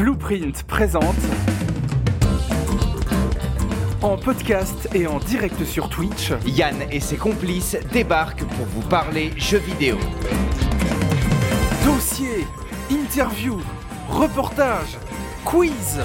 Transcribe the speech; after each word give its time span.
Blueprint 0.00 0.62
présente 0.62 1.14
en 4.00 4.16
podcast 4.16 4.88
et 4.94 5.06
en 5.06 5.18
direct 5.18 5.62
sur 5.66 5.90
Twitch. 5.90 6.32
Yann 6.46 6.76
et 6.90 7.00
ses 7.00 7.18
complices 7.18 7.76
débarquent 7.92 8.46
pour 8.46 8.64
vous 8.64 8.80
parler 8.88 9.30
jeux 9.36 9.58
vidéo. 9.58 9.98
Dossier, 11.84 12.46
interview, 12.90 13.58
reportage, 14.08 14.96
quiz. 15.44 16.00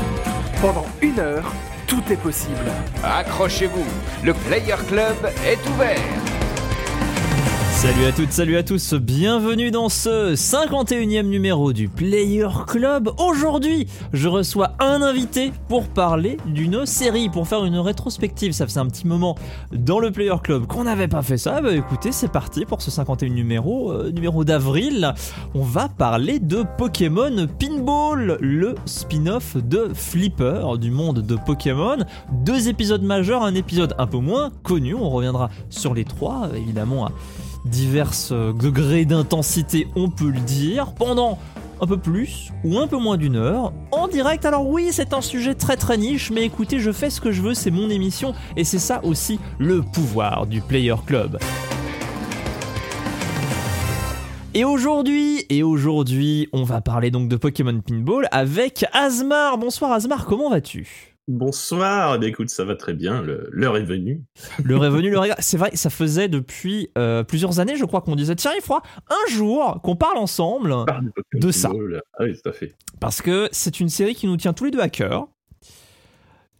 Pendant 0.59 0.87
une 1.01 1.19
heure, 1.19 1.49
tout 1.87 2.03
est 2.11 2.21
possible. 2.21 2.69
Accrochez-vous, 3.01 3.85
le 4.25 4.33
Player 4.33 4.75
Club 4.89 5.15
est 5.45 5.69
ouvert. 5.69 6.24
Salut 7.85 8.05
à 8.05 8.11
toutes, 8.11 8.31
salut 8.31 8.57
à 8.57 8.63
tous, 8.63 8.93
bienvenue 8.95 9.69
dans 9.69 9.89
ce 9.89 10.33
51e 10.33 11.21
numéro 11.21 11.71
du 11.71 11.87
Player 11.87 12.47
Club. 12.65 13.11
Aujourd'hui, 13.19 13.85
je 14.11 14.27
reçois 14.27 14.71
un 14.79 15.03
invité 15.03 15.51
pour 15.69 15.87
parler 15.87 16.37
d'une 16.47 16.87
série, 16.87 17.29
pour 17.29 17.47
faire 17.47 17.63
une 17.63 17.77
rétrospective. 17.77 18.53
Ça 18.53 18.65
faisait 18.65 18.79
un 18.79 18.87
petit 18.87 19.05
moment 19.05 19.35
dans 19.71 19.99
le 19.99 20.09
Player 20.09 20.33
Club 20.41 20.65
qu'on 20.65 20.85
n'avait 20.85 21.07
pas 21.07 21.21
fait 21.21 21.37
ça. 21.37 21.61
Bah 21.61 21.75
écoutez, 21.75 22.11
c'est 22.11 22.31
parti 22.31 22.65
pour 22.65 22.81
ce 22.81 22.89
51 22.89 23.29
numéro, 23.29 23.91
euh, 23.91 24.11
numéro 24.11 24.43
d'avril. 24.43 25.13
On 25.53 25.61
va 25.61 25.87
parler 25.87 26.39
de 26.39 26.63
Pokémon 26.79 27.47
Pinball, 27.59 28.39
le 28.41 28.73
spin-off 28.85 29.57
de 29.57 29.91
Flipper 29.93 30.79
du 30.79 30.89
monde 30.89 31.19
de 31.19 31.35
Pokémon. 31.35 31.97
Deux 32.31 32.67
épisodes 32.67 33.03
majeurs, 33.03 33.43
un 33.43 33.53
épisode 33.53 33.93
un 33.99 34.07
peu 34.07 34.17
moins 34.17 34.49
connu. 34.63 34.95
On 34.95 35.11
reviendra 35.11 35.51
sur 35.69 35.93
les 35.93 36.03
trois, 36.03 36.49
évidemment. 36.55 37.11
Divers 37.65 38.11
euh, 38.31 38.53
degrés 38.53 39.05
d'intensité, 39.05 39.87
on 39.95 40.09
peut 40.09 40.29
le 40.29 40.39
dire, 40.39 40.93
pendant 40.93 41.37
un 41.81 41.87
peu 41.87 41.97
plus 41.97 42.51
ou 42.63 42.77
un 42.79 42.87
peu 42.87 42.97
moins 42.97 43.17
d'une 43.17 43.35
heure 43.35 43.73
en 43.91 44.07
direct. 44.07 44.45
Alors 44.45 44.67
oui, 44.67 44.89
c'est 44.91 45.13
un 45.13 45.21
sujet 45.21 45.55
très 45.55 45.75
très 45.77 45.97
niche, 45.97 46.31
mais 46.31 46.43
écoutez, 46.43 46.79
je 46.79 46.91
fais 46.91 47.09
ce 47.09 47.19
que 47.19 47.31
je 47.31 47.41
veux, 47.41 47.53
c'est 47.53 47.71
mon 47.71 47.89
émission 47.89 48.33
et 48.55 48.63
c'est 48.63 48.79
ça 48.79 49.03
aussi 49.03 49.39
le 49.59 49.81
pouvoir 49.81 50.45
du 50.45 50.61
Player 50.61 50.95
Club. 51.05 51.37
Et 54.53 54.63
aujourd'hui, 54.63 55.45
et 55.49 55.63
aujourd'hui, 55.63 56.47
on 56.53 56.63
va 56.63 56.79
parler 56.79 57.11
donc 57.11 57.27
de 57.27 57.35
Pokémon 57.35 57.81
Pinball 57.81 58.29
avec 58.31 58.85
Asmar. 58.93 59.57
Bonsoir 59.57 59.91
Asmar, 59.91 60.25
comment 60.25 60.49
vas-tu? 60.49 61.14
Bonsoir, 61.27 62.19
eh 62.21 62.25
écoute, 62.27 62.49
ça 62.49 62.65
va 62.65 62.75
très 62.75 62.93
bien, 62.93 63.23
l'heure 63.23 63.77
est 63.77 63.83
venue. 63.83 64.23
L'heure 64.63 64.85
est 64.85 64.91
venue, 64.91 65.09
le 65.09 65.19
C'est 65.39 65.57
vrai, 65.57 65.71
ça 65.75 65.89
faisait 65.89 66.27
depuis 66.27 66.91
euh, 66.99 67.23
plusieurs 67.23 67.59
années, 67.59 67.75
je 67.75 67.85
crois, 67.85 68.01
qu'on 68.01 68.15
disait 68.15 68.35
tiens, 68.35 68.51
il 68.55 68.61
faudra 68.61 68.83
un 69.09 69.31
jour 69.31 69.81
qu'on 69.81 69.95
parle 69.95 70.17
ensemble 70.17 70.75
de 71.33 71.51
ça. 71.51 71.71
Ah 72.19 72.23
oui, 72.23 72.33
tout 72.39 72.49
à 72.49 72.53
fait. 72.53 72.75
Parce 72.99 73.23
que 73.23 73.49
c'est 73.51 73.79
une 73.79 73.89
série 73.89 74.13
qui 74.13 74.27
nous 74.27 74.37
tient 74.37 74.53
tous 74.53 74.65
les 74.65 74.71
deux 74.71 74.81
à 74.81 74.89
cœur, 74.89 75.27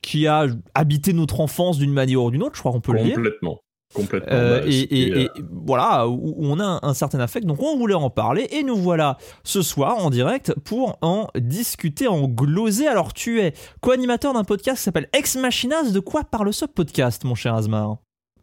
qui 0.02 0.26
a 0.26 0.48
habité 0.74 1.14
notre 1.14 1.42
enfance 1.42 1.78
d'une 1.78 1.94
manière 1.94 2.24
ou 2.24 2.32
d'une 2.32 2.42
autre, 2.42 2.56
je 2.56 2.62
crois 2.62 2.72
qu'on 2.72 2.82
peut 2.82 2.94
le 2.94 3.04
dire. 3.04 3.16
Complètement. 3.16 3.60
Complètement. 3.96 4.30
Euh, 4.34 4.62
et, 4.68 5.14
euh, 5.14 5.28
voilà, 5.66 6.08
où, 6.08 6.36
on 6.38 6.60
a 6.60 6.80
un, 6.84 6.94
certain 6.94 7.20
affect. 7.20 7.46
Donc 7.46 7.62
on 7.62 7.78
voulait 7.78 7.96
en 7.96 8.10
parler 8.10 8.48
et 8.52 8.62
nous 8.62 8.76
voilà 8.76 9.18
ce 9.44 9.62
soir 9.62 9.98
en 10.00 10.10
direct 10.10 10.54
pour 10.66 10.98
en 11.02 11.28
discuter, 11.38 12.08
en 12.08 12.28
gloser. 12.28 12.88
Alors 12.88 13.14
tu 13.14 13.40
es 13.42 13.54
co-animateur 13.82 14.34
d'un 14.34 14.44
podcast 14.44 14.78
qui 14.78 14.84
s'appelle 14.84 15.08
Ex 15.14 15.38
Machinas. 15.38 15.92
De 15.92 16.00
quoi 16.00 16.26
parle 16.26 16.54
ce 16.54 16.66
podcast, 16.66 17.24
mon 17.24 17.36
cher 17.36 17.56
Asmar 17.56 17.98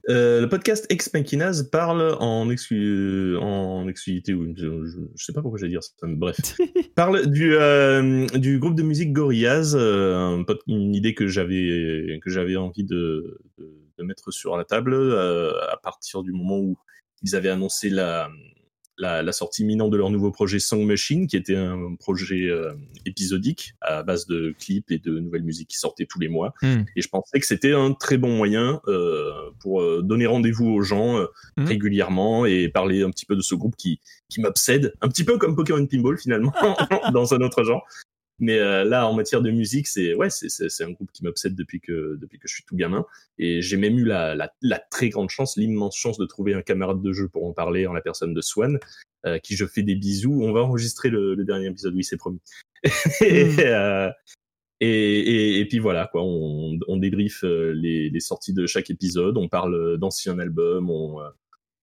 euh, 0.09 0.41
le 0.41 0.49
podcast 0.49 0.85
Ex 0.91 1.15
Machinas 1.15 1.63
parle 1.71 2.17
en, 2.19 2.51
exclu... 2.51 3.37
en 3.37 3.87
exclusivité, 3.87 4.35
je, 4.57 4.85
je, 4.85 5.25
sais 5.25 5.33
pas 5.33 5.43
pourquoi 5.43 5.61
j'allais 5.61 5.71
dire 5.71 5.83
ça, 5.85 5.93
bref, 6.09 6.57
parle 6.97 7.29
du, 7.31 7.55
du 8.35 8.59
groupe 8.59 8.75
de 8.75 8.83
musique 8.83 9.13
Gorillaz, 9.13 9.77
une 10.67 10.95
idée 10.97 11.15
que 11.15 11.29
j'avais 11.29 12.19
que 12.21 12.31
j'avais 12.31 12.57
envie 12.57 12.83
de 12.83 13.39
mettre 14.03 14.31
sur 14.31 14.57
la 14.57 14.65
table 14.65 14.95
euh, 14.95 15.53
à 15.71 15.77
partir 15.77 16.23
du 16.23 16.33
moment 16.33 16.59
où 16.59 16.77
ils 17.23 17.37
avaient 17.37 17.49
annoncé 17.49 17.89
la, 17.89 18.29
la, 18.99 19.33
sortie 19.33 19.63
imminente 19.63 19.91
de 19.91 19.97
leur 19.97 20.11
nouveau 20.11 20.31
projet 20.31 20.59
Song 20.59 20.85
Machine, 20.85 21.27
qui 21.27 21.37
était 21.37 21.57
un 21.57 21.95
projet 21.95 22.49
euh, 22.49 22.73
épisodique 23.07 23.75
à 23.81 24.03
base 24.03 24.27
de 24.27 24.55
clips 24.59 24.91
et 24.91 24.99
de 24.99 25.19
nouvelles 25.19 25.45
musiques 25.45 25.69
qui 25.69 25.79
sortaient 25.79 26.07
tous 26.07 26.19
les 26.19 26.29
mois. 26.29 26.53
Hmm. 26.63 26.83
Et 26.97 27.03
je 27.03 27.09
pensais 27.09 27.39
que 27.39 27.47
c'était 27.47 27.73
un 27.73 27.93
très 27.93 28.19
bon 28.19 28.37
moyen 28.37 28.81
euh, 28.89 29.33
pour 29.61 30.03
donner 30.03 30.27
rendez-vous 30.27 30.67
aux 30.67 30.83
gens 30.83 31.21
hmm. 31.57 31.65
régulièrement 31.65 32.45
et 32.45 32.69
parler 32.69 33.03
un 33.03 33.11
petit 33.11 33.27
peu 33.27 33.37
de 33.37 33.43
ce 33.43 33.55
groupe 33.55 33.77
qui, 33.77 34.01
qui 34.29 34.41
m'obsède, 34.41 34.95
un 35.01 35.09
petit 35.09 35.25
peu 35.25 35.39
comme 35.39 35.55
Pokémon 35.55 35.87
Pinball 35.87 36.19
finalement, 36.19 36.53
dans 37.13 37.35
un 37.35 37.41
autre 37.41 37.63
genre. 37.63 37.87
Mais 38.43 38.59
euh, 38.59 38.83
là, 38.83 39.07
en 39.07 39.15
matière 39.15 39.41
de 39.41 39.53
musique, 39.53 39.87
c'est 39.87 40.15
ouais, 40.15 40.29
c'est 40.29 40.83
un 40.83 40.91
groupe 40.91 41.13
qui 41.13 41.23
m'obsède 41.23 41.55
depuis 41.55 41.81
que 41.81 42.19
depuis 42.21 42.41
que 42.41 42.49
je 42.49 42.55
suis 42.55 42.65
tout 42.65 42.75
gamin. 42.75 43.07
Et 43.39 43.63
j'ai 43.63 43.77
même 43.77 43.97
eu 43.97 44.05
la, 44.05 44.35
la, 44.35 44.53
la 44.63 44.81
très 44.81 45.11
grande 45.11 45.31
chance, 45.31 45.57
l'immense 45.57 45.97
chance 45.97 46.19
de 46.19 46.27
trouver 46.27 46.53
un 46.53 46.61
camarade 46.61 47.01
de 47.01 47.13
jeu 47.13 47.29
pour 47.29 47.47
en 47.47 47.53
parler 47.53 47.87
en 47.87 47.93
la 47.93 48.01
personne 48.01 48.35
de 48.35 48.41
Swan, 48.41 48.81
euh, 49.27 49.39
qui 49.39 49.55
je 49.55 49.65
fais 49.65 49.85
des 49.85 49.95
bisous. 49.95 50.43
On 50.43 50.51
va 50.51 50.63
enregistrer 50.63 51.09
le, 51.09 51.37
le 51.37 51.45
dernier 51.45 51.67
épisode, 51.69 51.95
oui, 51.95 52.03
c'est 52.03 52.17
promis. 52.17 52.41
Hmm. 53.21 53.61
Euh, 53.61 54.11
et, 54.81 54.89
et, 54.89 55.61
et, 55.61 55.69
puis 55.69 55.79
voilà, 55.79 56.09
quoi, 56.11 56.25
on, 56.25 56.77
on 56.89 56.97
débriefe 56.97 57.45
les, 57.45 58.11
les, 58.11 58.21
sorties 58.21 58.53
de 58.53 58.67
chaque 58.67 58.91
épisode, 58.91 59.39
on 59.39 59.49
parle 59.49 59.97
d'anciens 59.99 60.37
albums, 60.41 60.91
on, 60.91 61.21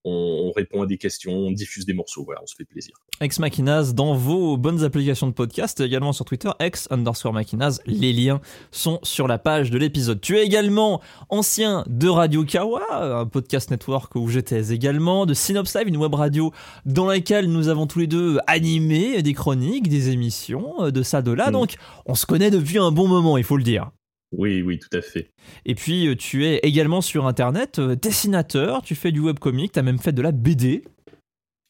on, 0.04 0.52
répond 0.56 0.82
à 0.82 0.86
des 0.86 0.98
questions, 0.98 1.32
on 1.32 1.50
diffuse 1.50 1.86
des 1.86 1.92
morceaux, 1.92 2.24
voilà, 2.24 2.40
on 2.42 2.46
se 2.46 2.54
fait 2.54 2.64
plaisir. 2.64 2.94
Ex 3.20 3.38
Machinas 3.38 3.92
dans 3.94 4.14
vos 4.14 4.56
bonnes 4.56 4.82
applications 4.82 5.26
de 5.26 5.32
podcast, 5.32 5.80
également 5.80 6.12
sur 6.12 6.24
Twitter, 6.24 6.50
ex 6.58 6.88
underscore 6.90 7.32
Machinas, 7.32 7.80
les 7.86 8.12
liens 8.12 8.40
sont 8.70 8.98
sur 9.02 9.28
la 9.28 9.38
page 9.38 9.70
de 9.70 9.78
l'épisode. 9.78 10.20
Tu 10.20 10.38
es 10.38 10.44
également 10.44 11.00
ancien 11.28 11.84
de 11.86 12.08
Radio 12.08 12.44
Kawa, 12.44 13.20
un 13.20 13.26
podcast 13.26 13.70
network 13.70 14.14
où 14.16 14.28
j'étais 14.28 14.72
également, 14.72 15.26
de 15.26 15.34
Synops 15.34 15.74
Live, 15.74 15.88
une 15.88 15.98
web 15.98 16.14
radio 16.14 16.52
dans 16.86 17.06
laquelle 17.06 17.46
nous 17.50 17.68
avons 17.68 17.86
tous 17.86 18.00
les 18.00 18.06
deux 18.06 18.38
animé 18.46 19.22
des 19.22 19.34
chroniques, 19.34 19.88
des 19.88 20.10
émissions, 20.10 20.90
de 20.90 21.02
ça, 21.02 21.22
de 21.22 21.32
là, 21.32 21.50
mm. 21.50 21.52
donc 21.52 21.74
on 22.06 22.14
se 22.14 22.26
connaît 22.26 22.50
depuis 22.50 22.78
un 22.78 22.90
bon 22.90 23.06
moment, 23.06 23.36
il 23.36 23.44
faut 23.44 23.56
le 23.56 23.62
dire. 23.62 23.90
Oui, 24.32 24.62
oui, 24.62 24.78
tout 24.78 24.96
à 24.96 25.02
fait. 25.02 25.30
Et 25.64 25.74
puis, 25.74 26.06
euh, 26.06 26.14
tu 26.14 26.46
es 26.46 26.58
également 26.62 27.00
sur 27.00 27.26
Internet 27.26 27.78
euh, 27.78 27.96
dessinateur, 27.96 28.82
tu 28.82 28.94
fais 28.94 29.10
du 29.10 29.20
webcomic, 29.20 29.72
tu 29.72 29.78
as 29.78 29.82
même 29.82 29.98
fait 29.98 30.12
de 30.12 30.22
la 30.22 30.32
BD. 30.32 30.82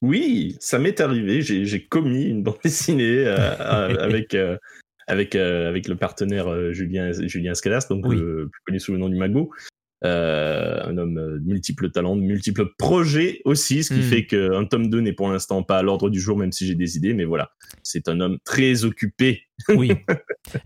Oui, 0.02 0.56
ça 0.60 0.78
m'est 0.78 1.00
arrivé, 1.00 1.42
j'ai 1.42 1.86
commis 1.86 2.24
une 2.24 2.42
bande 2.42 2.58
dessinée 2.64 3.24
euh, 3.26 3.54
avec, 3.58 4.34
avec, 5.06 5.34
avec 5.34 5.88
le 5.88 5.96
partenaire 5.96 6.72
Julien, 6.72 7.12
Julien 7.12 7.54
Scalas, 7.54 7.86
donc 7.90 8.08
plus 8.08 8.48
connu 8.66 8.80
sous 8.80 8.92
le 8.92 8.98
nom 8.98 9.10
du 9.10 9.16
Mago. 9.16 9.50
Euh, 10.02 10.80
un 10.82 10.96
homme 10.96 11.14
de 11.14 11.42
multiples 11.44 11.90
talents, 11.90 12.16
de 12.16 12.22
multiples 12.22 12.70
projets 12.78 13.42
aussi, 13.44 13.84
ce 13.84 13.92
qui 13.92 14.00
hmm. 14.00 14.02
fait 14.02 14.26
qu'un 14.26 14.64
tome 14.64 14.88
2 14.88 15.00
n'est 15.00 15.12
pour 15.12 15.28
l'instant 15.28 15.62
pas 15.62 15.76
à 15.76 15.82
l'ordre 15.82 16.08
du 16.08 16.18
jour, 16.18 16.38
même 16.38 16.52
si 16.52 16.66
j'ai 16.66 16.74
des 16.74 16.96
idées, 16.96 17.12
mais 17.12 17.24
voilà, 17.24 17.50
c'est 17.82 18.08
un 18.08 18.18
homme 18.20 18.38
très 18.44 18.84
occupé. 18.84 19.42
Oui. 19.76 19.92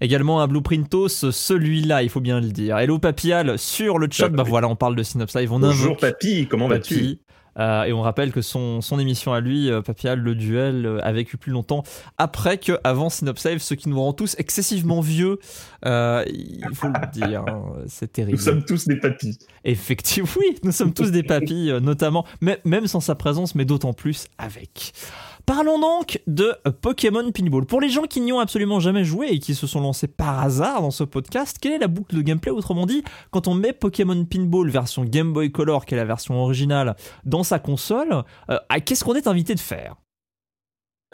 Également 0.00 0.40
un 0.40 0.46
Blueprintos, 0.46 1.08
celui-là, 1.08 2.04
il 2.04 2.08
faut 2.08 2.20
bien 2.20 2.40
le 2.40 2.46
dire. 2.46 2.78
Hello 2.78 3.00
Papial 3.00 3.58
sur 3.58 3.98
le 3.98 4.06
chat, 4.08 4.28
bah 4.28 4.44
voilà, 4.44 4.68
on 4.68 4.76
parle 4.76 4.94
de 4.94 5.02
Synops 5.02 5.34
Live. 5.34 5.52
On 5.52 5.58
Bonjour 5.58 5.96
Papy, 5.96 6.46
comment 6.46 6.68
vas-tu? 6.68 7.18
Euh, 7.58 7.84
et 7.84 7.92
on 7.92 8.02
rappelle 8.02 8.32
que 8.32 8.42
son, 8.42 8.80
son 8.80 8.98
émission 8.98 9.32
à 9.32 9.40
lui, 9.40 9.70
euh, 9.70 9.82
Papial, 9.82 10.18
le 10.18 10.34
duel, 10.34 10.86
euh, 10.86 11.04
a 11.04 11.12
vécu 11.12 11.36
plus 11.36 11.52
longtemps 11.52 11.82
après 12.18 12.58
que 12.58 12.78
avant 12.84 13.10
Synopsave, 13.10 13.58
ce 13.58 13.74
qui 13.74 13.88
nous 13.88 14.00
rend 14.00 14.12
tous 14.12 14.34
excessivement 14.38 15.00
vieux. 15.00 15.38
il 15.84 16.64
faut 16.74 16.88
le 16.88 17.12
dire, 17.12 17.44
hein, 17.46 17.64
c'est 17.86 18.12
terrible. 18.12 18.38
Nous 18.38 18.44
sommes 18.44 18.64
tous 18.64 18.86
des 18.86 18.96
papis. 18.96 19.38
Effectivement, 19.64 20.28
oui, 20.38 20.58
nous 20.62 20.72
sommes 20.72 20.92
tous 20.92 21.10
des 21.10 21.22
papis, 21.22 21.70
notamment, 21.80 22.24
même 22.40 22.86
sans 22.86 23.00
sa 23.00 23.14
présence, 23.14 23.54
mais 23.54 23.64
d'autant 23.64 23.92
plus 23.92 24.26
avec. 24.38 24.92
Parlons 25.46 25.78
donc 25.78 26.22
de 26.26 26.56
Pokémon 26.80 27.30
Pinball. 27.30 27.66
Pour 27.66 27.82
les 27.82 27.90
gens 27.90 28.04
qui 28.04 28.22
n'y 28.22 28.32
ont 28.32 28.40
absolument 28.40 28.80
jamais 28.80 29.04
joué 29.04 29.28
et 29.28 29.38
qui 29.38 29.54
se 29.54 29.66
sont 29.66 29.80
lancés 29.80 30.08
par 30.08 30.40
hasard 30.40 30.80
dans 30.80 30.90
ce 30.90 31.04
podcast, 31.04 31.58
quelle 31.60 31.72
est 31.72 31.78
la 31.78 31.86
boucle 31.86 32.16
de 32.16 32.22
gameplay? 32.22 32.50
Autrement 32.50 32.86
dit, 32.86 33.04
quand 33.30 33.46
on 33.46 33.54
met 33.54 33.74
Pokémon 33.74 34.24
Pinball 34.24 34.70
version 34.70 35.04
Game 35.04 35.34
Boy 35.34 35.52
Color, 35.52 35.84
qui 35.84 35.94
est 35.94 35.98
la 35.98 36.06
version 36.06 36.42
originale, 36.42 36.96
dans 37.26 37.42
sa 37.42 37.58
console, 37.58 38.24
euh, 38.48 38.58
qu'est-ce 38.86 39.04
qu'on 39.04 39.14
est 39.14 39.26
invité 39.26 39.54
de 39.54 39.60
faire? 39.60 39.96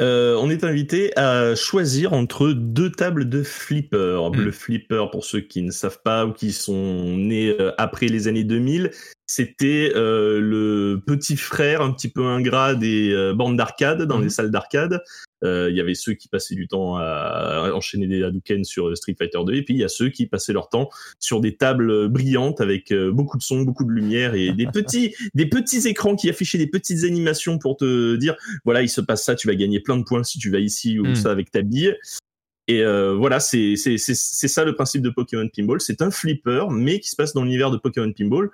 Euh, 0.01 0.37
on 0.37 0.49
est 0.51 0.65
invité 0.65 1.17
à 1.19 1.55
choisir 1.55 2.13
entre 2.13 2.53
deux 2.53 2.91
tables 2.91 3.29
de 3.29 3.43
flipper. 3.43 4.31
Hmm. 4.33 4.41
Le 4.41 4.51
flipper, 4.51 5.07
pour 5.11 5.25
ceux 5.25 5.41
qui 5.41 5.63
ne 5.63 5.71
savent 5.71 6.01
pas 6.03 6.27
ou 6.27 6.33
qui 6.33 6.53
sont 6.53 7.17
nés 7.17 7.55
euh, 7.61 7.73
après 7.79 8.07
les 8.07 8.29
années 8.29 8.45
2000, 8.45 8.91
c'était 9.27 9.93
euh, 9.95 10.41
le 10.41 11.01
petit 11.07 11.37
frère 11.37 11.83
un 11.83 11.93
petit 11.93 12.09
peu 12.09 12.25
ingrat 12.25 12.75
des 12.75 13.33
bandes 13.35 13.57
d'arcade 13.57 14.03
dans 14.03 14.19
les 14.19 14.25
mhm. 14.25 14.31
salles 14.31 14.51
d'arcade. 14.51 15.03
Euh, 15.45 15.69
il 15.71 15.77
y 15.77 15.81
avait 15.81 15.95
ceux 15.95 16.15
qui 16.15 16.29
passaient 16.29 16.55
du 16.55 16.69
temps 16.69 16.97
à, 16.97 17.71
enchaîner 17.75 18.07
des 18.07 18.23
Hadouken 18.23 18.65
sur 18.65 18.97
Street 18.97 19.15
Fighter 19.19 19.39
2 19.45 19.55
et 19.55 19.63
puis 19.63 19.75
il 19.75 19.81
y 19.81 19.85
a 19.85 19.89
ceux 19.89 20.09
qui 20.09 20.27
passaient 20.27 20.53
leur 20.53 20.69
temps 20.69 20.91
sur 21.19 21.41
des 21.41 21.57
tables 21.57 22.09
brillantes 22.09 22.61
avec 22.61 22.93
beaucoup 22.93 23.39
de 23.39 23.43
son, 23.43 23.63
beaucoup 23.63 23.85
de 23.85 23.91
lumière 23.91 24.35
et 24.35 24.53
des 24.53 24.67
petits 24.67 25.15
des 25.35 25.47
petits 25.47 25.89
écrans 25.89 26.17
qui 26.17 26.29
affichaient 26.29 26.59
des 26.59 26.67
petites 26.67 27.05
animations 27.05 27.59
pour 27.59 27.77
te 27.77 28.17
dire 28.17 28.37
voilà 28.65 28.83
il 28.83 28.89
se 28.89 29.01
passe 29.01 29.25
ça, 29.25 29.35
tu 29.35 29.47
vas 29.47 29.55
gagner 29.55 29.81
plein 29.81 29.97
de 29.97 30.05
points 30.05 30.25
si 30.25 30.39
tu 30.39 30.51
vas 30.51 30.59
ici 30.59 30.99
ou 30.99 31.07
mhm. 31.07 31.15
ça 31.15 31.31
avec 31.31 31.51
ta 31.51 31.63
bille. 31.63 31.97
Et 32.69 32.85
euh, 32.85 33.15
voilà, 33.15 33.41
c'est 33.41 33.75
c'est 33.75 33.99
c'est 33.99 34.15
c'est 34.15 34.47
ça 34.47 34.65
le 34.65 34.77
principe 34.77 35.03
de 35.03 35.11
Pokémon 35.11 35.49
Pinball. 35.49 35.81
C'est 35.81 36.03
un 36.03 36.11
flipper, 36.13 36.71
mais 36.71 37.01
qui 37.01 37.09
se 37.09 37.17
passe 37.17 37.33
dans 37.33 37.43
l'univers 37.43 37.73
de 37.73 37.77
Pokémon 37.77 38.13
Pinball. 38.13 38.51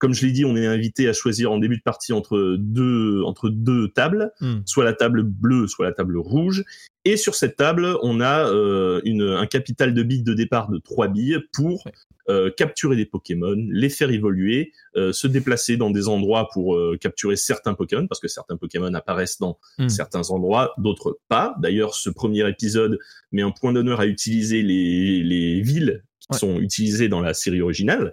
Comme 0.00 0.14
je 0.14 0.26
l'ai 0.26 0.32
dit, 0.32 0.44
on 0.44 0.56
est 0.56 0.66
invité 0.66 1.08
à 1.08 1.12
choisir 1.12 1.52
en 1.52 1.58
début 1.58 1.76
de 1.76 1.82
partie 1.82 2.12
entre 2.12 2.56
deux 2.58 3.22
entre 3.22 3.48
deux 3.50 3.88
tables, 3.88 4.32
Hmm. 4.40 4.60
soit 4.66 4.82
la 4.84 4.94
table 4.94 5.22
bleue, 5.22 5.66
soit 5.68 5.84
la 5.86 5.92
table 5.92 6.16
rouge. 6.16 6.64
Et 7.04 7.16
sur 7.16 7.34
cette 7.34 7.56
table, 7.56 7.96
on 8.02 8.20
a 8.20 8.48
euh, 8.50 9.00
une, 9.04 9.22
un 9.22 9.46
capital 9.46 9.94
de 9.94 10.02
billes 10.02 10.22
de 10.24 10.34
départ 10.34 10.68
de 10.70 10.78
trois 10.78 11.06
billes 11.08 11.38
pour 11.52 11.84
Ouais. 11.86 11.92
euh, 12.28 12.50
capturer 12.50 12.94
des 12.96 13.06
Pokémon, 13.06 13.56
les 13.70 13.88
faire 13.88 14.10
évoluer, 14.10 14.72
euh, 14.96 15.12
se 15.12 15.26
déplacer 15.26 15.76
dans 15.76 15.90
des 15.90 16.08
endroits 16.08 16.48
pour 16.52 16.76
euh, 16.76 16.96
capturer 17.00 17.36
certains 17.36 17.74
Pokémon, 17.74 18.06
parce 18.06 18.20
que 18.20 18.28
certains 18.28 18.56
Pokémon 18.56 18.92
apparaissent 18.94 19.38
dans 19.38 19.58
Hmm. 19.78 19.88
certains 19.88 20.30
endroits, 20.30 20.72
d'autres 20.78 21.18
pas. 21.28 21.54
D'ailleurs, 21.60 21.94
ce 21.94 22.08
premier 22.10 22.48
épisode 22.48 22.98
met 23.32 23.42
un 23.42 23.50
point 23.50 23.72
d'honneur 23.72 24.00
à 24.00 24.06
utiliser 24.06 24.62
les, 24.62 25.22
les 25.22 25.60
villes 25.60 26.02
qui 26.20 26.28
Ouais. 26.32 26.38
sont 26.38 26.58
utilisées 26.60 27.08
dans 27.08 27.20
la 27.20 27.34
série 27.34 27.60
originale. 27.62 28.12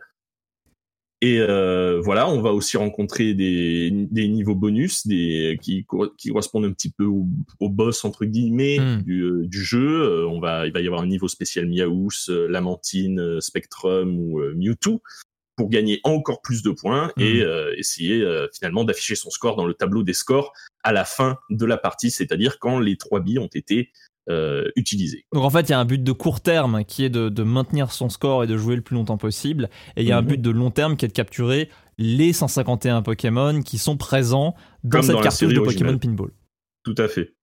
Et 1.21 1.39
euh, 1.39 1.99
voilà, 1.99 2.29
on 2.29 2.41
va 2.41 2.53
aussi 2.53 2.77
rencontrer 2.77 3.33
des, 3.33 3.89
des 3.91 4.27
niveaux 4.27 4.53
bonus, 4.53 5.07
des 5.07 5.57
qui, 5.61 5.83
cor- 5.83 6.15
qui 6.15 6.29
correspondent 6.29 6.65
un 6.65 6.71
petit 6.73 6.91
peu 6.91 7.05
au, 7.05 7.25
au 7.59 7.69
boss 7.69 8.05
entre 8.05 8.25
guillemets 8.25 8.77
Mm. 8.79 9.01
du, 9.01 9.21
euh, 9.23 9.47
du 9.47 9.63
jeu. 9.63 10.01
Euh, 10.03 10.27
on 10.27 10.39
va, 10.39 10.67
il 10.67 10.73
va 10.73 10.79
y 10.81 10.85
avoir 10.85 11.01
un 11.01 11.07
niveau 11.07 11.27
spécial 11.27 11.65
Miaous, 11.67 12.29
Lamentine, 12.29 13.19
euh, 13.19 13.39
Spectrum 13.41 14.17
ou 14.19 14.41
Mewtwo 14.55 15.01
pour 15.55 15.69
gagner 15.69 15.99
encore 16.03 16.43
plus 16.43 16.61
de 16.61 16.69
points 16.69 17.11
et 17.17 17.41
euh, 17.41 17.73
essayer 17.77 18.21
euh, 18.21 18.45
finalement 18.53 18.83
d'afficher 18.83 19.15
son 19.15 19.31
score 19.31 19.55
dans 19.55 19.65
le 19.65 19.73
tableau 19.73 20.03
des 20.03 20.13
scores 20.13 20.53
à 20.83 20.93
la 20.93 21.03
fin 21.03 21.39
de 21.49 21.65
la 21.65 21.77
partie, 21.77 22.11
c'est-à-dire 22.11 22.59
quand 22.59 22.79
les 22.79 22.95
trois 22.95 23.21
billes 23.21 23.39
ont 23.39 23.49
été 23.51 23.89
euh, 24.29 24.65
utilisées. 24.75 25.25
Donc 25.33 25.43
en 25.43 25.49
fait, 25.49 25.61
il 25.69 25.71
y 25.71 25.73
a 25.73 25.79
un 25.79 25.85
but 25.85 26.03
de 26.03 26.11
court 26.11 26.41
terme 26.41 26.83
qui 26.85 27.03
est 27.05 27.09
de, 27.09 27.29
de 27.29 27.43
maintenir 27.43 27.91
son 27.91 28.09
score 28.09 28.43
et 28.43 28.47
de 28.47 28.57
jouer 28.57 28.75
le 28.75 28.81
plus 28.81 28.95
longtemps 28.95 29.17
possible. 29.17 29.69
Et 29.95 30.01
il 30.03 30.07
y 30.07 30.11
a 30.11 30.17
un 30.17 30.21
Mhm. 30.21 30.27
but 30.27 30.41
de 30.41 30.49
long 30.49 30.71
terme 30.71 30.97
qui 30.97 31.05
est 31.05 31.09
de 31.09 31.13
capturer 31.13 31.69
les 31.97 32.33
151 32.33 33.01
Pokémon 33.01 33.61
qui 33.61 33.77
sont 33.77 33.97
présents 33.97 34.53
dans 34.83 34.97
Comme 34.99 35.01
cette 35.03 35.15
dans 35.15 35.21
cartouche 35.21 35.53
de 35.53 35.59
originale. 35.59 35.93
Pokémon 35.93 36.15
Pinball. 36.15 36.31
Tout 36.83 36.95
à 36.97 37.07
fait. 37.07 37.33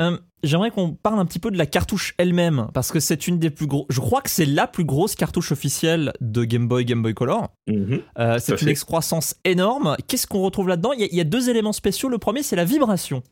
Euh, 0.00 0.16
J'aimerais 0.44 0.70
qu'on 0.70 0.92
parle 0.92 1.18
un 1.18 1.24
petit 1.26 1.40
peu 1.40 1.50
de 1.50 1.58
la 1.58 1.66
cartouche 1.66 2.14
elle-même, 2.16 2.68
parce 2.72 2.92
que 2.92 3.00
c'est 3.00 3.26
une 3.26 3.40
des 3.40 3.50
plus 3.50 3.66
grosses. 3.66 3.86
Je 3.90 3.98
crois 3.98 4.20
que 4.22 4.30
c'est 4.30 4.46
la 4.46 4.68
plus 4.68 4.84
grosse 4.84 5.16
cartouche 5.16 5.50
officielle 5.50 6.12
de 6.20 6.44
Game 6.44 6.68
Boy, 6.68 6.84
Game 6.84 7.02
Boy 7.02 7.12
Color. 7.12 7.48
Mhm. 7.66 8.02
Euh, 8.20 8.38
c'est 8.38 8.52
une 8.52 8.58
fait. 8.58 8.70
excroissance 8.70 9.34
énorme. 9.44 9.96
Qu'est-ce 10.06 10.28
qu'on 10.28 10.40
retrouve 10.42 10.68
là-dedans? 10.68 10.92
Il 10.92 11.12
y 11.12 11.20
a 11.20 11.24
deux 11.24 11.50
éléments 11.50 11.72
spéciaux. 11.72 12.08
Le 12.08 12.18
premier, 12.18 12.44
c'est 12.44 12.54
la 12.54 12.64
vibration. 12.64 13.24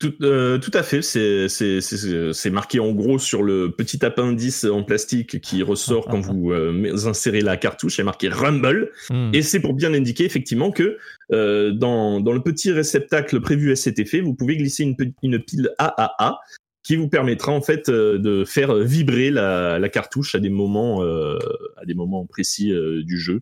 Tout, 0.00 0.14
euh, 0.22 0.58
tout 0.58 0.70
à 0.74 0.84
fait. 0.84 1.02
C'est 1.02 1.48
c'est- 1.48 1.80
c'est- 1.80 2.32
c'est 2.32 2.50
marqué 2.50 2.78
en 2.78 2.92
gros 2.92 3.18
sur 3.18 3.42
le 3.42 3.72
petit 3.72 4.04
appendice 4.04 4.62
en 4.64 4.84
plastique 4.84 5.40
qui 5.40 5.62
ressort 5.64 6.06
quand 6.06 6.20
vous 6.20 6.52
euh, 6.52 6.94
insérez 7.06 7.40
la 7.40 7.56
cartouche. 7.56 7.98
A 7.98 8.04
marqué 8.04 8.28
Rumble. 8.28 8.92
Hmm. 9.10 9.30
Et 9.32 9.42
c'est 9.42 9.58
pour 9.58 9.74
bien 9.74 9.92
indiquer 9.94 10.24
effectivement 10.24 10.70
que 10.70 10.98
euh, 11.32 11.72
dans, 11.72 12.20
dans 12.20 12.32
le 12.32 12.40
petit 12.42 12.70
réceptacle 12.70 13.40
prévu 13.40 13.72
à 13.72 13.76
cet 13.76 13.98
effet, 13.98 14.20
vous 14.20 14.34
pouvez 14.34 14.56
glisser 14.56 14.84
une, 14.84 14.94
une 15.24 15.40
pile 15.40 15.70
AAA 15.78 16.38
qui 16.84 16.94
vous 16.94 17.08
permettra 17.08 17.50
en 17.50 17.60
fait 17.60 17.88
euh, 17.88 18.18
de 18.18 18.44
faire 18.44 18.76
vibrer 18.76 19.30
la, 19.32 19.80
la 19.80 19.88
cartouche 19.88 20.36
à 20.36 20.38
des 20.38 20.48
moments 20.48 21.02
euh, 21.02 21.38
à 21.76 21.84
des 21.84 21.94
moments 21.94 22.24
précis 22.24 22.72
du 23.04 23.18
jeu. 23.18 23.40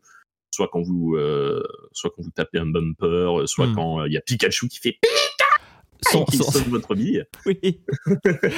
Soit 0.54 0.68
quand 0.72 0.80
vous 0.80 1.16
euh, 1.16 1.62
soit 1.92 2.10
quand 2.16 2.22
vous 2.22 2.30
tapez 2.30 2.58
un 2.58 2.64
bumper, 2.66 3.42
soit 3.46 3.66
Hmm. 3.66 3.74
quand 3.74 4.00
euh, 4.00 4.06
il 4.08 4.14
y 4.14 4.16
a 4.16 4.22
Pikachu 4.22 4.68
qui 4.68 4.78
fait 4.80 4.96
Son- 6.02 6.24
qui 6.24 6.36
son- 6.38 6.50
sauve 6.50 6.68
votre 6.68 6.94
bille. 6.94 7.24
Oui. 7.46 7.80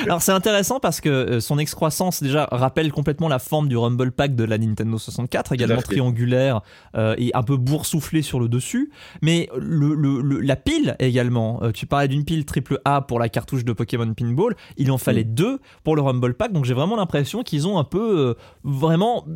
Alors 0.04 0.22
c'est 0.22 0.32
intéressant 0.32 0.80
parce 0.80 1.00
que 1.00 1.08
euh, 1.08 1.40
son 1.40 1.58
excroissance 1.58 2.22
déjà 2.22 2.48
rappelle 2.50 2.90
complètement 2.92 3.28
la 3.28 3.38
forme 3.38 3.68
du 3.68 3.76
Rumble 3.76 4.12
Pack 4.12 4.34
de 4.34 4.44
la 4.44 4.58
Nintendo 4.58 4.98
64, 4.98 5.52
également 5.52 5.80
triangulaire 5.82 6.60
euh, 6.96 7.14
et 7.18 7.30
un 7.34 7.42
peu 7.42 7.56
boursouflé 7.56 8.22
sur 8.22 8.40
le 8.40 8.48
dessus. 8.48 8.90
Mais 9.22 9.48
le, 9.58 9.94
le- 9.94 10.20
le- 10.20 10.40
la 10.40 10.56
pile 10.56 10.96
également, 10.98 11.60
euh, 11.62 11.70
tu 11.72 11.86
parlais 11.86 12.08
d'une 12.08 12.24
pile 12.24 12.44
triple 12.44 12.80
A 12.84 13.02
pour 13.02 13.18
la 13.18 13.28
cartouche 13.28 13.64
de 13.64 13.72
Pokémon 13.72 14.12
Pinball, 14.14 14.54
il 14.76 14.90
en 14.90 14.98
fallait 14.98 15.24
deux 15.24 15.58
pour 15.84 15.96
le 15.96 16.02
Rumble 16.02 16.34
Pack, 16.34 16.52
donc 16.52 16.64
j'ai 16.64 16.74
vraiment 16.74 16.96
l'impression 16.96 17.42
qu'ils 17.42 17.66
ont 17.66 17.78
un 17.78 17.84
peu 17.84 18.18
euh, 18.18 18.34
vraiment 18.64 19.26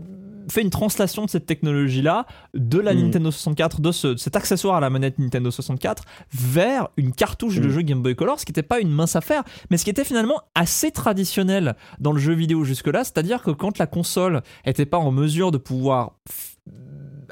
fait 0.50 0.62
une 0.62 0.70
translation 0.70 1.25
de 1.25 1.31
cette 1.31 1.46
technologie-là 1.46 2.26
de 2.55 2.78
la 2.78 2.94
Mm. 2.94 2.98
Nintendo 3.02 3.31
64, 3.31 3.81
de, 3.81 3.93
ce- 3.93 4.06
de 4.08 4.16
cet 4.16 4.34
accessoire 4.37 4.76
à 4.76 4.81
la 4.81 4.90
manette 4.90 5.19
Nintendo 5.19 5.50
64 5.50 6.05
vers 6.32 6.88
une 6.96 7.12
cartouche 7.12 7.60
de 7.60 7.66
Mm. 7.69 7.70
jeu 7.70 7.82
Game 7.82 7.92
Boy 8.00 8.15
Color, 8.17 8.41
ce 8.41 8.44
qui 8.47 8.50
n'était 8.53 8.62
pas 8.62 8.81
une 8.81 8.91
mince 8.91 9.17
affaire, 9.17 9.43
mais 9.71 9.77
ce 9.77 9.85
qui 9.85 9.91
était 9.91 10.05
finalement 10.05 10.41
assez 10.55 10.91
traditionnel 10.91 11.77
dans 12.00 12.12
le 12.12 12.19
jeu 12.19 12.33
vidéo 12.33 12.65
jusque-là, 12.65 13.05
c'est-à-dire 13.05 13.43
que 13.43 13.50
quand 13.50 13.79
la 13.79 13.87
console 13.87 14.43
était 14.65 14.87
pas 14.87 14.99
en 14.99 15.11
mesure 15.11 15.50
de 15.50 15.59
pouvoir 15.59 16.12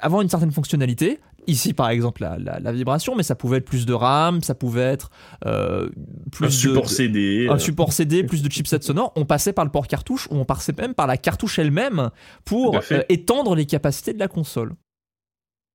avoir 0.03 0.23
une 0.23 0.29
certaine 0.29 0.51
fonctionnalité, 0.53 1.21
ici 1.47 1.73
par 1.75 1.89
exemple 1.91 2.23
la, 2.23 2.39
la- 2.39 2.61
la 2.61 2.73
vibration, 2.73 3.15
mais 3.17 3.23
ça 3.23 3.35
pouvait 3.35 3.59
être 3.59 3.65
plus 3.65 3.87
de 3.87 3.93
RAM, 3.93 4.43
ça 4.43 4.55
pouvait 4.55 4.81
être 4.83 5.11
euh, 5.47 5.89
plus 6.33 6.45
Un 6.45 6.49
de- 6.49 6.53
support 6.53 6.83
de- 6.85 6.89
CD. 6.89 7.49
un 7.51 7.55
euh, 7.55 7.59
support 7.59 7.93
CD, 7.93 8.25
plus 8.25 8.43
de 8.43 8.51
chipsets 8.51 8.83
sonores, 8.83 9.13
on 9.17 9.25
passait 9.25 9.53
par 9.53 9.65
le 9.65 9.71
port 9.71 9.87
cartouche 9.87 10.27
ou 10.31 10.37
on 10.37 10.45
passait 10.45 10.75
même 10.79 10.95
par 10.95 11.07
la 11.07 11.17
cartouche 11.17 11.59
elle-même 11.59 12.11
pour 12.45 12.77
euh, 12.93 13.03
étendre 13.09 13.55
les 13.55 13.67
capacités 13.67 14.13
de 14.13 14.19
la 14.19 14.29
console. 14.29 14.75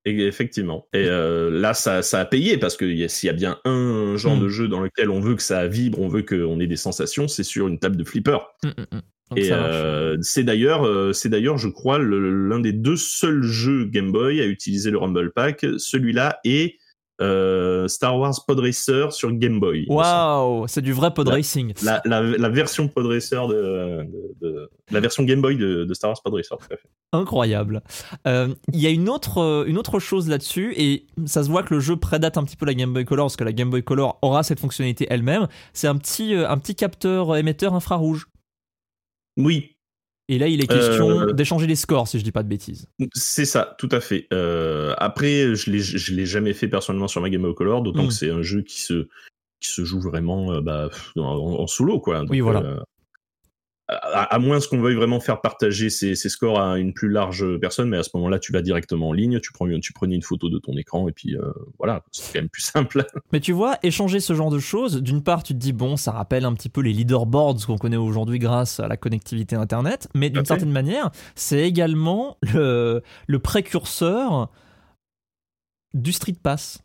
Et 0.06 0.28
effectivement. 0.28 0.88
Et 0.94 1.06
euh, 1.08 1.50
là, 1.50 1.74
ça, 1.74 2.04
ça 2.04 2.20
a 2.20 2.26
payé 2.26 2.58
parce 2.58 2.78
que 2.78 3.08
s'il 3.08 3.28
y 3.28 3.30
a 3.32 3.34
bien 3.34 3.60
un 3.66 4.16
genre 4.18 4.36
Mm. 4.36 4.42
de 4.42 4.50
jeu 4.50 4.68
dans 4.68 4.82
lequel 4.82 5.10
on 5.10 5.20
veut 5.20 5.36
que 5.36 5.42
ça 5.42 5.68
vibre, 5.68 6.00
on 6.00 6.08
veut 6.08 6.22
qu'on 6.22 6.60
ait 6.60 6.68
des 6.68 6.76
sensations, 6.76 7.28
c'est 7.28 7.44
sur 7.44 7.68
une 7.68 7.80
table 7.80 7.98
de 7.98 8.04
flipper. 8.04 8.38
Mm, 8.64 8.68
mm, 8.68 8.72
mm. 8.98 9.02
Donc 9.32 9.40
Et 9.40 9.52
euh, 9.52 10.18
c'est 10.22 10.44
d'ailleurs, 10.44 10.86
euh, 10.86 11.12
c'est 11.12 11.30
d'ailleurs, 11.30 11.58
je 11.58 11.68
crois, 11.68 11.98
l'un 11.98 12.60
des 12.60 12.74
deux 12.74 12.96
seuls 12.96 13.42
jeux 13.42 13.86
Game 13.86 14.12
Boy 14.12 14.40
à 14.40 14.46
utiliser 14.46 14.92
le 14.92 15.00
Rumble 15.00 15.32
Pack. 15.32 15.66
Celui-là 15.78 16.40
et 16.44 16.78
euh, 17.22 17.88
Star 17.88 18.18
Wars 18.20 18.34
Pod 18.46 18.60
Racer 18.60 19.14
sur 19.14 19.32
Game 19.32 19.60
Boy. 19.60 19.86
Waouh, 19.88 20.68
c'est 20.68 20.82
du 20.82 20.92
vrai 20.94 21.14
pod 21.14 21.28
Là- 21.28 21.36
racing. 21.36 21.74
La, 21.84 22.02
la, 22.06 22.22
la 22.22 22.50
version 22.50 22.88
Pod 22.88 23.06
Racer 23.06 23.48
de, 23.48 24.04
de- 24.04 24.36
de- 24.48 24.70
la 24.92 25.00
version 25.00 25.24
Game 25.24 25.42
Boy 25.42 25.56
de, 25.56 25.86
de 25.86 25.94
Star 25.94 26.10
Wars 26.10 26.22
Pod 26.24 26.34
Racer. 26.34 26.58
tout 26.58 26.74
à 26.74 26.78
fait. 26.78 26.90
Incroyable. 27.14 27.82
Euh, 28.28 28.54
Il 28.74 28.80
y 28.82 28.88
a 28.88 28.90
une 28.90 29.08
autre, 29.10 29.38
euh, 29.38 29.64
une 29.66 29.78
autre 29.78 30.00
chose 30.00 30.28
là-dessus, 30.28 30.74
et 30.78 31.08
ça 31.26 31.44
se 31.44 31.50
voit 31.50 31.64
que 31.64 31.74
le 31.74 31.80
jeu 31.80 31.96
prédate 31.96 32.38
un 32.38 32.44
petit 32.44 32.58
peu 32.58 32.66
la 32.66 32.74
Game 32.74 32.92
Boy 32.94 33.06
Color, 33.06 33.26
parce 33.28 33.38
que 33.38 33.44
la 33.46 33.54
Game 33.54 33.70
Boy 33.70 33.84
Color 33.84 34.20
aura 34.22 34.44
cette 34.44 34.60
fonctionnalité 34.60 35.08
elle-même. 35.10 35.48
C'est 35.74 35.88
un 35.88 35.96
petit, 35.98 36.34
un 36.34 36.58
petit 36.58 36.76
capteur 36.76 37.36
émetteur 37.38 37.74
infrarouge. 37.74 38.28
Oui, 39.38 39.75
Et 40.28 40.40
là, 40.40 40.48
il 40.48 40.62
est 40.64 40.68
question 40.68 41.10
Euh, 41.22 41.34
d'échanger 41.34 41.68
les 41.68 41.76
scores, 41.76 42.08
si 42.08 42.18
je 42.18 42.24
dis 42.24 42.32
pas 42.32 42.42
de 42.44 42.48
bêtises. 42.50 42.88
C'est 43.14 43.46
ça, 43.46 43.76
tout 43.78 43.90
à 43.92 44.00
fait. 44.00 44.28
Euh, 44.34 44.94
après, 44.98 45.54
je 45.56 45.70
l'ai, 45.70 45.80
je 45.80 46.14
l'ai 46.14 46.26
jamais 46.26 46.54
fait 46.54 46.68
personnellement 46.68 47.08
sur 47.08 47.22
ma 47.22 47.30
Game 47.30 47.42
Boy 47.44 47.54
Color, 47.54 47.84
d'autant 47.84 48.04
Mm. 48.04 48.08
que 48.08 48.14
c'est 48.14 48.30
un 48.32 48.42
jeu 48.42 48.62
qui 48.64 48.82
se, 48.82 49.08
qui 49.62 49.70
se 49.70 49.84
joue 49.86 50.00
vraiment 50.02 50.52
euh, 50.54 50.62
bah, 50.62 50.90
en, 51.16 51.22
en 51.22 51.68
solo, 51.68 52.00
quoi. 52.00 52.22
Donc, 52.22 52.32
Oui, 52.32 52.40
voilà. 52.40 52.84
À, 53.88 54.24
à 54.24 54.40
moins 54.40 54.60
qu'on 54.60 54.80
veuille 54.80 54.96
vraiment 54.96 55.20
faire 55.20 55.42
partager 55.42 55.90
ses, 55.90 56.16
ses 56.16 56.30
scores 56.30 56.60
à 56.60 56.80
une 56.80 56.94
plus 56.94 57.10
large 57.10 57.46
personne, 57.60 57.90
mais 57.90 57.98
à 57.98 58.04
ce 58.04 58.10
moment-là, 58.16 58.40
tu 58.40 58.52
vas 58.52 58.62
directement 58.62 59.10
en 59.10 59.14
ligne, 59.14 59.40
tu 59.40 59.52
prends, 59.52 59.68
tu 59.80 59.94
prenais 59.94 60.16
une 60.16 60.24
photo 60.24 60.50
de 60.50 60.58
ton 60.58 60.76
écran 60.78 61.08
et 61.08 61.12
puis 61.12 61.36
euh, 61.36 61.52
voilà, 61.78 62.04
c'est 62.12 62.34
quand 62.34 62.40
même 62.40 62.50
plus 62.50 62.62
simple. 62.64 63.06
Mais 63.32 63.40
tu 63.40 63.52
vois, 63.52 63.78
échanger 63.84 64.20
ce 64.20 64.34
genre 64.34 64.50
de 64.50 64.60
choses, 64.60 65.02
d'une 65.02 65.24
part, 65.24 65.44
tu 65.44 65.54
te 65.54 65.60
dis, 65.60 65.74
bon, 65.74 65.98
ça 65.98 66.12
rappelle 66.12 66.46
un 66.46 66.54
petit 66.54 66.70
peu 66.70 66.82
les 66.82 66.94
leaderboards 66.94 67.66
qu'on 67.66 67.78
connaît 67.78 67.98
aujourd'hui 67.98 68.40
grâce 68.40 68.80
à 68.80 68.88
la 68.88 68.98
connectivité 68.98 69.56
Internet, 69.56 70.08
mais 70.16 70.30
d'une 70.30 70.46
certaine 70.46 70.72
manière, 70.72 71.12
c'est 71.36 71.62
également 71.62 72.38
le, 72.54 73.02
le 73.28 73.40
précurseur 73.40 74.50
du 75.94 76.12
Street 76.12 76.36
Pass. 76.42 76.85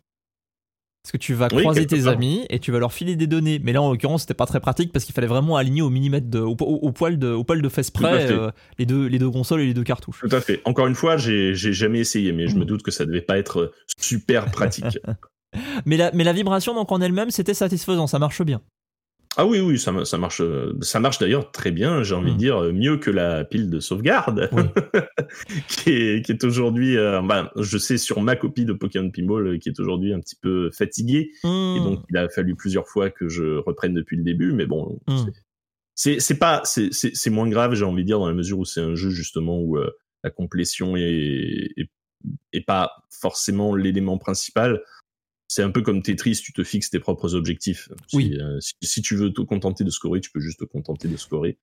Parce 1.02 1.12
que 1.12 1.16
tu 1.16 1.33
vas 1.33 1.49
Oui, 1.52 1.62
croiser 1.62 1.87
tes 1.87 2.02
part. 2.02 2.12
amis 2.12 2.45
et 2.50 2.59
tu 2.59 2.73
vas 2.73 2.78
leur 2.78 2.92
filer 2.92 3.16
des 3.16 3.26
données. 3.26 3.59
Mais 3.64 3.73
là, 3.73 3.80
en 3.80 3.90
l'occurrence, 3.90 4.23
c'était 4.23 4.35
pas 4.35 4.45
très 4.45 4.61
pratique 4.61 4.92
parce 4.92 5.07
qu'il 5.07 5.14
fallait 5.14 5.26
vraiment 5.26 5.57
aligner 5.57 5.80
au 5.80 5.88
millimètre, 5.88 6.28
de, 6.28 6.40
au, 6.40 6.50
au- 6.61 6.78
au 6.83 6.92
poil 6.92 7.19
de, 7.19 7.28
au 7.28 7.42
poil 7.42 7.62
de 7.62 7.69
fesse 7.71 7.90
près 7.90 8.30
euh, 8.30 8.50
les, 8.78 8.85
deux, 8.85 9.07
les 9.07 9.19
deux 9.19 9.30
consoles 9.30 9.62
et 9.62 9.66
les 9.66 9.73
deux 9.75 9.83
cartouches. 9.83 10.21
Tout 10.28 10.37
à 10.37 10.40
fait. 10.42 10.61
Encore 10.66 10.87
une 10.87 10.95
fois, 10.95 11.16
j'ai, 11.16 11.54
jamais 11.54 12.00
essayé, 12.00 12.33
mais 12.33 12.49
je 12.49 12.57
me 12.57 12.66
doute 12.66 12.83
que 12.83 12.90
ça 12.90 13.07
devait 13.07 13.23
pas 13.23 13.38
être 13.38 13.73
super 13.99 14.50
pratique. 14.50 14.99
Mais 15.85 15.97
la, 15.97 16.12
mais 16.12 16.23
la 16.23 16.33
vibration, 16.33 16.75
donc 16.75 16.92
en 16.92 17.00
elle-même, 17.00 17.33
c'était 17.33 17.54
satisfaisant, 17.54 18.07
ça 18.07 18.21
marche 18.21 18.40
bien. 18.42 18.61
Ah 19.37 19.46
oui, 19.46 19.60
oui, 19.60 19.78
ça, 19.78 20.04
ça 20.04 20.18
marche, 20.18 20.40
euh, 20.40 20.76
ça 20.80 20.99
marche 20.99 21.18
d'ailleurs 21.18 21.52
très 21.52 21.70
bien. 21.70 22.02
J'ai 22.02 22.14
envie 22.16 22.32
de 22.32 22.37
dire 22.37 22.58
euh, 22.64 22.72
mieux 22.72 22.96
que 22.96 23.10
la 23.10 23.44
pile 23.44 23.70
de 23.70 23.78
sauvegarde, 23.78 24.49
Oui. 24.52 24.62
qui 25.68 25.90
est, 25.90 26.25
qui 26.25 26.32
est 26.32 26.44
aujourd'hui, 26.44 26.96
euh, 26.96 27.22
bah, 27.22 27.52
je 27.56 27.78
sais 27.78 27.96
sur 27.96 28.20
ma 28.22 28.34
copie 28.34 28.64
de 28.64 28.72
Pokémon 28.72 29.10
Pinball, 29.10 29.46
euh, 29.46 29.58
qui 29.58 29.68
est 29.68 29.78
aujourd'hui 29.78 30.12
un 30.12 30.20
petit 30.20 30.37
peu 30.37 30.70
fatiguée, 30.72 31.30
et 31.44 31.46
Hmm. 31.46 31.84
donc 31.84 32.00
il 32.10 32.16
a 32.16 32.28
fallu 32.28 32.56
plusieurs 32.56 32.88
fois 32.88 33.08
que 33.08 33.28
je 33.28 33.58
reprenne 33.58 33.94
depuis 33.94 34.16
le 34.16 34.25
début, 34.25 34.52
mais 34.52 34.66
bon, 34.66 34.99
Mm. 35.08 35.16
c'est- 35.94 36.38
pas, 36.38 36.62
c'est 36.64 37.30
moins 37.30 37.49
grave, 37.49 37.75
j'ai 37.75 37.84
envie 37.84 38.02
de 38.02 38.06
dire, 38.08 38.18
dans 38.18 38.28
la 38.28 38.34
mesure 38.34 38.58
où 38.58 38.64
c'est 38.64 38.80
un 38.80 38.94
jeu 38.96 39.10
justement 39.10 39.60
où 39.60 39.76
euh, 39.78 39.90
la 40.25 40.30
complétion 40.30 40.96
est, 40.96 41.70
est, 41.76 41.88
est 42.52 42.66
pas 42.66 42.90
forcément 43.10 43.75
l'élément 43.76 44.18
principal. 44.18 44.82
C'est 45.52 45.64
un 45.64 45.73
peu 45.73 45.83
comme 45.83 46.00
Tetris, 46.00 46.40
tu 46.45 46.52
te 46.52 46.62
fixes 46.62 46.90
tes 46.90 47.00
propres 47.00 47.35
objectifs. 47.35 47.88
Si, 48.07 48.16
Oui. 48.16 48.38
euh, 48.40 48.61
si, 48.61 48.75
si 48.83 49.02
tu 49.02 49.16
veux 49.16 49.33
te 49.33 49.40
contenter 49.40 49.83
de 49.83 49.90
scorer, 49.90 50.21
tu 50.21 50.30
peux 50.30 50.38
juste 50.38 50.61
te 50.61 50.64
contenter 50.64 51.09
de 51.09 51.16
scorer. 51.16 51.59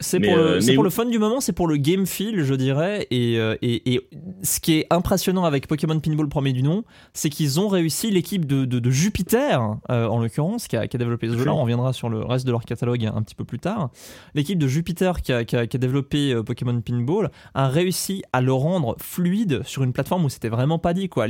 C'est 0.00 0.20
pour, 0.20 0.36
le, 0.36 0.62
euh, 0.62 0.74
pour 0.74 0.84
le 0.84 0.90
fun 0.90 1.06
du 1.06 1.18
moment, 1.18 1.40
c'est 1.40 1.52
pour 1.52 1.66
le 1.66 1.76
game 1.76 2.06
feel, 2.06 2.44
je 2.44 2.54
dirais. 2.54 3.08
Et, 3.10 3.36
euh, 3.38 3.56
et, 3.62 3.94
et 3.94 4.08
ce 4.44 4.60
qui 4.60 4.74
est 4.74 4.86
impressionnant 4.90 5.44
avec 5.44 5.66
Pokémon 5.66 5.98
Pinball 5.98 6.28
premier 6.28 6.52
du 6.52 6.62
nom, 6.62 6.84
c'est 7.14 7.30
qu'ils 7.30 7.58
ont 7.58 7.66
réussi 7.66 8.10
l'équipe 8.12 8.46
de, 8.46 8.64
de, 8.64 8.78
de 8.78 8.90
Jupiter, 8.90 9.76
euh, 9.90 10.06
en 10.06 10.20
l'occurrence, 10.20 10.68
qui 10.68 10.76
a, 10.76 10.86
qui 10.86 10.96
a 10.96 10.98
développé 10.98 11.28
ce 11.28 11.36
jeu-là. 11.36 11.52
On 11.52 11.62
reviendra 11.62 11.92
sur 11.92 12.08
le 12.08 12.20
reste 12.20 12.46
de 12.46 12.52
leur 12.52 12.64
catalogue 12.64 13.04
un 13.12 13.22
petit 13.22 13.34
peu 13.34 13.44
plus 13.44 13.58
tard. 13.58 13.90
L'équipe 14.34 14.58
de 14.58 14.68
Jupiter 14.68 15.20
qui 15.20 15.32
a, 15.32 15.44
qui 15.44 15.56
a, 15.56 15.66
qui 15.66 15.76
a 15.76 15.80
développé 15.80 16.32
euh, 16.32 16.44
Pokémon 16.44 16.80
Pinball 16.80 17.32
a 17.54 17.68
réussi 17.68 18.22
à 18.32 18.40
le 18.40 18.52
rendre 18.52 18.94
fluide 19.00 19.62
sur 19.64 19.82
une 19.82 19.92
plateforme 19.92 20.24
où 20.24 20.28
c'était 20.28 20.48
vraiment 20.48 20.78
pas 20.78 20.94
dit. 20.94 21.08
quoi. 21.08 21.26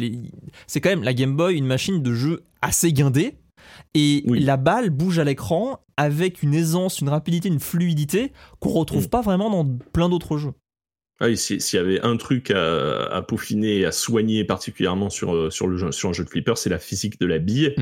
C'est 0.67 0.83
quand 0.83 0.91
même 0.91 1.05
la 1.05 1.15
Game 1.15 1.35
Boy, 1.37 1.57
une 1.57 1.67
machine 1.67 2.03
de 2.03 2.13
jeu 2.13 2.43
assez 2.61 2.93
guindée. 2.93 3.35
Et 3.95 4.23
Oui. 4.27 4.41
la 4.41 4.57
balle 4.57 4.91
bouge 4.91 5.19
à 5.19 5.25
l'écran 5.25 5.85
avec 5.97 6.43
une 6.43 6.55
aisance, 6.55 7.01
une 7.01 7.09
rapidité, 7.09 7.49
une 7.49 7.61
fluidité 7.61 8.33
qu'on 8.61 8.71
retrouve 8.71 9.07
Mm. 9.07 9.11
pas 9.11 9.21
vraiment 9.23 9.51
dans 9.51 9.79
plein 9.93 10.09
d'autres 10.09 10.39
jeux. 10.39 10.53
Ah 11.21 11.35
si- 11.35 11.61
s'il 11.61 11.77
y 11.79 11.81
avait 11.81 12.01
un 12.03 12.17
truc 12.17 12.53
à, 12.53 13.07
à 13.07 13.23
peaufiner, 13.23 13.85
à 13.85 13.91
soigner 13.93 14.45
particulièrement 14.45 15.11
sur, 15.11 15.35
euh, 15.35 15.51
sur, 15.51 15.67
le 15.67 15.77
jeu, 15.77 15.91
sur 15.91 16.09
un 16.09 16.13
jeu 16.13 16.23
de 16.25 16.29
flipper, 16.31 16.55
c'est 16.57 16.71
la 16.71 16.79
physique 16.79 17.19
de 17.21 17.27
la 17.27 17.39
bille. 17.41 17.75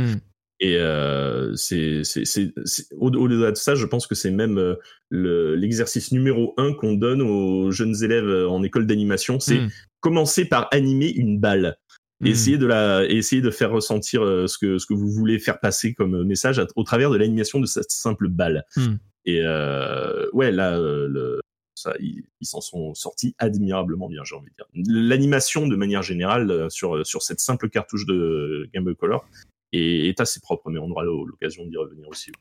Et 0.58 0.76
euh, 0.78 1.54
c'est, 1.54 2.00
c'est, 2.02 2.24
c'est, 2.24 2.50
c'est- 2.64 2.86
au- 2.96 3.10
au-delà 3.14 3.50
de 3.52 3.56
ça, 3.58 3.74
je 3.74 3.84
pense 3.84 4.06
que 4.06 4.14
c'est 4.14 4.30
même 4.30 4.56
euh, 4.56 4.76
le- 5.10 5.54
l'exercice 5.54 6.12
numéro 6.12 6.54
un 6.56 6.72
qu'on 6.72 6.94
donne 6.94 7.20
aux 7.20 7.70
jeunes 7.72 7.94
élèves 8.02 8.24
euh, 8.26 8.48
en 8.48 8.62
école 8.62 8.86
d'animation, 8.86 9.38
c'est 9.38 9.58
Mm. 9.60 9.70
commencer 10.00 10.46
par 10.46 10.68
animer 10.72 11.10
une 11.10 11.38
balle. 11.38 11.76
Et 12.24 12.30
essayer 12.30 12.56
de 12.56 12.66
la, 12.66 13.04
et 13.04 13.16
essayer 13.16 13.42
de 13.42 13.50
faire 13.50 13.70
ressentir 13.70 14.24
euh, 14.24 14.46
ce 14.46 14.56
que 14.56 14.78
ce 14.78 14.86
que 14.86 14.94
vous 14.94 15.10
voulez 15.10 15.38
faire 15.38 15.60
passer 15.60 15.92
comme 15.92 16.24
message 16.24 16.58
à- 16.58 16.66
au 16.74 16.82
travers 16.82 17.10
de 17.10 17.16
l'animation 17.18 17.60
de 17.60 17.66
cette 17.66 17.90
simple 17.90 18.28
balle. 18.28 18.64
Mm. 18.76 18.94
Et 19.26 19.40
euh, 19.42 20.26
ouais, 20.32 20.50
là, 20.50 20.78
euh, 20.78 21.08
le, 21.08 21.40
ça, 21.74 21.92
ils 22.00 22.24
ils 22.40 22.46
s'en 22.46 22.62
sont 22.62 22.94
sortis 22.94 23.34
admirablement 23.38 24.08
bien, 24.08 24.22
j'ai 24.24 24.34
envie 24.34 24.48
de 24.50 24.54
dire. 24.56 24.92
L'animation, 24.94 25.66
de 25.66 25.76
manière 25.76 26.02
générale, 26.02 26.50
euh, 26.50 26.70
sur 26.70 27.04
sur 27.06 27.20
cette 27.22 27.40
simple 27.40 27.68
cartouche 27.68 28.06
de 28.06 28.66
Game 28.72 28.84
Boy 28.84 28.96
Color 28.96 29.28
est, 29.72 30.08
est 30.08 30.20
assez 30.20 30.40
propre, 30.40 30.70
mais 30.70 30.78
on 30.78 30.90
aura 30.90 31.04
l'occasion 31.04 31.64
d'y 31.66 31.76
revenir 31.76 32.08
aussi. 32.08 32.32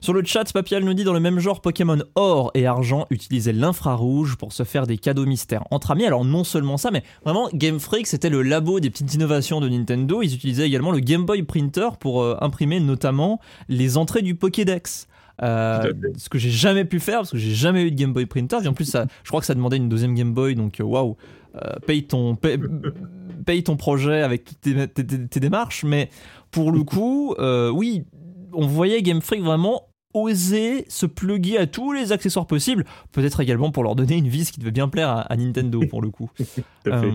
Sur 0.00 0.12
le 0.12 0.24
chat, 0.24 0.50
Papial 0.52 0.84
nous 0.84 0.94
dit 0.94 1.04
dans 1.04 1.12
le 1.12 1.20
même 1.20 1.38
genre, 1.38 1.60
Pokémon 1.60 1.98
Or 2.14 2.50
et 2.54 2.66
Argent 2.66 3.06
utilisaient 3.10 3.52
l'infrarouge 3.52 4.36
pour 4.36 4.52
se 4.52 4.62
faire 4.62 4.86
des 4.86 4.96
cadeaux 4.96 5.26
mystères 5.26 5.64
entre 5.70 5.90
amis. 5.90 6.06
Alors 6.06 6.24
non 6.24 6.44
seulement 6.44 6.76
ça, 6.76 6.90
mais 6.90 7.02
vraiment 7.24 7.48
Game 7.52 7.80
Freak, 7.80 8.06
c'était 8.06 8.30
le 8.30 8.42
labo 8.42 8.80
des 8.80 8.90
petites 8.90 9.12
innovations 9.14 9.60
de 9.60 9.68
Nintendo. 9.68 10.22
Ils 10.22 10.34
utilisaient 10.34 10.66
également 10.66 10.92
le 10.92 11.00
Game 11.00 11.26
Boy 11.26 11.42
Printer 11.42 11.88
pour 11.98 12.22
euh, 12.22 12.36
imprimer 12.40 12.80
notamment 12.80 13.40
les 13.68 13.96
entrées 13.96 14.22
du 14.22 14.34
Pokédex. 14.34 15.08
Euh, 15.42 15.92
ce 16.16 16.28
que 16.28 16.38
j'ai 16.38 16.50
jamais 16.50 16.84
pu 16.84 16.98
faire 17.00 17.18
parce 17.18 17.30
que 17.30 17.38
j'ai 17.38 17.54
jamais 17.54 17.82
eu 17.84 17.90
de 17.90 17.96
Game 17.96 18.12
Boy 18.12 18.26
Printer. 18.26 18.58
Et 18.64 18.68
en 18.68 18.72
plus, 18.72 18.84
ça, 18.86 19.06
je 19.22 19.28
crois 19.28 19.40
que 19.40 19.46
ça 19.46 19.54
demandait 19.54 19.76
une 19.76 19.88
deuxième 19.88 20.14
Game 20.14 20.32
Boy, 20.34 20.54
donc 20.54 20.80
euh, 20.80 20.84
waouh, 20.84 21.16
euh, 21.56 21.60
paye 21.86 22.04
ton 22.04 22.34
paye, 22.34 22.58
paye 23.46 23.62
ton 23.62 23.76
projet 23.76 24.22
avec 24.22 24.44
toutes 24.44 24.60
tes, 24.60 24.88
tes- 24.88 25.06
tes- 25.06 25.26
tes 25.28 25.40
démarches. 25.40 25.84
Mais 25.84 26.10
pour 26.50 26.72
le 26.72 26.82
coup, 26.82 27.34
euh, 27.38 27.70
oui, 27.70 28.04
on 28.52 28.66
voyait 28.66 29.02
Game 29.02 29.20
Freak 29.20 29.42
vraiment 29.42 29.82
oser 30.14 30.86
se 30.88 31.06
plugger 31.06 31.58
à 31.58 31.66
tous 31.66 31.92
les 31.92 32.12
accessoires 32.12 32.46
possibles, 32.46 32.84
peut-être 33.12 33.40
également 33.40 33.70
pour 33.70 33.84
leur 33.84 33.94
donner 33.94 34.16
une 34.16 34.26
vis 34.28 34.50
qui 34.50 34.58
devait 34.58 34.70
bien 34.72 34.88
plaire 34.88 35.10
à, 35.10 35.20
à 35.20 35.36
Nintendo 35.36 35.80
pour 35.88 36.02
le 36.02 36.10
coup. 36.10 36.30
Euh, 36.86 37.10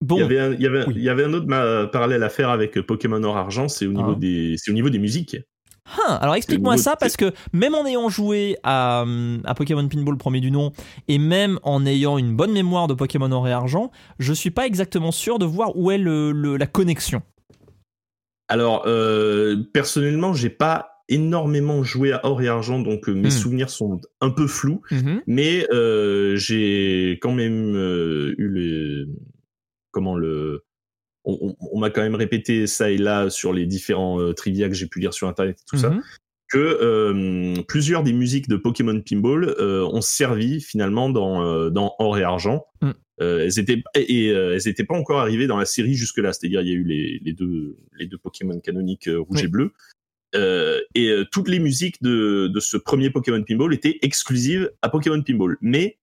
bon, 0.00 0.16
Il 0.16 0.20
y 0.20 0.22
avait 0.22 0.38
un, 0.40 0.52
il 0.52 0.60
y 0.60 0.66
avait, 0.66 0.86
oui. 0.86 0.92
il 0.96 1.02
y 1.02 1.08
avait 1.08 1.24
un 1.24 1.32
autre 1.32 1.46
ma- 1.46 1.86
parallèle 1.88 2.22
à 2.22 2.28
faire 2.28 2.50
avec 2.50 2.80
Pokémon 2.82 3.22
Or 3.24 3.36
Argent, 3.36 3.66
c'est 3.68 3.86
au 3.86 3.92
niveau 3.92 4.12
Ah. 4.14 4.18
des, 4.20 4.54
c'est 4.56 4.70
au 4.70 4.74
niveau 4.74 4.90
des 4.90 5.00
musiques. 5.00 5.36
Hein, 5.86 6.18
alors 6.20 6.34
explique-moi 6.36 6.76
ça 6.78 6.96
parce 6.96 7.16
que 7.16 7.32
même 7.52 7.74
en 7.74 7.84
ayant 7.86 8.08
joué 8.08 8.56
à, 8.62 9.02
hum, 9.02 9.40
à 9.44 9.54
Pokémon 9.54 9.86
Pinball 9.88 10.16
premier 10.16 10.40
du 10.40 10.50
nom 10.50 10.72
et 11.08 11.18
même 11.18 11.58
en 11.64 11.84
ayant 11.84 12.18
une 12.18 12.34
bonne 12.34 12.52
mémoire 12.52 12.86
de 12.86 12.94
Pokémon 12.94 13.30
Or 13.32 13.48
et 13.48 13.52
Argent, 13.52 13.90
je 14.18 14.32
suis 14.32 14.50
pas 14.50 14.66
exactement 14.66 15.10
sûr 15.12 15.38
de 15.38 15.44
voir 15.44 15.76
où 15.76 15.90
est 15.90 15.98
le, 15.98 16.32
le- 16.32 16.56
la 16.56 16.66
connexion. 16.66 17.20
Alors 18.48 18.84
euh, 18.86 19.56
personnellement, 19.72 20.32
j'ai 20.34 20.50
pas 20.50 21.02
énormément 21.08 21.82
joué 21.82 22.12
à 22.12 22.20
Or 22.24 22.40
et 22.40 22.48
Argent, 22.48 22.78
donc 22.80 23.08
euh, 23.08 23.12
mes 23.12 23.28
Hmm. 23.28 23.30
souvenirs 23.30 23.68
sont 23.70 24.00
un 24.20 24.30
peu 24.30 24.46
flous. 24.46 24.80
mais 25.26 25.66
euh, 25.72 26.36
j'ai 26.36 27.18
quand 27.20 27.32
même 27.32 27.74
euh, 27.76 28.34
eu 28.38 28.48
les 28.48 29.04
comment 29.90 30.16
le 30.16 30.64
on, 31.24 31.38
on- 31.40 31.56
on 31.72 31.78
m'a 31.78 31.90
quand 31.90 32.02
même 32.02 32.14
répété 32.14 32.66
ça 32.66 32.90
et 32.90 32.98
là 32.98 33.30
sur 33.30 33.52
les 33.52 33.66
différents 33.66 34.20
euh, 34.20 34.32
trivia 34.32 34.68
que 34.68 34.74
j'ai 34.74 34.86
pu 34.86 35.00
lire 35.00 35.14
sur 35.14 35.28
internet 35.28 35.56
et 35.60 35.64
tout 35.68 35.76
ça 35.76 35.90
Mhm. 35.90 36.02
que 36.52 36.58
euh, 36.58 37.54
plusieurs 37.68 38.02
des 38.02 38.12
musiques 38.12 38.48
de 38.48 38.56
Pokémon 38.56 39.00
Pinball 39.00 39.54
euh, 39.58 39.84
ont 39.84 40.00
servi 40.02 40.60
finalement 40.60 41.08
dans 41.10 41.70
dans 41.70 41.94
Or 41.98 42.18
et 42.18 42.22
Argent 42.24 42.64
Mm. 42.82 42.90
Elles 43.18 43.58
étaient 43.60 43.80
et 43.94 44.26
elles 44.28 44.66
étaient 44.66 44.84
pas 44.84 44.96
encore 44.96 45.20
arrivées 45.20 45.46
dans 45.46 45.56
la 45.58 45.64
série 45.64 45.94
jusque 45.94 46.18
là 46.18 46.32
c'est-à-dire 46.32 46.60
il 46.62 46.68
y 46.68 46.72
a 46.72 46.74
eu 46.74 46.82
les, 46.82 47.20
les 47.22 47.32
deux 47.32 47.76
les 47.98 48.06
deux 48.08 48.18
Pokémon 48.18 48.58
canoniques 48.58 49.08
rouge 49.08 49.38
Oui. 49.38 49.44
et 49.44 49.48
bleu 49.48 49.72
et 50.94 51.22
toutes 51.30 51.48
les 51.48 51.58
musiques 51.58 52.02
de, 52.02 52.48
de 52.48 52.60
ce 52.60 52.76
premier 52.76 53.10
Pokémon 53.10 53.42
Pinball 53.42 53.72
étaient 53.74 53.98
exclusives 54.02 54.70
à 54.82 54.88
Pokémon 54.88 55.22
Pinball. 55.22 55.56
Mais 55.60 55.98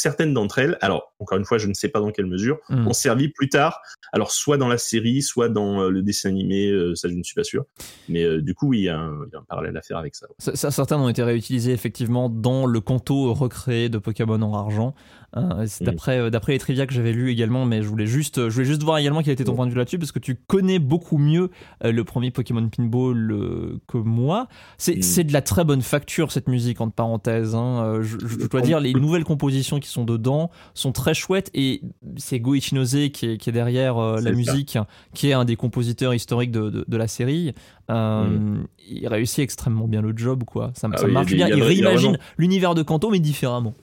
certaines 0.00 0.32
d'entre 0.34 0.58
elles, 0.58 0.78
alors 0.80 1.12
encore 1.20 1.36
une 1.38 1.44
fois, 1.44 1.58
je 1.58 1.66
ne 1.68 1.74
sais 1.74 1.88
pas 1.88 2.00
dans 2.00 2.10
quelle 2.10 2.26
mesure, 2.26 2.58
Mm. 2.70 2.88
ont 2.88 2.92
servi 2.92 3.28
plus 3.28 3.48
tard, 3.48 3.80
alors 4.12 4.30
soit 4.32 4.56
dans 4.56 4.68
la 4.68 4.78
série, 4.78 5.20
soit 5.22 5.48
dans 5.48 5.82
euh, 5.82 5.90
le 5.90 6.02
dessin 6.02 6.28
animé, 6.30 6.68
euh, 6.70 6.94
ça 6.94 7.08
je 7.08 7.14
ne 7.14 7.22
suis 7.22 7.34
pas 7.34 7.44
sûr. 7.44 7.64
Mais 8.08 8.24
euh, 8.24 8.40
du 8.40 8.54
coup, 8.54 8.68
oui, 8.68 8.78
il 8.78 8.84
y, 8.84 8.88
a 8.88 8.98
un, 8.98 9.24
il 9.26 9.32
y 9.32 9.36
a 9.36 9.38
un 9.40 9.44
parallèle 9.44 9.76
à 9.76 9.82
faire 9.82 9.98
avec 9.98 10.14
ça. 10.14 10.26
Ça- 10.38 10.56
ça- 10.56 10.70
certaines 10.70 11.00
ont 11.00 11.08
été 11.08 11.22
réutilisées 11.22 11.72
effectivement 11.72 12.28
dans 12.30 12.66
le 12.66 12.80
canto 12.80 13.32
recréé 13.34 13.88
de 13.88 13.98
Pokémon 13.98 14.40
en 14.42 14.54
argent. 14.54 14.94
Euh, 15.36 15.64
c'est 15.66 15.84
Mm. 15.84 15.86
d'après 15.86 16.18
euh, 16.18 16.30
d'après 16.30 16.52
les 16.52 16.58
trivia 16.58 16.86
que 16.86 16.92
j'avais 16.92 17.12
lu 17.12 17.30
également, 17.30 17.64
mais 17.64 17.82
je 17.82 17.88
voulais 17.88 18.06
juste 18.06 18.48
je 18.48 18.52
voulais 18.54 18.64
juste 18.66 18.82
voir 18.82 18.98
également 18.98 19.22
quel 19.22 19.32
était 19.34 19.44
ton 19.44 19.52
Mm. 19.52 19.56
point 19.56 19.66
de 19.66 19.70
vue 19.70 19.76
là-dessus 19.78 19.98
parce 19.98 20.10
que 20.10 20.18
tu 20.18 20.34
connais 20.34 20.78
beaucoup 20.80 21.18
mieux 21.18 21.50
euh, 21.84 21.92
le 21.92 22.02
premier 22.04 22.30
Pokémon 22.32 22.68
Pinball 22.68 23.30
euh, 23.30 23.78
que 23.86 23.96
moi. 23.98 24.48
C'est 24.76 24.96
Mm. 24.96 25.02
c'est 25.02 25.24
de 25.24 25.32
la 25.32 25.40
très 25.42 25.62
bonne 25.64 25.82
facture 25.82 26.32
cette 26.32 26.48
musique 26.48 26.80
entre 26.80 26.94
parenthèses. 26.94 27.54
hein. 27.54 27.82
Euh, 27.84 28.02
je, 28.02 28.16
dois 28.48 28.60
dire 28.60 28.80
les 28.80 28.92
nouvelles 28.92 29.22
compositions 29.24 29.78
qui 29.78 29.88
sont 29.88 30.04
dedans 30.04 30.50
sont 30.74 30.90
très 30.92 31.14
chouettes 31.14 31.50
et 31.54 31.82
c'est 32.16 32.40
Go 32.40 32.54
Ichinose 32.56 32.96
qui 33.12 33.26
est, 33.26 33.36
qui 33.38 33.50
est 33.50 33.52
derrière 33.52 33.98
euh, 33.98 34.20
la 34.20 34.32
musique, 34.32 34.78
qui 35.14 35.28
est 35.28 35.32
un 35.32 35.44
des 35.44 35.54
compositeurs 35.56 36.12
historiques 36.12 36.50
de, 36.50 36.70
de, 36.70 36.84
de 36.88 36.96
la 36.96 37.06
série. 37.06 37.52
Euh, 37.90 38.56
Il 38.88 39.06
réussit 39.06 39.38
extrêmement 39.40 39.86
bien 39.86 40.02
le 40.02 40.12
job, 40.16 40.44
quoi. 40.44 40.72
Ça. 40.74 40.88
Ah 40.92 40.96
ça 40.96 41.06
marche 41.06 41.32
bien. 41.32 41.46
il 41.48 41.56
Il 41.58 41.62
réimagine 41.62 42.18
l'univers 42.38 42.74
de 42.74 42.82
Kanto, 42.82 43.10
mais 43.10 43.20
différemment. 43.20 43.74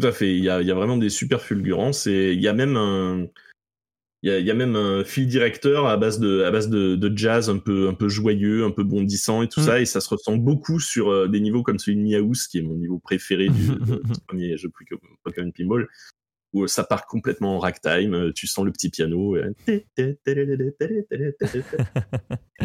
Tout 0.00 0.04
à 0.06 0.10
fait. 0.12 0.36
Il 0.36 0.42
y 0.42 0.48
a, 0.48 0.60
il 0.60 0.66
y 0.66 0.70
a 0.72 0.74
vraiment 0.74 0.96
des 0.96 1.08
super 1.08 1.40
fulgurances 1.40 2.08
et 2.08 2.32
il 2.32 2.40
y 2.40 2.48
a 2.48 2.52
même 2.52 2.76
un, 2.76 3.26
il 4.24 4.30
y 4.30 4.32
a, 4.32 4.38
il 4.40 4.46
y 4.46 4.50
a 4.50 4.54
même 4.54 4.74
un 4.74 5.04
fil 5.04 5.28
directeur 5.28 5.86
à 5.86 5.96
base 5.96 6.18
de, 6.18 6.42
à 6.42 6.50
base 6.50 6.68
de, 6.68 6.96
de 6.96 7.16
jazz 7.16 7.48
un 7.48 7.58
peu, 7.58 7.88
un 7.88 7.94
peu 7.94 8.08
joyeux, 8.08 8.64
un 8.64 8.72
peu 8.72 8.82
bondissant 8.82 9.42
et 9.42 9.48
tout 9.48 9.60
Mm. 9.60 9.64
ça. 9.64 9.80
Et 9.80 9.84
ça 9.84 10.00
se 10.00 10.08
ressent 10.08 10.36
beaucoup 10.36 10.80
sur 10.80 11.10
euh, 11.12 11.28
des 11.28 11.38
niveaux 11.40 11.62
comme 11.62 11.78
celui 11.78 11.96
de 11.96 12.02
Miaous, 12.02 12.32
qui 12.50 12.58
est 12.58 12.62
mon 12.62 12.74
niveau 12.74 12.98
préféré 12.98 13.48
du, 13.48 13.66
de- 13.68 14.02
du 14.02 14.20
premier 14.26 14.56
jeu 14.56 14.68
plus 14.68 14.84
que 14.86 14.96
Pokémon 15.22 15.52
Pinball, 15.56 15.86
où 16.54 16.66
ça 16.66 16.84
part 16.84 17.06
complètement 17.06 17.56
en 17.56 17.58
ragtime. 17.58 18.14
euh, 18.14 18.32
Tu 18.34 18.46
sens 18.46 18.64
le 18.64 18.72
petit 18.72 18.88
piano. 18.88 19.36
euh, 19.36 19.52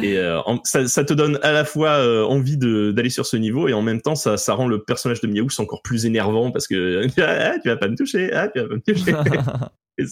Et 0.01 0.17
euh, 0.17 0.39
ça, 0.63 0.88
ça 0.88 1.03
te 1.03 1.13
donne 1.13 1.39
à 1.41 1.51
la 1.51 1.65
fois 1.65 1.89
euh, 1.98 2.24
envie 2.24 2.58
d'aller 2.58 3.10
sur 3.10 3.25
ce 3.25 3.36
niveau 3.36 3.67
et 3.67 3.74
en 3.74 3.81
même 3.81 4.01
temps 4.01 4.15
ça, 4.15 4.38
ça 4.38 4.53
rend 4.53 4.67
le 4.67 4.84
personnage 4.84 5.19
de 5.22 5.27
Miaous 5.27 5.60
encore 5.60 5.81
plus 5.81 6.05
énervant 6.05 6.51
parce 6.51 6.67
que 6.67 7.05
ah, 7.22 7.58
tu 7.62 7.67
vas 7.69 7.75
pas 7.77 7.88
me 7.89 7.96
toucher, 7.96 8.31
ah, 8.31 8.48
tu 8.48 8.62
vas 8.62 8.67
pas 8.67 8.75
me 8.75 8.81
toucher. 8.81 9.12
et 9.98 10.03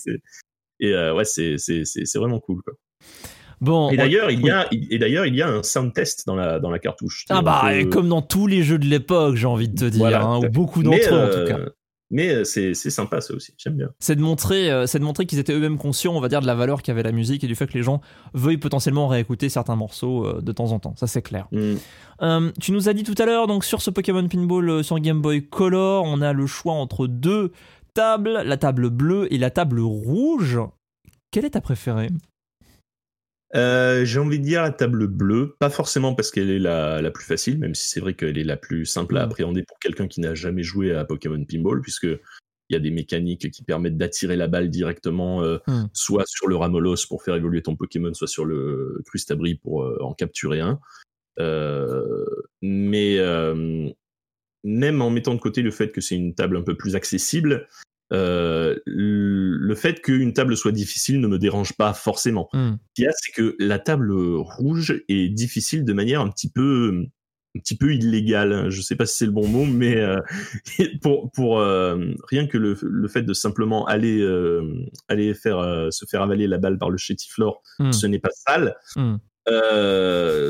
et, 0.80 0.94
euh, 0.94 1.14
ouais, 1.16 1.24
c'est 1.26 1.56
vraiment 2.16 2.40
cool. 2.40 2.62
Quoi. 2.64 2.74
bon. 3.62 3.90
Et 3.90 3.94
on- 3.94 3.98
d'ailleurs, 3.98 4.30
il 4.32 4.42
y 4.46 4.50
a 4.52 4.68
et 4.72 5.00
d'ailleurs 5.00 5.26
il 5.26 5.36
y 5.36 5.42
a 5.42 5.48
un 5.48 5.64
sound 5.64 5.94
test 5.94 6.24
dans 6.28 6.36
la 6.36 6.60
dans 6.60 6.70
la 6.70 6.80
cartouche. 6.80 7.26
Ah 7.30 7.42
bah, 7.42 7.62
euh, 7.66 7.80
et 7.80 7.90
comme 7.90 8.10
dans 8.10 8.22
tous 8.22 8.46
les 8.48 8.64
jeux 8.64 8.78
de 8.80 8.86
l'époque, 8.86 9.36
j'ai 9.36 9.48
envie 9.48 9.70
de 9.70 9.76
te 9.80 9.86
dire, 9.86 10.00
Voilà. 10.00 10.24
hein, 10.24 10.40
ou 10.40 10.50
beaucoup 10.50 10.84
d'entre 10.84 11.14
eux 11.14 11.18
en 11.18 11.26
euh, 11.28 11.46
tout 11.46 11.48
cas. 11.54 11.60
Mais 12.10 12.30
euh, 12.30 12.44
c'est 12.44 12.74
c'est 12.74 12.90
sympa 12.90 13.20
ça 13.20 13.34
aussi. 13.34 13.54
J'aime 13.58 13.76
bien. 13.76 13.90
C'est 14.00 14.16
de 14.16 14.22
montrer, 14.22 14.72
euh, 14.72 14.86
c'est 14.86 15.00
de 15.00 15.04
montrer 15.04 15.26
qu'ils 15.26 15.40
étaient 15.40 15.54
eux-mêmes 15.54 15.78
conscients, 15.78 16.14
on 16.16 16.22
va 16.22 16.30
dire, 16.30 16.42
de 16.42 16.48
la 16.48 16.56
valeur 16.56 16.82
qu'avait 16.82 17.04
la 17.04 17.12
musique 17.12 17.44
et 17.44 17.48
du 17.48 17.56
fait 17.56 17.68
que 17.68 17.74
les 17.74 17.84
gens 17.84 18.02
veuillent 18.34 18.58
potentiellement 18.58 19.08
réécouter 19.08 19.50
certains 19.50 19.76
morceaux 19.76 20.26
euh, 20.26 20.42
de 20.42 20.52
temps 20.54 20.72
en 20.72 20.80
temps. 20.80 20.96
Ça, 20.96 21.08
c'est 21.08 21.22
clair. 21.22 21.48
Mm. 21.52 21.76
Euh, 22.22 22.52
tu 22.62 22.72
nous 22.72 22.88
as 22.88 22.94
dit 22.94 23.04
tout 23.04 23.16
à 23.18 23.26
l'heure, 23.26 23.48
donc 23.48 23.66
sur 23.66 23.82
ce 23.82 23.90
Pokémon 23.90 24.28
Pinball 24.28 24.84
sur 24.84 25.00
Game 25.00 25.22
Boy 25.22 25.46
Color, 25.48 26.04
on 26.06 26.22
a 26.22 26.34
le 26.34 26.48
choix 26.48 26.74
entre 26.74 27.08
deux 27.08 27.52
tables, 27.94 28.42
la 28.46 28.58
table 28.58 28.90
bleue 28.90 29.32
et 29.34 29.38
la 29.38 29.50
table 29.50 29.82
rouge. 29.82 30.60
Quelle 31.32 31.46
est 31.46 31.52
ta 31.52 31.62
préférée? 31.62 32.10
Euh, 33.56 34.04
J'ai 34.04 34.20
envie 34.20 34.40
de 34.40 34.44
dire 34.44 34.62
la 34.62 34.72
table 34.72 35.08
bleue, 35.08 35.56
pas 35.60 35.70
forcément 35.70 36.14
parce 36.14 36.32
qu'elle 36.32 36.50
est 36.50 36.60
la, 36.60 37.02
la 37.02 37.12
plus 37.12 37.24
facile, 37.26 37.58
même 37.60 37.76
si 37.76 37.88
c'est 37.90 38.00
vrai 38.02 38.14
qu'elle 38.14 38.38
est 38.38 38.44
la 38.44 38.58
plus 38.58 38.86
simple 38.86 39.18
à 39.18 39.22
Mm. 39.22 39.30
appréhender 39.30 39.64
pour 39.64 39.80
quelqu'un 39.80 40.08
qui 40.08 40.20
n'a 40.22 40.36
jamais 40.36 40.64
joué 40.64 40.94
à 40.94 41.06
Pokémon 41.06 41.44
Pinball, 41.46 41.82
puisque 41.82 42.04
il 42.70 42.74
y 42.74 42.76
a 42.76 42.80
des 42.80 42.92
mécaniques 42.92 43.50
qui 43.50 43.64
permettent 43.64 43.98
d'attirer 43.98 44.36
la 44.36 44.48
balle 44.48 44.70
directement, 44.70 45.42
euh, 45.44 45.60
Mm. 45.68 45.86
soit 45.94 46.26
sur 46.28 46.48
le 46.48 46.58
Ramolos 46.58 47.08
pour 47.08 47.24
faire 47.24 47.36
évoluer 47.36 47.62
ton 47.62 47.78
Pokémon, 47.78 48.14
soit 48.14 48.28
sur 48.28 48.44
le 48.46 49.02
Crustabri 49.06 49.56
pour 49.56 49.84
euh, 49.84 49.98
en 50.02 50.14
capturer 50.14 50.60
un. 50.60 50.80
Euh, 51.40 52.26
mais 52.62 53.18
euh, 53.20 53.90
même 54.66 55.02
en 55.02 55.10
mettant 55.10 55.36
de 55.36 55.40
côté 55.40 55.62
le 55.62 55.72
fait 55.72 55.92
que 55.94 56.02
c'est 56.02 56.16
une 56.16 56.36
table 56.36 56.58
un 56.58 56.64
peu 56.64 56.76
plus 56.76 56.96
accessible, 56.98 57.68
euh, 58.14 58.76
le 58.86 59.76
fait 59.76 60.02
qu'une 60.02 60.34
table 60.34 60.56
soit 60.56 60.72
difficile 60.72 61.20
ne 61.20 61.28
me 61.28 61.38
dérange 61.38 61.74
pas 61.74 61.94
forcément. 61.94 62.50
Hmm. 62.54 62.76
Ce 62.76 62.94
qu'il 62.96 63.06
y 63.06 63.08
a, 63.08 63.12
c'est 63.14 63.32
que 63.34 63.56
la 63.60 63.80
table 63.80 64.14
rouge 64.14 65.04
est 65.10 65.30
difficile 65.30 65.84
de 65.84 65.94
manière 65.94 66.22
un 66.22 66.30
petit 66.30 66.50
peu 66.50 67.06
un 67.56 67.60
petit 67.60 67.76
peu 67.76 67.94
illégale. 67.94 68.70
Je 68.70 68.82
sais 68.82 68.96
pas 68.96 69.06
si 69.06 69.18
c'est 69.18 69.26
le 69.26 69.32
bon 69.32 69.48
mot, 69.48 69.66
mais 69.66 69.98
euh, 69.98 70.20
pour 71.02 71.32
pour 71.32 71.60
euh, 71.60 71.98
rien 72.30 72.48
que 72.48 72.58
le, 72.58 72.78
le, 72.82 73.08
fait 73.08 73.24
de 73.24 73.34
simplement 73.34 73.86
aller 73.88 74.26
aller 75.10 75.34
faire 75.34 75.88
se 75.92 76.06
faire 76.06 76.22
avaler 76.22 76.48
la 76.48 76.58
balle 76.58 76.78
par 76.78 76.90
le 76.90 76.98
chétiflore, 76.98 77.62
Hmm. 77.80 77.92
ce 77.92 78.08
n'est 78.08 78.20
pas 78.20 78.32
sale. 78.32 78.76
Hmm. 78.96 79.18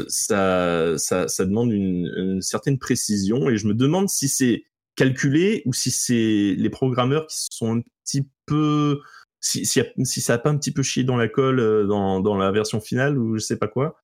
Ça, 0.10 0.98
ça, 0.98 1.28
ça 1.28 1.46
demande 1.46 1.72
une, 1.72 2.12
une 2.18 2.42
certaine 2.42 2.80
précision 2.80 3.50
et 3.50 3.58
je 3.58 3.68
me 3.68 3.74
demande 3.74 4.10
si 4.10 4.28
c'est 4.28 4.64
calculé 4.98 5.62
ou 5.66 5.72
si 5.72 5.92
c'est 5.92 6.56
les 6.58 6.70
programmeurs 6.70 7.28
qui 7.28 7.38
sont 7.52 7.78
un 7.78 7.82
petit 8.04 8.28
peu 8.46 9.00
si, 9.40 9.66
si, 9.66 9.82
si 10.04 10.20
ça 10.20 10.34
a 10.34 10.38
pas 10.40 10.50
un 10.50 10.58
petit 10.58 10.72
peu 10.74 10.82
chié 10.84 11.04
dans 11.06 11.16
la 11.16 11.30
colle 11.30 11.60
euh, 11.60 11.86
dans, 11.86 12.20
dans 12.20 12.36
la 12.36 12.52
version 12.52 12.82
finale 12.82 13.18
ou 13.18 13.36
je 13.36 13.40
sais 13.40 13.58
pas 13.58 13.68
quoi 13.68 14.02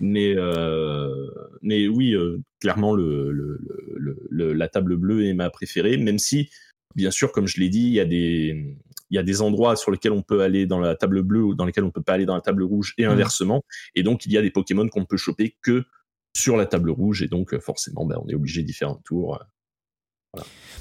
mais 0.00 0.34
euh, 0.36 1.28
mais 1.60 1.86
oui 1.86 2.14
euh, 2.14 2.38
clairement 2.60 2.94
le, 2.94 3.30
le, 3.30 3.60
le, 3.96 4.16
le, 4.30 4.52
la 4.54 4.68
table 4.68 4.96
bleue 4.96 5.26
est 5.26 5.34
ma 5.34 5.50
préférée 5.50 5.98
même 5.98 6.18
si 6.18 6.48
bien 6.96 7.10
sûr 7.10 7.30
comme 7.32 7.46
je 7.46 7.60
l'ai 7.60 7.68
dit 7.68 7.82
il 7.82 7.92
y 7.92 8.00
a 8.00 8.06
des 8.06 8.76
il 9.10 9.16
y 9.16 9.18
a 9.18 9.22
des 9.24 9.42
endroits 9.42 9.76
sur 9.76 9.90
lesquels 9.90 10.12
on 10.12 10.22
peut 10.22 10.40
aller 10.40 10.66
dans 10.66 10.78
la 10.80 10.94
table 10.94 11.22
bleue 11.22 11.42
ou 11.42 11.54
dans 11.54 11.66
lesquels 11.66 11.84
on 11.84 11.90
peut 11.90 12.02
pas 12.02 12.14
aller 12.14 12.26
dans 12.26 12.34
la 12.34 12.40
table 12.40 12.62
rouge 12.62 12.94
et 12.96 13.04
Mhm. 13.04 13.10
inversement 13.10 13.62
et 13.94 14.02
donc 14.02 14.24
il 14.24 14.32
y 14.32 14.38
a 14.38 14.42
des 14.42 14.50
Pokémon 14.50 14.88
qu'on 14.88 15.00
ne 15.00 15.06
peut 15.06 15.18
choper 15.18 15.56
que 15.62 15.84
sur 16.34 16.56
la 16.56 16.64
table 16.64 16.90
rouge 16.90 17.22
et 17.22 17.28
donc 17.28 17.58
forcément 17.58 18.06
ben, 18.06 18.18
on 18.24 18.28
est 18.28 18.34
obligé 18.34 18.62
d'y 18.62 18.72
faire 18.72 18.88
un 18.88 19.00
tour 19.04 19.38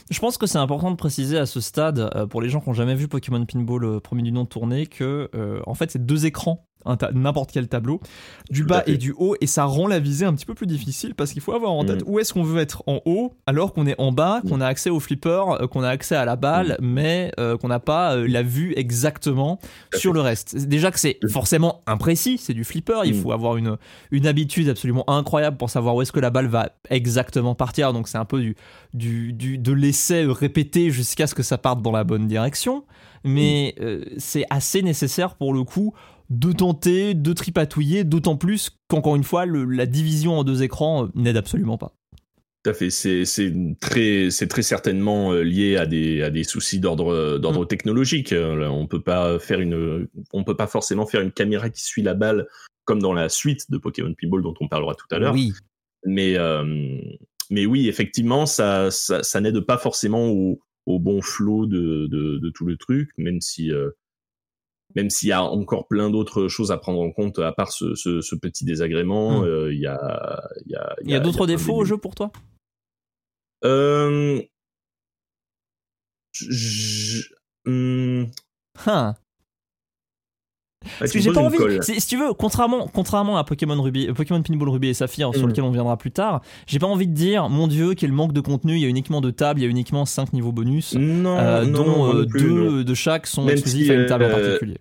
Je 0.10 0.20
pense 0.20 0.38
que 0.38 0.48
c'est 0.48 0.58
important 0.58 0.92
de 0.92 0.96
préciser 0.96 1.38
à 1.38 1.46
ce 1.46 1.62
stade, 1.62 2.10
euh, 2.16 2.26
pour 2.26 2.42
les 2.42 2.50
gens 2.50 2.60
qui 2.62 2.70
n'ont 2.70 2.74
jamais 2.74 2.96
vu 2.96 3.08
Pokémon 3.08 3.46
Pinball 3.46 3.84
euh, 3.84 4.00
premier 4.00 4.24
du 4.24 4.32
nom 4.32 4.46
tourner, 4.46 4.88
que 4.88 5.30
euh, 5.36 5.62
en 5.68 5.76
fait 5.76 5.92
c'est 5.92 6.06
deux 6.06 6.26
écrans, 6.26 6.69
n'importe 7.14 7.52
quel 7.52 7.68
tableau, 7.68 8.00
du 8.50 8.64
bas 8.64 8.84
et 8.88 8.98
du 8.98 9.14
haut, 9.18 9.36
et 9.42 9.48
ça 9.48 9.66
rend 9.66 9.86
la 9.88 10.00
visée 10.00 10.26
un 10.26 10.34
petit 10.34 10.46
peu 10.46 10.54
plus 10.54 10.66
difficile 10.68 11.14
parce 11.14 11.34
qu'il 11.34 11.42
faut 11.42 11.54
avoir 11.54 11.72
en 11.74 11.84
tête 11.84 12.02
Mm. 12.06 12.10
où 12.10 12.20
est-ce 12.20 12.34
qu'on 12.34 12.44
veut 12.44 12.62
être 12.62 12.84
en 12.88 13.02
haut, 13.06 13.34
alors 13.46 13.74
qu'on 13.74 13.86
est 13.86 14.00
en 14.00 14.12
bas, 14.12 14.42
qu'on 14.48 14.62
a 14.62 14.66
accès 14.68 14.90
au 14.90 15.00
flipper, 15.00 15.44
euh, 15.62 15.68
qu'on 15.68 15.84
a 15.84 15.90
accès 15.90 16.16
à 16.16 16.24
la 16.26 16.36
balle, 16.36 16.78
mais 16.82 17.32
euh, 17.40 17.58
qu'on 17.58 17.68
n'a 17.68 17.80
pas 17.82 18.16
euh, 18.16 18.28
la 18.28 18.44
vue 18.44 18.74
exactement 18.78 19.60
sur 19.96 20.14
le 20.14 20.22
reste. 20.22 20.56
Déjà 20.68 20.90
que 20.92 21.00
c'est 21.00 21.18
Mm. 21.24 21.28
forcément 21.30 21.82
imprécis, 21.86 22.38
c'est 22.38 22.54
du 22.54 22.64
flipper, 22.64 23.02
il 23.06 23.14
Mm. 23.16 23.22
faut 23.22 23.32
avoir 23.34 23.58
une, 23.58 23.78
une 24.12 24.26
habitude 24.28 24.70
absolument 24.70 25.08
incroyable 25.10 25.58
pour 25.58 25.70
savoir 25.70 25.96
où 25.96 26.02
est-ce 26.02 26.12
que 26.14 26.20
la 26.20 26.30
balle 26.30 26.48
va 26.48 26.70
exactement 26.90 27.56
partir, 27.56 27.92
donc 27.94 28.08
c'est 28.08 28.18
un 28.18 28.26
peu 28.26 28.40
du, 28.42 28.56
du, 28.94 29.34
du- 29.34 29.58
de 29.58 29.74
l'essai 29.74 30.26
répété 30.26 30.92
jusqu'à 30.92 31.28
ce 31.28 31.36
que 31.36 31.44
ça 31.44 31.58
parte 31.58 31.82
dans 31.82 31.92
la 31.92 32.04
bonne 32.04 32.28
direction. 32.28 32.86
Mais 33.26 33.76
euh, 33.82 34.06
c'est 34.18 34.46
assez 34.50 34.82
nécessaire 34.82 35.36
pour 35.36 35.54
le 35.54 35.64
coup 35.66 35.94
de 36.30 36.52
tenter, 36.52 37.14
de 37.14 37.34
tripatouiller, 37.34 38.04
d'autant 38.04 38.36
plus 38.38 38.72
qu'encore 38.88 39.16
une 39.16 39.24
fois, 39.24 39.46
le- 39.46 39.66
la 39.66 39.86
division 39.86 40.38
en 40.38 40.44
deux 40.44 40.62
écrans 40.64 41.06
euh, 41.06 41.08
n'aide 41.16 41.38
absolument 41.38 41.78
pas. 41.78 41.94
Tout 42.64 42.72
à 42.72 42.74
fait, 42.74 42.90
c'est 42.90 43.24
très 43.80 44.28
très 44.50 44.62
certainement 44.64 45.32
euh, 45.32 45.44
lié 45.44 45.78
à 45.78 45.86
des 45.86 46.22
à 46.22 46.30
des 46.30 46.44
soucis 46.44 46.80
d'ordre 46.82 47.38
d'ordre 47.38 47.64
technologique. 47.66 48.34
Euh, 48.34 48.68
On 48.68 48.86
peut 48.86 49.02
pas 49.02 49.40
faire 49.40 49.62
une 49.62 50.08
on 50.34 50.44
peut 50.44 50.58
pas 50.58 50.68
forcément 50.68 51.06
faire 51.06 51.22
une 51.22 51.32
caméra 51.32 51.70
qui 51.70 51.82
suit 51.84 52.02
la 52.04 52.16
balle 52.16 52.48
comme 52.84 53.02
dans 53.02 53.14
la 53.14 53.30
suite 53.30 53.72
de 53.72 53.78
Pokémon 53.78 54.14
Pinball 54.20 54.42
dont 54.44 54.54
on 54.60 54.68
parlera 54.68 54.94
tout 54.96 55.06
à 55.12 55.20
l'heure. 55.20 55.34
Oui, 55.34 55.54
Mais 56.06 56.38
euh, 56.38 56.98
mais 57.50 57.66
oui, 57.66 57.88
effectivement, 57.88 58.46
ça 58.46 58.92
ça, 58.92 59.24
ça 59.24 59.40
n'aide 59.40 59.62
pas 59.62 59.78
forcément 59.78 60.28
au, 60.28 60.60
au 60.86 61.00
bon 61.00 61.22
flow 61.22 61.66
de, 61.66 62.08
de 62.08 62.40
de 62.40 62.50
tout 62.50 62.66
le 62.66 62.76
truc, 62.76 63.10
même 63.18 63.40
si 63.40 63.72
euh, 63.72 63.90
même 64.96 65.10
s'il 65.10 65.30
y 65.30 65.32
a 65.32 65.44
encore 65.44 65.88
plein 65.88 66.10
d'autres 66.10 66.48
choses 66.48 66.72
à 66.72 66.78
prendre 66.78 67.00
en 67.00 67.12
compte 67.12 67.40
à 67.40 67.52
part 67.52 67.72
ce, 67.72 67.96
ce, 67.96 68.22
ce 68.22 68.36
petit 68.36 68.66
désagrément, 68.66 69.42
Mm. 69.42 69.46
euh, 69.46 69.74
il 69.74 69.80
y 69.80 69.88
a 69.88 70.42
il 70.66 70.72
y 70.72 70.76
a 70.76 70.96
y 71.04 71.14
a 71.16 71.20
d'autres 71.20 71.46
défauts 71.48 71.76
au 71.76 71.86
jeu 71.86 71.98
pour 71.98 72.16
toi? 72.16 72.32
Euh... 73.66 74.42
je- 76.34 77.24
hum. 77.66 78.32
Parce 81.00 81.12
que 81.12 81.20
j'ai 81.20 81.32
pas 81.32 81.42
envie. 81.42 81.58
Si 81.82 82.08
tu 82.08 82.18
veux, 82.18 82.34
contrairement, 82.34 82.88
contrairement 82.94 83.38
à 83.38 83.44
Pokémon 83.44 83.80
Ruby, 83.82 84.08
euh, 84.08 84.14
Pokémon 84.14 84.42
Pinball 84.42 84.70
Ruby 84.70 84.88
et 84.90 84.94
Saphir, 84.94 85.32
sur 85.34 85.46
Mm. 85.46 85.50
lequel 85.50 85.64
on 85.66 85.72
viendra 85.72 85.98
plus 85.98 86.12
tard, 86.12 86.42
j'ai 86.68 86.80
pas 86.80 86.88
envie 86.88 87.08
de 87.08 87.14
dire, 87.14 87.50
mon 87.50 87.68
Dieu, 87.68 87.94
quel 87.96 88.12
manque 88.14 88.34
de 88.34 88.42
contenu. 88.42 88.74
Il 88.76 88.80
y 88.82 88.86
a 88.86 88.88
uniquement 88.88 89.20
deux 89.22 89.32
tables, 89.34 89.60
il 89.60 89.64
y 89.64 89.66
a 89.68 89.70
uniquement 89.70 90.06
5 90.06 90.34
niveaux 90.34 90.52
bonus, 90.52 90.96
Non, 90.96 91.38
euh, 91.38 91.66
non, 91.66 91.84
dont 91.84 91.86
non, 91.86 92.16
euh, 92.16 92.26
plus, 92.26 92.42
deux 92.42 92.84
de 92.84 92.94
chaque 92.94 93.28
sont 93.28 93.44
Même 93.44 93.54
exclusifs 93.54 93.86
si, 93.88 93.92
à 93.92 93.96
une 93.96 94.06
table 94.06 94.26
en 94.26 94.30
particulier. 94.30 94.78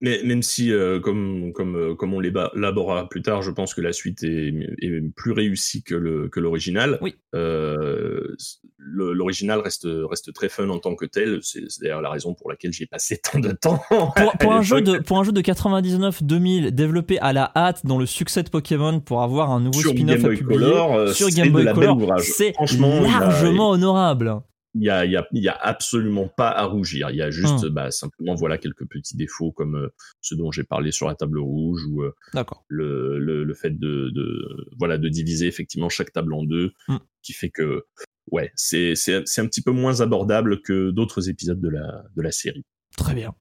Mais 0.00 0.20
même 0.22 0.42
si, 0.42 0.72
euh, 0.72 1.00
comme, 1.00 1.52
comme, 1.52 1.74
euh, 1.76 1.94
comme 1.96 2.14
on 2.14 2.20
l'élaborera 2.20 3.08
plus 3.08 3.20
tard, 3.20 3.42
je 3.42 3.50
pense 3.50 3.74
que 3.74 3.80
la 3.80 3.92
suite 3.92 4.22
est, 4.22 4.54
est 4.80 5.14
plus 5.16 5.32
réussie 5.32 5.82
que 5.82 5.96
le 5.96 6.28
que 6.28 6.38
l'original. 6.38 6.98
Oui. 7.00 7.16
Euh, 7.34 8.36
l'original 8.78 9.58
reste 9.60 9.88
reste 9.88 10.32
très 10.32 10.48
fun 10.48 10.68
en 10.68 10.78
tant 10.78 10.94
que 10.94 11.04
tel. 11.04 11.40
C'est 11.42 11.64
c'est 11.68 11.82
d'ailleurs 11.82 12.00
la 12.00 12.10
raison 12.10 12.34
pour 12.34 12.48
laquelle 12.48 12.72
j'ai 12.72 12.86
passé 12.86 13.18
tant 13.32 13.40
de 13.40 13.50
temps. 13.50 13.80
Pour, 13.88 14.32
pour 14.38 14.52
un 14.52 14.62
jeu 14.62 14.80
de, 14.82 14.98
pour 14.98 15.18
un 15.18 15.24
jeu 15.24 15.32
de 15.32 15.40
99-2000 15.40 16.70
développé 16.70 17.18
à 17.18 17.32
la 17.32 17.50
hâte 17.56 17.84
dans 17.84 17.98
le 17.98 18.06
succès 18.06 18.42
de 18.42 18.50
Pokémon 18.50 19.00
pour 19.00 19.22
avoir 19.22 19.50
un 19.50 19.60
nouveau 19.60 19.80
spin-off 19.80 20.24
à 20.24 20.28
publier 20.28 20.44
Color, 20.44 20.94
euh, 20.94 21.12
sur 21.12 21.28
Game 21.30 21.50
Boy 21.50 21.64
Color, 21.72 22.20
c'est 22.20 22.52
Franchement, 22.52 23.02
a- 23.04 23.20
largement 23.20 23.70
honorable. 23.70 24.36
Il 24.74 24.82
y 24.82 24.90
a, 24.90 25.04
il 25.04 25.12
y, 25.12 25.16
a, 25.16 25.26
il 25.32 25.42
y 25.42 25.48
a 25.48 25.56
absolument 25.60 26.28
pas 26.28 26.50
à 26.50 26.64
rougir. 26.64 27.10
Il 27.10 27.16
y 27.16 27.22
a 27.22 27.30
juste 27.30 27.64
Hum. 27.64 27.70
bah, 27.70 27.90
simplement 27.90 28.34
voilà 28.34 28.58
quelques 28.58 28.86
petits 28.86 29.16
défauts 29.16 29.50
comme 29.52 29.76
euh, 29.76 29.88
ceux 30.20 30.36
dont 30.36 30.52
j'ai 30.52 30.64
parlé 30.64 30.92
sur 30.92 31.06
la 31.08 31.14
table 31.14 31.38
rouge 31.38 31.82
ou 31.90 32.02
euh, 32.02 32.14
le, 32.68 33.18
le, 33.18 33.44
le 33.44 33.54
fait 33.54 33.78
de, 33.78 34.10
de 34.14 34.66
voilà 34.78 34.98
de 34.98 35.08
diviser 35.08 35.46
effectivement 35.46 35.88
chaque 35.88 36.12
table 36.12 36.32
en 36.34 36.44
deux, 36.44 36.72
Hum. 36.88 37.00
qui 37.22 37.32
fait 37.32 37.50
que 37.50 37.84
ouais 38.30 38.52
c'est 38.56 38.92
un 39.38 39.46
petit 39.46 39.62
peu 39.62 39.70
moins 39.72 40.00
abordable 40.02 40.60
que 40.62 40.90
d'autres 40.90 41.28
épisodes 41.30 41.60
de 41.60 41.68
la 41.70 42.04
de 42.14 42.22
la 42.22 42.30
série. 42.32 42.64
Très 42.96 43.14
bien. 43.14 43.34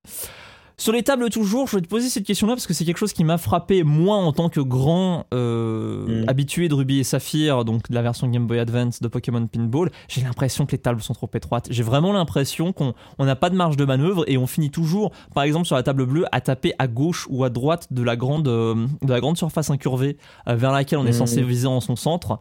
Sur 0.79 0.93
les 0.93 1.01
tables 1.01 1.27
toujours, 1.31 1.67
je 1.67 1.77
vais 1.77 1.81
te 1.81 1.87
poser 1.87 2.07
cette 2.07 2.23
question-là 2.23 2.53
parce 2.53 2.67
que 2.67 2.73
c'est 2.75 2.85
quelque 2.85 2.99
chose 2.99 3.11
qui 3.11 3.23
m'a 3.23 3.39
frappé 3.39 3.81
moi 3.83 4.17
en 4.17 4.31
tant 4.31 4.47
que 4.47 4.59
grand 4.59 5.25
euh, 5.33 6.21
Mm. 6.23 6.29
habitué 6.29 6.69
de 6.69 6.75
Ruby 6.75 6.99
et 6.99 7.03
Saphir, 7.03 7.65
donc 7.65 7.89
de 7.89 7.95
la 7.95 8.03
version 8.03 8.27
Game 8.27 8.45
Boy 8.45 8.59
Advance 8.59 9.01
de 9.01 9.07
Pokémon 9.07 9.45
Pinball. 9.47 9.89
J'ai 10.07 10.21
l'impression 10.21 10.67
que 10.67 10.73
les 10.73 10.77
tables 10.77 11.01
sont 11.01 11.15
trop 11.15 11.29
étroites. 11.33 11.67
J'ai 11.71 11.81
vraiment 11.81 12.13
l'impression 12.13 12.73
qu'on 12.73 12.93
on 13.17 13.25
n'a 13.25 13.35
pas 13.35 13.49
de 13.49 13.55
marge 13.55 13.75
de 13.75 13.85
manœuvre 13.85 14.23
et 14.27 14.37
on 14.37 14.45
finit 14.45 14.69
toujours, 14.69 15.11
par 15.33 15.43
exemple 15.43 15.65
sur 15.65 15.75
la 15.75 15.81
table 15.83 16.05
bleue, 16.05 16.25
à 16.31 16.41
taper 16.41 16.73
à 16.77 16.87
gauche 16.87 17.25
ou 17.31 17.43
à 17.43 17.49
droite 17.49 17.87
de 17.91 18.03
la 18.03 18.15
grande, 18.15 18.47
euh, 18.47 18.85
de 19.01 19.11
la 19.11 19.19
grande 19.19 19.37
surface 19.37 19.71
incurvée 19.71 20.17
euh, 20.47 20.55
vers 20.55 20.71
laquelle 20.71 20.99
on 20.99 21.05
est 21.07 21.09
Mm. 21.09 21.13
censé 21.13 21.41
viser 21.41 21.67
en 21.67 21.81
son 21.81 21.95
centre 21.95 22.37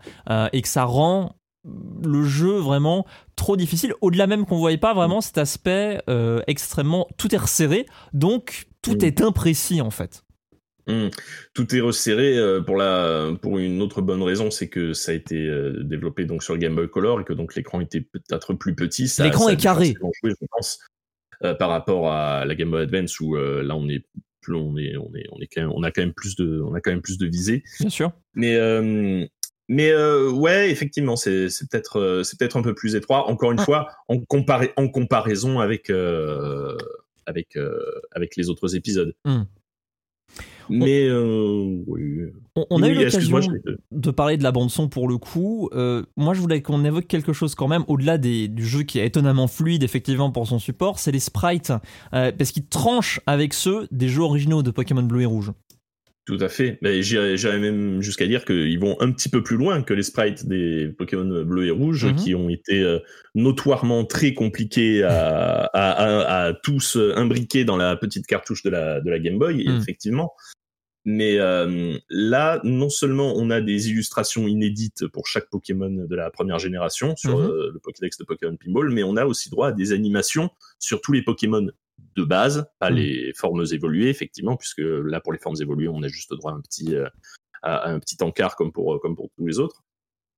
et 0.52 0.60
que 0.60 0.68
ça 0.68 0.84
rend 0.84 1.32
le 2.04 2.22
jeu 2.24 2.56
vraiment 2.58 3.06
trop 3.34 3.56
difficile. 3.56 3.92
Au-delà 4.00 4.26
même 4.26 4.46
qu'on 4.46 4.58
voyait 4.58 4.78
pas 4.78 4.94
vraiment 4.94 5.20
cet 5.20 5.38
aspect 5.38 6.00
euh, 6.08 6.40
extrêmement 6.46 7.08
tout 7.18 7.34
est 7.34 7.38
resserré, 7.38 7.86
donc 8.12 8.66
tout 8.82 8.94
Mm. 8.94 9.04
est 9.04 9.20
imprécis 9.20 9.80
en 9.80 9.90
fait. 9.90 10.22
Hum. 10.88 11.10
Tout 11.52 11.74
est 11.74 11.80
resserré 11.80 12.38
euh, 12.38 12.60
pour 12.60 12.76
la 12.76 13.32
pour 13.42 13.58
une 13.58 13.82
autre 13.82 14.02
bonne 14.02 14.22
raison, 14.22 14.52
c'est 14.52 14.68
que 14.68 14.92
ça 14.92 15.10
a 15.10 15.14
été 15.14 15.36
euh, 15.36 15.82
développé 15.82 16.26
donc 16.26 16.44
sur 16.44 16.54
le 16.54 16.60
Game 16.60 16.76
Boy 16.76 16.88
Color 16.88 17.20
et 17.20 17.24
que 17.24 17.32
donc 17.32 17.56
l'écran 17.56 17.80
était 17.80 18.00
peut-être 18.00 18.54
plus 18.54 18.76
petit. 18.76 19.12
L'écran 19.18 19.48
est 19.48 19.60
carré. 19.60 19.94
je 20.22 20.34
pense, 20.48 20.78
euh, 21.42 21.54
par 21.54 21.70
rapport 21.70 22.12
à 22.12 22.44
la 22.44 22.54
Game 22.54 22.70
Boy 22.70 22.82
Advance 22.82 23.18
où 23.18 23.34
euh, 23.34 23.64
là 23.64 23.74
on 23.74 23.88
est 23.88 24.04
on 24.48 24.76
est 24.78 24.96
on 24.96 25.12
est 25.16 25.26
on 25.32 25.40
est 25.40 25.48
quand 25.52 25.62
même 25.62 25.72
on 25.74 25.82
a 25.82 25.90
quand 25.90 26.02
même 26.02 26.14
plus 26.14 26.36
de 26.36 26.62
on 26.64 26.72
a 26.74 26.80
quand 26.80 26.92
même 26.92 27.02
plus 27.02 27.18
de 27.18 27.26
visée. 27.26 27.64
Bien 27.80 27.90
sûr. 27.90 28.12
Mais 28.34 28.56
mais 29.68 29.90
euh, 29.90 30.30
ouais, 30.30 30.70
effectivement, 30.70 31.16
c'est 31.16 31.48
c'est 31.48 31.68
peut-être 31.68 31.98
euh, 31.98 32.22
c'est 32.22 32.38
peut-être 32.38 32.56
un 32.56 32.62
peu 32.62 32.74
plus 32.74 32.94
étroit. 32.94 33.28
Encore 33.28 33.52
une 33.52 33.60
Ah. 33.60 33.64
fois, 33.64 33.88
en 34.08 34.88
comparaison 34.88 35.60
avec 35.60 35.90
euh, 35.90 36.76
avec 37.26 37.56
euh, 37.56 37.78
avec 38.12 38.36
les 38.36 38.48
autres 38.48 38.76
épisodes. 38.76 39.14
Hmm. 39.24 39.42
Mais 40.68 41.06
euh, 41.08 41.82
oui. 41.86 42.22
On, 42.56 42.66
on 42.70 42.82
a 42.82 42.88
eu 42.88 42.94
l'occasion 42.94 43.38
de 43.92 44.10
parler 44.10 44.36
de 44.36 44.42
la 44.42 44.50
bande 44.50 44.68
son 44.70 44.88
pour 44.88 45.06
le 45.06 45.16
coup. 45.16 45.70
Moi, 46.16 46.34
je 46.34 46.40
voulais 46.40 46.60
qu'on 46.60 46.84
évoque 46.84 47.06
quelque 47.06 47.32
chose 47.32 47.54
quand 47.54 47.68
même 47.68 47.84
au-delà 47.86 48.18
du 48.18 48.66
jeu 48.66 48.82
qui 48.82 48.98
est 48.98 49.06
étonnamment 49.06 49.46
fluide 49.46 49.84
effectivement 49.84 50.32
pour 50.32 50.48
son 50.48 50.58
support, 50.58 50.98
c'est 50.98 51.12
les 51.12 51.20
sprites 51.20 51.72
parce 52.10 52.50
qu'ils 52.50 52.66
tranchent 52.66 53.20
avec 53.26 53.54
ceux 53.54 53.86
des 53.92 54.08
jeux 54.08 54.22
originaux 54.22 54.64
de 54.64 54.72
Pokémon 54.72 55.04
Bleu 55.04 55.20
et 55.22 55.26
Rouge. 55.26 55.52
Tout 56.26 56.38
à 56.40 56.48
fait. 56.48 56.78
Mais 56.82 57.02
j'irais 57.02 57.58
même 57.60 58.02
jusqu'à 58.02 58.26
dire 58.26 58.44
qu'ils 58.44 58.78
vont 58.80 59.00
un 59.00 59.12
petit 59.12 59.28
peu 59.28 59.42
plus 59.44 59.56
loin 59.56 59.82
que 59.82 59.94
les 59.94 60.02
sprites 60.02 60.46
des 60.46 60.88
Pokémon 60.88 61.44
bleus 61.44 61.66
et 61.66 61.70
rouges, 61.70 62.04
Mhm. 62.06 62.16
qui 62.16 62.34
ont 62.34 62.48
été 62.48 62.82
euh, 62.82 62.98
notoirement 63.36 64.04
très 64.04 64.34
compliqués 64.34 65.04
à, 65.04 65.60
à, 65.72 65.90
à, 65.90 66.46
à 66.48 66.52
tous 66.52 66.96
imbriquer 67.14 67.64
dans 67.64 67.76
la 67.76 67.96
petite 67.96 68.26
cartouche 68.26 68.64
de 68.64 68.70
la, 68.70 69.00
de 69.00 69.08
la 69.08 69.20
Game 69.20 69.38
Boy, 69.38 69.64
Mhm. 69.68 69.78
effectivement. 69.80 70.32
Mais 71.08 71.38
euh, 71.38 71.96
là, 72.10 72.60
non 72.64 72.88
seulement 72.88 73.34
on 73.36 73.48
a 73.50 73.60
des 73.60 73.90
illustrations 73.90 74.48
inédites 74.48 75.06
pour 75.06 75.28
chaque 75.28 75.48
Pokémon 75.48 75.88
de 76.08 76.16
la 76.16 76.32
première 76.32 76.58
génération 76.58 77.14
sur 77.14 77.38
Mhm. 77.38 77.44
euh, 77.46 77.70
le 77.72 77.78
Pokédex 77.78 78.18
de 78.18 78.24
Pokémon 78.24 78.56
Pinball, 78.56 78.90
mais 78.90 79.04
on 79.04 79.16
a 79.16 79.24
aussi 79.26 79.48
droit 79.48 79.68
à 79.68 79.72
des 79.72 79.92
animations 79.92 80.50
sur 80.80 81.00
tous 81.00 81.12
les 81.12 81.22
Pokémon 81.22 81.68
de 82.16 82.24
base, 82.24 82.66
pas 82.78 82.90
Mhm. 82.90 82.96
les 82.96 83.32
formes 83.34 83.64
évoluées, 83.72 84.08
effectivement, 84.08 84.56
puisque 84.56 84.82
là, 84.82 85.20
pour 85.20 85.32
les 85.32 85.38
formes 85.38 85.56
évoluées, 85.60 85.88
on 85.88 86.02
a 86.02 86.08
juste 86.08 86.32
droit 86.34 86.52
à 86.52 86.54
un 86.54 86.60
petit, 86.60 86.94
euh, 86.94 87.08
à 87.62 87.90
un 87.90 87.98
petit 87.98 88.16
encart 88.22 88.56
comme 88.56 88.72
pour, 88.72 89.00
comme 89.00 89.16
pour 89.16 89.28
tous 89.36 89.46
les 89.46 89.58
autres. 89.58 89.82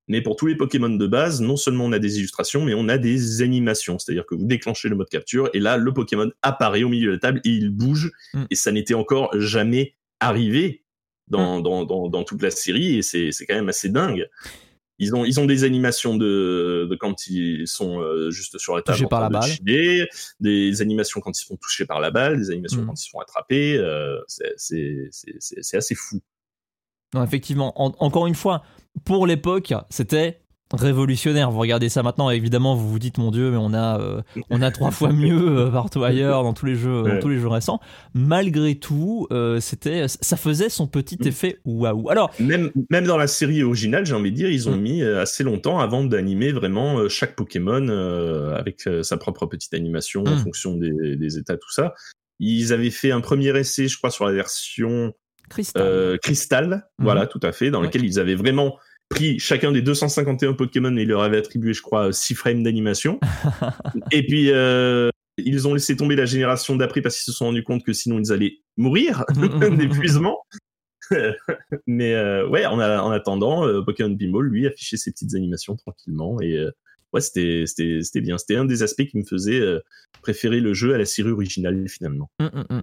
Mais 0.08 0.22
pour 0.22 0.36
tous 0.36 0.46
les 0.46 0.56
Pokémon 0.56 0.88
de 0.88 1.06
base, 1.06 1.42
non 1.42 1.56
seulement 1.56 1.84
on 1.84 1.92
a 1.92 1.98
des 1.98 2.18
illustrations, 2.18 2.64
mais 2.64 2.72
on 2.74 2.88
a 2.88 2.96
des 2.96 3.42
animations. 3.42 3.98
C'est-à-dire 3.98 4.24
que 4.24 4.34
vous 4.34 4.46
déclenchez 4.46 4.88
le 4.88 4.96
mode 4.96 5.10
capture 5.10 5.50
et 5.52 5.60
là, 5.60 5.76
le 5.76 5.92
Pokémon 5.92 6.30
apparaît 6.40 6.82
au 6.82 6.88
milieu 6.88 7.08
de 7.08 7.12
la 7.12 7.18
table 7.18 7.40
et 7.44 7.50
il 7.50 7.68
bouge. 7.68 8.10
Mm. 8.32 8.44
Et 8.50 8.54
ça 8.54 8.72
n'était 8.72 8.94
encore 8.94 9.38
jamais 9.38 9.96
arrivé 10.20 10.84
dans, 11.28 11.60
dans, 11.60 11.84
dans, 11.84 12.08
dans 12.08 12.24
toute 12.24 12.42
la 12.42 12.50
série 12.50 12.96
et 12.96 13.02
c'est 13.02 13.32
c'est 13.32 13.44
quand 13.44 13.54
même 13.54 13.68
assez 13.68 13.90
dingue. 13.90 14.26
Ils 15.00 15.14
ont, 15.14 15.24
ils 15.24 15.38
ont 15.38 15.46
des 15.46 15.62
animations 15.64 16.16
de, 16.16 16.88
de 16.90 16.96
quand 16.96 17.26
ils 17.28 17.68
sont 17.68 18.00
euh, 18.00 18.30
juste 18.30 18.58
sur 18.58 18.74
la 18.74 18.82
table 18.82 18.98
Touchés 18.98 19.08
par 19.08 19.20
la 19.20 19.28
de 19.28 19.32
balle. 19.34 19.42
chiller, 19.50 20.08
des 20.40 20.82
animations 20.82 21.20
quand 21.20 21.38
ils 21.40 21.44
sont 21.44 21.56
touchés 21.56 21.86
par 21.86 22.00
la 22.00 22.10
balle, 22.10 22.36
des 22.38 22.50
animations 22.50 22.82
Mm. 22.82 22.86
quand 22.86 23.00
ils 23.00 23.08
sont 23.08 23.18
attrapés. 23.20 23.76
euh, 23.76 24.18
c'est- 24.26 24.56
assez 25.76 25.94
fou. 25.94 26.20
Non, 27.14 27.22
effectivement, 27.22 27.72
en- 27.80 27.94
encore 28.00 28.26
une 28.26 28.34
fois, 28.34 28.62
pour 29.04 29.26
l'époque, 29.26 29.72
c'était 29.88 30.40
révolutionnaire. 30.72 31.50
Vous 31.50 31.58
regardez 31.58 31.88
ça 31.88 32.02
maintenant, 32.02 32.30
évidemment, 32.30 32.74
vous 32.74 32.88
vous 32.88 32.98
dites 32.98 33.18
mon 33.18 33.30
Dieu, 33.30 33.50
mais 33.50 33.56
on 33.56 33.72
a, 33.74 34.00
euh, 34.00 34.22
on 34.50 34.60
a 34.62 34.70
trois 34.70 34.90
fois 34.90 35.12
mieux 35.12 35.58
euh, 35.58 35.70
partout 35.70 36.04
ailleurs 36.04 36.42
dans 36.42 36.52
tous 36.52 36.66
les 36.66 36.74
jeux, 36.74 37.02
dans 37.02 37.18
tous 37.20 37.28
les 37.28 37.38
jeux 37.38 37.48
récents. 37.48 37.80
Malgré 38.14 38.74
tout, 38.74 39.26
euh, 39.30 39.60
c'était, 39.60 40.06
ça 40.08 40.36
faisait 40.36 40.68
son 40.68 40.86
petit 40.86 41.16
Mm. 41.20 41.26
effet 41.28 41.58
waouh. 41.64 42.10
Alors, 42.10 42.30
Même, 42.38 42.70
même 42.90 43.06
dans 43.06 43.16
la 43.16 43.26
série 43.26 43.62
originale, 43.62 44.04
j'ai 44.06 44.14
envie 44.14 44.30
de 44.30 44.36
dire, 44.36 44.50
ils 44.50 44.68
ont 44.68 44.76
Mm. 44.76 44.80
mis 44.80 45.02
assez 45.02 45.42
longtemps 45.44 45.78
avant 45.80 46.04
d'animer 46.04 46.52
vraiment 46.52 47.08
chaque 47.08 47.34
Pokémon 47.36 47.88
avec 48.56 48.88
sa 49.02 49.16
propre 49.16 49.46
petite 49.46 49.74
animation 49.74 50.24
en 50.24 50.34
Mm. 50.36 50.38
fonction 50.38 50.74
des, 50.74 51.16
des 51.16 51.38
états, 51.38 51.56
tout 51.56 51.70
ça. 51.72 51.94
Ils 52.40 52.72
avaient 52.72 52.90
fait 52.90 53.10
un 53.10 53.20
premier 53.20 53.56
essai, 53.58 53.88
je 53.88 53.96
crois, 53.96 54.10
sur 54.10 54.24
la 54.26 54.32
version 54.32 55.12
Cristal. 55.48 56.18
Cristal, 56.22 56.68
Mhm. 56.98 57.04
voilà, 57.04 57.26
tout 57.26 57.40
à 57.42 57.52
fait, 57.52 57.70
dans 57.70 57.80
Ouais. 57.80 57.86
lequel 57.86 58.04
ils 58.04 58.20
avaient 58.20 58.34
vraiment 58.34 58.76
pris 59.08 59.38
chacun 59.38 59.72
des 59.72 59.82
251 59.82 60.52
Pokémon 60.54 60.94
et 60.96 61.04
leur 61.04 61.22
avaient 61.22 61.38
attribué, 61.38 61.72
je 61.72 61.82
crois, 61.82 62.12
6 62.12 62.34
frames 62.34 62.62
d'animation. 62.62 63.18
et 64.12 64.24
puis, 64.26 64.50
euh, 64.50 65.10
ils 65.38 65.66
ont 65.68 65.74
laissé 65.74 65.96
tomber 65.96 66.16
la 66.16 66.26
génération 66.26 66.76
d'après 66.76 67.00
parce 67.00 67.16
qu'ils 67.16 67.24
se 67.24 67.32
sont 67.32 67.46
rendus 67.46 67.62
compte 67.62 67.84
que 67.84 67.92
sinon 67.92 68.18
ils 68.18 68.32
allaient 68.32 68.58
mourir 68.76 69.24
d'épuisement. 69.78 70.38
Mais 71.86 72.14
euh, 72.14 72.46
ouais, 72.48 72.66
en, 72.66 72.78
a- 72.80 73.00
en 73.00 73.10
attendant, 73.10 73.66
euh, 73.66 73.82
Pokémon 73.82 74.14
Pinball, 74.16 74.46
lui, 74.46 74.66
affichait 74.66 74.96
ses 74.96 75.10
petites 75.12 75.34
animations 75.34 75.76
tranquillement. 75.76 76.40
Et 76.40 76.56
euh, 76.58 76.70
ouais, 77.12 77.20
c'était 77.20 77.64
c'était- 77.66 78.00
c'était 78.02 78.20
bien. 78.20 78.36
C'était 78.36 78.56
un 78.56 78.64
des 78.64 78.82
aspects 78.82 79.06
qui 79.06 79.16
me 79.16 79.24
faisait 79.24 79.60
euh, 79.60 79.80
préférer 80.22 80.60
le 80.60 80.74
jeu 80.74 80.94
à 80.94 80.98
la 80.98 81.04
série 81.06 81.30
originale, 81.30 81.88
finalement. 81.88 82.30
Hum, 82.40 82.50
hum, 82.52 82.64
hum. 82.70 82.82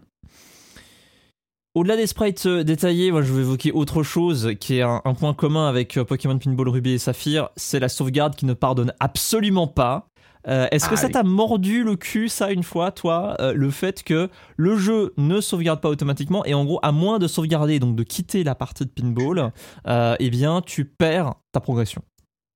Au-delà 1.75 1.97
des 1.97 2.07
sprites 2.07 2.45
euh, 2.45 2.63
détaillés, 2.63 3.11
moi 3.11 3.21
je 3.21 3.33
veux 3.33 3.41
évoquer 3.41 3.73
autre 3.73 4.01
chose 4.01 4.53
qui 4.61 4.77
est 4.77 4.81
un, 4.81 5.01
un 5.03 5.13
point 5.13 5.33
commun 5.33 5.67
avec 5.67 5.97
euh, 5.97 6.05
Pokémon 6.05 6.39
Pinball 6.39 6.69
Ruby 6.69 6.91
et 6.91 6.97
Saphir, 6.97 7.49
c'est 7.57 7.81
la 7.81 7.89
sauvegarde 7.89 8.33
qui 8.33 8.45
ne 8.45 8.53
pardonne 8.53 8.93
absolument 9.01 9.67
pas. 9.67 10.07
Euh, 10.47 10.67
Est-ce 10.71 10.87
que 10.87 10.95
ça 10.95 11.09
t'a 11.09 11.23
mordu 11.23 11.83
le 11.83 11.97
cul, 11.97 12.29
ça, 12.29 12.51
une 12.51 12.63
fois, 12.63 12.91
toi, 12.91 13.35
euh, 13.41 13.51
le 13.53 13.71
fait 13.71 14.03
que 14.03 14.29
le 14.55 14.77
jeu 14.77 15.13
ne 15.17 15.41
sauvegarde 15.41 15.81
pas 15.81 15.89
automatiquement 15.89 16.45
et 16.45 16.53
en 16.53 16.63
gros, 16.63 16.79
à 16.81 16.93
moins 16.93 17.19
de 17.19 17.27
sauvegarder, 17.27 17.79
donc 17.79 17.97
de 17.97 18.03
quitter 18.03 18.45
la 18.45 18.55
partie 18.55 18.85
de 18.85 18.89
pinball, 18.89 19.51
euh, 19.87 20.15
eh 20.19 20.29
bien, 20.29 20.61
tu 20.61 20.85
perds 20.85 21.33
ta 21.51 21.59
progression? 21.59 22.03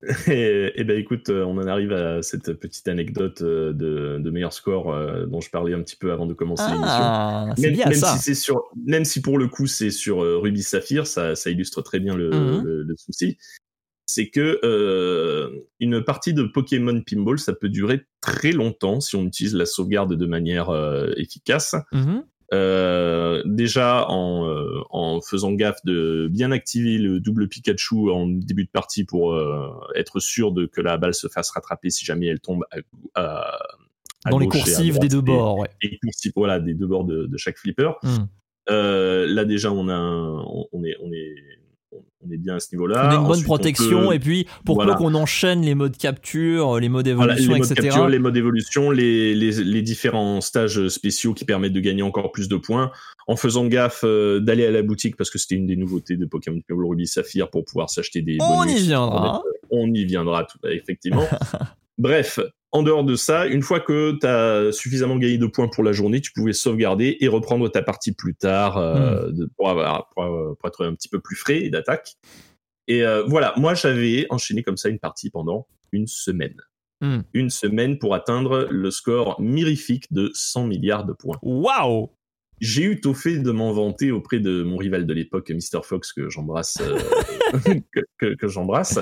Et, 0.27 0.71
et 0.79 0.83
ben 0.85 0.97
écoute, 0.97 1.27
euh, 1.29 1.43
on 1.43 1.57
en 1.57 1.67
arrive 1.67 1.91
à 1.91 2.21
cette 2.21 2.53
petite 2.53 2.87
anecdote 2.87 3.41
euh, 3.41 3.73
de, 3.73 4.17
de 4.23 4.29
meilleur 4.29 4.53
score 4.53 4.93
euh, 4.93 5.25
dont 5.25 5.41
je 5.41 5.49
parlais 5.49 5.73
un 5.73 5.81
petit 5.81 5.97
peu 5.97 6.13
avant 6.13 6.25
de 6.25 6.33
commencer 6.33 6.63
l'émission. 6.71 6.87
Ah, 6.89 7.47
c'est 7.57 7.63
Même, 7.63 7.73
bien 7.73 7.85
même 7.87 7.93
ça. 7.99 8.13
si 8.15 8.19
c'est 8.19 8.33
sur, 8.33 8.63
même 8.85 9.03
si 9.03 9.21
pour 9.21 9.37
le 9.37 9.47
coup 9.49 9.67
c'est 9.67 9.91
sur 9.91 10.23
euh, 10.23 10.37
Ruby 10.37 10.63
Saphir, 10.63 11.05
ça, 11.05 11.35
ça 11.35 11.49
illustre 11.49 11.81
très 11.81 11.99
bien 11.99 12.15
le, 12.15 12.29
Mhm. 12.29 12.63
le, 12.63 12.83
le 12.83 12.95
souci. 12.97 13.37
C'est 14.05 14.29
que 14.29 14.59
euh, 14.63 15.49
une 15.81 16.01
partie 16.03 16.33
de 16.33 16.43
Pokémon 16.43 17.01
Pinball, 17.01 17.37
ça 17.37 17.53
peut 17.53 17.69
durer 17.69 18.05
très 18.21 18.53
longtemps 18.53 19.01
si 19.01 19.15
on 19.17 19.25
utilise 19.25 19.53
la 19.53 19.65
sauvegarde 19.65 20.15
de 20.15 20.25
manière 20.25 20.69
efficace. 21.17 21.75
Mhm. 21.91 22.23
Euh, 22.51 23.43
déjà 23.45 24.07
en, 24.09 24.47
euh, 24.49 24.81
en 24.89 25.21
faisant 25.21 25.51
gaffe 25.53 25.85
de 25.85 26.27
bien 26.31 26.51
activer 26.51 26.97
le 26.97 27.19
double 27.19 27.47
Pikachu 27.47 28.09
en 28.09 28.25
début 28.27 28.63
de 28.65 28.69
partie 28.71 29.03
pour 29.03 29.33
euh, 29.33 29.69
être 29.95 30.19
sûr 30.19 30.51
de 30.51 30.65
que 30.65 30.81
la 30.81 30.97
balle 30.97 31.13
se 31.13 31.27
fasse 31.27 31.51
rattraper 31.51 31.91
si 31.91 32.05
jamais 32.05 32.25
elle 32.25 32.39
tombe 32.39 32.63
à, 32.71 32.77
à- 33.21 33.59
à 34.25 34.29
Dans 34.31 34.39
les 34.39 34.47
et 34.47 34.49
coursives 34.49 34.97
des 34.97 35.09
deux 35.09 35.19
et- 35.19 35.21
bords, 35.21 35.59
ouais. 35.59 35.69
et 35.83 35.99
coursives, 35.99 36.33
voilà, 36.35 36.59
des 36.59 36.73
deux 36.73 36.87
bords 36.87 37.05
de, 37.05 37.25
de 37.27 37.37
chaque 37.37 37.57
flipper. 37.57 37.91
Euh, 38.71 39.25
là 39.27 39.45
déjà 39.45 39.71
on 39.71 39.87
a 39.87 39.93
un- 39.93 40.41
on, 40.41 40.67
on 40.73 40.83
est 40.83 40.95
on 41.03 41.11
est 41.11 41.35
on 41.91 42.31
est 42.31 42.37
bien 42.37 42.55
à 42.55 42.59
ce 42.59 42.67
niveau-là. 42.75 43.05
on 43.05 43.09
a 43.09 43.13
une 43.15 43.21
bonne 43.21 43.31
Ensuite, 43.31 43.45
protection 43.45 44.09
peut- 44.09 44.13
et 44.15 44.19
puis 44.19 44.45
pour 44.65 44.75
voilà. 44.75 44.93
peu 44.93 44.99
qu'on 44.99 45.15
enchaîne 45.15 45.61
les 45.61 45.73
modes 45.75 45.97
capture, 45.97 46.79
les 46.79 46.89
modes 46.89 47.07
voilà, 47.09 47.33
évolution, 47.33 47.53
les 47.53 47.59
modes 47.59 47.71
etc. 47.71 47.87
capture, 47.87 48.07
les 48.09 48.19
modes 48.19 48.37
évolution, 48.37 48.91
les, 48.91 49.33
les, 49.35 49.51
les 49.63 49.81
différents 49.81 50.41
stages 50.41 50.87
spéciaux 50.89 51.33
qui 51.33 51.45
permettent 51.45 51.73
de 51.73 51.79
gagner 51.79 52.01
encore 52.03 52.31
plus 52.31 52.47
de 52.49 52.57
points, 52.57 52.91
en 53.27 53.35
faisant 53.35 53.65
gaffe 53.67 54.01
euh, 54.03 54.39
d'aller 54.39 54.65
à 54.65 54.71
la 54.71 54.81
boutique 54.83 55.15
parce 55.15 55.29
que 55.29 55.37
c'était 55.39 55.55
une 55.55 55.65
des 55.67 55.75
nouveautés 55.77 56.17
de 56.17 56.25
Pokémon 56.25 56.59
Ruby 56.69 57.07
Saphir 57.07 57.49
pour 57.49 57.63
pouvoir 57.65 57.89
s'acheter 57.89 58.21
des 58.21 58.37
On 58.41 58.59
bonus. 58.59 58.81
y 58.81 58.87
viendra. 58.87 59.41
On 59.71 59.87
y 59.93 60.05
viendra, 60.05 60.43
tout, 60.45 60.59
effectivement. 60.67 61.25
Bref, 61.97 62.39
en 62.71 62.83
dehors 62.83 63.03
de 63.03 63.15
ça, 63.15 63.47
une 63.47 63.63
fois 63.63 63.79
que 63.79 64.17
tu 64.19 64.27
as 64.27 64.71
suffisamment 64.71 65.17
gagné 65.17 65.37
de 65.37 65.47
points 65.47 65.67
pour 65.67 65.83
la 65.83 65.91
journée, 65.91 66.21
tu 66.21 66.31
pouvais 66.31 66.53
sauvegarder 66.53 67.17
et 67.19 67.27
reprendre 67.27 67.67
ta 67.69 67.81
partie 67.81 68.11
plus 68.11 68.35
tard 68.35 68.77
euh, 68.77 69.31
pour, 69.57 69.69
avoir, 69.69 70.09
pour, 70.09 70.57
être 70.67 70.85
un 70.85 70.93
petit 70.93 71.09
peu 71.09 71.19
plus 71.19 71.35
frais 71.35 71.63
et 71.63 71.69
d'attaque. 71.69 72.15
Et 72.87 73.03
euh, 73.03 73.23
voilà, 73.25 73.53
moi 73.57 73.73
j'avais 73.73 74.27
enchaîné 74.29 74.61
comme 74.63 74.77
ça 74.77 74.89
une 74.89 74.99
partie 74.99 75.29
pendant 75.29 75.67
une 75.91 76.07
semaine. 76.07 76.57
Hmm. 77.01 77.21
Une 77.33 77.49
semaine 77.49 77.97
pour 77.97 78.13
atteindre 78.13 78.67
le 78.69 78.91
score 78.91 79.39
mirifique 79.41 80.11
de 80.11 80.29
100 80.33 80.67
milliards 80.67 81.05
de 81.05 81.13
points. 81.13 81.37
Waouh 81.41 82.09
J'ai 82.59 82.83
eu 82.83 83.01
tôt 83.01 83.13
fait 83.13 83.39
de 83.39 83.51
m'en 83.51 83.71
vanter 83.71 84.11
auprès 84.11 84.39
de 84.39 84.63
mon 84.63 84.77
rival 84.77 85.07
de 85.07 85.13
l'époque, 85.13 85.49
Mr. 85.49 85.81
Fox, 85.81 86.13
que 86.13 86.29
j'embrasse, 86.29 86.77
euh, 86.81 86.99
que, 87.91 88.01
que- 88.17 88.35
que 88.35 88.47
j'embrasse. 88.47 88.99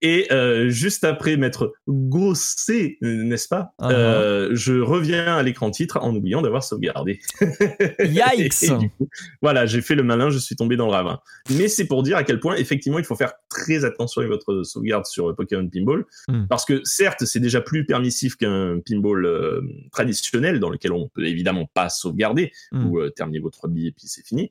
Et 0.00 0.26
euh, 0.32 0.68
juste 0.68 1.02
après 1.04 1.36
m'être 1.36 1.72
gossé, 1.88 2.98
euh, 3.02 3.24
n'est-ce 3.24 3.48
pas 3.48 3.72
Uh-huh. 3.80 3.92
euh, 3.92 4.48
Je 4.52 4.74
reviens 4.74 5.36
à 5.36 5.42
l'écran 5.42 5.70
titre 5.70 5.98
en 6.00 6.14
oubliant 6.14 6.40
d'avoir 6.42 6.62
sauvegardé. 6.62 7.20
Yikes 7.98 8.62
Et 8.62 8.78
du 8.78 8.90
coup, 8.90 9.08
Voilà, 9.42 9.66
j'ai 9.66 9.82
fait 9.82 9.94
le 9.94 10.02
malin, 10.02 10.30
je 10.30 10.38
suis 10.38 10.56
tombé 10.56 10.76
dans 10.76 10.86
le 10.86 10.92
ravin. 10.92 11.20
Mais 11.50 11.68
c'est 11.68 11.86
pour 11.86 12.02
dire 12.02 12.16
à 12.16 12.24
quel 12.24 12.38
point, 12.40 12.56
effectivement, 12.56 12.98
il 12.98 13.04
faut 13.04 13.16
faire 13.16 13.32
très 13.48 13.84
attention 13.84 14.20
avec 14.20 14.30
votre 14.30 14.62
sauvegarde 14.62 15.06
sur 15.06 15.34
Pokémon 15.34 15.68
Pinball. 15.68 16.04
Hmm. 16.28 16.46
Parce 16.48 16.64
que 16.64 16.80
certes, 16.84 17.24
c'est 17.24 17.40
déjà 17.40 17.60
plus 17.60 17.84
permissif 17.86 18.36
qu'un 18.36 18.80
pinball 18.88 19.26
euh, 19.26 19.60
traditionnel 19.92 20.60
dans 20.60 20.70
lequel 20.70 20.92
on 20.92 21.08
peut 21.08 21.26
évidemment 21.26 21.66
pas 21.74 21.88
sauvegarder 21.88 22.52
Hmm. 22.72 22.86
ou 22.86 22.98
euh, 23.00 23.10
terminer 23.10 23.38
votre 23.40 23.68
billet 23.68 23.88
et 23.88 23.92
puis 23.92 24.06
c'est 24.06 24.26
fini. 24.26 24.50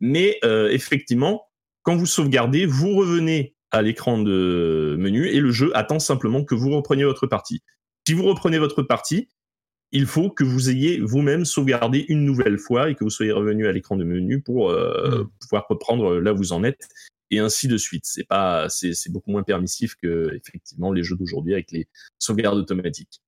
Mais 0.00 0.38
euh, 0.44 0.68
effectivement, 0.70 1.48
quand 1.82 1.94
vous 1.96 2.06
sauvegardez, 2.06 2.66
vous 2.66 2.94
revenez 2.96 3.54
à 3.72 3.82
l'écran 3.82 4.18
de 4.18 4.96
menu 4.98 5.26
et 5.28 5.40
le 5.40 5.50
jeu 5.50 5.70
attend 5.74 5.98
simplement 5.98 6.44
que 6.44 6.54
vous 6.54 6.70
repreniez 6.70 7.04
votre 7.04 7.26
partie. 7.26 7.62
Si 8.06 8.14
vous 8.14 8.24
reprenez 8.24 8.58
votre 8.58 8.82
partie, 8.82 9.28
il 9.92 10.06
faut 10.06 10.30
que 10.30 10.44
vous 10.44 10.70
ayez 10.70 11.00
vous-même 11.00 11.44
sauvegardé 11.44 12.04
une 12.08 12.24
nouvelle 12.24 12.58
fois 12.58 12.90
et 12.90 12.94
que 12.94 13.04
vous 13.04 13.10
soyez 13.10 13.32
revenu 13.32 13.66
à 13.66 13.72
l'écran 13.72 13.96
de 13.96 14.04
menu 14.04 14.40
pour 14.40 14.70
euh, 14.70 15.22
Mm. 15.22 15.30
pouvoir 15.40 15.66
reprendre 15.68 16.18
là 16.18 16.32
où 16.32 16.36
vous 16.36 16.52
en 16.52 16.64
êtes 16.64 16.88
et 17.30 17.38
ainsi 17.38 17.68
de 17.68 17.76
suite. 17.76 18.04
C'est 18.04 18.26
pas, 18.26 18.68
c'est 18.68 19.10
beaucoup 19.10 19.30
moins 19.30 19.42
permissif 19.42 19.94
que 19.96 20.34
effectivement 20.34 20.92
les 20.92 21.02
jeux 21.02 21.16
d'aujourd'hui 21.16 21.54
avec 21.54 21.70
les 21.72 21.88
sauvegardes 22.18 22.58
automatiques. 22.58 23.22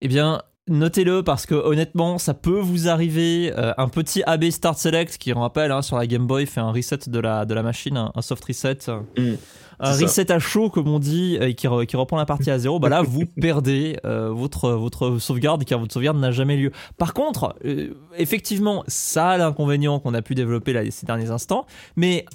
Eh 0.00 0.08
bien, 0.08 0.42
notez-le 0.68 1.22
parce 1.22 1.46
que 1.46 1.54
honnêtement, 1.54 2.18
ça 2.18 2.34
peut 2.34 2.60
vous 2.60 2.88
arriver. 2.88 3.52
euh, 3.56 3.72
un 3.78 3.88
petit 3.88 4.22
AB 4.24 4.50
Start 4.50 4.78
Select 4.78 5.18
qui, 5.18 5.32
on 5.32 5.40
rappelle, 5.40 5.72
hein, 5.72 5.82
sur 5.82 5.96
la 5.96 6.06
Game 6.06 6.26
Boy, 6.26 6.46
fait 6.46 6.60
un 6.60 6.70
reset 6.72 6.98
de 7.08 7.18
la, 7.18 7.44
de 7.44 7.54
la 7.54 7.62
machine, 7.62 7.96
un, 7.96 8.12
un 8.14 8.22
soft 8.22 8.44
reset. 8.44 8.88
Un 8.88 9.04
Mm. 9.16 9.36
Ça. 9.82 9.92
reset 10.04 10.30
à 10.30 10.38
chaud, 10.38 10.68
comme 10.68 10.88
on 10.88 10.98
dit, 10.98 11.36
et 11.40 11.54
qui, 11.54 11.66
re- 11.66 11.86
qui 11.86 11.96
reprend 11.96 12.18
la 12.18 12.26
partie 12.26 12.50
à 12.50 12.58
zéro. 12.58 12.78
Bah 12.78 12.90
là, 12.90 13.00
vous 13.00 13.24
perdez 13.40 13.96
euh, 14.04 14.28
votre, 14.28 14.72
votre 14.72 15.18
sauvegarde 15.18 15.64
car 15.64 15.78
votre 15.80 15.94
sauvegarde 15.94 16.18
n'a 16.18 16.32
jamais 16.32 16.58
lieu. 16.58 16.70
Par 16.98 17.14
contre, 17.14 17.56
euh, 17.64 17.94
effectivement, 18.18 18.84
ça 18.88 19.30
a 19.30 19.38
l'inconvénient 19.38 19.98
qu'on 19.98 20.12
a 20.12 20.20
pu 20.20 20.34
développer 20.34 20.74
là, 20.74 20.82
ces 20.90 21.06
derniers 21.06 21.30
instants, 21.30 21.64
mais 21.96 22.26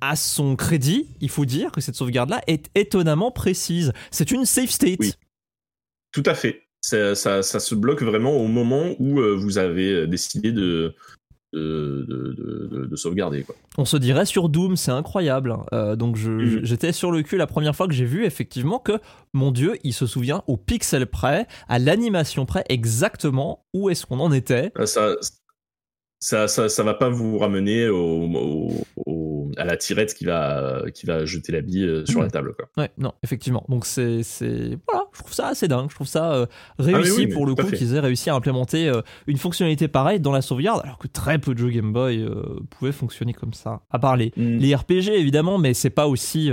à 0.00 0.16
son 0.16 0.56
crédit, 0.56 1.06
il 1.20 1.28
faut 1.30 1.44
dire 1.44 1.70
que 1.70 1.80
cette 1.80 1.94
sauvegarde-là 1.94 2.40
est 2.48 2.68
étonnamment 2.74 3.30
précise. 3.30 3.92
C'est 4.10 4.32
une 4.32 4.44
safe 4.44 4.70
state. 4.70 4.98
Oui. 4.98 5.12
Tout 6.10 6.24
à 6.26 6.34
fait. 6.34 6.67
Ça, 6.80 7.14
ça, 7.14 7.42
ça 7.42 7.60
se 7.60 7.74
bloque 7.74 8.02
vraiment 8.02 8.32
au 8.36 8.46
moment 8.46 8.94
où 8.98 9.20
euh, 9.20 9.34
vous 9.34 9.58
avez 9.58 9.92
euh, 9.92 10.06
décidé 10.06 10.52
de, 10.52 10.94
de, 11.52 12.04
de, 12.08 12.68
de, 12.70 12.86
de 12.86 12.96
sauvegarder. 12.96 13.42
Quoi. 13.42 13.56
On 13.78 13.84
se 13.84 13.96
dirait 13.96 14.26
sur 14.26 14.48
Doom, 14.48 14.76
c'est 14.76 14.90
incroyable. 14.92 15.56
Euh, 15.72 15.96
donc 15.96 16.16
je- 16.16 16.30
Mhm. 16.30 16.60
j'étais 16.64 16.92
sur 16.92 17.10
le 17.10 17.22
cul 17.22 17.36
la 17.36 17.46
première 17.46 17.74
fois 17.74 17.88
que 17.88 17.94
j'ai 17.94 18.04
vu 18.04 18.24
effectivement 18.24 18.78
que, 18.78 18.92
mon 19.32 19.50
Dieu, 19.50 19.76
il 19.82 19.92
se 19.92 20.06
souvient 20.06 20.42
au 20.46 20.56
pixel 20.56 21.06
près, 21.06 21.46
à 21.68 21.78
l'animation 21.78 22.46
près, 22.46 22.64
exactement 22.68 23.64
où 23.74 23.90
est-ce 23.90 24.06
qu'on 24.06 24.20
en 24.20 24.32
était. 24.32 24.72
Ah, 24.76 24.86
Ça, 24.86 25.14
ça, 26.20 26.48
ça, 26.48 26.68
ça 26.68 26.82
va 26.82 26.94
pas 26.94 27.08
vous 27.08 27.38
ramener 27.38 27.88
au, 27.88 28.24
au- 28.24 28.72
au- 29.06 29.50
à 29.56 29.64
la 29.64 29.76
tirette 29.76 30.14
qui 30.14 30.24
va, 30.24 30.82
qui 30.94 31.06
va 31.06 31.24
jeter 31.24 31.52
la 31.52 31.60
bille 31.62 31.84
euh, 31.84 32.04
sur 32.06 32.20
la 32.20 32.28
table. 32.28 32.54
Quoi. 32.54 32.68
Ouais, 32.76 32.90
non, 32.98 33.12
effectivement. 33.22 33.64
Donc 33.68 33.86
c'est, 33.86 34.22
c'est, 34.22 34.76
voilà, 34.88 35.06
je 35.12 35.18
trouve 35.20 35.32
ça 35.32 35.48
assez 35.48 35.68
dingue. 35.68 35.88
Je 35.90 35.94
trouve 35.94 36.06
ça 36.06 36.32
euh, 36.34 36.46
réussi 36.78 37.10
Ah, 37.12 37.14
oui, 37.16 37.26
mais 37.28 37.32
pour 37.34 37.46
le 37.46 37.54
coup 37.54 37.66
qu'ils 37.70 37.94
aient 37.94 38.00
réussi 38.00 38.30
à 38.30 38.34
implémenter 38.34 38.88
euh, 38.88 39.00
une 39.26 39.38
fonctionnalité 39.38 39.88
pareille 39.88 40.20
dans 40.20 40.32
la 40.32 40.42
sauvegarde, 40.42 40.80
alors 40.84 40.98
que 40.98 41.08
très 41.08 41.38
peu 41.38 41.54
de 41.54 41.58
jeux 41.58 41.70
Game 41.70 41.92
Boy 41.92 42.18
euh, 42.22 42.42
pouvaient 42.70 42.92
fonctionner 42.92 43.32
comme 43.32 43.54
ça. 43.54 43.80
À 43.90 43.98
part 43.98 44.16
les, 44.16 44.32
Mm. 44.36 44.56
les 44.58 44.74
RPG 44.74 45.08
évidemment, 45.14 45.56
mais 45.58 45.72
c'est 45.74 45.90
pas 45.90 46.06
aussi, 46.06 46.50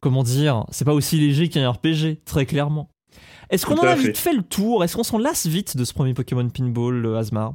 comment 0.00 0.22
dire, 0.22 0.64
c'est 0.70 0.84
pas 0.84 0.94
aussi 0.94 1.18
léger 1.18 1.48
qu'un 1.48 1.70
RPG, 1.70 2.22
très 2.24 2.46
clairement. 2.46 2.90
Est-ce 3.50 3.64
qu'on 3.66 3.74
en 3.76 3.82
a 3.82 3.94
vite 3.94 4.16
fait 4.18 4.32
le 4.34 4.42
tour? 4.42 4.84
Est-ce 4.84 4.96
qu'on 4.96 5.02
s'en 5.04 5.18
lasse 5.18 5.46
vite 5.46 5.76
de 5.76 5.84
ce 5.84 5.92
premier 5.94 6.14
Pokémon 6.14 6.48
Pinball, 6.48 7.16
Asmar? 7.16 7.54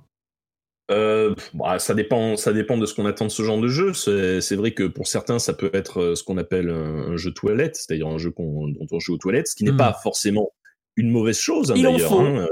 Euh, 0.92 1.34
bah, 1.54 1.80
ça, 1.80 1.94
dépend, 1.94 2.36
ça 2.38 2.54
dépend 2.54 2.78
de 2.78 2.86
ce 2.86 2.94
qu'on 2.94 3.06
attend 3.06 3.26
de 3.26 3.32
ce 3.32 3.44
genre 3.44 3.60
de 3.60 3.68
jeu. 3.68 3.94
C'est 3.94 4.56
vrai 4.56 4.72
que 4.72 4.84
pour 4.84 5.08
certains, 5.08 5.40
ça 5.40 5.54
peut 5.54 5.70
être 5.74 6.02
euh, 6.02 6.16
ce 6.16 6.24
qu'on 6.24 6.38
appelle 6.38 6.70
un, 6.70 7.12
un 7.14 7.18
jeu 7.18 7.32
toilette, 7.32 7.76
c'est-à-dire 7.78 8.08
un 8.08 8.18
jeu 8.18 8.34
dont 8.38 8.74
on 8.92 9.00
joue 9.00 9.14
aux 9.16 9.18
toilettes, 9.18 9.48
ce 9.48 9.56
qui 9.56 9.64
n'est 9.64 9.72
Mm. 9.72 9.78
pas 9.78 9.94
forcément 10.04 10.52
une 10.98 11.10
mauvaise 11.10 11.40
chose 11.40 11.72
hein, 11.72 11.76
Il 11.78 11.88
en 11.88 11.98
faut. 11.98 12.20
hein. 12.20 12.46
Euh, 12.46 12.48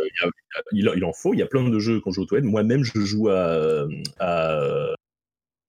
Il, 0.71 0.88
a- 0.88 0.91
il- 0.93 0.97
il 0.97 1.04
en 1.06 1.12
faut. 1.13 1.34
Il 1.34 1.39
y 1.39 1.43
a 1.43 1.45
plein 1.47 1.67
de 1.69 1.80
jeux 1.80 1.99
qu'on 1.99 2.12
joue 2.12 2.21
aux 2.21 2.25
toilettes. 2.25 2.45
Moi-même, 2.45 2.84
je 2.84 2.99
joue 3.02 3.28
à, 3.30 3.86
à 4.19 4.60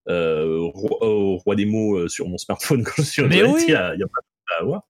euh, 0.09 0.57
au 0.57 0.69
Roi- 0.71 1.03
au 1.05 1.37
Roi 1.37 1.55
des 1.55 1.65
mots 1.65 2.07
sur 2.07 2.27
mon 2.27 2.37
smartphone 2.37 2.83
quand 2.85 2.93
je 2.97 3.01
suis 3.03 3.21
aux 3.21 3.27
toilettes. 3.27 3.51
oui. 3.53 3.63
Il 3.67 3.71
y 3.71 3.75
a, 3.75 3.93
il 3.93 3.99
y 3.99 4.03
a 4.03 4.07
pas 4.07 4.21
de 4.21 4.53
à 4.57 4.61
avoir. 4.61 4.83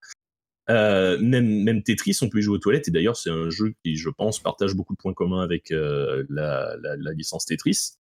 Euh, 0.70 1.18
même, 1.20 1.64
même 1.64 1.84
Tetris, 1.84 2.18
on 2.22 2.30
peut 2.30 2.40
y 2.40 2.42
jouer 2.42 2.56
aux 2.56 2.60
toilettes. 2.60 2.88
Et 2.88 2.92
d'ailleurs, 2.92 3.18
c'est 3.18 3.30
un 3.30 3.50
jeu 3.50 3.74
qui, 3.84 3.96
je 3.96 4.10
pense, 4.10 4.40
partage 4.40 4.76
beaucoup 4.76 4.94
de 4.94 5.00
points 5.00 5.14
communs 5.14 5.42
avec 5.42 5.72
euh, 5.72 6.24
la, 6.30 6.76
la, 6.82 6.96
la 6.98 7.12
licence 7.14 7.46
Tetris. 7.46 7.94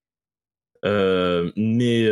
Euh, 0.86 1.52
mais 1.56 2.10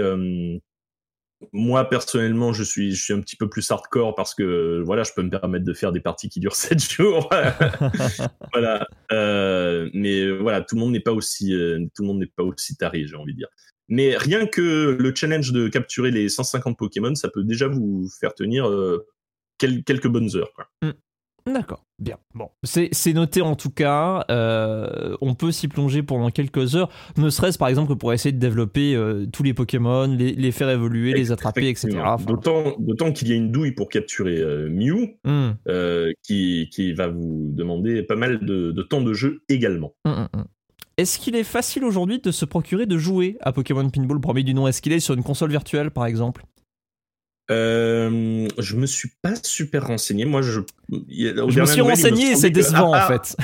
moi 1.54 1.88
personnellement, 1.88 2.52
je 2.52 2.64
suis, 2.64 2.94
je 2.94 3.02
suis 3.02 3.14
un 3.14 3.22
petit 3.22 3.38
peu 3.38 3.50
plus 3.50 3.72
hardcore 3.72 4.14
parce 4.14 4.36
que 4.36 4.84
voilà, 4.86 5.04
je 5.04 5.14
peux 5.16 5.24
me 5.24 5.30
permettre 5.30 5.64
de 5.64 5.74
faire 5.74 5.94
des 5.94 6.02
parties 6.02 6.28
qui 6.28 6.42
durent 6.42 6.56
7 6.56 6.92
jours. 6.92 7.30
voilà. 8.54 8.88
Mais 9.94 10.30
voilà, 10.32 10.62
tout 10.62 10.76
le 10.76 10.82
monde 10.82 10.92
n'est 10.92 11.00
pas 11.00 11.14
aussi, 11.14 11.54
tout 11.96 12.04
le 12.04 12.08
monde 12.08 12.20
n'est 12.20 12.32
pas 12.36 12.44
aussi 12.44 12.76
taré, 12.76 13.06
j'ai 13.06 13.16
envie 13.16 13.34
de 13.34 13.38
dire. 13.38 13.50
Mais 13.88 14.18
rien 14.18 14.46
que 14.46 14.98
le 15.00 15.16
challenge 15.16 15.52
de 15.52 15.68
capturer 15.68 16.12
les 16.12 16.30
150 16.30 16.78
Pokémon, 16.78 17.16
ça 17.16 17.30
peut 17.30 17.44
déjà 17.44 17.68
vous 17.68 18.08
faire 18.20 18.36
tenir 18.36 18.70
quel- 19.60 19.84
quelques 19.84 20.08
bonnes 20.08 20.30
heures. 20.36 20.52
Quoi. 20.56 20.66
D'accord, 21.48 21.84
bien. 21.98 22.18
Bon, 22.36 22.50
c'est 22.64 23.14
noté 23.14 23.42
en 23.42 23.56
tout 23.56 23.72
cas. 23.72 24.24
Euh, 24.30 25.16
on 25.22 25.34
peut 25.34 25.52
s'y 25.52 25.68
plonger 25.68 26.04
pendant 26.04 26.30
quelques 26.30 26.76
heures, 26.76 26.90
ne 27.18 27.30
serait-ce 27.32 27.58
par 27.58 27.70
exemple 27.70 27.90
que 27.90 27.98
pour 27.98 28.14
essayer 28.14 28.32
de 28.34 28.38
développer 28.40 28.94
euh, 28.96 29.26
tous 29.32 29.42
les 29.42 29.54
Pokémon, 29.56 30.06
les, 30.06 30.34
les 30.34 30.52
faire 30.52 30.70
évoluer, 30.70 31.14
les 31.14 31.32
attraper, 31.32 31.68
etc. 31.70 31.98
Enfin, 32.04 32.26
D'autant, 32.78 33.12
qu'il 33.14 33.30
y 33.30 33.32
a 33.32 33.36
une 33.36 33.52
douille 33.52 33.72
pour 33.72 33.90
capturer 33.90 34.38
euh, 34.38 34.70
Mew, 34.70 35.18
euh, 35.68 36.12
qui, 36.22 36.70
qui 36.72 36.94
va 36.94 37.08
vous 37.08 37.50
demander 37.52 38.04
pas 38.04 38.16
mal 38.16 38.46
de, 38.46 38.72
de 38.72 38.82
temps 38.84 39.02
de 39.02 39.14
jeu 39.14 39.42
également. 39.50 39.94
hum. 40.06 40.28
Est-ce 40.98 41.18
qu'il 41.18 41.36
est 41.38 41.46
facile 41.46 41.86
aujourd'hui 41.86 42.20
de 42.20 42.30
se 42.30 42.44
procurer 42.44 42.86
de 42.86 42.98
jouer 42.98 43.38
à 43.40 43.54
Pokémon 43.54 43.90
Pinball 43.90 44.20
premier 44.20 44.44
du 44.44 44.54
nom? 44.54 44.68
Est-ce 44.68 44.82
qu'il 44.82 44.92
est 44.92 45.00
sur 45.00 45.16
une 45.16 45.24
console 45.24 45.50
virtuelle 45.50 45.92
par 45.92 46.06
exemple? 46.06 46.44
Euh, 47.52 48.48
je 48.58 48.76
me 48.76 48.86
suis 48.86 49.10
pas 49.22 49.34
super 49.44 49.88
renseigné. 49.88 50.26
Moi, 50.26 50.42
je, 50.42 50.62
Je 50.90 51.60
me 51.60 51.66
suis 51.66 51.82
me 51.82 51.88
renseigné 51.88 52.32
et 52.32 52.36
c'est 52.36 52.50
décevant 52.52 52.94
à 52.94 53.06
en 53.06 53.08
part- 53.08 53.26
fait. 53.26 53.36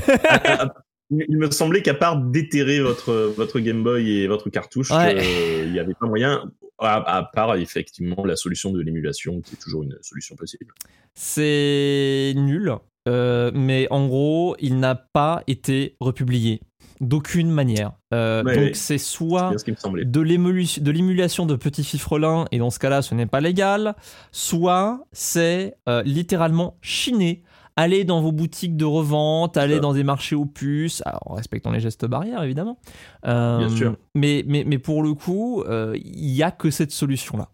il 1.11 1.37
me 1.37 1.49
semblait 1.51 1.81
qu'à 1.81 1.93
part 1.93 2.17
déterrer 2.21 2.81
votre, 2.81 3.13
votre 3.35 3.59
Game 3.59 3.83
Boy 3.83 4.09
et 4.21 4.27
votre 4.27 4.49
cartouche, 4.49 4.91
Ouais. 4.91 5.15
euh, 5.17 5.63
il 5.65 5.71
n'y 5.71 5.79
avait 5.79 5.93
pas 5.99 6.07
moyen, 6.07 6.51
à, 6.79 7.17
à 7.17 7.23
part 7.23 7.55
effectivement 7.55 8.25
la 8.25 8.35
solution 8.35 8.71
de 8.71 8.81
l'émulation, 8.81 9.41
qui 9.41 9.55
est 9.55 9.59
toujours 9.59 9.83
une 9.83 9.97
solution 10.01 10.35
possible. 10.35 10.67
C'est 11.13 12.33
nul, 12.35 12.73
euh, 13.07 13.51
mais 13.53 13.87
en 13.91 14.07
gros, 14.07 14.55
il 14.59 14.79
n'a 14.79 14.95
pas 14.95 15.43
été 15.47 15.95
republié 15.99 16.59
d'aucune 17.01 17.49
manière. 17.51 17.93
Euh, 18.13 18.43
Ouais, 18.43 18.55
donc 18.55 18.63
ouais. 18.65 18.73
c'est 18.73 18.97
soit 18.97 19.53
ce 19.57 20.03
de 20.03 20.91
l'émulation 20.91 21.45
de 21.45 21.55
petits 21.55 21.83
fifrelins, 21.83 22.45
et 22.51 22.57
dans 22.59 22.69
ce 22.69 22.79
cas-là, 22.79 23.01
ce 23.01 23.13
n'est 23.15 23.25
pas 23.25 23.41
légal, 23.41 23.95
soit 24.31 25.05
c'est 25.11 25.75
euh, 25.89 26.01
littéralement 26.03 26.77
chiné. 26.81 27.43
Aller 27.77 28.05
dans 28.05 28.21
vos 28.21 28.31
boutiques 28.31 28.77
de 28.77 28.85
revente, 28.85 29.57
aller 29.57 29.73
Ça. 29.75 29.79
dans 29.81 29.91
des 29.93 30.05
marchés 30.05 30.35
aux 30.35 30.45
puces, 30.45 31.03
en 31.25 31.33
respectant 31.33 31.71
les 31.71 31.81
gestes 31.81 32.05
barrières 32.05 32.41
évidemment. 32.41 32.79
Euh, 33.27 33.57
Bien 33.57 33.69
sûr. 33.69 33.97
Mais, 34.15 34.45
mais, 34.47 34.63
mais 34.65 34.77
pour 34.79 35.03
le 35.03 35.13
coup, 35.13 35.61
il 35.93 36.31
n'y 36.33 36.41
a 36.41 36.51
que 36.51 36.69
cette 36.71 36.91
solution-là. 36.91 37.49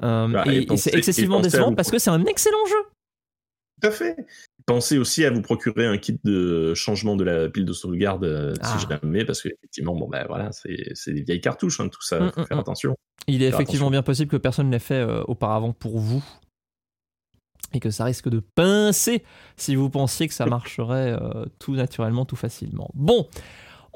Bah, 0.00 0.44
et 0.46 0.50
et 0.50 0.62
et 0.62 0.66
pensez- 0.66 0.76
c'est 0.90 0.94
excessivement 0.96 1.40
décevant 1.40 1.74
parce 1.74 1.90
que 1.90 1.98
c'est 1.98 2.10
un 2.10 2.24
excellent 2.24 2.64
jeu. 2.68 2.76
Tout 3.82 3.88
à 3.88 3.90
fait. 3.90 4.16
Pensez 4.66 4.96
aussi 4.96 5.24
à 5.26 5.30
vous 5.30 5.42
procurer 5.42 5.86
un 5.86 5.98
kit 5.98 6.18
de 6.24 6.72
changement 6.74 7.16
de 7.16 7.24
la 7.24 7.48
pile 7.50 7.66
de 7.66 7.72
sauvegarde 7.74 8.24
euh, 8.24 8.54
Ah. 8.62 8.78
si 8.78 8.86
jamais, 8.88 9.24
parce 9.26 9.42
que 9.42 9.48
effectivement, 9.48 9.94
bon 9.94 10.08
ben 10.08 10.24
voilà, 10.26 10.50
c'est 10.52 11.12
des 11.12 11.22
vieilles 11.22 11.40
cartouches, 11.42 11.80
hein, 11.80 11.88
tout 11.88 12.00
ça, 12.02 12.18
Mm, 12.20 12.30
faut 12.32 12.40
mm, 12.40 12.46
faire 12.46 12.56
mm. 12.56 12.60
attention. 12.60 12.96
Il 13.26 13.42
est 13.42 13.48
effectivement 13.48 13.86
attention. 13.86 13.90
bien 13.90 14.02
possible 14.02 14.30
que 14.30 14.36
personne 14.38 14.68
ne 14.68 14.72
l'ait 14.72 14.78
fait 14.78 14.94
euh, 14.94 15.22
auparavant 15.24 15.72
pour 15.72 15.98
vous. 15.98 16.24
Et 17.74 17.80
que 17.80 17.90
ça 17.90 18.04
risque 18.04 18.28
de 18.28 18.40
pincer 18.54 19.24
si 19.56 19.74
vous 19.74 19.90
pensiez 19.90 20.28
que 20.28 20.34
ça 20.34 20.46
marcherait 20.46 21.12
euh, 21.12 21.44
tout 21.58 21.74
naturellement, 21.74 22.24
tout 22.24 22.36
facilement. 22.36 22.90
Bon, 22.94 23.26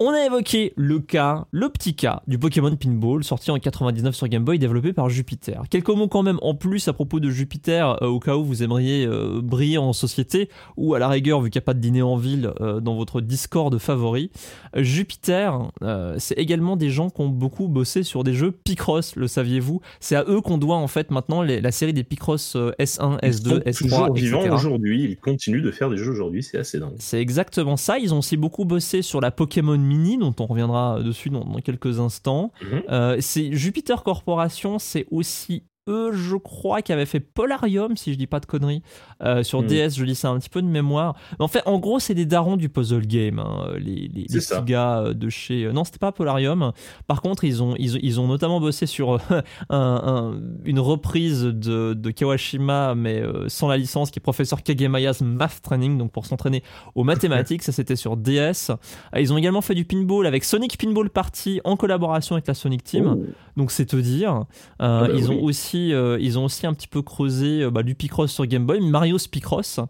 on 0.00 0.10
a 0.10 0.24
évoqué 0.24 0.72
le 0.76 1.00
cas, 1.00 1.46
le 1.50 1.68
petit 1.70 1.94
cas 1.94 2.22
du 2.26 2.38
Pokémon 2.38 2.74
Pinball, 2.76 3.24
sorti 3.24 3.50
en 3.50 3.58
99 3.58 4.14
sur 4.14 4.28
Game 4.28 4.44
Boy, 4.44 4.58
développé 4.58 4.92
par 4.92 5.08
Jupiter. 5.08 5.62
Quelques 5.70 5.88
mots 5.88 6.08
quand 6.08 6.22
même 6.22 6.38
en 6.42 6.54
plus 6.54 6.86
à 6.88 6.92
propos 6.92 7.20
de 7.20 7.30
Jupiter, 7.30 8.02
euh, 8.02 8.06
au 8.06 8.20
cas 8.20 8.36
où 8.36 8.44
vous 8.44 8.62
aimeriez 8.62 9.06
euh, 9.06 9.40
briller 9.42 9.78
en 9.78 9.92
société, 9.92 10.48
ou 10.76 10.94
à 10.94 10.98
la 10.98 11.08
rigueur, 11.08 11.40
vu 11.40 11.50
qu'il 11.50 11.58
n'y 11.58 11.64
a 11.64 11.66
pas 11.66 11.74
de 11.74 11.80
dîner 11.80 12.02
en 12.02 12.16
ville, 12.16 12.52
euh, 12.60 12.80
dans 12.80 12.94
votre 12.96 13.20
Discord 13.20 13.76
favori. 13.78 14.30
Jupiter, 14.76 15.70
c'est 16.18 16.38
également 16.38 16.76
des 16.76 16.90
gens 16.90 17.10
qui 17.10 17.20
ont 17.20 17.28
beaucoup 17.28 17.68
bossé 17.68 18.02
sur 18.02 18.24
des 18.24 18.34
jeux 18.34 18.52
Picross, 18.52 19.16
le 19.16 19.26
saviez-vous? 19.28 19.80
C'est 20.00 20.16
à 20.16 20.24
eux 20.28 20.40
qu'on 20.40 20.58
doit 20.58 20.76
en 20.76 20.86
fait 20.88 21.10
maintenant 21.10 21.42
les- 21.42 21.60
la 21.60 21.72
série 21.72 21.92
des 21.92 22.04
Picross 22.04 22.54
euh, 22.56 22.72
S1, 22.78 23.18
Ils 23.22 23.30
S2, 23.30 23.48
sont 23.48 23.58
S3, 23.60 23.72
toujours 23.78 24.12
vivants 24.14 24.54
aujourd'hui, 24.54 25.04
ils 25.04 25.16
continuent 25.16 25.62
de 25.62 25.70
faire 25.70 25.90
des 25.90 25.96
jeux 25.96 26.10
aujourd'hui, 26.12 26.42
c'est 26.42 26.58
assez 26.58 26.78
dingue. 26.78 26.94
C'est 26.98 27.20
exactement 27.20 27.76
ça. 27.76 27.98
Ils 27.98 28.14
ont 28.14 28.18
aussi 28.18 28.36
beaucoup 28.36 28.64
bossé 28.64 29.02
sur 29.02 29.20
la 29.20 29.30
Pokémon 29.30 29.76
Mini, 29.88 30.18
dont 30.18 30.34
on 30.38 30.46
reviendra 30.46 31.02
dessus 31.02 31.30
dans, 31.30 31.44
dans 31.44 31.60
quelques 31.60 31.98
instants. 31.98 32.52
Mhm. 32.62 32.82
Euh, 32.90 33.16
c'est 33.20 33.52
Jupiter 33.52 34.02
Corporation, 34.02 34.78
c'est 34.78 35.06
aussi 35.10 35.64
eux, 35.88 36.12
je 36.12 36.36
crois, 36.36 36.82
qui 36.82 36.92
avaient 36.92 37.06
fait 37.06 37.20
Polarium, 37.20 37.96
si 37.96 38.12
je 38.12 38.18
dis 38.18 38.26
pas 38.26 38.38
de 38.40 38.46
conneries, 38.46 38.82
Euh, 39.24 39.42
sur 39.42 39.62
Mhm. 39.62 39.66
DS. 39.68 39.90
Je 39.96 40.04
dis 40.04 40.14
ça 40.14 40.28
un 40.28 40.38
petit 40.38 40.48
peu 40.48 40.62
de 40.62 40.68
mémoire. 40.68 41.16
Mais 41.38 41.44
en 41.44 41.48
fait, 41.48 41.62
en 41.66 41.78
gros, 41.80 41.98
c'est 41.98 42.14
des 42.14 42.26
darons 42.26 42.56
du 42.56 42.68
puzzle 42.68 43.04
game, 43.06 43.40
hein, 43.40 43.66
les, 43.78 44.08
les, 44.14 44.26
les 44.28 44.38
petits 44.38 44.62
gars 44.64 44.98
euh, 45.00 45.12
de 45.14 45.28
chez. 45.28 45.64
euh, 45.64 45.72
Non, 45.72 45.82
c'était 45.84 45.98
pas 45.98 46.12
Polarium. 46.12 46.72
Par 47.08 47.20
contre, 47.22 47.42
ils 47.44 47.60
ont, 47.62 47.74
ils, 47.78 47.98
ils 48.04 48.20
ont 48.20 48.28
notamment 48.28 48.60
bossé 48.60 48.86
sur 48.86 49.18
un- 49.70 49.78
un- 49.78 50.40
une 50.64 50.78
reprise 50.78 51.42
de, 51.42 51.94
de 51.94 52.10
Kawashima, 52.10 52.94
mais 52.94 53.22
sans 53.48 53.66
la 53.68 53.76
licence, 53.76 54.10
qui 54.10 54.18
est 54.18 54.22
Professeur 54.22 54.62
Kagemaya's 54.62 55.20
Math 55.20 55.60
Training, 55.62 55.98
donc 55.98 56.12
pour 56.12 56.26
s'entraîner 56.26 56.62
aux 56.94 57.04
mathématiques. 57.04 57.62
ça, 57.62 57.72
c'était 57.72 57.96
sur 57.96 58.16
DS. 58.16 58.70
Ils 59.16 59.32
ont 59.32 59.36
également 59.36 59.62
fait 59.62 59.74
du 59.74 59.84
pinball 59.84 60.26
avec 60.26 60.44
Sonic 60.44 60.78
Pinball 60.78 61.10
Party 61.10 61.60
en 61.64 61.76
collaboration 61.76 62.34
avec 62.36 62.46
la 62.46 62.54
Sonic 62.54 62.84
Team. 62.84 63.16
Oh. 63.18 63.24
Donc 63.56 63.70
c'est 63.72 63.86
te 63.86 63.96
dire. 63.96 64.44
Euh, 64.80 65.02
Ah 65.02 65.06
bah 65.06 65.08
ils, 65.14 65.28
oui. 65.28 65.36
ont 65.36 65.42
aussi, 65.44 65.77
euh, 65.92 66.18
ils 66.20 66.38
ont 66.38 66.44
aussi 66.44 66.66
un 66.66 66.74
petit 66.74 66.88
peu 66.88 67.02
creusé 67.02 67.62
euh, 67.62 67.70
bah, 67.70 67.82
du 67.82 67.94
Picross 67.94 68.30
sur 68.32 68.46
Game 68.46 68.66
Boy, 68.66 68.80
Mario 68.80 69.16
Picross 69.30 69.80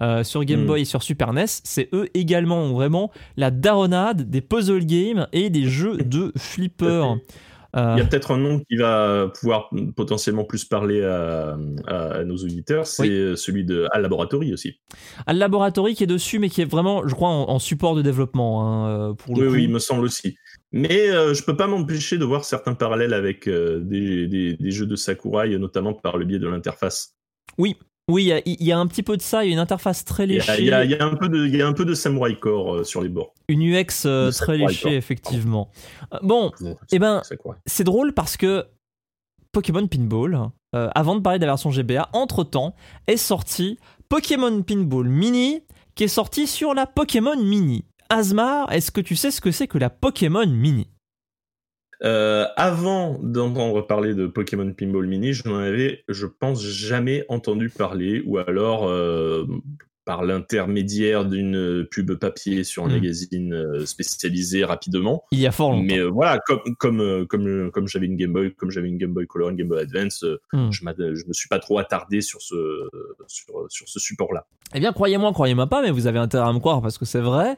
euh, 0.00 0.22
sur 0.24 0.44
Game 0.44 0.62
Mm. 0.62 0.66
Boy 0.66 0.80
et 0.82 0.84
sur 0.84 1.02
Super 1.02 1.32
NES. 1.32 1.44
C'est 1.46 1.88
eux 1.92 2.08
également 2.14 2.58
ont 2.64 2.74
vraiment 2.74 3.10
la 3.36 3.50
daronade 3.50 4.28
des 4.30 4.40
puzzle 4.40 4.84
games 4.84 5.26
et 5.32 5.50
des 5.50 5.68
jeux 5.68 5.96
de 5.98 6.32
flipper. 6.36 7.14
Il 7.74 7.98
y 7.98 8.00
a 8.00 8.04
peut-être 8.06 8.30
un 8.30 8.38
nom 8.38 8.60
qui 8.60 8.76
va 8.76 9.30
pouvoir 9.38 9.68
potentiellement 9.96 10.44
plus 10.44 10.64
parler 10.64 11.02
à, 11.04 11.56
nos 12.24 12.36
auditeurs, 12.36 12.86
c'est 12.86 13.02
Oui. 13.02 13.36
celui 13.36 13.64
de 13.66 13.86
Al 13.92 14.00
Laboratory 14.00 14.54
aussi. 14.54 14.76
le 15.28 15.34
Laboratory 15.34 15.94
qui 15.94 16.04
est 16.04 16.06
dessus, 16.06 16.38
mais 16.38 16.48
qui 16.48 16.62
est 16.62 16.70
vraiment, 16.70 17.06
je 17.06 17.14
crois, 17.14 17.28
en, 17.28 17.50
en 17.50 17.58
support 17.58 17.94
de 17.94 18.00
développement 18.00 18.62
hein, 19.10 19.14
pour 19.14 19.36
le 19.36 19.42
Oui, 19.42 19.48
coup. 19.48 19.54
oui, 19.56 19.64
il 19.64 19.70
me 19.70 19.78
semble 19.78 20.04
aussi. 20.04 20.38
Mais 20.72 21.08
euh, 21.10 21.32
je 21.34 21.42
peux 21.44 21.56
pas 21.56 21.66
m'empêcher 21.66 22.18
de 22.18 22.24
voir 22.24 22.44
certains 22.44 22.74
parallèles 22.74 23.14
avec 23.14 23.46
euh, 23.48 23.80
des, 23.80 24.26
des- 24.26 24.56
des 24.56 24.70
jeux 24.70 24.86
de 24.86 24.96
Sakurai, 24.96 25.56
notamment 25.58 25.94
par 25.94 26.16
le 26.18 26.24
biais 26.24 26.38
de 26.38 26.48
l'interface. 26.48 27.14
Oui, 27.58 27.76
Oui, 28.08 28.22
il 28.22 28.26
y 28.28 28.32
a- 28.32 28.42
il 28.46 28.62
y, 28.64 28.70
a 28.70 28.78
un 28.78 28.86
petit 28.86 29.02
peu 29.02 29.16
de 29.16 29.22
ça, 29.22 29.44
il 29.44 29.48
y 29.48 29.50
a 29.50 29.54
une 29.54 29.58
interface 29.58 30.04
très 30.04 30.26
léchée, 30.26 30.52
il 30.58 30.66
y 30.66 30.72
a- 30.72 30.84
il 30.84 30.90
y 30.92 30.94
a 30.94 31.04
un 31.04 31.16
peu 31.16 31.28
de, 31.28 31.44
il 31.46 31.56
y 31.56 31.60
a 31.62 31.66
un 31.66 31.72
peu 31.72 31.84
de 31.84 31.92
samouraï 31.94 32.38
core 32.38 32.76
euh, 32.76 32.84
sur 32.84 33.00
les 33.02 33.08
bords. 33.08 33.34
une 33.48 33.62
UX 33.62 34.04
euh, 34.06 34.30
très 34.30 34.56
léchée, 34.58 34.94
effectivement. 34.96 35.70
Bon, 36.22 36.52
Eh 36.92 36.98
ben, 37.00 37.22
C'est 37.66 37.82
drôle 37.84 38.12
parce 38.12 38.36
que 38.36 38.64
Pokémon 39.52 39.86
Pinball, 39.88 40.38
avant 40.72 41.16
de 41.16 41.20
parler 41.20 41.38
de 41.38 41.46
la 41.46 41.52
version 41.52 41.70
GBA, 41.70 42.08
entre-temps, 42.12 42.74
est 43.08 43.16
sorti 43.16 43.78
Pokémon 44.08 44.62
Pinball 44.62 45.08
Mini, 45.08 45.62
qui 45.94 46.04
est 46.04 46.08
sorti 46.08 46.46
sur 46.46 46.74
la 46.74 46.86
Pokémon 46.86 47.36
Mini. 47.42 47.84
Asmar, 48.08 48.70
est-ce 48.72 48.90
que 48.90 49.00
tu 49.00 49.16
sais 49.16 49.30
ce 49.30 49.40
que 49.40 49.50
c'est 49.50 49.66
que 49.68 49.78
la 49.78 49.90
Pokémon 49.90 50.46
Mini? 50.46 50.88
Euh, 52.04 52.44
avant 52.56 53.18
d'entendre 53.22 53.80
parler 53.86 54.14
de 54.14 54.26
Pokémon 54.26 54.70
Pinball 54.72 55.06
Mini, 55.06 55.32
je 55.32 55.48
n'en 55.48 55.56
avais, 55.58 56.04
je 56.08 56.26
pense, 56.26 56.62
jamais 56.62 57.24
entendu 57.28 57.70
parler, 57.70 58.22
ou 58.26 58.36
alors 58.36 58.86
euh, 58.86 59.46
par 60.04 60.22
l'intermédiaire 60.22 61.24
d'une 61.24 61.86
pub 61.90 62.12
papier 62.16 62.64
sur 62.64 62.84
un 62.84 62.88
Hmm. 62.88 62.92
magazine 62.92 63.52
euh, 63.54 63.86
spécialisé 63.86 64.62
rapidement. 64.62 65.24
Il 65.32 65.40
y 65.40 65.46
a 65.46 65.52
fort 65.52 65.70
longtemps. 65.72 65.84
Mais 65.84 65.98
euh, 65.98 66.08
voilà, 66.10 66.38
comme 66.46 66.60
comme 66.78 67.26
comme 67.28 67.70
comme 67.72 67.88
j'avais 67.88 68.06
une 68.06 68.16
Game 68.16 68.32
Boy, 68.34 68.54
comme 68.54 68.70
j'avais 68.70 68.88
une 68.88 68.98
Game 68.98 69.14
Boy 69.14 69.26
Color, 69.26 69.48
une 69.48 69.56
Game 69.56 69.68
Boy 69.68 69.80
Advance, 69.80 70.22
Hmm. 70.52 70.70
je, 70.70 70.80
je 71.14 71.26
me 71.26 71.32
suis 71.32 71.48
pas 71.48 71.58
trop 71.58 71.78
attardé 71.78 72.20
sur 72.20 72.42
ce 72.42 72.88
sur, 73.26 73.64
sur 73.70 73.88
ce 73.88 73.98
support-là. 73.98 74.46
Eh 74.74 74.80
bien, 74.80 74.92
croyez-moi, 74.92 75.32
croyez-moi 75.32 75.66
pas, 75.66 75.80
mais 75.80 75.90
vous 75.90 76.06
avez 76.06 76.18
intérêt 76.18 76.46
à 76.46 76.52
me 76.52 76.58
croire 76.58 76.82
parce 76.82 76.98
que 76.98 77.06
c'est 77.06 77.20
vrai. 77.22 77.56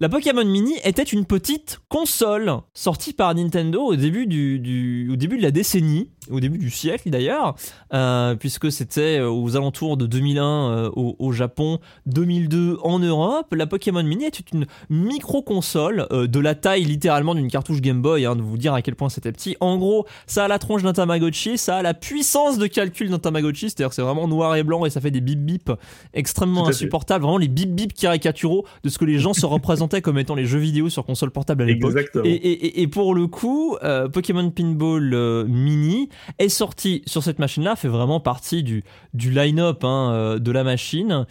La 0.00 0.08
Pokémon 0.08 0.44
Mini 0.44 0.74
était 0.84 1.02
une 1.02 1.24
petite 1.24 1.80
console 1.88 2.52
sortie 2.74 3.12
par 3.12 3.34
Nintendo 3.34 3.80
au 3.82 3.96
début, 3.96 4.26
du, 4.26 4.58
du- 4.58 5.08
au 5.12 5.16
début 5.16 5.38
de 5.38 5.42
la 5.42 5.50
décennie, 5.50 6.10
au 6.30 6.40
début 6.40 6.58
du 6.58 6.70
siècle 6.70 7.08
d'ailleurs, 7.10 7.54
euh, 7.94 8.34
puisque 8.34 8.70
c'était 8.70 9.18
euh, 9.20 9.30
aux 9.30 9.56
alentours 9.56 9.96
de 9.96 10.06
2001 10.06 10.44
euh, 10.44 10.90
au, 10.94 11.16
au 11.18 11.32
Japon, 11.32 11.78
2002 12.06 12.78
en 12.82 12.98
Europe. 12.98 13.54
La 13.54 13.66
Pokémon 13.66 14.02
Mini 14.02 14.24
était 14.26 14.44
une 14.52 14.66
micro-console 14.90 16.06
euh, 16.12 16.26
de 16.26 16.40
la 16.40 16.54
taille 16.54 16.84
littéralement 16.84 17.34
d'une 17.34 17.50
cartouche 17.50 17.80
Game 17.80 18.02
Boy, 18.02 18.26
hein, 18.26 18.36
de 18.36 18.42
vous 18.42 18.58
dire 18.58 18.74
à 18.74 18.82
quel 18.82 18.94
point 18.96 19.08
c'était 19.08 19.32
petit. 19.32 19.56
En 19.60 19.76
gros, 19.78 20.06
ça 20.26 20.44
a 20.44 20.48
la 20.48 20.58
tronche 20.58 20.82
d'un 20.82 20.92
Tamagotchi, 20.92 21.58
ça 21.58 21.76
a 21.78 21.82
la 21.82 21.94
puissance 21.94 22.58
de 22.58 22.66
calcul 22.66 23.08
d'un 23.10 23.18
Tamagotchi, 23.18 23.70
c'est-à-dire 23.70 23.88
que 23.88 23.94
c'est 23.94 24.02
vraiment 24.02 24.28
noir 24.28 24.56
et 24.56 24.62
blanc 24.62 24.84
et 24.84 24.90
ça 24.90 25.00
fait 25.00 25.10
des 25.10 25.20
bip 25.20 25.40
bip 25.44 25.70
extrêmement 26.14 26.64
insupportables, 26.70 27.22
vraiment 27.24 27.38
les 27.38 27.48
bip 27.48 27.70
bip 27.74 27.94
caricaturaux 27.94 28.64
de 28.84 28.88
ce 28.88 28.98
que 28.98 29.04
les 29.04 29.18
gens 29.18 29.32
se 29.32 29.46
comme 30.02 30.18
étant 30.18 30.34
les 30.34 30.46
jeux 30.46 30.58
vidéo 30.58 30.88
sur 30.88 31.04
console 31.04 31.30
portable 31.30 31.62
à 31.62 31.66
l'époque. 31.74 31.90
Et, 32.26 32.30
et- 32.32 32.66
et- 32.66 32.82
et 32.82 32.86
pour 32.88 33.14
le 33.14 33.26
coup, 33.26 33.76
euh, 33.82 34.08
Pokémon 34.08 34.50
Pinball 34.50 35.12
euh, 35.14 35.44
Mini 35.46 36.08
est 36.38 36.48
sorti 36.48 37.02
sur 37.06 37.22
cette 37.22 37.38
machine-là, 37.38 37.76
fait 37.76 37.88
vraiment 37.88 38.20
partie 38.20 38.62
du, 38.62 38.82
du 39.14 39.30
line-up 39.30 39.84
hein, 39.84 40.10
euh, 40.12 40.38
de 40.38 40.50
la 40.50 40.64
machine. 40.64 41.26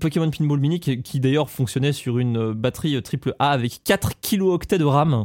Pokémon 0.00 0.30
Pinball 0.30 0.60
Mini 0.60 0.80
qui, 0.80 1.02
qui 1.02 1.20
d'ailleurs 1.20 1.50
fonctionnait 1.50 1.92
sur 1.92 2.18
une 2.18 2.52
batterie 2.52 3.00
triple 3.02 3.34
A 3.38 3.50
avec 3.50 3.82
4 3.84 4.20
kilooctets 4.20 4.78
de 4.78 4.84
RAM. 4.84 5.24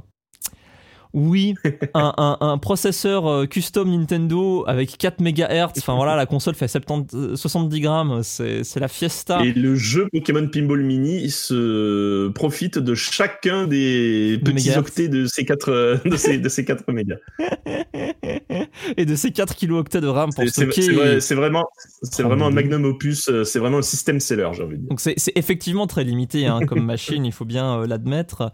Oui, 1.17 1.55
un, 1.93 2.13
un- 2.17 2.37
un 2.41 2.57
processeur 2.57 3.25
euh, 3.25 3.45
custom 3.45 3.89
Nintendo 3.89 4.65
avec 4.67 4.97
4 4.97 5.21
MHz. 5.21 5.71
Enfin 5.77 5.95
voilà, 5.95 6.17
la 6.17 6.25
console 6.25 6.55
fait 6.55 6.67
70, 6.67 7.15
euh, 7.15 7.35
70 7.37 7.79
grammes. 7.79 8.21
C'est 8.21 8.79
la 8.79 8.89
fiesta. 8.89 9.41
Et 9.45 9.53
le 9.53 9.75
jeu 9.75 10.07
Pokémon 10.11 10.45
Pinball 10.47 10.83
Mini 10.83 11.29
se 11.29 12.27
profite 12.29 12.77
de 12.79 12.95
chacun 12.95 13.65
des 13.65 14.39
petits 14.43 14.55
mégahertz. 14.55 14.77
octets 14.77 15.07
de 15.07 15.25
ces 15.25 15.45
quatre 15.45 15.71
euh, 15.71 15.97
de 16.03 16.17
ces, 16.17 16.37
de 16.37 16.49
ces 16.49 16.65
mégas. 16.89 17.15
Et 18.97 19.05
de 19.05 19.15
ces 19.15 19.31
4 19.31 19.55
kilooctets 19.55 20.01
de 20.01 20.07
RAM 20.07 20.31
pour 20.35 20.47
stocker. 20.47 20.81
c'est 20.81 20.91
vrai- 20.91 21.19
c'est 21.21 21.35
vraiment, 21.35 21.65
c'est 22.03 22.23
Oh, 22.23 22.27
vraiment 22.27 22.47
un 22.47 22.51
magnum 22.51 22.83
opus. 22.85 23.29
euh, 23.29 23.43
C'est 23.45 23.59
vraiment 23.59 23.77
un 23.77 23.81
système 23.83 24.19
seller, 24.19 24.49
j'ai 24.53 24.63
envie 24.63 24.75
de 24.75 24.81
dire. 24.81 24.89
Donc 24.89 24.99
c'est 24.99 25.15
effectivement 25.35 25.87
très 25.87 26.03
limité 26.03 26.45
hein, 26.47 26.59
comme 26.67 26.83
machine, 26.85 27.25
il 27.25 27.31
faut 27.31 27.45
bien 27.45 27.85
l'admettre. 27.85 28.51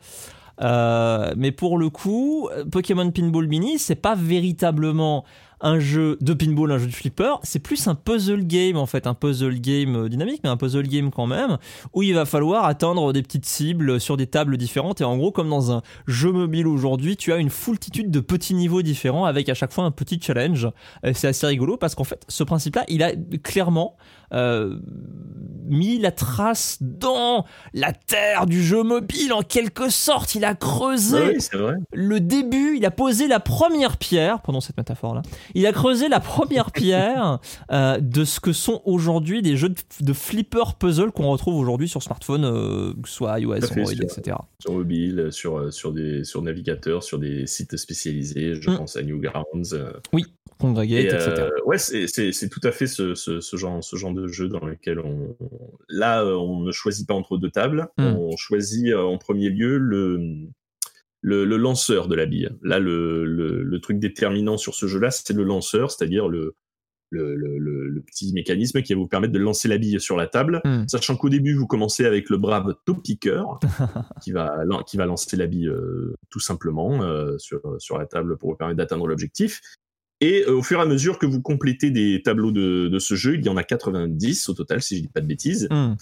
Euh, 0.62 1.34
mais 1.38 1.52
pour 1.52 1.78
le 1.78 1.89
coup, 1.89 2.50
Pokémon 2.71 3.10
Pinball 3.12 3.47
Mini, 3.47 3.80
c'est 3.80 3.95
pas 3.95 4.15
véritablement 4.15 5.26
un 5.62 5.80
jeu 5.80 6.17
de 6.21 6.34
pinball, 6.34 6.71
un 6.71 6.78
jeu 6.78 6.88
de 6.88 6.91
flipper, 6.91 7.39
c'est 7.43 7.60
plus 7.60 7.88
un 7.88 7.95
puzzle 7.95 8.45
game 8.45 8.78
en 8.78 8.86
fait, 8.86 9.08
un 9.08 9.13
puzzle 9.13 9.60
game 9.60 9.95
euh, 9.95 10.10
dynamique, 10.10 10.41
mais 10.43 10.50
un 10.50 10.58
puzzle 10.58 10.88
game 10.88 11.12
quand 11.12 11.28
même, 11.28 11.58
où 11.93 12.04
il 12.04 12.13
va 12.13 12.26
falloir 12.26 12.65
atteindre 12.65 13.13
des 13.13 13.21
petites 13.21 13.45
cibles 13.45 14.00
sur 14.00 14.17
des 14.17 14.28
tables 14.28 14.58
différentes. 14.58 15.02
Et 15.02 15.04
en 15.04 15.17
gros, 15.17 15.32
comme 15.32 15.50
dans 15.50 15.71
un 15.71 15.82
jeu 16.08 16.32
mobile 16.32 16.67
aujourd'hui, 16.67 17.15
tu 17.15 17.32
as 17.32 17.38
une 17.38 17.50
foultitude 17.50 18.12
de 18.12 18.19
petits 18.19 18.54
niveaux 18.54 18.82
différents 18.82 19.26
avec 19.26 19.50
à 19.50 19.54
chaque 19.54 19.71
fois 19.71 19.84
un 19.84 19.91
petit 19.91 20.19
challenge. 20.21 20.67
C'est 21.13 21.28
assez 21.28 21.47
rigolo 21.47 21.78
parce 21.78 21.95
qu'en 21.95 22.04
fait, 22.04 22.24
ce 22.28 22.43
principe-là, 22.43 22.84
il 22.88 23.04
a 23.04 23.12
clairement 23.43 23.95
euh, 24.34 24.78
mis 25.65 26.00
la 26.00 26.12
trace 26.12 26.78
dans 26.82 27.46
la 27.74 27.94
terre 27.94 28.46
du 28.46 28.62
jeu 28.62 28.84
mobile 28.84 29.32
en 29.32 29.41
quelque 29.41 29.89
sorte. 29.89 30.36
Il 30.36 30.44
a 30.44 30.54
creusé 30.54 31.36
oui, 31.36 31.58
vrai. 31.58 31.76
le 31.94 32.20
début, 32.20 32.76
il 32.78 32.86
a 32.86 32.91
posé 32.91 33.28
la 33.28 33.39
première 33.39 33.98
pierre, 33.98 34.41
pendant 34.41 34.60
cette 34.60 34.76
métaphore-là, 34.78 35.22
il 35.56 35.65
a 35.65 35.72
creusé 35.72 36.10
la 36.10 36.20
première 36.20 36.72
pierre 36.74 37.39
euh, 37.72 38.00
de 38.02 38.26
ce 38.26 38.39
que 38.39 38.52
sont 38.54 38.82
aujourd'hui 38.86 39.41
des 39.41 39.56
jeux 39.56 39.70
de, 39.70 39.76
de 40.02 40.13
flipper 40.13 40.74
puzzle 40.78 41.12
qu'on 41.12 41.30
retrouve 41.30 41.56
aujourd'hui 41.56 41.88
sur 41.88 42.04
smartphone, 42.04 42.44
euh, 42.44 42.94
que 43.02 43.08
ce 43.08 43.15
soit 43.15 43.39
iOS, 43.39 43.54
Android, 43.56 43.86
sur- 43.86 44.02
etc. 44.04 44.38
Sur 44.60 44.74
mobile, 44.74 45.28
sur 45.32 45.72
sur 45.72 45.94
des 45.94 46.24
sur 46.26 46.41
navigateurs, 46.41 47.04
sur 47.04 47.17
des 47.20 47.48
sites 47.48 47.78
spécialisés. 47.78 48.56
Je 48.56 48.70
Mm. 48.72 48.78
pense 48.78 48.96
à 48.98 49.04
Newgrounds. 49.04 49.74
euh, 49.74 49.91
Congregate, 50.62 51.06
Et, 51.06 51.08
etc. 51.08 51.32
euh, 51.39 51.50
ouais, 51.65 51.80
c'est 51.80 52.50
tout 52.50 52.60
à 52.63 52.71
fait 52.71 52.86
ce, 52.86 53.15
ce, 53.15 53.41
ce 53.41 53.58
genre, 53.58 53.84
ce 53.84 53.95
genre 53.95 54.13
de 54.13 54.28
jeu 54.28 54.47
dans 54.47 54.63
lequel 54.63 55.00
on. 55.00 55.36
Là, 55.89 56.24
euh, 56.24 56.36
on 56.36 56.62
ne 56.62 56.71
choisit 56.71 57.08
pas 57.08 57.15
entre 57.15 57.38
deux 57.38 57.50
tables. 57.50 57.88
Hmm. 57.97 58.15
On 58.15 58.38
choisit 58.38 58.89
euh, 58.89 59.02
en 59.02 59.17
premier 59.17 59.50
lieu 59.50 59.80
le, 59.80 60.19
le, 61.21 61.45
le 61.45 61.58
lanceur 61.58 62.08
de 62.08 62.13
la 62.13 62.28
bille. 62.28 62.52
Là, 62.62 62.78
le, 62.78 63.26
le, 63.26 63.63
le 63.63 63.82
truc 63.82 63.97
déterminant 63.97 64.58
sur 64.58 64.76
ce 64.76 64.86
jeu-là, 64.86 65.10
c'est 65.10 65.34
le 65.34 65.43
lanceur, 65.43 65.89
c'est-à-dire 65.89 66.28
le, 66.28 66.56
petit 68.06 68.32
mécanisme 68.32 68.84
qui 68.84 68.93
va 68.93 69.00
vous 69.00 69.08
permettre 69.08 69.34
de 69.34 69.39
lancer 69.39 69.67
la 69.67 69.80
bille 69.80 70.00
sur 70.00 70.15
la 70.15 70.28
table. 70.28 70.62
Hmm. 70.63 70.88
Sachant 70.88 71.17
qu'au 71.17 71.30
début, 71.30 71.56
vous 71.56 71.65
commencez 71.65 72.06
avec 72.06 72.30
le 72.30 72.38
brave 72.38 72.76
top 72.86 73.02
picker 73.04 73.43
qui, 74.24 74.32
va, 74.32 74.63
qui 74.86 74.97
va 74.97 75.08
lancer 75.08 75.36
la 75.38 75.47
bille 75.47 75.67
euh, 75.67 76.15
tout 76.30 76.39
simplement 76.39 77.02
euh, 77.02 77.36
sur, 77.39 77.62
sur 77.80 77.97
la 77.97 78.06
table 78.06 78.38
pour 78.38 78.52
vous 78.52 78.56
permettre 78.56 78.78
d'atteindre 78.78 79.08
l'objectif. 79.08 79.60
Et 80.22 80.44
euh, 80.48 80.54
au 80.58 80.64
fur 80.64 80.80
et 80.80 80.82
à 80.82 80.86
mesure 80.86 81.18
que 81.20 81.26
vous 81.26 81.42
complétez 81.42 81.90
des 81.92 82.22
tableaux 82.24 82.52
de, 82.52 82.88
de 82.88 83.00
ce 83.00 83.16
jeu, 83.16 83.36
il 83.36 83.46
y 83.46 83.50
en 83.50 83.58
a 83.58 83.64
90 83.64 84.50
au 84.50 84.54
total, 84.54 84.82
si 84.82 84.98
je 84.98 85.02
dis 85.02 85.08
pas 85.08 85.22
de 85.22 85.28
bêtises, 85.28 85.68
Hmm. 85.72 85.96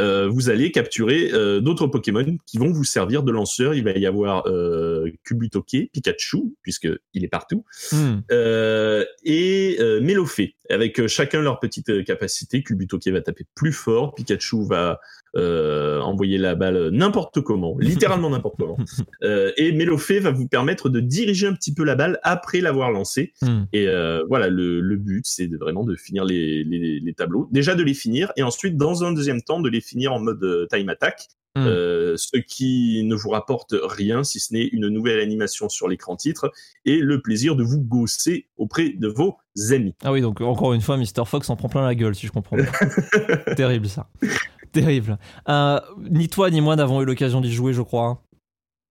euh, 0.00 0.28
vous 0.28 0.50
allez 0.50 0.72
capturer 0.72 1.30
euh, 1.32 1.60
d'autres 1.60 1.86
Pokémon 1.86 2.36
qui 2.46 2.58
vont 2.58 2.72
vous 2.72 2.84
servir 2.84 3.22
de 3.22 3.30
lanceur. 3.32 3.74
Il 3.74 3.84
va 3.84 3.92
y 3.92 4.06
avoir 4.06 4.46
euh, 4.48 5.10
Kubutoke, 5.24 5.88
Pikachu, 5.92 6.54
puisqu'il 6.62 7.24
est 7.24 7.28
partout, 7.28 7.64
Hmm. 7.92 8.20
euh, 8.32 9.04
et 9.24 9.76
euh, 9.78 10.00
Mélofée, 10.00 10.56
avec 10.68 11.06
chacun 11.06 11.40
leur 11.40 11.60
petite 11.60 12.04
capacité. 12.04 12.62
Kubutoke 12.62 13.06
va 13.08 13.20
taper 13.20 13.44
plus 13.54 13.72
fort, 13.72 14.14
Pikachu 14.14 14.66
va 14.66 15.00
euh, 15.36 16.00
envoyer 16.00 16.38
la 16.38 16.54
balle 16.54 16.88
n'importe 16.90 17.40
comment, 17.40 17.76
littéralement 17.78 18.30
n'importe 18.30 18.56
comment, 18.58 18.76
euh, 19.22 19.52
et 19.56 19.72
Mélofée 19.72 20.20
va 20.20 20.30
vous 20.30 20.48
permettre 20.48 20.88
de 20.88 21.00
diriger 21.00 21.46
un 21.46 21.54
petit 21.54 21.74
peu 21.74 21.84
la 21.84 21.94
balle 21.94 22.18
après 22.22 22.60
l'avoir 22.60 22.90
lancée. 22.90 23.32
Hmm. 23.42 23.64
Et 23.72 23.88
euh, 23.88 24.24
voilà, 24.28 24.48
le, 24.48 24.80
le 24.80 24.96
but, 24.96 25.26
c'est 25.26 25.46
vraiment 25.54 25.84
de 25.84 25.96
finir 25.96 26.24
les, 26.24 26.64
les, 26.64 27.00
les 27.00 27.14
tableaux. 27.14 27.48
Déjà 27.52 27.74
de 27.74 27.82
les 27.82 27.94
finir, 27.94 28.32
et 28.36 28.42
ensuite, 28.42 28.76
dans 28.76 29.04
un 29.04 29.12
deuxième 29.12 29.42
temps, 29.42 29.60
de 29.60 29.68
les 29.68 29.80
finir 29.80 30.12
en 30.12 30.20
mode 30.20 30.42
euh, 30.42 30.66
time 30.70 30.88
attack. 30.88 31.28
Mm. 31.56 31.66
Euh, 31.66 32.16
ce 32.16 32.36
qui 32.36 33.02
ne 33.04 33.16
vous 33.16 33.30
rapporte 33.30 33.74
rien 33.82 34.22
si 34.22 34.38
ce 34.38 34.54
n'est 34.54 34.66
une 34.66 34.86
nouvelle 34.86 35.18
animation 35.18 35.68
sur 35.68 35.88
l'écran 35.88 36.14
titre 36.14 36.52
et 36.84 36.98
le 36.98 37.20
plaisir 37.20 37.56
de 37.56 37.64
vous 37.64 37.80
gosser 37.80 38.46
auprès 38.56 38.90
de 38.90 39.08
vos 39.08 39.36
amis. 39.72 39.96
Ah 40.04 40.12
oui, 40.12 40.20
donc 40.20 40.40
encore 40.40 40.74
une 40.74 40.80
fois, 40.80 40.96
Mr. 40.96 41.26
Fox 41.26 41.50
en 41.50 41.56
prend 41.56 41.68
plein 41.68 41.82
la 41.82 41.96
gueule, 41.96 42.14
si 42.14 42.28
je 42.28 42.32
comprends 42.32 42.56
bien. 42.56 42.70
Terrible 43.56 43.88
ça. 43.88 44.08
Terrible. 44.72 45.18
Euh, 45.48 45.80
ni 46.10 46.28
toi 46.28 46.50
ni 46.50 46.60
moi 46.60 46.76
n'avons 46.76 47.02
eu 47.02 47.04
l'occasion 47.04 47.40
d'y 47.40 47.52
jouer, 47.52 47.72
je 47.72 47.82
crois. 47.82 48.22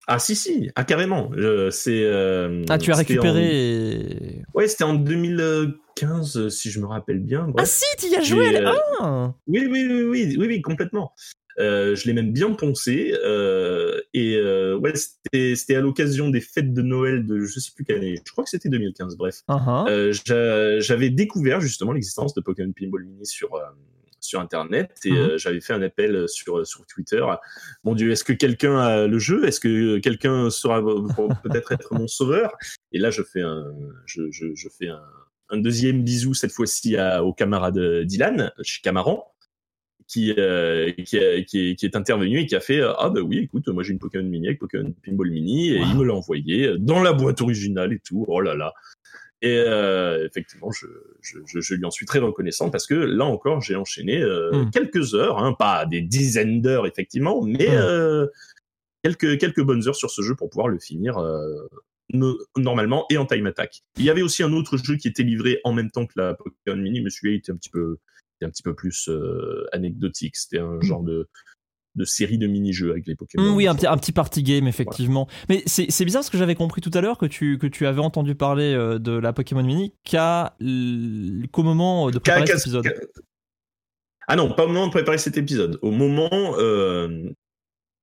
Ah 0.07 0.17
si 0.19 0.35
si, 0.35 0.71
ah 0.75 0.83
carrément. 0.83 1.29
Euh, 1.37 1.69
c'est. 1.71 2.03
euh, 2.03 2.63
Ah, 2.69 2.77
tu 2.79 2.91
as 2.91 2.95
récupéré. 2.95 4.41
en- 4.53 4.57
Ouais, 4.57 4.67
c'était 4.67 4.83
en 4.83 4.95
2015 4.95 6.49
si 6.49 6.71
je 6.71 6.79
me 6.79 6.85
rappelle 6.87 7.19
bien. 7.19 7.45
Ah 7.49 7.51
Bref. 7.51 7.67
si, 7.69 7.85
tu 7.97 8.07
y 8.11 8.15
as 8.15 8.21
joué 8.23 8.45
elle... 8.53 8.65
euh, 8.67 8.73
Ah 9.01 9.33
Oui, 9.47 9.67
oui, 9.69 9.85
oui, 9.87 10.03
oui, 10.03 10.35
oui, 10.37 10.47
oui, 10.47 10.61
complètement. 10.61 11.13
Euh, 11.59 11.93
je 11.95 12.07
l'ai 12.07 12.13
même 12.13 12.31
bien 12.31 12.53
poncé. 12.53 13.13
euh, 13.25 13.99
et 14.13 14.35
euh, 14.37 14.77
ouais, 14.77 14.93
c'était 14.95 15.55
c'était 15.55 15.75
à 15.75 15.81
l'occasion 15.81 16.29
des 16.29 16.41
fêtes 16.41 16.73
de 16.73 16.81
Noël 16.81 17.25
de 17.25 17.41
je 17.41 17.59
sais 17.59 17.71
plus 17.75 17.83
quelle 17.83 17.97
année. 17.97 18.19
Je 18.25 18.31
crois 18.31 18.43
que 18.45 18.49
c'était 18.49 18.69
2015. 18.69 19.17
Bref, 19.17 19.41
Ah, 19.47 19.59
ah. 19.67 19.85
Euh, 19.89 20.13
j'a- 20.25 20.79
j'avais 20.79 21.09
découvert 21.09 21.59
justement 21.61 21.91
l'existence 21.91 22.33
de 22.33 22.41
Pokémon 22.41 22.71
Pinball 22.71 23.03
Mini 23.03 23.25
sur 23.25 23.53
euh, 23.55 23.61
sur 24.21 24.39
internet 24.39 24.91
et 25.05 25.11
Mhm. 25.11 25.17
euh, 25.17 25.37
j'avais 25.37 25.61
fait 25.61 25.73
un 25.73 25.81
appel 25.81 26.27
sur 26.27 26.65
sur 26.65 26.85
Twitter. 26.85 27.23
Mon 27.83 27.95
Dieu, 27.95 28.11
est-ce 28.11 28.23
que 28.23 28.33
quelqu'un 28.33 28.77
a 28.79 29.07
le 29.07 29.19
jeu? 29.19 29.45
Est-ce 29.45 29.59
que 29.59 29.97
quelqu'un 29.99 30.49
sera 30.49 30.81
peut-être 31.43 31.71
être 31.71 31.93
mon 31.93 32.07
sauveur? 32.07 32.51
Et 32.91 32.99
là, 32.99 33.11
je 33.11 33.23
fais 33.23 33.41
un 33.41 33.65
je, 34.05 34.29
je, 34.31 34.53
je 34.55 34.69
fais 34.69 34.87
un 34.89 35.01
un 35.51 35.57
deuxième 35.57 36.03
bisou 36.03 36.35
cette 36.35 36.51
fois-ci 36.51 36.95
au 37.23 37.33
camarade 37.33 37.79
Dylan 38.05 38.51
chez 38.61 38.81
Camaran 38.83 39.25
qui, 40.07 40.33
euh, 40.37 40.91
qui, 41.05 41.17
est- 41.17 41.45
qui, 41.45 41.69
est, 41.71 41.75
qui 41.75 41.85
est 41.87 41.95
intervenu 41.95 42.39
et 42.39 42.45
qui 42.47 42.55
a 42.55 42.59
fait 42.59 42.79
euh, 42.79 42.93
ah 42.99 43.09
bah 43.09 43.21
oui 43.21 43.39
écoute 43.39 43.67
moi 43.69 43.81
j'ai 43.83 43.93
une 43.93 43.99
Pokémon 43.99 44.27
Mini 44.27 44.47
avec 44.47 44.59
Pokémon 44.59 44.93
Pinball 45.03 45.29
Mini 45.31 45.69
et 45.71 45.79
Wow. 45.79 45.85
il 45.91 45.97
me 45.97 46.03
l'a 46.05 46.13
envoyé 46.13 46.77
dans 46.79 47.01
la 47.01 47.13
boîte 47.13 47.41
originale 47.41 47.93
et 47.93 47.99
tout 47.99 48.25
oh 48.27 48.41
là 48.41 48.55
là 48.55 48.73
et 49.41 49.57
euh, 49.57 50.25
effectivement 50.25 50.69
je, 50.71 50.85
je, 51.21 51.39
je, 51.45 51.59
je 51.61 51.73
lui 51.75 51.85
en 51.85 51.91
suis 51.91 52.05
très 52.05 52.19
reconnaissant 52.19 52.69
parce 52.69 52.85
que 52.85 52.93
là 52.95 53.23
encore 53.25 53.61
j'ai 53.61 53.75
enchaîné 53.75 54.21
euh, 54.21 54.51
Mm. 54.65 54.71
quelques 54.71 55.15
heures 55.15 55.37
hein, 55.37 55.53
pas 55.53 55.85
des 55.85 56.01
dizaines 56.01 56.61
d'heures 56.61 56.85
effectivement 56.87 57.41
mais 57.41 57.67
Mm. 57.69 57.81
euh, 57.81 58.27
quelques 59.03 59.39
quelques 59.39 59.61
bonnes 59.63 59.87
heures 59.87 59.95
sur 59.95 60.11
ce 60.11 60.21
jeu 60.21 60.35
pour 60.35 60.49
pouvoir 60.49 60.67
le 60.67 60.77
finir 60.79 61.17
no- 62.11 62.37
normalement 62.57 63.05
et 63.09 63.17
en 63.17 63.25
time 63.25 63.45
attack. 63.47 63.81
Il 63.97 64.03
y 64.03 64.09
avait 64.09 64.21
aussi 64.23 64.43
un 64.43 64.51
autre 64.51 64.77
jeu 64.77 64.95
qui 64.97 65.07
était 65.07 65.23
livré 65.23 65.59
en 65.63 65.71
même 65.73 65.89
temps 65.91 66.05
que 66.05 66.13
la 66.17 66.33
Pokémon 66.33 66.81
Mini, 66.81 67.01
mais 67.01 67.09
celui-là 67.09 67.37
était 67.37 67.51
un 67.51 67.55
petit 67.55 67.69
peu, 67.69 67.97
un 68.41 68.49
petit 68.49 68.63
peu 68.63 68.73
plus 68.75 69.09
anecdotique. 69.71 70.35
C'était 70.35 70.59
un 70.59 70.81
genre 70.81 71.03
de, 71.03 71.29
de 71.99 72.05
série 72.05 72.37
de 72.37 72.47
mini-jeux 72.47 72.91
avec 72.91 73.05
les 73.05 73.15
Pokémon. 73.15 73.51
Mm, 73.51 73.55
oui, 73.55 73.67
un 73.67 73.75
petit, 73.75 73.85
un 73.85 73.97
petit 73.97 74.13
party 74.13 74.41
game, 74.41 74.67
effectivement. 74.67 75.27
Mais 75.49 75.61
c'est 75.65 76.05
bizarre 76.05 76.21
parce 76.21 76.29
que 76.29 76.37
j'avais 76.37 76.55
compris 76.55 76.81
tout 76.81 76.91
à 76.93 77.01
l'heure 77.01 77.17
que 77.17 77.25
tu, 77.25 77.57
que 77.59 77.67
tu 77.67 77.85
avais 77.85 78.01
entendu 78.01 78.33
parler 78.33 78.73
euh, 78.73 78.97
de 78.97 79.11
la 79.11 79.33
Pokémon 79.33 79.63
Mini 79.63 79.93
qu'à 80.03 80.55
qu'au 81.51 81.63
moment 81.63 82.09
de 82.09 82.17
préparer 82.17 82.47
cet 82.47 82.61
épisode. 82.61 82.93
Ah 84.27 84.35
non, 84.35 84.53
pas 84.53 84.65
au 84.65 84.67
moment 84.67 84.87
de 84.87 84.91
préparer 84.91 85.17
cet 85.17 85.37
épisode. 85.37 85.77
Au 85.81 85.91
moment, 85.91 86.29
euh, 86.31 87.29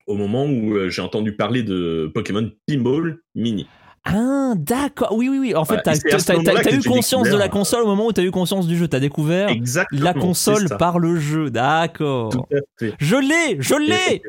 au 0.07 0.15
moment 0.15 0.45
où 0.45 0.75
euh, 0.75 0.91
j'ai 0.91 1.03
entendu 1.03 1.35
parler 1.35 1.63
de 1.63 2.11
Pokémon 2.13 2.51
Pinball 2.67 3.21
Mini. 3.35 3.67
Ah, 4.07 4.55
d'accord. 4.57 5.13
Oui, 5.13 5.29
oui, 5.29 5.39
oui. 5.39 5.55
En 5.55 5.65
fait, 5.65 5.81
Voilà, 5.85 5.99
t'as 6.63 6.73
eu 6.73 6.83
conscience 6.83 7.25
de 7.25 7.33
la 7.33 7.45
découvert, 7.45 7.51
console 7.51 7.83
au 7.83 7.87
moment 7.87 8.07
où 8.07 8.13
t'as 8.13 8.23
eu 8.23 8.31
conscience 8.31 8.67
du 8.67 8.77
jeu. 8.77 8.89
T'as 8.89 9.01
découvert 9.01 9.49
Exactement. 9.49 10.03
la 10.05 10.15
console 10.15 10.69
par 10.79 10.99
le 10.99 11.19
jeu. 11.19 11.51
D'accord. 11.51 12.47
Je 12.99 13.17
l'ai, 13.17 13.57
je 13.61 13.75
l'ai. 13.75 14.23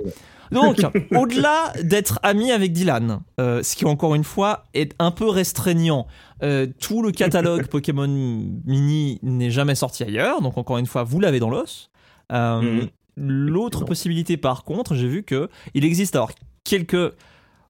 Donc, 0.51 0.79
au-delà 1.15 1.73
d'être 1.83 2.19
ami 2.23 2.51
avec 2.51 2.71
Dylan, 2.71 3.19
euh, 3.39 3.61
ce 3.63 3.75
qui 3.75 3.85
encore 3.85 4.15
une 4.15 4.23
fois 4.23 4.63
est 4.73 4.93
un 4.97 5.11
peu 5.11 5.27
restreignant, 5.27 6.07
euh, 6.41 6.67
tout 6.79 7.03
le 7.03 7.11
catalogue 7.11 7.67
Pokémon 7.69 8.07
Mini 8.07 9.19
n'est 9.23 9.51
jamais 9.51 9.75
sorti 9.75 10.03
ailleurs, 10.03 10.41
donc 10.41 10.57
encore 10.57 10.77
une 10.77 10.85
fois, 10.85 11.03
vous 11.03 11.19
l'avez 11.19 11.39
dans 11.39 11.49
l'os. 11.49 11.89
Euh, 12.31 12.61
Mhm. 12.61 12.87
L'autre 13.19 13.83
possibilité, 13.83 14.37
par 14.37 14.63
contre, 14.63 14.93
j'ai 14.93 15.07
vu 15.07 15.23
que 15.23 15.49
il 15.73 15.83
existe 15.83 16.15
alors 16.15 16.31
quelques. 16.63 17.13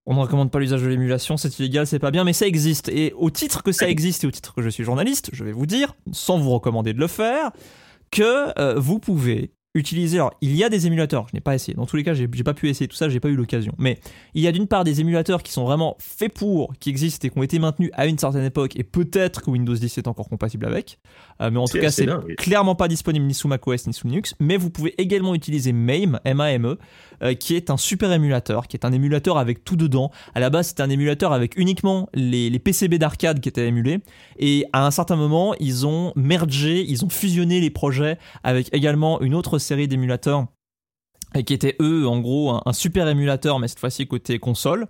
On 0.10 0.14
ne 0.14 0.20
recommande 0.22 0.52
pas 0.52 0.60
l'usage 0.60 0.82
de 0.82 0.88
l'émulation, 0.88 1.36
c'est 1.36 1.60
illégal, 1.60 1.86
c'est 1.86 2.00
pas 2.00 2.12
bien, 2.12 2.24
mais 2.24 2.32
ça 2.32 2.48
existe. 2.48 2.88
Et 2.88 3.14
au 3.18 3.30
titre 3.30 3.62
que 3.62 3.74
ça 3.74 3.90
existe 3.90 4.24
et 4.24 4.28
au 4.28 4.32
titre 4.32 4.56
que 4.56 4.62
je 4.62 4.70
suis 4.70 4.86
journaliste, 4.86 5.30
je 5.34 5.44
vais 5.44 5.52
vous 5.52 5.66
dire, 5.66 5.96
sans 6.14 6.38
vous 6.38 6.52
recommander 6.52 6.94
de 6.94 7.00
le 7.00 7.08
faire, 7.08 7.52
que 8.10 8.58
euh, 8.58 8.76
vous 8.80 9.00
pouvez 9.00 9.52
utiliser. 9.78 10.18
Alors, 10.18 10.34
il 10.42 10.56
y 10.56 10.64
a 10.64 10.70
des 10.70 10.88
émulateurs, 10.88 11.28
je 11.30 11.36
n'ai 11.36 11.42
pas 11.42 11.56
essayé. 11.56 11.76
Dans 11.76 11.86
tous 11.86 11.96
les 11.96 12.04
cas, 12.04 12.14
j'ai 12.14 12.28
pas 12.28 12.54
pu 12.54 12.70
essayer 12.70 12.88
tout 12.88 12.96
ça, 12.96 13.10
j'ai 13.10 13.20
pas 13.20 13.30
eu 13.30 13.36
l'occasion. 13.36 13.74
Mais 13.78 14.00
il 14.34 14.42
y 14.42 14.48
a 14.48 14.52
d'une 14.52 14.68
part 14.68 14.84
des 14.84 15.02
émulateurs 15.02 15.44
qui 15.44 15.52
sont 15.52 15.66
vraiment 15.66 15.96
faits 16.00 16.34
pour, 16.34 16.74
qui 16.80 16.90
existent 16.90 17.28
et 17.28 17.30
qui 17.30 17.38
ont 17.38 17.44
été 17.44 17.60
maintenus 17.60 17.92
à 17.94 18.08
une 18.08 18.18
certaine 18.18 18.44
époque, 18.44 18.76
et 18.76 18.84
peut-être 18.84 19.42
que 19.42 19.52
Windows 19.52 19.76
10 19.76 19.98
est 19.98 20.08
encore 20.08 20.30
compatible 20.30 20.66
avec. 20.66 21.00
Euh, 21.42 21.52
mais 21.52 21.60
en 21.60 21.66
tout 21.66 21.80
cas, 21.80 21.92
c'est 21.92 22.08
clairement 22.38 22.76
pas 22.76 22.88
disponible 22.88 23.26
ni 23.26 23.34
sous 23.34 23.48
macOS 23.48 23.88
ni 23.88 23.94
sous 23.94 24.08
Linux. 24.08 24.36
Mais 24.40 24.58
vous 24.58 24.70
pouvez 24.70 24.96
également 24.98 25.36
utiliser 25.36 25.72
MAME, 25.72 26.20
M-A-M-E, 26.24 26.78
euh, 27.24 27.34
qui 27.34 27.56
est 27.56 27.70
un 27.70 27.78
super 27.78 28.12
émulateur, 28.12 28.68
qui 28.68 28.78
est 28.78 28.86
un 28.86 28.92
émulateur 28.92 29.38
avec 29.38 29.64
tout 29.64 29.76
dedans. 29.76 30.12
À 30.36 30.40
la 30.40 30.50
base, 30.50 30.68
c'était 30.70 30.84
un 30.84 30.90
émulateur 30.90 31.34
avec 31.34 31.58
uniquement 31.58 32.10
les, 32.14 32.58
PCB 32.60 32.98
d'arcade 32.98 33.40
qui 33.40 33.50
étaient 33.50 33.68
émulés. 33.68 34.00
Et 34.40 34.66
à 34.74 34.86
un 34.86 34.92
certain 34.92 35.16
moment, 35.16 35.54
ils 35.60 35.86
ont 35.86 36.12
mergé, 36.16 36.84
ils 36.88 37.06
ont 37.06 37.10
fusionné 37.10 37.60
les 37.60 37.70
projets 37.70 38.18
avec 38.44 38.74
également 38.74 39.22
une 39.22 39.36
autre 39.36 39.60
série 39.60 39.88
d'émulateurs 39.88 40.48
et 41.36 41.44
qui 41.44 41.54
étaient 41.54 41.76
eux 41.82 42.08
en 42.08 42.20
gros 42.20 42.52
un, 42.52 42.62
un 42.66 42.74
super 42.74 43.08
émulateur 43.08 43.60
mais 43.60 43.68
cette 43.68 43.80
fois-ci 43.80 44.08
côté 44.08 44.40
console. 44.40 44.88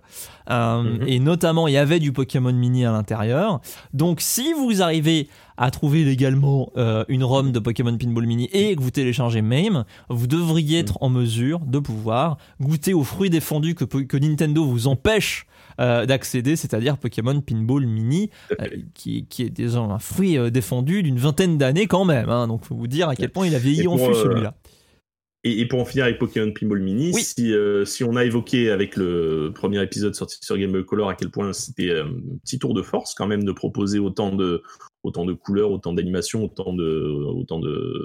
Euh, 0.50 0.82
Mhm. 0.82 1.04
et 1.06 1.18
notamment 1.20 1.68
il 1.68 1.74
y 1.74 1.76
avait 1.76 1.98
du 1.98 2.12
Pokémon 2.12 2.52
Mini 2.52 2.86
à 2.86 2.92
l'intérieur. 2.92 3.60
Donc 3.92 4.20
si 4.22 4.52
vous 4.54 4.80
arrivez 4.82 5.28
à 5.58 5.70
trouver 5.70 6.04
légalement 6.04 6.70
euh, 6.78 7.04
une 7.08 7.22
ROM 7.24 7.50
de 7.52 7.58
Pokémon 7.58 7.96
Pinball 7.98 8.26
Mini 8.26 8.48
et 8.52 8.74
que 8.76 8.80
vous 8.80 8.90
téléchargez 8.92 9.42
MAME 9.42 9.84
vous 10.08 10.26
devriez 10.28 10.78
être 10.78 10.96
en 11.02 11.08
mesure 11.10 11.58
de 11.60 11.78
pouvoir 11.80 12.38
goûter 12.60 12.94
aux 12.94 13.02
fruits 13.04 13.28
défendus 13.30 13.74
que, 13.74 13.84
que 13.84 14.16
Nintendo 14.16 14.64
vous 14.64 14.86
empêche 14.86 15.46
euh, 15.80 16.06
d'accéder 16.06 16.54
c'est-à-dire 16.56 16.96
Pokémon 16.96 17.40
Pinball 17.40 17.84
Mini 17.86 18.30
euh, 18.60 18.66
qui, 18.94 19.26
qui 19.26 19.42
est 19.42 19.50
déjà 19.50 19.80
un 19.80 19.98
fruit 19.98 20.38
euh, 20.38 20.48
défendu 20.50 21.02
d'une 21.02 21.18
vingtaine 21.18 21.58
d'années 21.58 21.86
quand 21.88 22.04
même 22.04 22.30
hein. 22.30 22.46
donc 22.46 22.64
faut 22.64 22.76
vous 22.76 22.86
dire 22.86 23.08
à 23.08 23.16
quel 23.16 23.30
point 23.30 23.46
il 23.46 23.54
a 23.54 23.58
vieilli 23.58 23.86
en 23.88 23.98
fût 23.98 24.14
celui-là 24.14 24.54
Et, 25.48 25.60
et 25.60 25.66
pour 25.66 25.80
en 25.80 25.84
finir 25.84 26.04
avec 26.04 26.18
Pokémon 26.18 26.52
Pinball 26.52 26.80
Mini, 26.80 27.12
Oui. 27.14 27.22
si, 27.22 27.52
euh, 27.54 27.84
si 27.84 28.04
on 28.04 28.16
a 28.16 28.24
évoqué 28.24 28.70
avec 28.70 28.96
le 28.96 29.52
premier 29.54 29.82
épisode 29.82 30.14
sorti 30.14 30.38
sur 30.42 30.56
Game 30.58 30.72
Boy 30.72 30.84
Color 30.84 31.08
à 31.08 31.14
quel 31.14 31.30
point 31.30 31.52
c'était 31.52 31.90
euh, 31.90 32.04
un 32.04 32.38
petit 32.44 32.58
tour 32.58 32.74
de 32.74 32.82
force 32.82 33.14
quand 33.14 33.26
même 33.26 33.44
de 33.44 33.52
proposer 33.52 33.98
autant 33.98 34.34
de, 34.34 34.62
autant 35.02 35.24
de 35.24 35.32
couleurs, 35.32 35.70
autant 35.70 35.92
d'animations, 35.92 36.44
autant 36.44 36.72
de, 36.72 36.84
autant 37.34 37.60
de, 37.60 38.04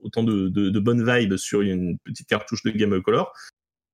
autant 0.00 0.22
de, 0.24 0.48
de, 0.48 0.70
de 0.70 0.80
bonnes 0.80 1.04
vibes 1.04 1.36
sur 1.36 1.60
une 1.62 1.98
petite 2.04 2.28
cartouche 2.28 2.62
de 2.64 2.70
Game 2.70 2.90
Boy 2.90 3.02
Color, 3.02 3.32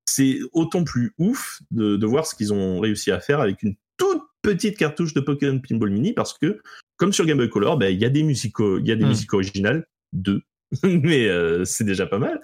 c'est 0.06 0.38
autant 0.52 0.84
plus 0.84 1.12
ouf 1.18 1.60
de, 1.70 1.96
de 1.96 2.06
voir 2.06 2.26
ce 2.26 2.34
qu'ils 2.34 2.52
ont 2.52 2.80
réussi 2.80 3.10
à 3.10 3.20
faire 3.20 3.40
avec 3.40 3.62
une 3.62 3.74
toute 3.98 4.22
petite 4.42 4.76
cartouche 4.78 5.12
de 5.14 5.20
Pokémon 5.20 5.60
Pinball 5.60 5.90
Mini 5.90 6.12
parce 6.12 6.36
que 6.38 6.60
comme 6.96 7.12
sur 7.12 7.26
Game 7.26 7.36
Boy 7.38 7.50
Color, 7.50 7.76
ben, 7.78 7.92
il 7.92 8.00
y 8.00 8.04
a 8.04 8.08
des 8.10 8.22
musiques, 8.22 8.56
il 8.60 8.86
y 8.86 8.92
a 8.92 8.96
des 8.96 9.04
Hmm. 9.04 9.08
musiques 9.08 9.32
originales, 9.34 9.86
deux, 10.12 10.40
mais 10.82 11.26
euh, 11.28 11.64
c'est 11.64 11.84
déjà 11.84 12.06
pas 12.06 12.18
mal. 12.18 12.40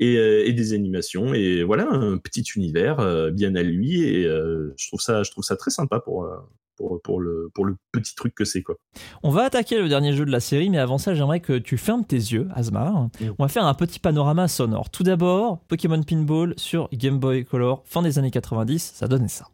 Et, 0.00 0.16
euh, 0.16 0.44
et 0.44 0.52
des 0.52 0.72
animations 0.72 1.34
et 1.34 1.62
voilà 1.62 1.88
un 1.88 2.18
petit 2.18 2.42
univers 2.56 2.98
euh, 2.98 3.30
bien 3.30 3.54
à 3.54 3.62
lui 3.62 4.02
et 4.02 4.26
euh, 4.26 4.74
je 4.76 4.88
trouve 4.88 5.00
ça 5.00 5.22
je 5.22 5.30
trouve 5.30 5.44
ça 5.44 5.54
très 5.54 5.70
sympa 5.70 6.00
pour 6.00 6.28
pour 6.76 7.00
pour 7.00 7.20
le 7.20 7.48
pour 7.54 7.64
le 7.64 7.76
petit 7.92 8.16
truc 8.16 8.34
que 8.34 8.44
c'est 8.44 8.62
quoi. 8.62 8.74
On 9.22 9.30
va 9.30 9.44
attaquer 9.44 9.78
le 9.78 9.88
dernier 9.88 10.12
jeu 10.12 10.24
de 10.24 10.32
la 10.32 10.40
série, 10.40 10.68
mais 10.68 10.78
avant 10.78 10.98
ça, 10.98 11.14
j'aimerais 11.14 11.38
que 11.38 11.56
tu 11.56 11.78
fermes 11.78 12.04
tes 12.04 12.16
yeux, 12.16 12.48
Asmar. 12.56 13.08
On 13.38 13.44
va 13.44 13.48
faire 13.48 13.64
un 13.64 13.74
petit 13.74 14.00
panorama 14.00 14.48
sonore. 14.48 14.90
Tout 14.90 15.04
d'abord, 15.04 15.60
Pokémon 15.68 16.02
Pinball 16.02 16.54
sur 16.56 16.88
Game 16.92 17.20
Boy 17.20 17.44
Color, 17.44 17.84
fin 17.86 18.02
des 18.02 18.18
années 18.18 18.32
90, 18.32 18.94
ça 18.96 19.06
donnait 19.06 19.28
ça. 19.28 19.46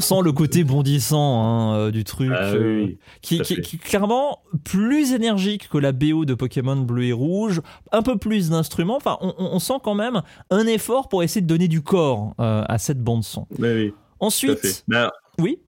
On 0.00 0.02
sent 0.02 0.22
le 0.24 0.32
côté 0.32 0.64
bondissant 0.64 1.42
hein, 1.44 1.76
euh, 1.76 1.90
du 1.90 2.04
truc. 2.04 2.30
Ah 2.34 2.52
euh, 2.52 2.84
oui, 2.86 2.98
qui, 3.20 3.40
qui- 3.40 3.60
qui 3.60 3.76
est 3.76 3.78
clairement 3.78 4.38
plus 4.64 5.12
énergique 5.12 5.68
que 5.68 5.78
la 5.78 5.92
BO 5.92 6.24
de 6.24 6.34
Pokémon 6.34 6.76
Bleu 6.76 7.04
et 7.04 7.12
Rouge, 7.12 7.60
un 7.92 8.02
peu 8.02 8.16
plus 8.16 8.50
d'instruments. 8.50 8.96
Enfin, 8.96 9.18
on, 9.20 9.58
sent 9.58 9.74
quand 9.82 9.94
même 9.94 10.22
un 10.50 10.66
effort 10.66 11.08
pour 11.08 11.22
essayer 11.22 11.42
de 11.42 11.46
donner 11.46 11.68
du 11.68 11.82
corps 11.82 12.34
euh, 12.40 12.64
à 12.66 12.78
cette 12.78 13.02
bande 13.02 13.24
son. 13.24 13.46
Oui, 13.58 13.92
Ensuite. 14.20 14.84
Bah, 14.88 15.12
oui. 15.38 15.58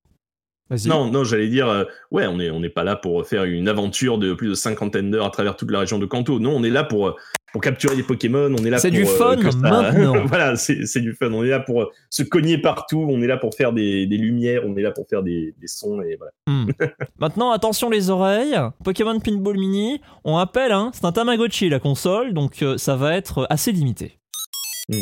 Vas-y. 0.71 0.89
Non, 0.89 1.11
non, 1.11 1.25
j'allais 1.25 1.49
dire, 1.49 1.69
euh, 1.69 1.85
ouais, 2.11 2.27
on 2.27 2.39
n'est 2.39 2.51
on 2.51 2.61
n'est 2.61 2.71
pas 2.71 2.85
là 2.85 2.97
pour 2.97 3.27
faire 3.27 3.45
une 3.45 3.69
aventure 3.69 4.17
de 4.17 4.33
plus 4.33 4.49
de 4.49 4.55
cinquantaine 4.55 5.11
d'heures 5.11 5.27
à 5.27 5.31
travers 5.31 5.57
toute 5.57 5.71
la 5.71 5.81
région 5.81 5.99
de 5.99 6.07
Kanto. 6.07 6.39
Non, 6.41 6.57
on 6.57 6.65
est 6.65 6.71
là 6.71 6.85
pour, 6.85 7.09
euh, 7.09 7.17
pour 7.53 7.61
capturer 7.61 7.97
des 7.97 8.03
Pokémon. 8.03 8.51
On 8.59 8.65
est 8.65 8.71
là 8.71 8.79
C'est 8.79 8.89
pour, 8.89 8.97
du 8.99 9.05
euh, 9.05 9.07
fun 9.07 9.51
ça- 9.51 9.57
maintenant. 9.59 10.25
voilà, 10.27 10.57
c'est 10.57 10.87
c'est 10.87 11.01
du 11.01 11.13
fun. 11.15 11.31
On 11.33 11.45
est 11.45 11.49
là 11.49 11.61
pour 11.61 11.83
euh, 11.83 11.87
se 12.11 12.23
cogner 12.23 12.59
partout. 12.59 13.07
On 13.09 13.21
est 13.23 13.27
là 13.27 13.37
pour 13.37 13.55
faire 13.55 13.73
des, 13.73 14.07
des 14.07 14.17
lumières. 14.17 14.63
On 14.67 14.77
est 14.77 14.83
là 14.83 14.91
pour 14.91 15.07
faire 15.09 15.23
des, 15.23 15.55
des 15.61 15.67
sons 15.67 16.01
et 16.03 16.17
voilà. 16.17 16.33
Hmm. 16.47 16.71
Maintenant, 17.19 17.51
attention 17.53 17.91
les 17.91 18.11
oreilles. 18.11 18.59
Pokémon 18.85 19.19
Pinball 19.21 19.59
Mini, 19.59 20.01
on 20.25 20.35
rappelle, 20.35 20.73
hein, 20.73 20.91
c'est 20.95 21.05
un 21.05 21.13
Tamagotchi 21.13 21.69
la 21.69 21.79
console, 21.79 22.33
donc 22.33 22.63
euh, 22.63 22.79
ça 22.79 22.97
va 22.97 23.15
être 23.17 23.47
assez 23.51 23.73
limité. 23.73 24.19
Hmm. 24.89 25.01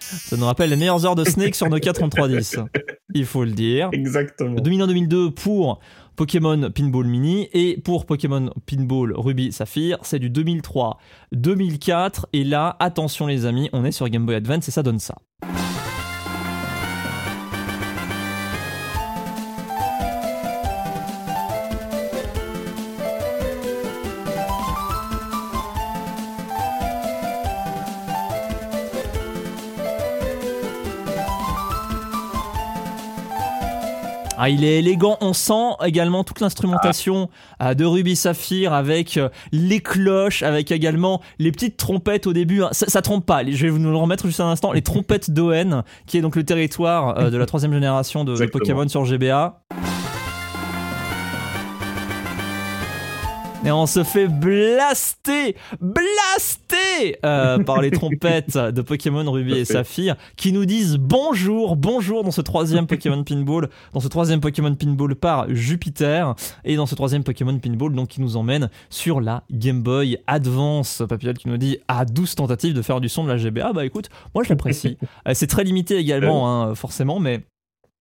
Ça 0.00 0.36
nous 0.36 0.46
rappelle 0.46 0.70
les 0.70 0.76
meilleures 0.76 1.04
heures 1.04 1.14
de 1.14 1.24
Snake 1.24 1.54
sur 1.54 1.68
Nokia 1.68 1.92
3310. 1.94 2.58
Il 3.14 3.24
faut 3.24 3.44
le 3.44 3.52
dire. 3.52 3.88
Exactement. 3.92 4.56
2001-2002 4.56 5.30
pour 5.32 5.80
Pokémon 6.16 6.70
Pinball 6.70 7.06
Mini 7.06 7.48
et 7.52 7.80
pour 7.80 8.04
Pokémon 8.04 8.50
Pinball 8.66 9.14
Ruby 9.16 9.52
Saphir, 9.52 9.98
c'est 10.02 10.18
du 10.18 10.30
2003-2004 10.30 12.24
et 12.32 12.44
là, 12.44 12.76
attention 12.80 13.26
les 13.26 13.46
amis, 13.46 13.70
on 13.72 13.84
est 13.84 13.92
sur 13.92 14.08
Game 14.08 14.26
Boy 14.26 14.34
Advance 14.34 14.68
et 14.68 14.72
ça 14.72 14.82
donne 14.82 14.98
ça. 14.98 15.14
Ah, 34.40 34.50
il 34.50 34.62
est 34.62 34.78
élégant. 34.78 35.18
On 35.20 35.32
sent 35.32 35.74
également 35.84 36.22
toute 36.22 36.38
l'instrumentation 36.38 37.28
euh, 37.60 37.74
de 37.74 37.84
Ruby 37.84 38.14
Saphir 38.14 38.72
avec 38.72 39.16
euh, 39.16 39.28
les 39.50 39.80
cloches, 39.80 40.44
avec 40.44 40.70
également 40.70 41.20
les 41.40 41.50
petites 41.50 41.76
trompettes 41.76 42.28
au 42.28 42.32
début. 42.32 42.62
Ça, 42.70 42.86
ça 42.86 43.02
trompe 43.02 43.26
pas. 43.26 43.44
Je 43.44 43.62
vais 43.66 43.70
vous 43.70 43.80
nous 43.80 43.90
le 43.90 43.96
remettre 43.96 44.26
juste 44.26 44.38
un 44.38 44.48
instant. 44.48 44.70
Les 44.70 44.82
trompettes 44.82 45.32
d'Oen, 45.32 45.82
qui 46.06 46.18
est 46.18 46.20
donc 46.20 46.36
le 46.36 46.44
territoire 46.44 47.18
euh, 47.18 47.30
de 47.30 47.36
la 47.36 47.46
troisième 47.46 47.72
génération 47.72 48.24
de 48.24 48.30
Exactement. 48.30 48.60
Pokémon 48.60 48.88
sur 48.88 49.04
GBA. 49.04 49.60
Et 53.68 53.70
on 53.70 53.84
se 53.84 54.02
fait 54.02 54.28
blaster, 54.28 55.54
blaster 55.78 57.18
euh, 57.22 57.58
par 57.58 57.82
les 57.82 57.90
trompettes 57.90 58.56
de 58.56 58.80
Pokémon 58.80 59.30
Ruby 59.30 59.58
et 59.58 59.66
Saphir 59.66 60.16
qui 60.38 60.52
nous 60.52 60.64
disent 60.64 60.96
bonjour, 60.96 61.76
bonjour 61.76 62.24
dans 62.24 62.30
ce 62.30 62.40
troisième 62.40 62.86
Pokémon 62.86 63.22
Pinball, 63.24 63.68
dans 63.92 64.00
ce 64.00 64.08
troisième 64.08 64.40
Pokémon 64.40 64.74
Pinball 64.74 65.14
par 65.16 65.54
Jupiter 65.54 66.34
et 66.64 66.76
dans 66.76 66.86
ce 66.86 66.94
troisième 66.94 67.22
Pokémon 67.24 67.58
Pinball 67.58 67.92
donc 67.92 68.08
qui 68.08 68.22
nous 68.22 68.38
emmène 68.38 68.70
sur 68.88 69.20
la 69.20 69.42
Game 69.50 69.82
Boy 69.82 70.16
Advance. 70.26 71.02
Papillon 71.06 71.34
qui 71.34 71.48
nous 71.48 71.58
dit 71.58 71.76
à 71.88 72.06
12 72.06 72.36
tentatives 72.36 72.72
de 72.72 72.80
faire 72.80 73.02
du 73.02 73.10
son 73.10 73.22
de 73.24 73.28
la 73.28 73.36
GBA. 73.36 73.74
Bah 73.74 73.84
écoute, 73.84 74.08
moi 74.34 74.44
je 74.44 74.48
l'apprécie. 74.48 74.96
Euh, 75.28 75.32
C'est 75.34 75.46
très 75.46 75.64
limité 75.64 75.96
également, 75.98 76.48
hein, 76.50 76.74
forcément, 76.74 77.20
mais 77.20 77.42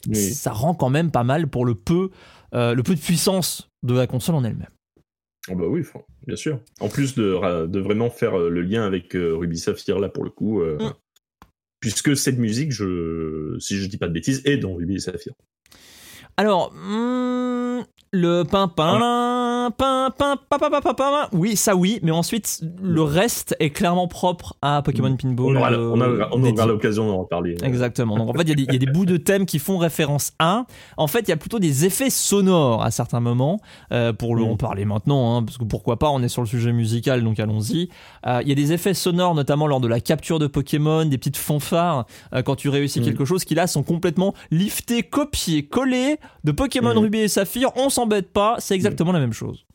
Oui. 0.07 0.15
ça 0.15 0.53
rend 0.53 0.73
quand 0.73 0.89
même 0.89 1.11
pas 1.11 1.25
mal 1.25 1.47
pour 1.47 1.65
le 1.65 1.75
peu, 1.75 2.11
euh, 2.55 2.73
le 2.73 2.83
peu 2.83 2.95
de 2.95 3.01
puissance 3.01 3.69
de 3.83 3.93
la 3.95 4.07
console 4.07 4.35
en 4.35 4.45
elle-même. 4.45 4.67
Ah 5.49 5.55
bah 5.55 5.65
oui, 5.67 5.83
bien 6.25 6.35
sûr. 6.35 6.59
En 6.79 6.89
plus 6.89 7.15
de, 7.15 7.65
de 7.67 7.79
vraiment 7.79 8.09
faire 8.09 8.37
euh, 8.37 8.49
le 8.49 8.61
lien 8.61 8.85
avec 8.85 9.15
euh, 9.15 9.35
Ruby 9.35 9.57
Saphir, 9.57 9.99
là, 9.99 10.09
pour 10.09 10.23
le 10.23 10.29
coup. 10.29 10.61
euh, 10.61 10.77
Mm. 10.79 10.93
Puisque 11.79 12.17
cette 12.17 12.39
musique, 12.39 12.71
je, 12.71 13.55
si 13.59 13.77
je 13.77 13.85
dis 13.85 13.97
pas 13.97 14.07
de 14.07 14.13
bêtises, 14.13 14.41
est 14.45 14.57
dans 14.57 14.73
Ruby 14.73 14.95
et 14.95 14.99
Saphir. 14.99 15.33
Alors, 16.35 16.73
hmm, 16.73 17.83
le 18.17 18.43
pain 18.43 18.67
pain 18.67 18.99
ah. 19.01 19.69
pain 19.77 20.09
pain 20.49 20.93
pain 20.93 21.29
oui 21.33 21.55
ça 21.55 21.75
oui 21.75 21.99
mais 22.01 22.11
ensuite 22.11 22.61
le 22.81 23.03
reste 23.03 23.55
est 23.59 23.69
clairement 23.69 24.07
propre 24.07 24.55
à 24.61 24.81
Pokémon 24.81 25.11
mm. 25.11 25.17
Pinball 25.17 25.55
on 25.55 25.59
aura, 25.59 25.71
euh, 25.71 26.25
aura, 26.31 26.65
l'occasion 26.65 27.07
d'en 27.07 27.19
reparler 27.19 27.55
euh. 27.61 27.65
exactement. 27.65 28.17
Donc 28.17 28.29
en 28.29 28.33
fait 28.33 28.49
il 28.49 28.59
y, 28.59 28.75
a 28.75 28.79
des 28.79 28.85
bouts 28.91 29.05
de 29.05 29.17
thèmes 29.17 29.45
qui 29.45 29.59
font 29.59 29.77
référence 29.77 30.33
à 30.39 30.65
en 30.97 31.07
fait 31.07 31.19
il 31.21 31.29
y 31.29 31.31
a 31.31 31.37
plutôt 31.37 31.59
des 31.59 31.85
effets 31.85 32.09
sonores 32.09 32.83
à 32.83 32.89
certains 32.89 33.19
moments 33.19 33.59
euh, 33.91 34.13
pour 34.13 34.35
le 34.35 34.43
mm. 34.43 34.47
en 34.47 34.57
parler 34.57 34.85
maintenant 34.85 35.37
hein, 35.37 35.43
parce 35.43 35.59
que 35.59 35.65
pourquoi 35.65 35.99
pas 35.99 36.09
on 36.09 36.23
est 36.23 36.29
sur 36.29 36.41
le 36.41 36.47
sujet 36.47 36.73
musical 36.73 37.23
donc 37.23 37.39
allons-y. 37.39 37.89
Il 38.41 38.47
y 38.47 38.51
a 38.51 38.55
des 38.55 38.73
effets 38.73 38.93
sonores 38.93 39.35
notamment 39.35 39.67
lors 39.67 39.79
de 39.79 39.87
la 39.87 39.99
capture 39.99 40.39
de 40.39 40.47
Pokémon 40.47 41.05
des 41.05 41.17
petites 41.17 41.37
fanfares 41.37 42.05
quand 42.45 42.55
tu 42.55 42.69
réussis 42.69 42.99
mm. 42.99 43.03
quelque 43.03 43.25
chose 43.25 43.45
qui 43.45 43.53
là 43.53 43.67
sont 43.67 43.83
complètement 43.83 44.33
liftés 44.51 45.03
copiés 45.03 45.63
collés 45.63 46.17
de 46.43 46.51
Pokémon 46.51 46.93
mm. 46.93 46.97
Ruby 46.97 47.19
et 47.19 47.27
Saphir. 47.27 47.69
On 47.75 47.89
s'en 47.89 48.06
s'embête 48.07 48.31
pas, 48.31 48.55
c'est 48.59 48.75
exactement 48.75 49.11
la 49.11 49.19
même 49.19 49.33
chose. 49.33 49.65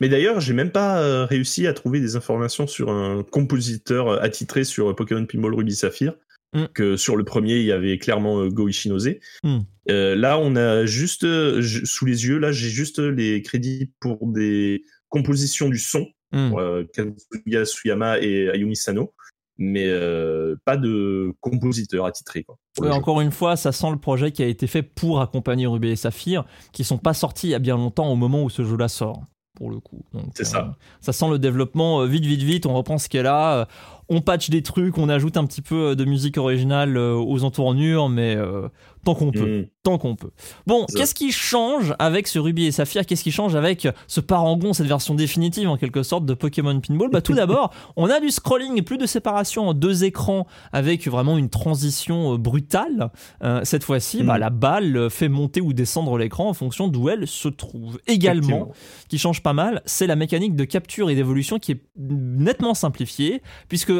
Mais 0.00 0.10
d'ailleurs, 0.10 0.40
j'ai 0.40 0.52
même 0.52 0.70
pas 0.70 1.00
euh, 1.00 1.24
réussi 1.24 1.66
à 1.66 1.72
trouver 1.72 1.98
des 1.98 2.14
informations 2.14 2.66
sur 2.66 2.90
un 2.90 3.22
compositeur 3.22 4.08
euh, 4.08 4.18
attitré 4.20 4.64
sur 4.64 4.90
euh, 4.90 4.94
Pokémon 4.94 5.24
Pinball 5.24 5.54
Ruby 5.54 5.74
Saphir. 5.74 6.14
Mm. 6.52 6.64
Que 6.74 6.96
sur 6.96 7.16
le 7.16 7.24
premier, 7.24 7.56
il 7.56 7.64
y 7.64 7.72
avait 7.72 7.98
clairement 7.98 8.46
Go 8.48 8.68
Ishinose. 8.68 9.14
Mm. 9.42 9.58
Euh, 9.88 10.14
là, 10.14 10.38
on 10.38 10.56
a 10.56 10.84
juste 10.84 11.26
sous 11.62 12.04
les 12.04 12.26
yeux, 12.26 12.38
là, 12.38 12.52
j'ai 12.52 12.68
juste 12.68 12.98
les 12.98 13.40
crédits 13.40 13.90
pour 13.98 14.26
des 14.26 14.82
compositions 15.08 15.70
du 15.70 15.78
son, 15.78 16.06
Mm. 16.32 16.50
pour, 16.50 16.58
euh, 16.58 16.84
Kazuya 16.92 17.64
Suyama 17.64 18.18
et 18.18 18.48
Ayumi 18.50 18.76
Sano, 18.76 19.14
mais 19.58 19.86
euh, 19.86 20.56
pas 20.64 20.76
de 20.76 21.32
compositeur 21.40 22.06
attitré. 22.06 22.44
Quoi, 22.44 22.56
Ouais, 22.78 22.90
encore 22.90 23.20
une 23.20 23.30
fois, 23.30 23.56
ça 23.56 23.72
sent 23.72 23.90
le 23.90 23.96
projet 23.96 24.32
qui 24.32 24.42
a 24.42 24.46
été 24.46 24.66
fait 24.66 24.82
pour 24.82 25.20
accompagner 25.20 25.66
Ruby 25.66 25.88
et 25.88 25.96
Saphir, 25.96 26.44
qui 26.72 26.84
sont 26.84 26.98
pas 26.98 27.14
sortis 27.14 27.48
il 27.48 27.50
y 27.50 27.54
a 27.54 27.58
bien 27.58 27.76
longtemps 27.76 28.08
au 28.12 28.16
moment 28.16 28.42
où 28.42 28.50
ce 28.50 28.64
jeu-là 28.64 28.88
sort, 28.88 29.22
pour 29.54 29.70
le 29.70 29.80
coup. 29.80 30.04
C'est 30.34 30.44
ça. 30.44 30.76
Ça 31.00 31.12
sent 31.12 31.30
le 31.30 31.38
développement 31.38 32.02
euh, 32.02 32.06
vite, 32.06 32.26
vite, 32.26 32.42
vite. 32.42 32.66
On 32.66 32.74
reprend 32.74 32.98
ce 32.98 33.08
qu'elle 33.08 33.26
a, 33.26 33.60
euh, 33.60 33.64
on 34.08 34.20
patch 34.20 34.50
des 34.50 34.62
trucs, 34.62 34.98
on 34.98 35.08
ajoute 35.08 35.36
un 35.36 35.46
petit 35.46 35.62
peu 35.62 35.90
euh, 35.90 35.94
de 35.94 36.04
musique 36.04 36.38
originale 36.38 36.96
euh, 36.96 37.14
aux 37.14 37.44
entournures, 37.44 38.08
mais 38.08 38.36
euh, 38.36 38.68
tant 39.06 39.14
qu'on 39.14 39.30
peut, 39.30 39.60
Mm. 39.60 39.66
tant 39.84 39.98
qu'on 39.98 40.16
peut. 40.16 40.30
Bon, 40.66 40.84
qu'est-ce 40.94 41.14
qui 41.14 41.30
change 41.32 41.94
avec 41.98 42.26
ce 42.26 42.38
Ruby 42.38 42.66
et 42.66 42.72
Saphir? 42.72 43.06
Qu'est-ce 43.06 43.22
qui 43.22 43.30
change 43.30 43.54
avec 43.54 43.86
ce 44.08 44.20
parangon, 44.20 44.72
cette 44.72 44.86
version 44.88 45.14
définitive 45.14 45.68
en 45.68 45.76
quelque 45.76 46.02
sorte 46.02 46.26
de 46.26 46.34
Pokémon 46.34 46.78
Pinball? 46.80 47.08
Bah 47.10 47.20
tout 47.22 47.32
d'abord, 47.34 47.72
on 47.96 48.10
a 48.10 48.18
du 48.20 48.30
scrolling 48.30 48.76
et 48.78 48.82
plus 48.82 48.98
de 48.98 49.06
séparation 49.06 49.68
en 49.68 49.74
deux 49.74 50.04
écrans 50.04 50.46
avec 50.72 51.06
vraiment 51.06 51.38
une 51.38 51.48
transition 51.48 52.34
euh, 52.34 52.36
brutale. 52.36 53.10
Euh, 53.44 53.60
cette 53.64 53.84
fois-ci, 53.84 54.22
Mm. 54.22 54.26
bah, 54.26 54.38
la 54.38 54.50
balle 54.50 54.96
euh, 54.96 55.08
fait 55.08 55.28
monter 55.28 55.60
ou 55.60 55.72
descendre 55.72 56.18
l'écran 56.18 56.48
en 56.48 56.54
fonction 56.54 56.88
d'où 56.88 57.08
elle 57.08 57.28
se 57.28 57.48
trouve. 57.48 57.98
Également, 58.08 58.72
qui 59.08 59.18
change 59.18 59.40
pas 59.42 59.52
mal, 59.52 59.82
c'est 59.86 60.08
la 60.08 60.16
mécanique 60.16 60.56
de 60.56 60.64
capture 60.64 61.10
et 61.10 61.14
d'évolution 61.14 61.58
qui 61.60 61.72
est 61.72 61.80
nettement 61.96 62.74
simplifiée, 62.74 63.40
puisque 63.68 63.92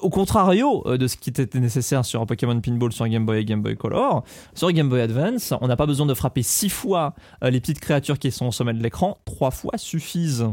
au 0.00 0.10
contrario 0.10 0.84
de 0.86 1.06
ce 1.08 1.16
qui 1.16 1.30
était 1.30 1.58
nécessaire 1.58 2.04
sur 2.04 2.24
Pokémon 2.26 2.60
Pinball 2.60 2.92
sur 2.92 3.08
Game 3.08 3.26
Boy 3.26 3.40
et 3.40 3.44
Game 3.44 3.62
Boy 3.62 3.76
Color, 3.76 4.11
sur 4.54 4.70
Game 4.72 4.88
Boy 4.88 5.00
Advance, 5.00 5.52
on 5.60 5.68
n'a 5.68 5.76
pas 5.76 5.86
besoin 5.86 6.06
de 6.06 6.14
frapper 6.14 6.42
six 6.42 6.68
fois 6.68 7.14
euh, 7.42 7.50
les 7.50 7.60
petites 7.60 7.80
créatures 7.80 8.18
qui 8.18 8.30
sont 8.30 8.46
au 8.46 8.52
sommet 8.52 8.74
de 8.74 8.82
l'écran, 8.82 9.18
trois 9.24 9.50
fois 9.50 9.76
suffisent. 9.76 10.46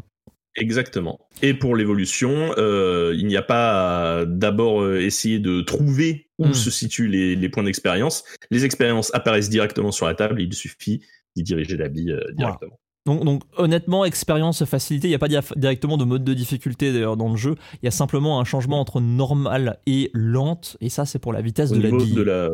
Exactement. 0.55 1.19
Et 1.41 1.53
pour 1.53 1.75
l'évolution, 1.75 2.53
euh, 2.57 3.13
il 3.17 3.27
n'y 3.27 3.37
a 3.37 3.41
pas 3.41 4.25
d'abord 4.25 4.81
euh, 4.81 4.99
essayer 4.99 5.39
de 5.39 5.61
trouver 5.61 6.29
où 6.37 6.47
Mm. 6.47 6.53
se 6.53 6.71
situent 6.71 7.07
les, 7.07 7.35
les 7.35 7.49
points 7.49 7.63
d'expérience. 7.63 8.23
Les 8.49 8.65
expériences 8.65 9.13
apparaissent 9.13 9.49
directement 9.49 9.91
sur 9.91 10.05
la 10.05 10.15
table 10.15 10.41
et 10.41 10.45
il 10.45 10.53
suffit 10.53 11.01
d'y 11.35 11.43
diriger 11.43 11.77
la 11.77 11.89
bille 11.89 12.11
euh, 12.11 12.21
directement. 12.33 12.79
Donc, 13.05 13.23
donc, 13.23 13.43
honnêtement, 13.57 14.05
expérience 14.05 14.63
facilité, 14.65 15.07
il 15.07 15.11
n'y 15.11 15.15
a 15.15 15.19
pas 15.19 15.29
directement 15.55 15.97
de 15.97 16.05
mode 16.05 16.23
de 16.23 16.33
difficulté 16.33 16.91
d'ailleurs 16.91 17.17
dans 17.17 17.29
le 17.29 17.37
jeu, 17.37 17.55
il 17.81 17.85
y 17.85 17.87
a 17.87 17.91
simplement 17.91 18.39
un 18.39 18.43
changement 18.43 18.79
entre 18.79 19.01
normal 19.01 19.79
et 19.87 20.11
lente, 20.13 20.77
et 20.79 20.89
ça 20.89 21.05
c'est 21.05 21.17
pour 21.17 21.33
la 21.33 21.41
vitesse 21.41 21.71
Au 21.71 21.75
de 21.75 21.81
la 21.81 21.89
bille. 21.97 22.13
de 22.13 22.21
la... 22.21 22.49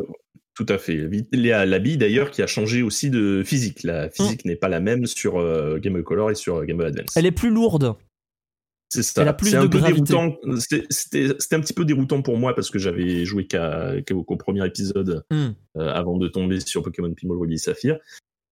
Tout 0.56 0.66
à 0.70 0.78
fait. 0.78 1.08
Il 1.32 1.40
y 1.46 1.52
a 1.52 1.66
la 1.66 1.78
bille 1.78 1.98
d'ailleurs 1.98 2.30
qui 2.30 2.42
a 2.42 2.46
changé 2.46 2.82
aussi 2.82 3.10
de 3.10 3.42
physique. 3.44 3.82
La 3.82 4.08
physique 4.08 4.44
n'est 4.46 4.56
pas 4.56 4.68
la 4.68 4.80
même 4.80 5.04
sur 5.06 5.38
euh, 5.38 5.78
Game 5.78 5.92
Boy 5.92 6.02
Color 6.02 6.30
et 6.30 6.34
sur 6.34 6.56
euh, 6.56 6.64
Game 6.64 6.78
Boy 6.78 6.86
Advance. 6.86 7.14
Elle 7.14 7.26
est 7.26 7.30
plus 7.32 7.50
lourde. 7.50 7.94
C'est 8.88 9.02
ça. 9.02 9.22
elle 9.22 9.28
a 9.28 9.32
plus 9.34 9.50
C'est 9.50 9.56
de 9.58 9.62
un 9.62 9.68
peu 9.68 9.78
gravité. 9.78 10.12
déroutant. 10.14 10.36
C'était- 10.88 11.54
un 11.54 11.60
petit 11.60 11.72
peu 11.74 11.84
déroutant 11.84 12.22
pour 12.22 12.38
moi 12.38 12.54
parce 12.54 12.70
que 12.70 12.78
j'avais 12.78 13.24
joué 13.24 13.46
qu'au 13.48 14.36
premier 14.36 14.64
épisode 14.66 15.24
Hmm. 15.30 15.48
euh, 15.76 15.88
avant 15.92 16.16
de 16.16 16.28
tomber 16.28 16.60
sur 16.60 16.82
Pokémon 16.82 17.12
Pinball 17.12 17.38
Ruby 17.38 17.54
et 17.54 17.58
Saphir. 17.58 17.98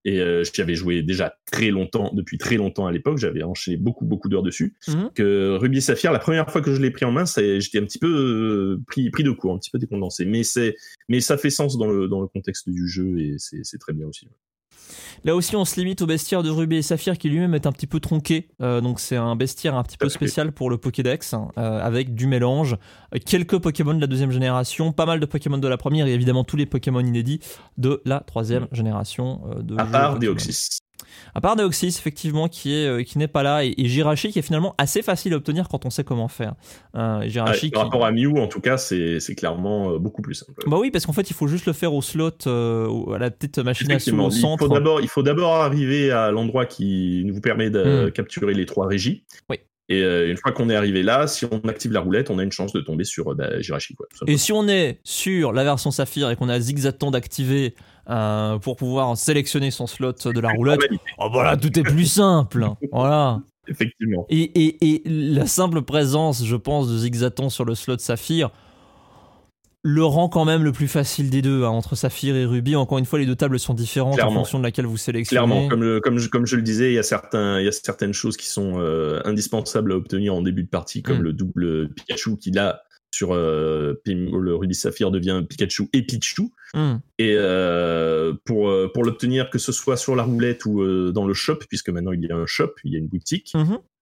Et 0.04 0.20
euh, 0.20 0.44
j'y 0.44 0.60
avais 0.60 0.74
joué 0.74 1.02
déjà 1.02 1.36
très 1.50 1.70
longtemps, 1.70 2.12
depuis 2.12 2.36
très 2.36 2.56
longtemps 2.56 2.86
à 2.86 2.92
l'époque. 2.92 3.18
J'avais 3.18 3.42
enchaîné 3.42 3.76
beaucoup, 3.76 4.04
beaucoup 4.04 4.28
d'heures 4.28 4.42
dessus. 4.42 4.74
Mhm. 4.88 5.10
Que 5.14 5.56
Ruby 5.56 5.78
et 5.78 5.80
Saphir, 5.80 6.12
la 6.12 6.18
première 6.18 6.50
fois 6.50 6.60
que 6.60 6.74
je 6.74 6.80
l'ai 6.80 6.90
pris 6.90 7.04
en 7.04 7.12
main, 7.12 7.24
j'étais 7.24 7.78
un 7.78 7.84
petit 7.84 7.98
peu 7.98 8.08
euh, 8.08 8.82
pris, 8.86 9.10
pris 9.10 9.24
de 9.24 9.30
court, 9.30 9.54
un 9.54 9.58
petit 9.58 9.70
peu 9.70 9.78
décondensé. 9.78 10.26
Mais 10.26 10.42
c'est, 10.42 10.76
mais 11.08 11.20
ça 11.20 11.38
fait 11.38 11.50
sens 11.50 11.78
dans 11.78 11.86
le, 11.86 12.08
dans 12.08 12.20
le 12.20 12.28
contexte 12.28 12.68
du 12.68 12.86
jeu 12.86 13.18
et 13.18 13.36
c'est 13.38 13.60
c'est 13.62 13.78
très 13.78 13.92
bien 13.92 14.06
aussi. 14.06 14.28
Là 15.24 15.34
aussi, 15.34 15.56
on 15.56 15.64
se 15.64 15.78
limite 15.78 16.02
au 16.02 16.06
bestiaire 16.06 16.42
de 16.42 16.50
Ruby 16.50 16.76
et 16.76 16.82
Saphir 16.82 17.18
qui 17.18 17.28
lui-même 17.28 17.54
est 17.54 17.66
un 17.66 17.72
petit 17.72 17.86
peu 17.86 18.00
tronqué. 18.00 18.48
Euh, 18.62 18.80
donc, 18.80 19.00
c'est 19.00 19.16
un 19.16 19.36
bestiaire 19.36 19.74
un 19.74 19.82
petit 19.82 19.96
peu 19.96 20.08
spécial 20.08 20.52
pour 20.52 20.70
le 20.70 20.78
Pokédex, 20.78 21.34
hein, 21.34 21.48
euh, 21.58 21.80
avec 21.80 22.14
du 22.14 22.26
mélange. 22.26 22.76
Euh, 23.14 23.18
quelques 23.24 23.58
Pokémon 23.58 23.94
de 23.94 24.00
la 24.00 24.06
deuxième 24.06 24.30
génération, 24.30 24.92
pas 24.92 25.06
mal 25.06 25.20
de 25.20 25.26
Pokémon 25.26 25.58
de 25.58 25.68
la 25.68 25.76
première 25.76 26.06
et 26.06 26.12
évidemment 26.12 26.44
tous 26.44 26.56
les 26.56 26.66
Pokémon 26.66 27.00
inédits 27.00 27.40
de 27.78 28.02
la 28.04 28.20
troisième 28.20 28.68
génération 28.72 29.40
euh, 29.50 29.62
de 29.62 29.76
À 29.78 29.84
part. 29.84 30.18
Deoxys. 30.18 30.78
À 31.34 31.40
part 31.40 31.56
Deoxys, 31.56 31.88
effectivement, 31.98 32.48
qui 32.48 32.74
est 32.74 32.86
euh, 32.86 33.02
qui 33.02 33.18
n'est 33.18 33.28
pas 33.28 33.42
là, 33.42 33.64
et, 33.64 33.74
et 33.76 33.86
Jirachi 33.86 34.30
qui 34.32 34.38
est 34.38 34.42
finalement 34.42 34.74
assez 34.78 35.02
facile 35.02 35.32
à 35.32 35.36
obtenir 35.36 35.68
quand 35.68 35.84
on 35.86 35.90
sait 35.90 36.04
comment 36.04 36.28
faire. 36.28 36.54
Euh, 36.96 37.28
par 37.34 37.54
qui- 37.54 37.70
rapport 37.74 38.04
à 38.04 38.12
Mew, 38.12 38.38
en 38.38 38.46
tout 38.46 38.60
cas, 38.60 38.76
c'est 38.76 39.18
clairement 39.36 39.92
euh, 39.92 39.98
beaucoup 39.98 40.22
plus 40.22 40.34
simple. 40.34 40.64
Bah 40.66 40.78
oui, 40.80 40.90
parce 40.90 41.06
qu'en 41.06 41.12
fait, 41.12 41.30
il 41.30 41.34
faut 41.34 41.46
juste 41.48 41.66
le 41.66 41.72
faire 41.72 41.92
au 41.94 42.02
slot, 42.02 42.30
euh, 42.46 43.12
à 43.14 43.18
la 43.18 43.30
petite 43.30 43.58
machine 43.58 43.90
à 43.90 43.98
sous 43.98 44.16
au 44.18 44.30
il 44.30 44.32
centre. 44.32 44.66
faut 44.66 44.72
d'abord, 44.72 45.00
il 45.00 45.08
faut 45.08 45.22
d'abord 45.22 45.54
arriver 45.56 46.10
à 46.10 46.30
l'endroit 46.30 46.66
qui 46.66 47.22
nous 47.24 47.40
permet 47.40 47.70
de 47.70 48.06
Hmm. 48.06 48.10
capturer 48.12 48.54
les 48.54 48.66
trois 48.66 48.86
régies. 48.86 49.24
Oui. 49.50 49.56
Et 49.90 50.02
euh, 50.02 50.30
une 50.30 50.38
fois 50.38 50.50
qu'on 50.52 50.70
est 50.70 50.74
arrivé 50.76 51.02
là, 51.02 51.26
si 51.26 51.44
on 51.44 51.58
active 51.68 51.92
la 51.92 52.00
roulette, 52.00 52.30
on 52.30 52.38
a 52.38 52.42
une 52.42 52.52
chance 52.52 52.72
de 52.72 52.80
tomber 52.80 53.04
sur 53.04 53.34
bah, 53.34 53.60
Jirachi. 53.60 53.94
Quoi. 53.94 54.06
Et 54.26 54.38
si 54.38 54.50
on 54.50 54.66
est 54.66 54.98
sur 55.04 55.52
la 55.52 55.62
version 55.62 55.90
Saphir 55.90 56.30
et 56.30 56.36
qu'on 56.36 56.48
a 56.48 56.58
zigzag 56.58 56.94
d'activer 57.12 57.74
euh, 58.10 58.58
pour 58.58 58.76
pouvoir 58.76 59.16
sélectionner 59.16 59.70
son 59.70 59.86
slot 59.86 60.12
de 60.26 60.40
la 60.40 60.50
roulette, 60.50 60.80
Formalité, 60.82 61.04
oh 61.18 61.28
voilà, 61.32 61.56
tout 61.56 61.78
est 61.78 61.82
plus 61.82 62.06
simple. 62.06 62.66
Voilà. 62.92 63.40
Effectivement. 63.66 64.26
Et, 64.28 64.42
et, 64.42 64.92
et 64.94 65.02
la 65.06 65.46
simple 65.46 65.80
présence, 65.82 66.44
je 66.44 66.56
pense, 66.56 66.88
de 66.88 66.98
Zigzaton 66.98 67.48
sur 67.48 67.64
le 67.64 67.74
slot 67.74 67.96
Saphir 67.98 68.50
le 69.86 70.02
rend 70.02 70.30
quand 70.30 70.46
même 70.46 70.64
le 70.64 70.72
plus 70.72 70.88
facile 70.88 71.28
des 71.28 71.42
deux, 71.42 71.64
hein, 71.64 71.68
entre 71.68 71.94
Saphir 71.94 72.34
et 72.36 72.46
Ruby. 72.46 72.74
Encore 72.74 72.96
une 72.96 73.04
fois, 73.04 73.18
les 73.18 73.26
deux 73.26 73.36
tables 73.36 73.58
sont 73.58 73.74
différentes 73.74 74.14
en 74.14 74.16
Clairement. 74.16 74.36
fonction 74.36 74.58
de 74.58 74.64
laquelle 74.64 74.86
vous 74.86 74.96
sélectionnez. 74.96 75.46
Clairement, 75.46 75.68
comme, 75.68 75.82
le- 75.82 76.00
comme, 76.00 76.16
je, 76.18 76.28
comme 76.30 76.46
je 76.46 76.56
le 76.56 76.62
disais, 76.62 76.90
il 76.90 76.94
y 76.94 76.98
a, 76.98 77.02
certains, 77.02 77.60
il 77.60 77.66
y 77.66 77.68
a 77.68 77.72
certaines 77.72 78.14
choses 78.14 78.38
qui 78.38 78.46
sont 78.46 78.78
euh, 78.78 79.20
indispensables 79.26 79.92
à 79.92 79.96
obtenir 79.96 80.34
en 80.34 80.40
début 80.40 80.62
de 80.62 80.68
partie, 80.70 81.02
comme 81.02 81.18
Mm. 81.18 81.22
le 81.22 81.32
double 81.34 81.88
Pikachu 81.92 82.38
qui 82.38 82.50
là 82.50 82.80
sur 83.14 83.32
euh, 83.32 83.94
Pinball 84.04 84.48
Ruby 84.50 84.74
Saphir 84.74 85.10
devient 85.10 85.42
Pikachu 85.48 85.88
et 85.92 86.02
Pichu. 86.02 86.50
Hmm. 86.74 86.96
Et 87.18 87.34
euh, 87.36 88.34
pour, 88.44 88.68
euh, 88.68 88.90
pour 88.92 89.04
l'obtenir, 89.04 89.48
que 89.50 89.58
ce 89.58 89.70
soit 89.70 89.96
sur 89.96 90.16
la 90.16 90.24
roulette 90.24 90.66
ou 90.66 90.82
euh, 90.82 91.12
dans 91.12 91.26
le 91.26 91.34
shop, 91.34 91.60
puisque 91.68 91.90
maintenant 91.90 92.12
il 92.12 92.22
y 92.24 92.30
a 92.30 92.36
un 92.36 92.46
shop, 92.46 92.72
il 92.82 92.92
y 92.92 92.96
a 92.96 92.98
une 92.98 93.06
boutique, 93.06 93.52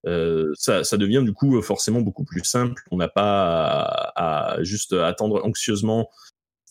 euh, 0.06 0.50
ça, 0.54 0.82
ça 0.82 0.96
devient 0.96 1.22
du 1.24 1.32
coup 1.32 1.60
forcément 1.62 2.00
beaucoup 2.00 2.24
plus 2.24 2.42
simple. 2.44 2.82
On 2.90 2.96
n'a 2.96 3.08
pas 3.08 3.82
à, 4.16 4.54
à 4.54 4.62
juste 4.62 4.94
attendre 4.94 5.44
anxieusement 5.44 6.08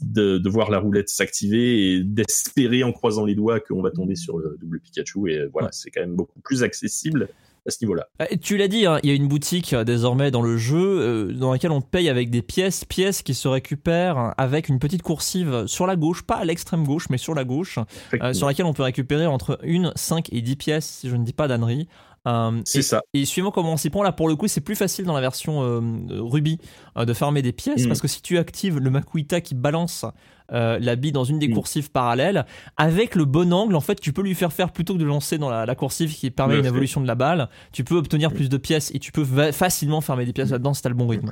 de, 0.02 0.40
de 0.40 0.50
voir 0.50 0.72
la 0.72 0.80
roulette 0.80 1.10
s'activer 1.10 1.94
et 1.94 2.04
d'espérer 2.04 2.84
en 2.84 2.92
croisant 2.92 3.24
les 3.24 3.36
doigts 3.36 3.60
qu'on 3.60 3.84
va 3.84 3.92
tomber 3.92 4.16
sur 4.16 4.40
le 4.40 4.58
double 4.60 4.80
Pikachu. 4.80 5.32
Et 5.32 5.46
voilà, 5.54 5.70
c'est 5.72 5.92
quand 5.92 6.02
même 6.02 6.16
beaucoup 6.16 6.40
plus 6.42 6.64
accessible 6.64 7.30
à 7.68 7.72
ce 7.72 7.78
niveau-là. 7.82 8.08
Euh, 8.22 8.26
Tu 8.42 8.58
l'as 8.58 8.68
dit, 8.68 8.86
hein, 8.86 9.00
il 9.04 9.10
y 9.10 9.14
a 9.14 9.16
une 9.16 9.28
boutique 9.28 9.74
euh, 9.74 9.84
désormais 9.84 10.32
dans 10.32 10.42
le 10.42 10.58
jeu 10.58 10.78
euh, 10.80 11.34
dans 11.34 11.52
laquelle 11.52 11.72
on 11.72 11.82
paye 11.82 12.10
avec 12.10 12.30
des 12.30 12.42
pièces, 12.42 12.86
pièces 12.86 13.22
qui 13.22 13.34
se 13.34 13.48
récupèrent 13.48 14.34
avec 14.38 14.70
une 14.70 14.80
petite 14.80 15.02
coursive 15.02 15.66
sur 15.68 15.88
la 15.88 15.96
gauche, 15.96 16.24
pas 16.24 16.38
à 16.38 16.46
l'extrême 16.46 16.84
gauche, 16.86 17.08
mais 17.10 17.18
sur 17.18 17.36
la 17.36 17.44
gauche, 17.44 17.80
euh, 18.22 18.34
sur 18.34 18.48
laquelle 18.48 18.66
on 18.66 18.74
peut 18.74 18.84
récupérer 18.84 19.28
entre 19.28 19.60
1, 19.64 19.92
5 19.96 20.32
et 20.32 20.42
10 20.42 20.56
pièces, 20.56 20.86
si 21.02 21.10
je 21.10 21.16
ne 21.16 21.24
dis 21.24 21.34
pas 21.34 21.48
d'ânerie. 21.48 21.88
Euh, 22.28 22.62
C'est 22.66 22.84
ça. 22.84 23.02
et 23.14 23.26
suivant 23.26 23.50
comment 23.52 23.74
on 23.74 23.78
s'y 23.78 23.90
prend, 23.90 24.04
là 24.04 24.12
pour 24.12 24.28
le 24.30 24.36
coup, 24.36 24.48
c'est 24.48 24.62
plus 24.62 24.76
facile 24.76 25.06
dans 25.06 25.14
la 25.16 25.22
version 25.22 25.64
euh, 25.64 25.82
Ruby 26.22 26.60
euh, 26.98 27.06
de 27.06 27.14
farmer 27.14 27.42
des 27.42 27.52
pièces 27.52 27.86
Mm. 27.86 27.88
parce 27.88 28.00
que 28.02 28.08
si 28.08 28.22
tu 28.22 28.38
actives 28.38 28.78
le 28.78 28.90
Makuita 28.92 29.42
qui 29.42 29.56
balance 29.56 30.06
euh, 30.54 30.78
la 30.80 30.96
bille 30.96 31.12
dans 31.14 31.24
une 31.24 31.40
des 31.40 31.48
Mm. 31.48 31.54
coursives 31.54 31.90
parallèles, 31.92 32.46
avec 32.78 33.16
le 33.16 33.26
bon 33.26 33.52
angle, 33.54 33.76
en 33.76 33.82
fait, 33.82 34.00
tu 34.00 34.14
peux 34.14 34.22
lui 34.22 34.36
faire 34.36 34.54
faire 34.54 34.72
plutôt 34.72 34.94
que 34.94 35.00
de 35.00 35.06
lancer 35.06 35.38
dans 35.40 35.50
la, 35.50 35.66
la 35.66 35.76
coursive 35.76 36.14
qui 36.14 36.30
permet 36.30 36.60
une 36.60 36.66
évolution 36.66 37.02
de 37.02 37.08
la 37.08 37.16
balle, 37.16 37.50
tu 37.72 37.84
peux 37.84 37.96
obtenir 37.96 38.32
plus 38.34 38.50
de 38.50 38.58
pièces 38.58 38.92
et 38.94 39.00
tu 39.00 39.12
peux 39.12 39.26
facilement 39.52 40.02
farmer 40.02 40.26
des 40.26 40.34
pièces 40.34 40.52
là-dedans 40.52 40.74
si 40.74 40.82
t'as 40.84 40.90
le 40.90 40.96
bon 40.96 41.08
rythme. 41.08 41.32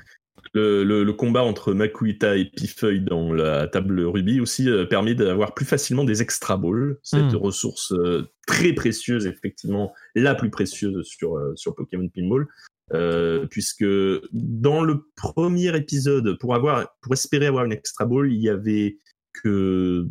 Le, 0.53 0.83
le- 0.83 1.03
le 1.03 1.13
combat 1.13 1.43
entre 1.43 1.73
Makuita 1.73 2.37
et 2.37 2.45
Pifeuille 2.45 3.01
dans 3.01 3.33
la 3.33 3.67
table 3.67 4.01
Ruby 4.01 4.39
aussi 4.39 4.69
euh, 4.69 4.85
permet 4.85 5.15
d'avoir 5.15 5.53
plus 5.53 5.65
facilement 5.65 6.03
des 6.03 6.21
extra 6.21 6.57
balls, 6.57 6.97
cette 7.03 7.33
Mm. 7.33 7.35
ressource 7.37 7.91
euh, 7.91 8.23
très 8.47 8.73
précieuse, 8.73 9.27
effectivement 9.27 9.93
la 10.15 10.33
plus 10.35 10.49
précieuse 10.49 11.05
sur, 11.05 11.37
euh, 11.37 11.53
sur 11.55 11.75
Pokémon 11.75 12.09
Pinball. 12.09 12.47
Euh, 12.91 13.45
puisque 13.45 13.85
dans 14.31 14.83
le 14.83 15.05
premier 15.15 15.75
épisode, 15.77 16.39
pour 16.39 16.55
avoir, 16.55 16.87
pour 17.01 17.13
espérer 17.13 17.45
avoir 17.45 17.65
une 17.65 17.71
extra 17.71 18.05
ball, 18.05 18.31
il 18.33 18.41
y 18.41 18.49
avait 18.49 18.97
que 19.43 20.07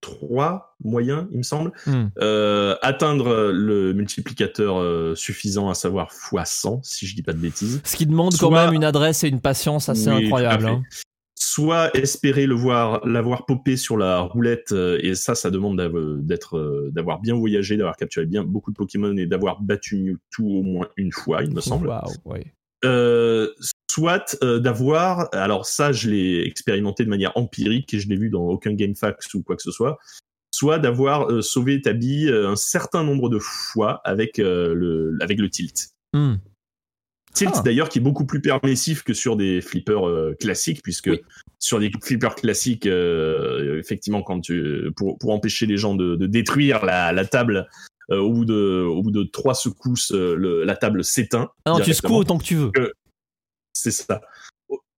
trois 0.00 0.76
moyens, 0.84 1.26
il 1.32 1.38
me 1.38 1.42
semble, 1.42 1.72
Hmm. 1.86 2.06
Euh, 2.18 2.76
atteindre 2.82 3.50
le 3.52 3.92
multiplicateur 3.92 4.78
euh, 4.78 5.14
suffisant, 5.14 5.68
à 5.68 5.74
savoir 5.74 6.10
x100, 6.12 6.80
si 6.82 7.06
je 7.06 7.14
dis 7.14 7.22
pas 7.22 7.32
de 7.32 7.38
bêtises. 7.38 7.80
Ce 7.84 7.96
qui 7.96 8.06
demande 8.06 8.36
quand 8.38 8.50
même 8.50 8.72
une 8.74 8.84
adresse 8.84 9.24
et 9.24 9.28
une 9.28 9.40
patience 9.40 9.88
assez 9.88 10.10
Oui, 10.10 10.24
incroyable. 10.24 10.66
hein. 10.66 10.82
soit 11.38 11.94
espérer 11.96 12.46
le 12.46 12.54
voir, 12.54 13.06
l'avoir 13.06 13.44
popé 13.46 13.76
sur 13.76 13.96
la 13.96 14.20
roulette, 14.20 14.72
euh, 14.72 14.98
et 15.02 15.14
ça, 15.14 15.34
ça 15.34 15.50
demande 15.50 15.76
d'être, 16.24 16.88
d'avoir 16.92 17.20
bien 17.20 17.34
voyagé, 17.34 17.76
d'avoir 17.76 17.96
capturé 17.96 18.26
bien 18.26 18.42
beaucoup 18.44 18.70
de 18.70 18.76
Pokémon 18.76 19.16
et 19.16 19.26
d'avoir 19.26 19.60
battu 19.60 19.96
Mewtwo 19.96 20.60
au 20.60 20.62
moins 20.62 20.88
une 20.96 21.12
fois, 21.12 21.42
il 21.42 21.52
me 21.52 21.60
semble. 21.60 21.88
Waouh, 21.88 22.12
ouais. 22.24 22.46
Euh, 22.84 23.48
soit 23.96 24.36
euh, 24.42 24.58
d'avoir, 24.58 25.28
alors 25.32 25.64
ça, 25.64 25.90
je 25.92 26.10
l'ai 26.10 26.42
expérimenté 26.46 27.02
de 27.04 27.08
manière 27.08 27.32
empirique 27.34 27.94
et 27.94 27.98
je 27.98 28.08
l'ai 28.08 28.16
vu 28.16 28.28
dans 28.28 28.42
aucun 28.42 28.74
GameFAQs 28.74 29.34
ou 29.34 29.42
quoi 29.42 29.56
que 29.56 29.62
ce 29.62 29.70
soit, 29.70 29.96
soit 30.50 30.78
d'avoir 30.78 31.30
euh, 31.30 31.40
sauvé 31.40 31.80
ta 31.80 31.94
bille 31.94 32.28
euh, 32.28 32.48
un 32.50 32.56
certain 32.56 33.02
nombre 33.04 33.30
de 33.30 33.38
fois 33.38 34.02
avec, 34.04 34.36
le, 34.38 35.16
avec 35.22 35.38
le 35.38 35.48
tilt. 35.48 35.88
Hmm. 36.12 36.34
Tilt 37.32 37.52
Ah. 37.56 37.62
d'ailleurs 37.62 37.88
qui 37.88 37.98
est 37.98 38.02
beaucoup 38.02 38.26
plus 38.26 38.40
permissif 38.42 39.02
que 39.02 39.14
sur 39.14 39.36
des 39.36 39.60
flippers 39.62 40.34
classiques 40.40 40.82
puisque 40.82 41.08
Oui. 41.08 41.20
sur 41.58 41.78
des 41.80 41.90
flippers 42.02 42.34
classiques 42.34 42.86
effectivement 42.86 44.22
quand 44.22 44.40
tu 44.40 44.90
pour, 44.96 45.18
pour 45.18 45.30
empêcher 45.32 45.66
les 45.66 45.76
gens 45.76 45.94
de, 45.94 46.16
de 46.16 46.26
détruire 46.26 46.84
la, 46.84 47.12
la 47.12 47.24
table 47.26 47.68
euh, 48.10 48.18
au 48.18 48.32
bout 48.32 48.44
de 48.46 48.84
au 48.86 49.02
bout 49.02 49.10
de 49.10 49.22
trois 49.24 49.54
secousses 49.54 50.12
euh, 50.12 50.34
le- 50.36 50.64
la 50.64 50.76
table 50.76 51.04
s'éteint 51.04 51.50
Ah 51.66 51.72
non, 51.72 51.80
tu 51.80 51.92
secoues 51.92 52.14
autant 52.14 52.38
que 52.38 52.44
tu 52.44 52.54
veux. 52.54 52.70
C'est 53.82 53.90
ça 53.90 54.20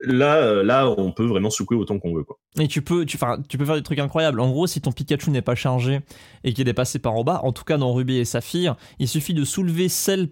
là 0.00 0.36
euh, 0.36 0.62
là 0.62 0.88
on 0.96 1.10
peut 1.12 1.26
vraiment 1.26 1.50
secouer 1.50 1.76
autant 1.76 1.98
qu'on 1.98 2.14
veut 2.14 2.22
quoi 2.24 2.38
Et 2.60 2.68
tu 2.68 2.82
peux, 2.82 3.04
tu, 3.04 3.18
peux 3.18 3.64
faire 3.64 3.74
des 3.74 3.82
trucs 3.82 3.98
incroyables. 3.98 4.40
En 4.40 4.48
gros, 4.48 4.66
si 4.66 4.80
ton 4.80 4.92
Pikachu 4.92 5.30
n'est 5.30 5.42
pas 5.42 5.54
chargé 5.56 6.00
et 6.44 6.52
qu'il 6.54 6.68
est 6.68 6.72
passé 6.74 6.98
par 7.00 7.14
en 7.14 7.24
bas, 7.24 7.40
en 7.42 7.52
tout 7.52 7.64
cas 7.64 7.76
dans 7.78 7.92
Ruby 7.92 8.16
et 8.18 8.24
Saphir, 8.24 8.76
il 9.00 9.08
suffit 9.08 9.34
de 9.34 9.44
soulever 9.44 9.88
celle 9.88 10.30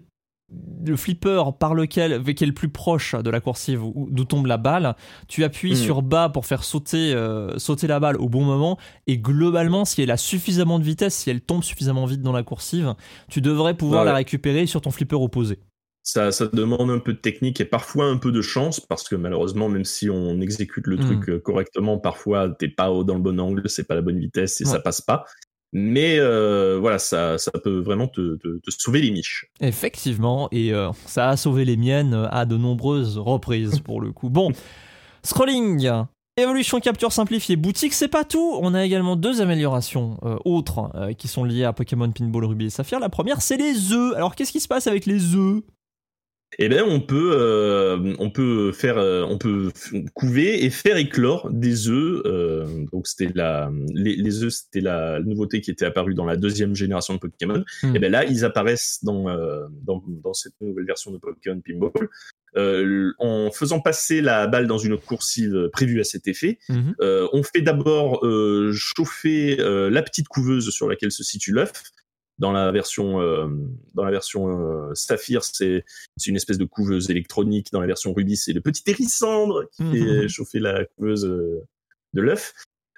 le 0.85 0.95
flipper 0.95 1.43
par 1.59 1.73
lequel 1.75 2.23
qui 2.33 2.43
est 2.45 2.47
le 2.47 2.53
plus 2.53 2.69
proche 2.69 3.15
de 3.15 3.29
la 3.29 3.41
coursive 3.41 3.83
où- 3.83 4.07
d'où 4.09 4.23
tombe 4.23 4.45
la 4.45 4.55
balle 4.55 4.95
tu 5.27 5.43
appuies 5.43 5.73
Mm. 5.73 5.75
sur 5.75 6.01
bas 6.01 6.29
pour 6.29 6.45
faire 6.45 6.63
sauter 6.63 7.13
euh, 7.13 7.57
sauter 7.57 7.85
la 7.87 7.99
balle 7.99 8.15
au 8.15 8.29
bon 8.29 8.45
moment 8.45 8.77
et 9.07 9.17
globalement 9.17 9.83
si 9.83 10.01
elle 10.01 10.11
a 10.11 10.15
suffisamment 10.15 10.79
de 10.79 10.85
vitesse 10.85 11.15
si 11.15 11.29
elle 11.29 11.41
tombe 11.41 11.63
suffisamment 11.65 12.05
vite 12.05 12.21
dans 12.21 12.31
la 12.31 12.43
coursive 12.43 12.95
tu 13.29 13.41
devrais 13.41 13.73
pouvoir 13.73 14.03
Ouais. 14.05 14.09
la 14.11 14.15
récupérer 14.15 14.67
sur 14.67 14.79
ton 14.79 14.89
flipper 14.91 15.17
opposé 15.21 15.59
ça, 16.09 16.31
ça 16.31 16.45
demande 16.47 16.89
un 16.89 16.99
peu 16.99 17.11
de 17.11 17.17
technique 17.17 17.59
et 17.59 17.65
parfois 17.65 18.05
un 18.05 18.15
peu 18.15 18.31
de 18.31 18.41
chance 18.41 18.79
parce 18.79 19.03
que 19.09 19.15
malheureusement, 19.17 19.67
même 19.67 19.83
si 19.83 20.09
on 20.09 20.39
exécute 20.39 20.87
le 20.87 20.95
Mm. 20.95 20.99
truc 21.01 21.29
euh, 21.29 21.39
correctement, 21.39 21.97
parfois 21.97 22.49
t'es 22.57 22.69
pas 22.69 22.87
dans 23.03 23.15
le 23.15 23.19
bon 23.19 23.37
angle, 23.41 23.67
c'est 23.69 23.83
pas 23.85 23.95
la 23.95 24.01
bonne 24.01 24.17
vitesse 24.17 24.61
et 24.61 24.65
Ouais. 24.65 24.71
ça 24.71 24.79
passe 24.79 25.01
pas. 25.01 25.25
Mais 25.73 26.17
euh, 26.17 26.77
voilà, 26.79 26.97
ça, 26.97 27.37
ça 27.37 27.51
peut 27.61 27.79
vraiment 27.79 28.07
te, 28.07 28.37
te, 28.37 28.47
te 28.59 28.71
sauver 28.71 29.01
les 29.01 29.11
miches. 29.11 29.47
Effectivement, 29.59 30.47
et 30.53 30.73
euh, 30.73 30.91
ça 31.07 31.27
a 31.27 31.35
sauvé 31.35 31.65
les 31.65 31.75
miennes 31.75 32.13
à 32.31 32.45
de 32.45 32.55
nombreuses 32.55 33.17
reprises 33.17 33.81
pour 33.81 33.99
le 33.99 34.13
coup. 34.13 34.29
Bon, 34.29 34.53
scrolling, 35.23 35.89
évolution 36.37 36.79
capture 36.79 37.11
simplifiée, 37.11 37.57
boutique, 37.57 37.93
c'est 37.93 38.07
pas 38.07 38.23
tout. 38.23 38.57
On 38.61 38.73
a 38.73 38.85
également 38.85 39.17
deux 39.17 39.41
améliorations 39.41 40.17
euh, 40.23 40.37
autres 40.45 40.89
euh, 40.95 41.11
qui 41.13 41.27
sont 41.27 41.43
liées 41.43 41.65
à 41.65 41.73
Pokémon 41.73 42.09
Pinball 42.11 42.45
Ruby 42.45 42.67
et 42.67 42.69
Saphir. 42.69 42.99
La 43.01 43.09
première, 43.09 43.41
c'est 43.41 43.57
les 43.57 43.91
œufs. 43.91 44.15
Alors, 44.15 44.35
qu'est-ce 44.35 44.53
qui 44.53 44.61
se 44.61 44.67
passe 44.69 44.87
avec 44.87 45.05
les 45.05 45.35
œufs? 45.35 45.63
Eh 46.59 46.69
bien, 46.69 46.85
on 46.85 47.01
peut, 47.01 47.31
euh, 47.33 48.15
on 48.19 48.29
peut 48.31 48.71
faire, 48.71 48.97
euh, 48.97 49.23
on 49.27 49.37
peut 49.37 49.69
couver 50.13 50.63
et 50.63 50.69
faire 50.69 50.95
éclore 50.95 51.49
des 51.51 51.89
œufs. 51.89 52.21
euh, 52.25 52.85
donc, 52.93 53.05
c'était 53.05 53.29
la, 53.35 53.69
les, 53.93 54.15
les 54.15 54.43
œufs, 54.43 54.53
c'était 54.53 54.79
la 54.81 55.19
nouveauté 55.19 55.59
qui 55.59 55.71
était 55.71 55.85
apparue 55.85 56.13
dans 56.13 56.25
la 56.25 56.37
deuxième 56.37 56.73
génération 56.73 57.13
de 57.15 57.19
Pokémon. 57.19 57.63
Hmm. 57.83 57.95
Et 57.95 57.99
bien 57.99 58.09
là, 58.09 58.23
ils 58.23 58.45
apparaissent 58.45 58.99
dans, 59.03 59.27
euh, 59.29 59.65
dans, 59.85 60.01
dans 60.07 60.33
cette 60.33 60.53
nouvelle 60.61 60.85
version 60.85 61.11
de 61.11 61.17
Pokémon 61.17 61.61
Pinball. 61.65 61.91
Euh, 62.55 63.11
en 63.19 63.51
faisant 63.51 63.81
passer 63.81 64.21
la 64.21 64.47
balle 64.47 64.65
dans 64.67 64.79
une 64.79 64.97
coursive 64.97 65.69
prévue 65.73 65.99
à 65.99 66.03
cet 66.05 66.27
effet, 66.27 66.57
Mhm. 66.69 66.95
euh, 67.01 67.27
on 67.33 67.43
fait 67.43 67.61
d'abord 67.61 68.25
euh, 68.25 68.71
chauffer 68.73 69.59
euh, 69.59 69.89
la 69.91 70.01
petite 70.01 70.27
couveuse 70.29 70.69
sur 70.71 70.87
laquelle 70.87 71.11
se 71.11 71.23
situe 71.23 71.51
l'œuf. 71.51 71.71
Dans 72.39 72.51
la 72.51 72.71
version, 72.71 73.19
euh, 73.19 73.47
dans 73.95 74.03
la 74.03 74.11
version 74.11 74.47
euh, 74.49 74.93
Saphir, 74.93 75.43
c'est 75.43 75.83
c'est 76.17 76.29
une 76.29 76.35
espèce 76.35 76.57
de 76.57 76.65
couveuse 76.65 77.09
électronique. 77.09 77.69
Dans 77.71 77.81
la 77.81 77.87
version 77.87 78.13
Ruby, 78.13 78.37
c'est 78.37 78.53
le 78.53 78.61
petit 78.61 78.83
hérissandre 78.85 79.63
qui 79.71 79.83
Mhm. 79.83 79.93
fait 79.93 80.27
chauffer 80.27 80.59
la 80.59 80.85
couveuse 80.85 81.25
euh, 81.25 81.63
de 82.13 82.21
l'œuf. 82.21 82.53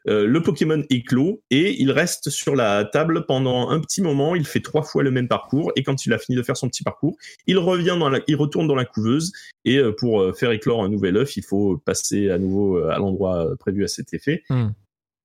Euh, 0.07 0.25
le 0.25 0.41
Pokémon 0.41 0.81
éclot 0.89 1.41
et 1.51 1.81
il 1.81 1.91
reste 1.91 2.29
sur 2.29 2.55
la 2.55 2.85
table 2.85 3.25
pendant 3.25 3.69
un 3.69 3.79
petit 3.81 4.01
moment. 4.01 4.33
Il 4.33 4.45
fait 4.45 4.61
trois 4.61 4.81
fois 4.81 5.03
le 5.03 5.11
même 5.11 5.27
parcours 5.27 5.71
et 5.75 5.83
quand 5.83 6.05
il 6.05 6.13
a 6.13 6.17
fini 6.17 6.37
de 6.37 6.43
faire 6.43 6.55
son 6.55 6.69
petit 6.69 6.83
parcours, 6.83 7.17
il 7.47 7.57
revient 7.57 7.97
dans 7.99 8.09
la, 8.09 8.19
il 8.27 8.35
retourne 8.37 8.65
dans 8.67 8.75
la 8.75 8.85
couveuse 8.85 9.33
et 9.65 9.77
euh, 9.77 9.91
pour 9.91 10.21
euh, 10.21 10.31
faire 10.33 10.51
éclore 10.51 10.83
un 10.83 10.89
nouvel 10.89 11.17
œuf, 11.17 11.35
il 11.35 11.43
faut 11.43 11.77
passer 11.77 12.29
à 12.29 12.37
nouveau 12.37 12.77
à 12.77 12.97
l'endroit 12.97 13.49
prévu 13.59 13.83
à 13.83 13.87
cet 13.89 14.13
effet. 14.13 14.43
Hmm. 14.49 14.69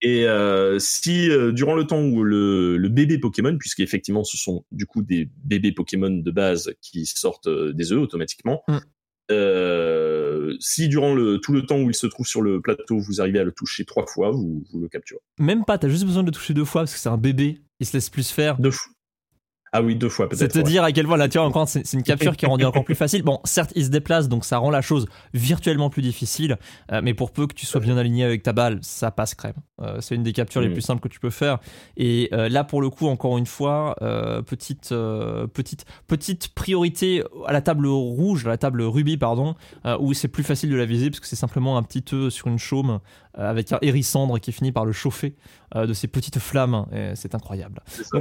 Et 0.07 0.27
euh, 0.27 0.79
si 0.79 1.31
euh, 1.31 1.51
durant 1.51 1.75
le 1.75 1.87
temps 1.87 2.03
où 2.03 2.23
le, 2.23 2.77
le 2.77 2.89
bébé 2.91 3.19
Pokémon, 3.19 3.57
puisqu'effectivement 3.57 4.23
ce 4.23 4.37
sont 4.37 4.67
du 4.71 4.85
coup 4.85 5.03
des 5.03 5.31
bébés 5.45 5.73
Pokémon 5.73 6.11
de 6.11 6.31
base 6.31 6.75
qui 6.83 7.07
sortent 7.07 7.47
euh, 7.47 7.73
des 7.73 7.91
œufs 7.91 8.01
automatiquement, 8.01 8.63
Mm. 9.31 10.57
si 10.61 10.89
durant 10.89 11.15
le, 11.15 11.39
tout 11.39 11.53
le 11.55 11.65
temps 11.65 11.81
où 11.81 11.89
il 11.89 11.95
se 11.95 12.07
trouve 12.07 12.27
sur 12.27 12.43
le 12.43 12.61
plateau, 12.61 12.99
vous 12.99 13.23
arrivez 13.23 13.39
à 13.39 13.45
le 13.45 13.53
toucher 13.53 13.87
trois 13.87 14.07
fois, 14.07 14.31
vous, 14.31 14.63
vous 14.71 14.79
le 14.79 14.89
capturez. 14.89 15.21
Même 15.39 15.65
pas, 15.65 15.79
t'as 15.79 15.89
juste 15.89 16.05
besoin 16.05 16.23
de 16.23 16.29
le 16.29 16.33
toucher 16.33 16.53
deux 16.53 16.67
fois 16.67 16.83
parce 16.83 16.93
que 16.93 16.99
c'est 16.99 17.09
un 17.09 17.17
bébé. 17.17 17.63
Il 17.81 17.87
se 17.87 17.95
laisse 17.95 18.11
plus 18.11 18.31
faire. 18.31 18.59
Deux 18.59 18.71
fois. 18.71 18.93
Ah 19.77 19.83
oui, 19.83 19.97
deux 19.97 20.09
fois 20.09 20.29
C'est 20.31 20.39
peut-être. 20.39 20.53
te 20.53 20.59
ouais. 20.59 20.65
dire 20.65 20.85
à 20.85 20.93
quel 20.93 21.05
point 21.07 21.17
là, 21.17 21.29
tu 21.29 21.37
vois, 21.37 21.47
encore, 21.49 21.69
c'est 21.69 21.85
c'est 21.85 21.97
une 21.97 22.05
capture 22.05 22.37
qui 22.37 22.45
est 22.45 22.49
rendue 22.49 22.65
encore 22.65 22.85
plus 22.85 22.95
facile. 22.95 23.25
Bon, 23.25 23.41
certes, 23.43 23.73
il 23.75 23.85
se 23.85 23.91
déplace, 23.91 24.29
donc 24.29 24.45
ça 24.45 24.59
rend 24.59 24.71
la 24.71 24.83
chose 24.83 25.07
virtuellement 25.33 25.91
plus 25.91 26.01
difficile. 26.03 26.59
euh, 26.93 27.01
mais 27.03 27.13
pour 27.13 27.33
peu 27.33 27.49
que 27.49 27.55
tu 27.55 27.67
sois 27.67 27.81
bien 27.81 27.97
aligné 27.97 28.23
avec 28.25 28.45
ta 28.45 28.53
balle, 28.53 28.79
ça 28.83 29.11
passe 29.11 29.35
crème. 29.35 29.55
Euh, 29.83 30.01
c'est 30.01 30.15
une 30.15 30.23
des 30.23 30.33
captures 30.33 30.61
les 30.61 30.69
Mm. 30.69 30.73
plus 30.75 30.81
simples 30.83 31.01
que 31.03 31.09
tu 31.09 31.19
peux 31.19 31.31
faire. 31.31 31.59
Et 31.97 32.29
euh, 32.33 32.49
là, 32.49 32.63
pour 32.63 32.81
le 32.83 32.89
coup, 32.89 33.09
encore 33.09 33.37
une 33.37 33.47
fois, 33.47 33.97
petite, 34.47 34.91
petite, 35.53 35.85
petite 36.07 36.55
priorité 36.55 37.25
à 37.47 37.53
la 37.53 37.61
table 37.61 37.89
rouge, 37.89 38.47
à 38.47 38.51
la 38.51 38.59
table 38.59 38.81
rubis, 38.83 39.17
pardon, 39.17 39.57
où 39.99 40.15
c'est 40.15 40.29
plus 40.29 40.45
facile 40.45 40.71
de 40.71 40.77
la 40.77 40.85
viser 40.87 41.11
parce 41.11 41.19
que 41.21 41.27
c'est 41.27 41.35
simplement 41.37 41.77
un 41.77 41.83
petit 41.83 42.05
œuf 42.15 42.33
sur 42.33 42.47
une 42.47 42.59
chaume 42.59 43.01
avec 43.35 43.73
un 43.73 43.79
hérissandre 43.83 44.39
qui 44.39 44.53
finit 44.53 44.71
par 44.71 44.85
le 44.85 44.93
chauffer 44.93 45.35
de 45.75 45.93
ces 45.93 46.07
petites 46.07 46.39
flammes. 46.39 46.87
C'est 47.17 47.35
incroyable. 47.35 47.83
C'est 47.87 48.05
ça. 48.05 48.19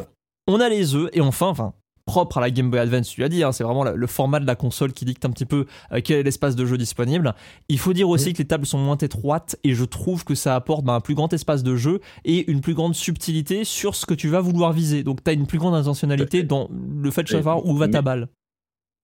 On 0.47 0.59
a 0.59 0.69
les 0.69 0.95
œufs 0.95 1.09
et 1.13 1.21
enfin, 1.21 1.47
enfin, 1.47 1.73
propre 2.05 2.37
à 2.37 2.41
la 2.41 2.51
Game 2.51 2.69
Boy 2.69 2.79
Advance, 2.79 3.09
tu 3.09 3.21
l'as 3.21 3.29
dit, 3.29 3.43
hein, 3.43 3.51
c'est 3.51 3.63
vraiment 3.63 3.83
le, 3.83 4.07
format 4.07 4.39
de 4.39 4.45
la 4.45 4.55
console 4.55 4.91
qui 4.91 5.05
dicte 5.05 5.23
un 5.25 5.29
petit 5.29 5.45
peu 5.45 5.65
euh, 5.91 6.01
quel 6.03 6.17
est 6.17 6.23
l'espace 6.23 6.55
de 6.55 6.65
jeu 6.65 6.77
disponible. 6.77 7.33
Il 7.69 7.79
faut 7.79 7.93
dire 7.93 8.09
aussi 8.09 8.33
que 8.33 8.39
les 8.39 8.47
tables 8.47 8.65
sont 8.65 8.77
moins 8.77 8.97
étroites 8.97 9.55
et 9.63 9.73
je 9.73 9.85
trouve 9.85 10.25
que 10.25 10.35
ça 10.35 10.55
apporte 10.55 10.83
bah, 10.83 10.93
un 10.93 10.99
plus 10.99 11.15
grand 11.15 11.31
espace 11.31 11.63
de 11.63 11.75
jeu 11.75 12.01
et 12.25 12.49
une 12.51 12.61
plus 12.61 12.73
grande 12.73 12.95
subtilité 12.95 13.63
sur 13.63 13.95
ce 13.95 14.05
que 14.05 14.13
tu 14.13 14.27
vas 14.27 14.41
vouloir 14.41 14.73
viser. 14.73 15.03
Donc 15.03 15.23
tu 15.23 15.29
as 15.29 15.33
une 15.33 15.47
plus 15.47 15.59
grande 15.59 15.75
intentionnalité 15.75 16.43
dans 16.43 16.69
le 16.69 17.11
fait 17.11 17.23
de 17.23 17.29
savoir 17.29 17.65
où 17.65 17.75
va 17.75 17.87
ta 17.87 18.01
balle 18.01 18.27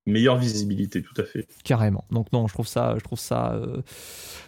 meilleure 0.05 0.37
visibilité, 0.37 1.03
tout 1.03 1.21
à 1.21 1.23
fait. 1.23 1.47
Carrément. 1.63 2.03
Donc 2.11 2.31
non, 2.33 2.47
je 2.47 2.53
trouve 2.53 2.67
ça, 2.67 2.95
je 2.97 3.03
trouve 3.03 3.19
ça, 3.19 3.53
euh, 3.53 3.81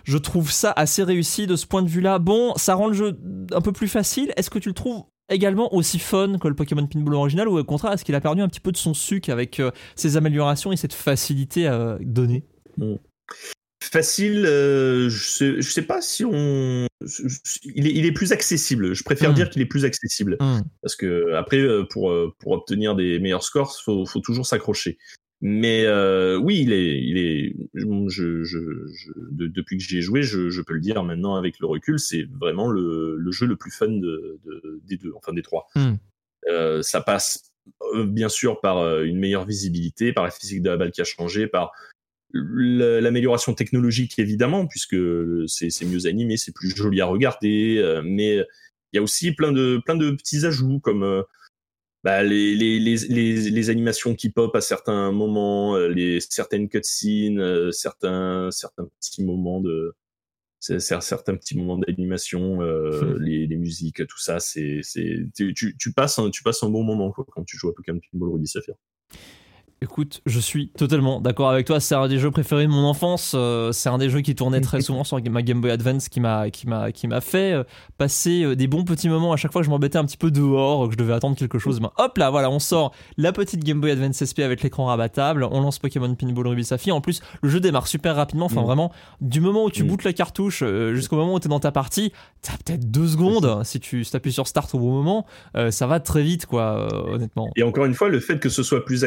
je 0.03 0.17
trouve 0.17 0.51
ça 0.51 0.73
assez 0.75 1.03
réussi 1.03 1.45
de 1.45 1.55
ce 1.55 1.67
point 1.67 1.83
de 1.83 1.87
vue-là. 1.87 2.17
Bon, 2.17 2.53
ça 2.55 2.73
rend 2.73 2.87
le 2.87 2.93
jeu 2.93 3.19
un 3.51 3.61
peu 3.61 3.71
plus 3.71 3.87
facile. 3.87 4.33
Est-ce 4.37 4.49
que 4.49 4.59
tu 4.59 4.69
le 4.69 4.73
trouves 4.73 5.03
également 5.31 5.73
aussi 5.73 5.99
fun 5.99 6.37
que 6.39 6.47
le 6.47 6.55
Pokémon 6.55 6.85
Pinball 6.85 7.15
original 7.15 7.47
ou 7.47 7.57
au 7.57 7.63
contraire 7.63 7.93
est-ce 7.93 8.05
qu'il 8.05 8.15
a 8.15 8.21
perdu 8.21 8.41
un 8.41 8.47
petit 8.47 8.59
peu 8.59 8.71
de 8.71 8.77
son 8.77 8.93
sucre 8.93 9.29
avec 9.29 9.59
euh, 9.59 9.71
ses 9.95 10.17
améliorations 10.17 10.71
et 10.71 10.77
cette 10.77 10.93
facilité 10.93 11.67
à 11.67 11.97
donner? 12.01 12.43
Facile, 13.83 14.45
euh, 14.45 15.09
je, 15.09 15.23
sais, 15.23 15.61
sais 15.61 15.81
pas 15.81 16.01
si 16.01 16.23
on. 16.23 16.85
Il 17.63 18.05
est, 18.05 18.11
plus 18.11 18.31
accessible. 18.31 18.93
Je 18.93 19.03
préfère 19.03 19.31
hmm. 19.31 19.35
dire 19.35 19.49
qu'il 19.49 19.61
est 19.61 19.65
plus 19.65 19.85
accessible. 19.85 20.37
Hmm. 20.39 20.61
Parce 20.83 20.95
que, 20.95 21.33
après, 21.33 21.65
pour, 21.89 22.13
pour 22.39 22.51
obtenir 22.51 22.95
des 22.95 23.19
meilleurs 23.19 23.43
scores, 23.43 23.75
il 23.87 24.05
faut, 24.07 24.19
toujours 24.21 24.45
s'accrocher. 24.45 24.99
Mais 25.41 25.85
euh, 25.85 26.37
oui, 26.37 26.59
il 26.61 26.71
est, 26.71 27.01
il 27.01 27.17
est. 27.17 27.55
Je, 27.73 28.43
je, 28.43 28.43
je 28.43 29.11
depuis 29.29 29.77
que 29.77 29.83
j'y 29.83 29.97
ai 29.97 30.01
joué, 30.01 30.21
je, 30.21 30.49
je, 30.49 30.61
peux 30.61 30.73
le 30.75 30.79
dire 30.79 31.03
maintenant 31.03 31.35
avec 31.35 31.59
le 31.59 31.65
recul, 31.65 31.97
c'est 31.99 32.27
vraiment 32.39 32.67
le, 32.67 33.17
le, 33.17 33.31
jeu 33.31 33.47
le 33.47 33.55
plus 33.55 33.71
fun 33.71 33.87
de, 33.87 34.39
de, 34.45 34.81
des 34.85 34.97
deux, 34.97 35.13
enfin 35.15 35.33
des 35.33 35.41
trois. 35.41 35.67
Hmm. 35.75 35.95
Euh, 36.49 36.83
ça 36.83 37.01
passe 37.01 37.51
euh, 37.93 38.05
bien 38.05 38.29
sûr 38.29 38.59
par 38.61 38.77
euh, 38.77 39.03
une 39.03 39.17
meilleure 39.17 39.45
visibilité, 39.45 40.13
par 40.13 40.23
la 40.23 40.31
physique 40.31 40.61
de 40.61 40.69
la 40.69 40.77
balle 40.77 40.91
qui 40.91 41.01
a 41.01 41.05
changé, 41.05 41.47
par 41.47 41.71
l'amélioration 42.33 43.53
technologique 43.53 44.17
évidemment, 44.17 44.65
puisque 44.65 44.95
c'est 45.47 45.85
mieux 45.85 46.05
animé, 46.05 46.37
c'est 46.37 46.53
plus 46.53 46.75
joli 46.75 47.01
à 47.01 47.05
regarder, 47.05 47.77
euh, 47.79 48.01
mais 48.05 48.37
il 48.37 48.95
y 48.95 48.99
a 48.99 49.01
aussi 49.01 49.33
plein 49.33 49.51
de 49.51 49.81
plein 49.83 49.95
de 49.95 50.11
petits 50.11 50.45
ajouts 50.45 50.79
comme 50.79 51.23
bah, 52.03 52.23
les, 52.23 52.55
les, 52.55 52.79
les, 52.79 53.49
les, 53.49 53.69
animations 53.69 54.15
qui 54.15 54.29
pop 54.31 54.55
à 54.55 54.61
certains 54.61 55.11
moments, 55.11 55.75
euh, 55.75 55.87
les, 55.87 56.19
certaines 56.19 56.67
cutscenes, 56.67 57.39
euh, 57.39 57.71
certains, 57.71 58.49
certains 58.51 58.87
petits 58.99 59.23
moments 59.23 59.61
de 59.61 59.95
certains 60.59 61.35
petits 61.35 61.57
moments 61.57 61.77
d'animation, 61.77 62.61
euh, 62.61 63.15
hmm. 63.15 63.23
les, 63.23 63.47
les, 63.47 63.55
musiques, 63.55 64.05
tout 64.07 64.19
ça, 64.19 64.39
c'est, 64.39 64.81
tu, 65.35 65.53
tu, 65.55 65.93
passes 65.93 66.19
un, 66.19 66.29
tu 66.29 66.43
passes 66.43 66.61
un 66.61 66.69
bon 66.69 66.83
moment 66.83 67.11
quoi, 67.11 67.25
quand 67.31 67.43
tu 67.43 67.57
joues 67.57 67.69
à 67.69 67.73
Pokémon 67.73 67.99
Pinball 68.11 68.29
Ruby 68.29 68.47
Sapphire. 68.47 68.75
Écoute, 69.83 70.21
je 70.27 70.39
suis 70.39 70.67
totalement 70.67 71.21
d'accord 71.21 71.49
avec 71.49 71.65
toi. 71.65 71.79
C'est 71.79 71.95
un 71.95 72.07
des 72.07 72.19
jeux 72.19 72.29
préférés 72.29 72.65
de 72.65 72.71
mon 72.71 72.83
enfance. 72.83 73.33
Euh, 73.33 73.71
c'est 73.71 73.89
un 73.89 73.97
des 73.97 74.11
jeux 74.11 74.21
qui 74.21 74.35
tournait 74.35 74.61
très 74.61 74.79
souvent 74.81 75.03
sur 75.03 75.19
ma 75.31 75.41
Game 75.41 75.59
Boy 75.59 75.71
Advance, 75.71 76.07
qui 76.07 76.19
m'a 76.19 76.51
qui 76.51 76.67
m'a 76.67 76.91
qui 76.91 77.07
m'a 77.07 77.19
fait 77.19 77.53
euh, 77.53 77.63
passer 77.97 78.43
euh, 78.43 78.55
des 78.55 78.67
bons 78.67 78.83
petits 78.83 79.09
moments 79.09 79.33
à 79.33 79.37
chaque 79.37 79.51
fois 79.51 79.61
que 79.61 79.65
je 79.65 79.71
m'embêtais 79.71 79.97
un 79.97 80.05
petit 80.05 80.17
peu 80.17 80.29
dehors, 80.29 80.85
que 80.85 80.93
je 80.93 80.97
devais 80.99 81.13
attendre 81.13 81.35
quelque 81.35 81.57
chose. 81.57 81.79
Ben, 81.79 81.89
hop 81.97 82.15
là, 82.19 82.29
voilà, 82.29 82.51
on 82.51 82.59
sort 82.59 82.93
la 83.17 83.31
petite 83.31 83.63
Game 83.63 83.81
Boy 83.81 83.89
Advance 83.89 84.21
SP 84.21 84.45
avec 84.45 84.61
l'écran 84.61 84.85
rabattable. 84.85 85.45
On 85.45 85.61
lance 85.61 85.79
Pokémon 85.79 86.13
Pinball 86.13 86.49
Ruby 86.49 86.63
Sapphire. 86.63 86.95
En 86.95 87.01
plus, 87.01 87.19
le 87.41 87.49
jeu 87.49 87.59
démarre 87.59 87.87
super 87.87 88.15
rapidement. 88.15 88.45
Enfin, 88.45 88.61
mm. 88.61 88.65
vraiment, 88.65 88.91
du 89.19 89.41
moment 89.41 89.65
où 89.65 89.71
tu 89.71 89.83
mm. 89.83 89.87
bootes 89.87 90.03
la 90.03 90.13
cartouche 90.13 90.63
jusqu'au 90.93 91.15
moment 91.15 91.33
où 91.33 91.39
tu 91.39 91.47
es 91.47 91.49
dans 91.49 91.59
ta 91.59 91.71
partie, 91.71 92.13
t'as 92.43 92.53
peut-être 92.63 92.91
deux 92.91 93.07
secondes. 93.07 93.63
Si 93.63 93.79
tu 93.79 94.05
appuies 94.13 94.31
sur 94.31 94.47
Start 94.47 94.75
au 94.75 94.77
bon 94.77 94.91
moment, 94.91 95.25
ça 95.71 95.87
va 95.87 95.99
très 95.99 96.21
vite, 96.21 96.45
quoi. 96.45 96.87
honnêtement. 97.11 97.49
Et 97.55 97.63
encore 97.63 97.85
une 97.85 97.95
fois, 97.95 98.09
le 98.09 98.19
fait 98.19 98.37
que 98.37 98.49
ce 98.49 98.61
soit 98.61 98.85
plus 98.85 99.03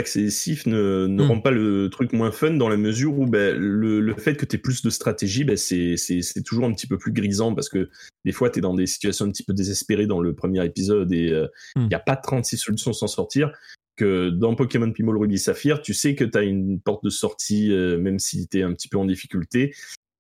ne, 0.67 1.07
ne 1.07 1.23
mm. 1.23 1.27
rend 1.27 1.41
pas 1.41 1.51
le 1.51 1.89
truc 1.91 2.13
moins 2.13 2.31
fun 2.31 2.53
dans 2.53 2.69
la 2.69 2.77
mesure 2.77 3.19
où 3.19 3.27
ben, 3.27 3.57
le, 3.57 4.01
le, 4.01 4.15
fait 4.15 4.37
que 4.37 4.45
tu 4.45 4.57
aies 4.57 4.59
plus 4.59 4.83
de 4.83 4.91
stratégie, 4.91 5.45
ben, 5.45 5.57
c'est 5.57 6.43
toujours 6.45 6.65
un 6.67 6.73
petit 6.73 6.87
peu 6.87 6.99
plus 6.99 7.13
grisant 7.13 7.55
parce 7.55 7.69
que 7.69 7.91
des 8.25 8.33
fois, 8.33 8.51
tu 8.51 8.59
es 8.59 8.63
dans 8.63 8.75
des 8.75 8.87
situations 8.87 9.27
un 9.27 9.31
petit 9.31 9.45
peu 9.45 9.55
désespérées 9.55 10.07
dans 10.07 10.21
le 10.21 10.35
premier 10.35 10.65
épisode 10.65 11.13
et 11.13 11.27
il 11.27 11.33
euh, 11.33 11.47
n'y 11.77 11.87
mm. 11.87 11.95
a 11.95 12.01
pas 12.01 12.17
36 12.17 12.59
solutions 12.59 12.93
sans 12.93 13.07
sortir. 13.07 13.53
Que 13.97 14.29
dans 14.31 14.57
Pokémon 14.57 14.91
Pinball 14.91 15.17
Ruby 15.19 15.39
Saphir, 15.39 15.81
tu 15.81 15.95
sais 15.95 16.17
que 16.17 16.25
tu 16.25 16.37
as 16.37 16.43
une 16.43 16.81
porte 16.81 17.05
de 17.05 17.11
sortie, 17.11 17.71
euh, 17.71 17.97
même 17.97 18.19
si 18.19 18.49
tu 18.49 18.59
es 18.59 18.63
un 18.63 18.73
petit 18.73 18.89
peu 18.89 18.99
en 18.99 19.05
difficulté. 19.05 19.73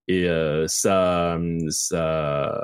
Et 0.06 0.28
euh, 0.28 0.66
ça, 0.68 1.38
ça, 1.70 2.62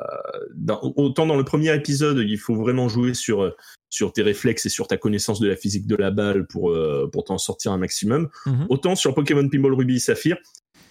autant 0.83 1.27
dans 1.27 1.37
le 1.37 1.45
premier 1.45 1.75
épisode, 1.75 2.19
il 2.19 2.39
faut 2.39 2.55
vraiment 2.55 2.89
jouer 2.89 3.15
sur 3.15 3.55
sur 3.89 4.13
tes 4.13 4.23
réflexes 4.23 4.67
et 4.67 4.69
sur 4.69 4.87
ta 4.87 4.97
connaissance 4.97 5.41
de 5.41 5.49
la 5.49 5.57
physique 5.57 5.87
de 5.87 5.97
la 5.97 6.11
balle 6.11 6.47
pour 6.47 6.71
euh, 6.71 7.09
pour 7.11 7.25
t'en 7.25 7.39
sortir 7.39 7.73
un 7.73 7.79
maximum. 7.79 8.29
Mhm. 8.45 8.67
Autant 8.69 8.95
sur 8.95 9.15
Pokémon 9.15 9.49
Pinball 9.49 9.75
Ruby 9.75 9.97
et 9.97 10.01
Saphir, 10.01 10.37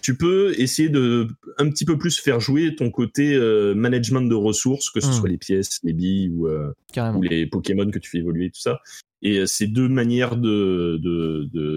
tu 0.02 0.16
peux 0.16 0.52
essayer 0.58 0.88
de 0.88 1.28
un 1.58 1.70
petit 1.70 1.84
peu 1.84 1.96
plus 1.96 2.18
faire 2.18 2.40
jouer 2.40 2.74
ton 2.74 2.90
côté 2.90 3.32
euh, 3.32 3.74
management 3.74 4.22
de 4.22 4.34
ressources, 4.34 4.90
que 4.90 5.00
ce 5.00 5.06
mhm. 5.06 5.12
soit 5.12 5.28
les 5.28 5.38
pièces, 5.38 5.78
les 5.84 5.92
billes 5.92 6.30
ou, 6.30 6.48
ou, 6.48 7.22
les 7.22 7.46
Pokémon 7.46 7.88
que 7.90 8.00
tu 8.00 8.10
fais 8.10 8.18
évoluer, 8.18 8.50
tout 8.50 8.60
ça. 8.60 8.80
Et 9.22 9.46
c'est 9.46 9.66
deux 9.66 9.88
manières 9.88 10.36
de 10.36 10.98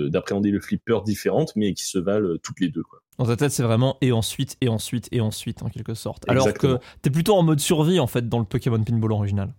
d'appréhender 0.10 0.50
de, 0.50 0.56
le 0.56 0.62
flipper 0.62 1.04
différentes, 1.04 1.54
mais 1.56 1.74
qui 1.74 1.84
se 1.84 1.98
valent 2.00 2.38
toutes 2.42 2.60
les 2.60 2.70
deux. 2.70 2.84
Quoi. 2.84 3.00
Dans 3.20 3.26
ta 3.26 3.36
tête, 3.36 3.52
c'est 3.52 3.64
vraiment 3.64 3.98
et 4.02 4.12
ensuite, 4.12 4.58
et 4.62 4.70
ensuite, 4.70 5.08
et 5.12 5.22
ensuite, 5.22 5.62
en 5.62 5.70
quelque 5.70 5.94
sorte. 5.94 6.24
Alors 6.28 6.54
que 6.54 6.80
t'es 7.02 7.10
plutôt 7.10 7.36
en 7.36 7.44
mode 7.44 7.60
survie, 7.60 8.00
en 8.00 8.08
fait, 8.08 8.28
dans 8.28 8.40
le 8.40 8.46
Pokémon 8.46 8.84
Pinball 8.84 9.12
original. 9.12 9.54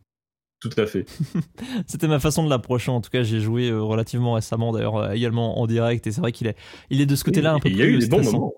Tout 0.60 0.80
à 0.80 0.86
fait. 0.86 1.04
C'était 1.86 2.08
ma 2.08 2.18
façon 2.18 2.42
de 2.42 2.48
l'approcher. 2.48 2.90
En 2.90 3.02
tout 3.02 3.10
cas, 3.10 3.22
j'ai 3.22 3.38
joué 3.38 3.68
euh, 3.68 3.82
relativement 3.82 4.32
récemment, 4.32 4.72
d'ailleurs, 4.72 4.96
euh, 4.96 5.10
également 5.12 5.60
en 5.60 5.66
direct. 5.66 6.06
Et 6.06 6.10
c'est 6.10 6.22
vrai 6.22 6.32
qu'il 6.32 6.46
est, 6.46 6.56
il 6.88 7.02
est 7.02 7.06
de 7.06 7.14
ce 7.16 7.22
côté-là 7.22 7.52
un 7.52 7.58
peu 7.58 7.68
plus. 7.68 7.72
Il 7.72 7.78
y 7.78 7.82
a 7.82 7.86
eu 7.86 7.98
des 7.98 8.06
bons 8.06 8.24
moments. 8.24 8.54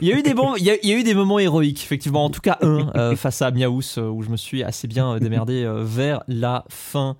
il 0.00 0.06
y 0.06 0.12
a 0.12 0.16
eu 0.16 0.22
des 0.22 0.34
bons, 0.34 0.54
il 0.54 0.64
y, 0.64 0.70
a, 0.70 0.96
eu 0.96 1.02
des 1.02 1.14
moments 1.14 1.40
héroïques, 1.40 1.82
effectivement. 1.82 2.24
En 2.24 2.30
tout 2.30 2.40
cas, 2.40 2.58
un 2.62 2.92
euh, 2.96 3.16
face 3.16 3.42
à 3.42 3.50
Miaous, 3.50 3.98
où 3.98 4.22
je 4.22 4.30
me 4.30 4.36
suis 4.36 4.62
assez 4.62 4.86
bien 4.86 5.18
démerdé 5.18 5.68
vers 5.82 6.22
la 6.28 6.64
fin. 6.68 7.16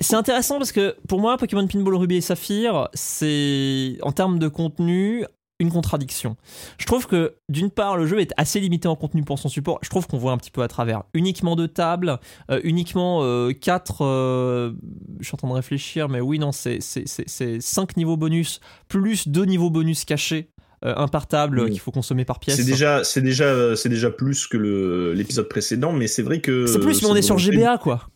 C'est 0.00 0.16
intéressant 0.16 0.58
parce 0.58 0.72
que 0.72 0.96
pour 1.08 1.20
moi, 1.20 1.36
Pokémon 1.36 1.66
Pinball 1.66 1.96
Ruby 1.96 2.16
et 2.16 2.20
Saphir, 2.20 2.88
c'est 2.94 3.98
en 4.02 4.12
termes 4.12 4.38
de 4.38 4.48
contenu 4.48 5.24
une 5.60 5.70
contradiction. 5.70 6.36
Je 6.78 6.86
trouve 6.86 7.06
que 7.06 7.34
d'une 7.48 7.70
part 7.70 7.96
le 7.96 8.06
jeu 8.06 8.20
est 8.20 8.32
assez 8.36 8.60
limité 8.60 8.86
en 8.86 8.96
contenu 8.96 9.24
pour 9.24 9.38
son 9.38 9.48
support. 9.48 9.78
Je 9.82 9.90
trouve 9.90 10.06
qu'on 10.06 10.18
voit 10.18 10.32
un 10.32 10.36
petit 10.36 10.50
peu 10.50 10.62
à 10.62 10.68
travers. 10.68 11.02
Uniquement 11.14 11.56
deux 11.56 11.68
tables, 11.68 12.18
euh, 12.50 12.60
uniquement 12.62 13.20
euh, 13.22 13.52
quatre. 13.52 14.04
Euh, 14.04 14.72
je 15.18 15.26
suis 15.26 15.34
en 15.34 15.38
train 15.38 15.48
de 15.48 15.54
réfléchir, 15.54 16.08
mais 16.08 16.20
oui 16.20 16.38
non 16.38 16.52
c'est 16.52 16.78
c'est 16.80 17.60
cinq 17.60 17.96
niveaux 17.96 18.16
bonus 18.16 18.60
plus 18.88 19.28
deux 19.28 19.44
niveaux 19.44 19.70
bonus 19.70 20.04
cachés. 20.04 20.50
un 20.82 21.08
par 21.08 21.26
table 21.26 21.70
qu'il 21.70 21.80
faut 21.80 21.90
consommer 21.90 22.24
par 22.24 22.38
pièce. 22.38 22.56
C'est 22.56 22.64
déjà, 22.64 23.02
c'est 23.02 23.20
déjà, 23.20 23.74
c'est 23.74 23.88
déjà 23.88 24.10
plus 24.10 24.46
que 24.46 25.12
l'épisode 25.12 25.48
précédent, 25.48 25.92
mais 25.92 26.06
c'est 26.06 26.22
vrai 26.22 26.40
que. 26.40 26.66
C'est 26.66 26.78
plus, 26.78 27.02
mais 27.02 27.08
on 27.08 27.16
est 27.16 27.22
sur 27.22 27.38
GBA 27.38 27.78
quoi. 27.78 28.08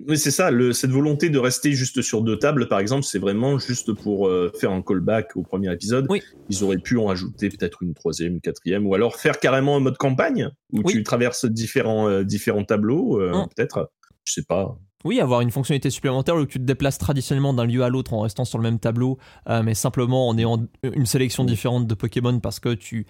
Oui, 0.00 0.18
c'est 0.18 0.32
ça. 0.32 0.50
Le, 0.50 0.72
cette 0.72 0.90
volonté 0.90 1.30
de 1.30 1.38
rester 1.38 1.72
juste 1.72 2.02
sur 2.02 2.22
deux 2.22 2.38
tables, 2.38 2.68
par 2.68 2.80
exemple, 2.80 3.04
c'est 3.04 3.20
vraiment 3.20 3.58
juste 3.58 3.92
pour 3.92 4.26
euh, 4.26 4.50
faire 4.58 4.72
un 4.72 4.82
callback 4.82 5.36
au 5.36 5.42
premier 5.42 5.72
épisode. 5.72 6.06
Oui. 6.10 6.20
Ils 6.50 6.64
auraient 6.64 6.78
pu 6.78 6.98
en 6.98 7.04
rajouter 7.04 7.48
peut-être 7.48 7.82
une 7.82 7.94
troisième, 7.94 8.34
une 8.34 8.40
quatrième, 8.40 8.86
ou 8.86 8.94
alors 8.94 9.16
faire 9.16 9.38
carrément 9.38 9.76
un 9.76 9.80
mode 9.80 9.96
campagne 9.96 10.50
où 10.72 10.82
tu 10.82 11.02
traverses 11.04 11.46
différents, 11.46 12.08
euh, 12.08 12.24
différents 12.24 12.64
tableaux, 12.64 13.20
euh, 13.20 13.44
mm. 13.44 13.48
peut-être. 13.54 13.90
Je 14.24 14.32
sais 14.32 14.42
pas. 14.42 14.76
Oui, 15.04 15.20
avoir 15.20 15.42
une 15.42 15.50
fonctionnalité 15.50 15.90
supplémentaire 15.90 16.34
où 16.34 16.46
tu 16.46 16.58
te 16.58 16.64
déplaces 16.64 16.98
traditionnellement 16.98 17.52
d'un 17.52 17.66
lieu 17.66 17.82
à 17.82 17.90
l'autre 17.90 18.14
en 18.14 18.20
restant 18.20 18.46
sur 18.46 18.58
le 18.58 18.62
même 18.62 18.78
tableau, 18.78 19.18
mais 19.46 19.74
simplement 19.74 20.28
en 20.28 20.38
ayant 20.38 20.66
une 20.82 21.04
sélection 21.04 21.44
différente 21.44 21.86
de 21.86 21.92
Pokémon 21.92 22.40
parce 22.40 22.58
que 22.58 22.72
tu 22.72 23.06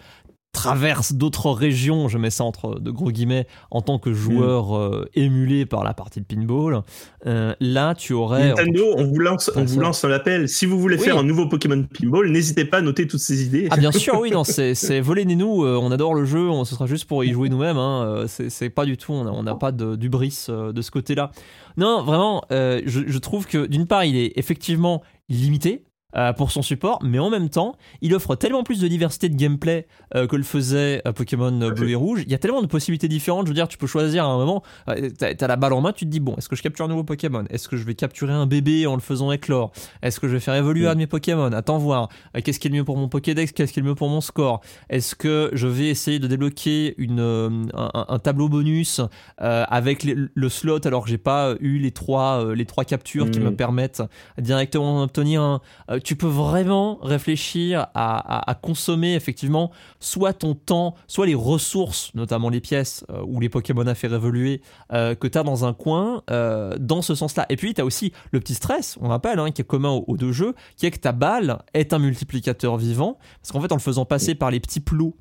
traverse 0.55 1.13
d'autres 1.13 1.51
régions, 1.51 2.09
je 2.09 2.17
mets 2.17 2.31
ça 2.31 2.45
entre 2.45 2.81
de 2.81 2.91
gros 2.91 3.11
guillemets, 3.11 3.47
en 3.71 3.83
tant 3.83 3.99
que 3.99 4.15
joueur 4.15 4.73
mm. 4.73 4.95
euh, 4.95 5.05
émulé 5.15 5.67
par 5.67 5.85
la 5.85 5.93
partie 5.93 6.21
de 6.21 6.25
pinball, 6.25 6.83
euh, 7.27 7.55
là 7.61 7.95
tu 7.95 8.15
aurais... 8.15 8.49
Nintendo, 8.49 8.95
on 8.97 9.05
vous 9.05 9.19
lance, 9.19 9.51
on 9.57 9.65
vous 9.65 9.81
lance 9.81 10.05
un 10.05 10.11
appel. 10.11 10.49
Si 10.49 10.65
vous 10.65 10.81
voulez 10.81 10.97
faire 10.97 11.19
un 11.19 11.25
nouveau 11.25 11.47
Pokémon 11.47 11.83
Pinball, 11.83 12.31
n'hésitez 12.31 12.65
pas 12.65 12.79
à 12.79 12.81
noter 12.81 13.07
toutes 13.07 13.21
ces 13.21 13.45
idées. 13.45 13.69
Ah 13.71 13.77
bien 13.77 13.93
sûr, 13.93 14.19
oui, 14.19 14.31
non, 14.31 14.45
c'est, 14.45 14.75
c'est 14.75 15.01
volez-nous, 15.01 15.65
euh, 15.65 15.79
on 15.81 15.91
adore 15.91 16.15
le 16.15 16.25
jeu, 16.25 16.49
on, 16.49 16.65
ce 16.65 16.75
sera 16.75 16.87
juste 16.87 17.05
pour 17.05 17.25
y 17.25 17.33
jouer 17.33 17.51
nous-mêmes, 17.51 17.77
hein, 17.77 18.25
c'est, 18.29 18.49
c'est 18.49 18.71
pas 18.71 18.87
du 18.87 18.97
tout, 18.97 19.13
on 19.13 19.43
n'a 19.43 19.55
pas 19.55 19.73
de, 19.73 19.97
d'ubris 19.97 20.47
de 20.49 20.83
ce 20.83 20.91
côté-là. 20.91 21.31
Non, 21.77 22.03
vraiment, 22.03 22.45
je, 22.51 22.83
je 23.07 23.19
trouve 23.19 23.47
que 23.47 23.67
d'une 23.67 23.87
part, 23.87 24.05
il 24.05 24.17
est 24.17 24.33
effectivement 24.37 25.03
limité, 25.29 25.85
euh, 26.17 26.33
pour 26.33 26.51
son 26.53 26.63
support, 26.63 26.99
mais 27.03 27.19
en 27.19 27.31
même 27.31 27.49
temps, 27.49 27.77
il 28.01 28.15
offre 28.15 28.35
tellement 28.37 28.63
plus 28.63 28.81
de 28.81 28.89
diversité 28.89 29.29
de 29.29 29.37
gameplay 29.37 29.87
euh, 30.15 30.27
que 30.27 30.37
le 30.37 30.43
faisait 30.43 31.03
euh, 31.07 31.13
Pokémon 31.13 31.51
Bleu 31.71 31.91
et 31.91 31.95
Rouge. 31.95 32.23
Il 32.27 32.31
y 32.31 32.35
a 32.35 32.39
tellement 32.39 32.63
de 32.63 32.67
possibilités 32.67 33.09
différentes. 33.09 33.47
Je 33.47 33.51
veux 33.51 33.55
dire, 33.55 33.69
tu 33.69 33.79
peux 33.79 33.87
choisir 33.87 34.25
à 34.25 34.29
un 34.29 34.37
moment, 34.39 34.63
t'as 34.87 35.35
as 35.41 35.47
la 35.47 35.57
balle 35.57 35.73
en 35.73 35.81
main, 35.81 35.93
tu 35.93 36.05
te 36.05 36.11
dis 36.11 36.21
bon, 36.21 36.35
est-ce 36.37 36.49
que 36.49 36.57
je 36.57 36.63
capture 36.63 36.85
un 36.85 36.89
nouveau 36.89 37.05
Pokémon? 37.05 37.45
Est-ce 37.51 37.69
que 37.69 37.77
je 37.77 37.85
vais 37.85 37.95
capturer 37.95 38.33
un 38.33 38.47
bébé 38.47 38.87
en 38.87 38.95
le 38.95 39.01
faisant 39.01 39.33
éclore? 39.33 39.73
Est-ce 40.03 40.21
que 40.21 40.29
je 40.29 40.33
vais 40.35 40.41
faire 40.41 40.55
évoluer 40.55 40.85
Mm. 40.87 40.89
un 40.89 40.93
de 40.95 40.99
mes 40.99 41.07
Pokémon? 41.07 41.53
Attends 41.53 41.79
voir. 41.79 42.09
Qu'est-ce 42.45 42.59
qui 42.61 42.69
est 42.69 42.71
le 42.71 42.77
mieux 42.77 42.85
pour 42.85 42.97
mon 42.97 43.09
Pokédex? 43.09 43.53
Qu'est-ce 43.53 43.73
qui 43.73 43.81
est 43.81 43.83
le 43.83 43.89
mieux 43.89 43.95
pour 43.95 44.09
mon 44.09 44.21
score? 44.21 44.61
Est-ce 44.91 45.15
que 45.15 45.51
je 45.53 45.67
vais 45.67 45.87
essayer 45.89 46.19
de 46.19 46.27
débloquer 46.27 46.95
une, 46.99 47.21
un, 47.21 47.67
un- 47.95 48.07
un 48.09 48.19
tableau 48.19 48.49
bonus 48.49 49.01
avec 49.39 50.03
les- 50.05 50.17
le 50.33 50.49
slot 50.49 50.87
alors 50.87 51.05
que 51.05 51.11
j'ai 51.11 51.19
pas 51.19 51.55
eu 51.61 51.79
les 51.79 51.91
trois, 51.91 52.55
les 52.55 52.67
trois 52.67 52.85
captures 52.85 53.31
qui 53.31 53.41
Mm. 53.41 53.45
me 53.45 53.57
permettent 53.57 54.03
directement 54.39 55.01
d'obtenir 55.01 55.43
un. 55.43 55.61
Tu 56.05 56.15
peux 56.17 56.29
vraiment 56.29 56.99
réfléchir 57.03 57.81
à, 57.95 58.19
à- 58.39 58.51
à 58.51 58.55
consommer 58.55 59.15
effectivement 59.15 59.71
soit 59.99 60.33
ton 60.35 60.55
temps, 60.55 60.95
soit 61.09 61.27
les 61.27 61.35
ressources, 61.35 62.15
notamment 62.15 62.51
les 62.51 62.61
pièces 62.61 63.05
euh, 63.11 63.23
ou 63.27 63.41
les 63.41 63.49
Pokémon 63.49 63.87
à 63.87 63.95
faire 63.95 64.15
évoluer 64.15 64.61
euh, 64.93 65.15
que 65.15 65.27
tu 65.27 65.39
as 65.39 65.43
dans 65.43 65.65
un 65.65 65.73
coin, 65.73 66.23
euh, 66.31 66.77
dans 66.79 67.03
ce 67.03 67.15
sens-là. 67.15 67.47
Et 67.49 67.57
puis 67.57 67.75
tu 67.75 67.81
as 67.81 67.85
aussi 67.85 68.13
le 68.31 68.39
petit 68.41 68.55
stress, 68.55 68.97
on 69.01 69.09
rappelle, 69.09 69.39
hein, 69.39 69.51
qui 69.51 69.63
est 69.63 69.65
commun 69.65 69.91
aux, 69.91 70.05
aux 70.07 70.17
deux 70.17 70.33
jeux, 70.33 70.55
qui 70.77 70.87
est 70.87 70.91
que 70.91 70.99
ta 70.99 71.13
balle 71.13 71.59
est 71.73 71.93
un 71.93 71.99
multiplicateur 71.99 72.77
vivant, 72.77 73.19
parce 73.41 73.51
qu'en 73.53 73.61
fait 73.61 73.73
en 73.73 73.77
le 73.77 73.81
faisant 73.81 74.05
passer 74.05 74.35
par 74.35 74.51
les 74.51 74.61
petits 74.61 74.81
plots 74.81 75.17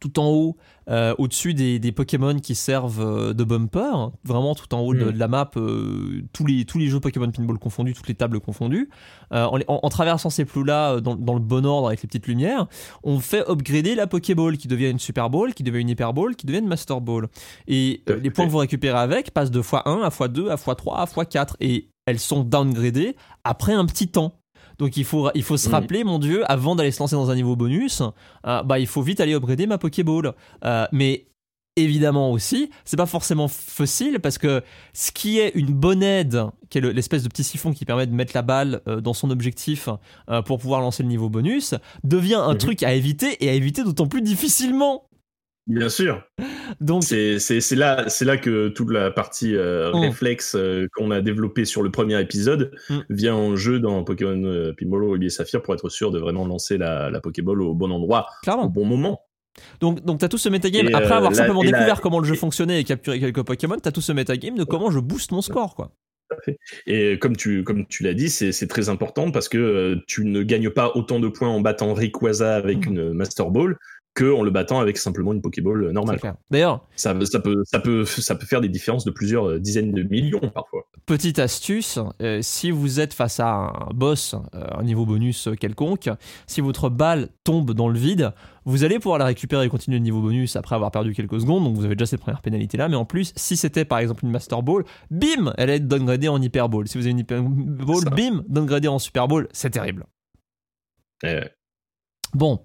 tout 0.00 0.18
en 0.18 0.26
haut, 0.28 0.56
euh, 0.90 1.14
au-dessus 1.18 1.54
des, 1.54 1.78
des 1.78 1.92
Pokémon 1.92 2.38
qui 2.38 2.54
servent 2.54 3.00
euh, 3.00 3.32
de 3.34 3.44
bumper, 3.44 4.10
vraiment 4.24 4.54
tout 4.54 4.74
en 4.74 4.80
haut 4.80 4.94
de, 4.94 5.04
Mm. 5.04 5.12
de 5.12 5.18
la 5.18 5.28
map, 5.28 5.50
euh, 5.56 6.22
tous, 6.32 6.44
les, 6.46 6.64
tous 6.64 6.78
les 6.78 6.88
jeux 6.88 7.00
Pokémon 7.00 7.30
Pinball 7.30 7.58
confondus, 7.58 7.92
toutes 7.94 8.08
les 8.08 8.14
tables 8.14 8.40
confondues, 8.40 8.90
euh, 9.32 9.44
en, 9.44 9.56
les- 9.56 9.64
en- 9.68 9.80
en 9.82 9.88
traversant 9.88 10.30
ces 10.30 10.44
plots-là 10.44 11.00
dans, 11.00 11.14
dans 11.16 11.34
le 11.34 11.40
bon 11.40 11.64
ordre 11.66 11.88
avec 11.88 12.02
les 12.02 12.06
petites 12.06 12.26
lumières, 12.26 12.66
on 13.02 13.18
fait 13.20 13.48
upgrader 13.48 13.94
la 13.94 14.06
Pokéball 14.06 14.56
qui 14.58 14.68
devient 14.68 14.90
une 14.90 14.98
Super 14.98 15.30
Ball, 15.30 15.54
qui 15.54 15.62
devient 15.62 15.80
une 15.80 15.88
Hyper 15.90 16.12
Ball, 16.12 16.34
qui 16.36 16.46
devient 16.46 16.58
une 16.58 16.68
Master 16.68 17.00
Ball. 17.00 17.28
Et 17.68 18.02
euh, 18.08 18.18
les 18.22 18.30
points 18.30 18.46
que 18.46 18.50
vous 18.50 18.58
récupérez 18.58 18.98
avec 18.98 19.30
passent 19.32 19.50
de 19.50 19.60
x1 19.62 20.02
à 20.02 20.08
x2 20.08 20.48
à 20.50 20.56
x3 20.56 20.94
à 20.96 21.04
x4 21.04 21.54
et 21.60 21.88
elles 22.06 22.18
sont 22.18 22.42
downgradées 22.42 23.14
après 23.44 23.72
un 23.72 23.86
petit 23.86 24.08
temps. 24.08 24.40
Donc 24.78 24.96
il 24.96 25.04
faut, 25.04 25.30
il 25.34 25.42
faut 25.42 25.56
se 25.56 25.68
Mhm. 25.68 25.74
rappeler, 25.74 26.04
mon 26.04 26.18
dieu, 26.18 26.42
avant 26.50 26.74
d'aller 26.76 26.90
se 26.90 27.00
lancer 27.00 27.14
dans 27.16 27.30
un 27.30 27.34
niveau 27.34 27.56
bonus, 27.56 28.02
euh, 28.46 28.62
bah, 28.62 28.78
il 28.78 28.86
faut 28.86 29.02
vite 29.02 29.20
aller 29.20 29.34
upgrader 29.34 29.66
ma 29.66 29.78
Pokéball. 29.78 30.32
Euh, 30.64 30.86
mais 30.92 31.26
évidemment 31.76 32.30
aussi, 32.32 32.68
c'est 32.84 32.98
pas 32.98 33.06
forcément 33.06 33.48
facile 33.48 34.20
parce 34.20 34.36
que 34.36 34.62
ce 34.92 35.10
qui 35.10 35.38
est 35.38 35.52
une 35.54 35.72
bonne 35.72 36.02
aide, 36.02 36.42
qui 36.68 36.76
est 36.78 36.80
le- 36.82 36.90
l'espèce 36.92 37.22
de 37.22 37.28
petit 37.28 37.44
siphon 37.44 37.72
qui 37.72 37.86
permet 37.86 38.06
de 38.06 38.12
mettre 38.12 38.32
la 38.34 38.42
balle 38.42 38.82
euh, 38.88 39.00
dans 39.00 39.14
son 39.14 39.30
objectif 39.30 39.88
pour 40.46 40.58
pouvoir 40.58 40.80
lancer 40.82 41.02
le 41.02 41.08
niveau 41.08 41.28
bonus, 41.30 41.74
devient 42.04 42.34
un 42.34 42.52
Mhm. 42.52 42.58
truc 42.58 42.82
à 42.82 42.92
éviter 42.92 43.42
et 43.44 43.48
à 43.48 43.54
éviter 43.54 43.84
d'autant 43.84 44.06
plus 44.06 44.20
difficilement. 44.22 45.04
Bien 45.68 45.88
sûr. 45.88 46.22
Donc 46.80 47.04
C'est 47.04 47.38
là, 47.76 48.04
c'est 48.08 48.24
là 48.24 48.36
que 48.36 48.68
toute 48.68 48.90
la 48.90 49.10
partie 49.10 49.54
euh, 49.54 49.92
Mm. 49.92 50.00
réflexe 50.00 50.54
euh, 50.56 50.88
qu'on 50.96 51.10
a 51.12 51.20
développée 51.20 51.64
sur 51.64 51.82
le 51.82 51.90
premier 51.90 52.20
épisode 52.20 52.72
Mm. 52.90 52.98
vient 53.10 53.34
en 53.34 53.54
jeu 53.56 53.78
dans 53.78 54.02
Pokémon 54.04 54.42
euh, 54.44 54.72
Ruby 54.80 55.26
et 55.26 55.30
Saphir 55.30 55.62
pour 55.62 55.74
être 55.74 55.88
sûr 55.88 56.10
de 56.10 56.18
vraiment 56.18 56.46
lancer 56.46 56.78
la, 56.78 57.10
la 57.10 57.20
Pokéball 57.20 57.62
au 57.62 57.74
bon 57.74 57.90
endroit, 57.92 58.26
au 58.28 58.42
clairement. 58.44 58.66
bon 58.66 58.84
moment. 58.84 59.20
Donc, 59.80 60.02
donc 60.04 60.18
t'as 60.18 60.28
tout 60.28 60.38
ce 60.38 60.48
metagame. 60.48 60.88
Et, 60.88 60.94
Après 60.94 61.12
euh, 61.12 61.16
avoir 61.18 61.30
la- 61.30 61.36
simplement 61.36 61.62
la- 61.62 61.70
découvert 61.70 62.00
comment 62.00 62.18
le 62.18 62.24
jeu 62.26 62.34
et- 62.34 62.38
fonctionnait 62.38 62.80
et 62.80 62.84
capturé 62.84 63.20
quelques 63.20 63.42
Pokémon, 63.42 63.76
t'as 63.80 63.92
tout 63.92 64.00
ce 64.00 64.12
metagame 64.12 64.56
de 64.56 64.64
comment 64.64 64.90
je 64.90 64.98
booste 64.98 65.30
mon 65.32 65.42
score, 65.42 65.74
quoi. 65.76 65.92
Et 66.86 67.18
comme 67.18 67.36
tu, 67.36 67.62
comme 67.62 67.86
tu 67.86 68.02
l'as 68.02 68.14
dit, 68.14 68.30
c'est 68.30 68.52
c'est 68.52 68.66
très 68.66 68.88
important 68.88 69.30
parce 69.30 69.50
que 69.50 69.58
euh, 69.58 69.96
tu 70.08 70.24
ne 70.24 70.42
gagnes 70.42 70.70
pas 70.70 70.92
autant 70.94 71.20
de 71.20 71.28
points 71.28 71.48
en 71.50 71.60
battant 71.60 71.92
Rayquaza 71.92 72.56
avec 72.56 72.86
Mm. 72.86 72.90
une 72.96 73.12
Master 73.12 73.50
Ball 73.50 73.76
que 74.14 74.30
en 74.30 74.42
le 74.42 74.50
battant 74.50 74.78
avec 74.78 74.98
simplement 74.98 75.32
une 75.32 75.40
Pokéball 75.40 75.84
euh, 75.84 75.92
normale. 75.92 76.20
D'ailleurs, 76.50 76.86
Ça, 76.96 77.14
ça, 77.24 77.40
peut, 77.40 77.62
ça, 77.64 77.80
peut, 77.80 78.04
ça 78.04 78.34
peut 78.34 78.46
faire 78.46 78.60
des 78.60 78.68
différences 78.68 79.04
de 79.04 79.10
plusieurs 79.10 79.48
euh, 79.48 79.58
dizaines 79.58 79.92
de 79.92 80.02
millions 80.02 80.40
parfois. 80.54 80.86
Petite 81.06 81.38
astuce, 81.38 81.98
euh, 82.20 82.40
si 82.42 82.70
vous 82.70 83.00
êtes 83.00 83.14
face 83.14 83.40
à 83.40 83.48
un 83.48 83.88
boss, 83.94 84.34
euh, 84.54 84.66
un 84.78 84.82
niveau 84.82 85.06
bonus 85.06 85.48
quelconque, 85.58 86.10
si 86.46 86.60
votre 86.60 86.90
balle 86.90 87.30
tombe 87.42 87.72
dans 87.72 87.88
le 87.88 87.98
vide, 87.98 88.32
vous 88.64 88.84
allez 88.84 88.98
pouvoir 88.98 89.18
la 89.18 89.24
récupérer 89.24 89.64
et 89.64 89.68
continuer 89.68 89.98
le 89.98 90.04
niveau 90.04 90.20
bonus 90.20 90.56
après 90.56 90.74
avoir 90.76 90.90
perdu 90.90 91.14
quelques 91.14 91.40
secondes, 91.40 91.64
donc 91.64 91.74
vous 91.74 91.84
avez 91.84 91.96
déjà 91.96 92.06
cette 92.06 92.20
première 92.20 92.42
pénalité 92.42 92.76
là, 92.76 92.88
mais 92.88 92.96
en 92.96 93.04
plus, 93.04 93.32
si 93.34 93.56
c'était 93.56 93.84
par 93.84 93.98
exemple 93.98 94.24
une 94.24 94.30
Master 94.30 94.62
Ball, 94.62 94.84
bim, 95.10 95.52
elle 95.58 95.70
est 95.70 95.80
downgradée 95.80 96.28
en 96.28 96.40
Hyper 96.40 96.68
Ball. 96.68 96.86
Si 96.86 96.98
vous 96.98 97.04
avez 97.04 97.10
une 97.12 97.18
Hyper 97.20 97.42
Ball, 97.42 98.04
bim, 98.14 98.44
downgradée 98.48 98.88
en 98.88 98.98
Super 98.98 99.26
Ball, 99.26 99.48
c'est 99.52 99.70
terrible. 99.70 100.04
Euh, 101.24 101.44
Bon. 102.34 102.60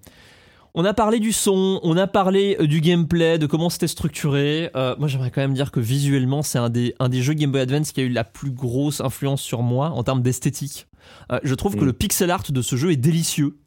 On 0.80 0.86
a 0.86 0.94
parlé 0.94 1.20
du 1.20 1.32
son, 1.34 1.80
on 1.82 1.98
a 1.98 2.06
parlé 2.06 2.56
euh, 2.60 2.68
du 2.68 2.82
gameplay, 2.82 3.40
de 3.40 3.48
comment 3.48 3.72
c'était 3.72 3.88
structuré. 3.88 4.70
Euh, 4.76 4.96
moi, 5.00 5.08
j'aimerais 5.08 5.32
quand 5.32 5.42
même 5.42 5.56
dire 5.56 5.72
que 5.72 5.80
visuellement, 5.80 6.44
c'est 6.44 6.60
un 6.60 6.70
des, 6.70 6.94
un 7.00 7.10
des 7.10 7.24
jeux 7.24 7.34
Game 7.34 7.52
Boy 7.52 7.62
Advance 7.62 7.92
qui 7.92 8.02
a 8.02 8.04
eu 8.04 8.10
la 8.10 8.24
plus 8.24 8.52
grosse 8.52 9.02
influence 9.02 9.42
sur 9.42 9.64
moi 9.64 9.90
en 9.90 10.04
termes 10.04 10.22
d'esthétique. 10.22 10.86
Euh, 11.32 11.40
je 11.44 11.56
trouve 11.56 11.76
que 11.76 11.82
Mm. 11.82 11.86
le 11.88 11.94
pixel 11.94 12.30
art 12.30 12.44
de 12.52 12.62
ce 12.62 12.76
jeu 12.76 12.92
est 12.92 12.96
délicieux. 12.98 13.58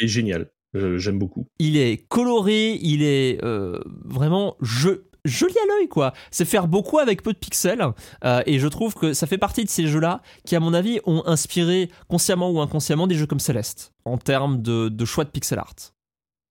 est 0.00 0.08
génial. 0.08 0.50
J'aime 0.74 1.18
beaucoup. 1.18 1.46
Il 1.58 1.76
est 1.76 1.98
coloré, 2.08 2.78
il 2.80 3.02
est 3.02 3.44
euh, 3.44 3.78
vraiment 4.06 4.56
joli 4.62 4.96
à 5.26 5.66
l'œil, 5.68 5.88
quoi. 5.88 6.14
C'est 6.30 6.46
faire 6.46 6.66
beaucoup 6.66 6.98
avec 6.98 7.22
peu 7.22 7.34
de 7.34 7.38
pixels. 7.38 7.84
euh, 8.24 8.42
et 8.46 8.58
je 8.58 8.68
trouve 8.68 8.94
que 8.94 9.12
ça 9.12 9.26
fait 9.26 9.36
partie 9.36 9.64
de 9.64 9.68
ces 9.68 9.86
jeux-là 9.86 10.22
qui, 10.46 10.56
à 10.56 10.60
mon 10.60 10.72
avis, 10.72 10.98
ont 11.04 11.24
inspiré 11.26 11.90
consciemment 12.08 12.50
ou 12.50 12.58
inconsciemment 12.62 13.06
des 13.06 13.16
jeux 13.16 13.26
comme 13.26 13.38
Celeste 13.38 13.92
en 14.06 14.16
termes 14.16 14.62
de, 14.62 14.88
de 14.88 15.04
choix 15.04 15.24
de 15.24 15.30
pixel 15.30 15.58
art. 15.58 15.74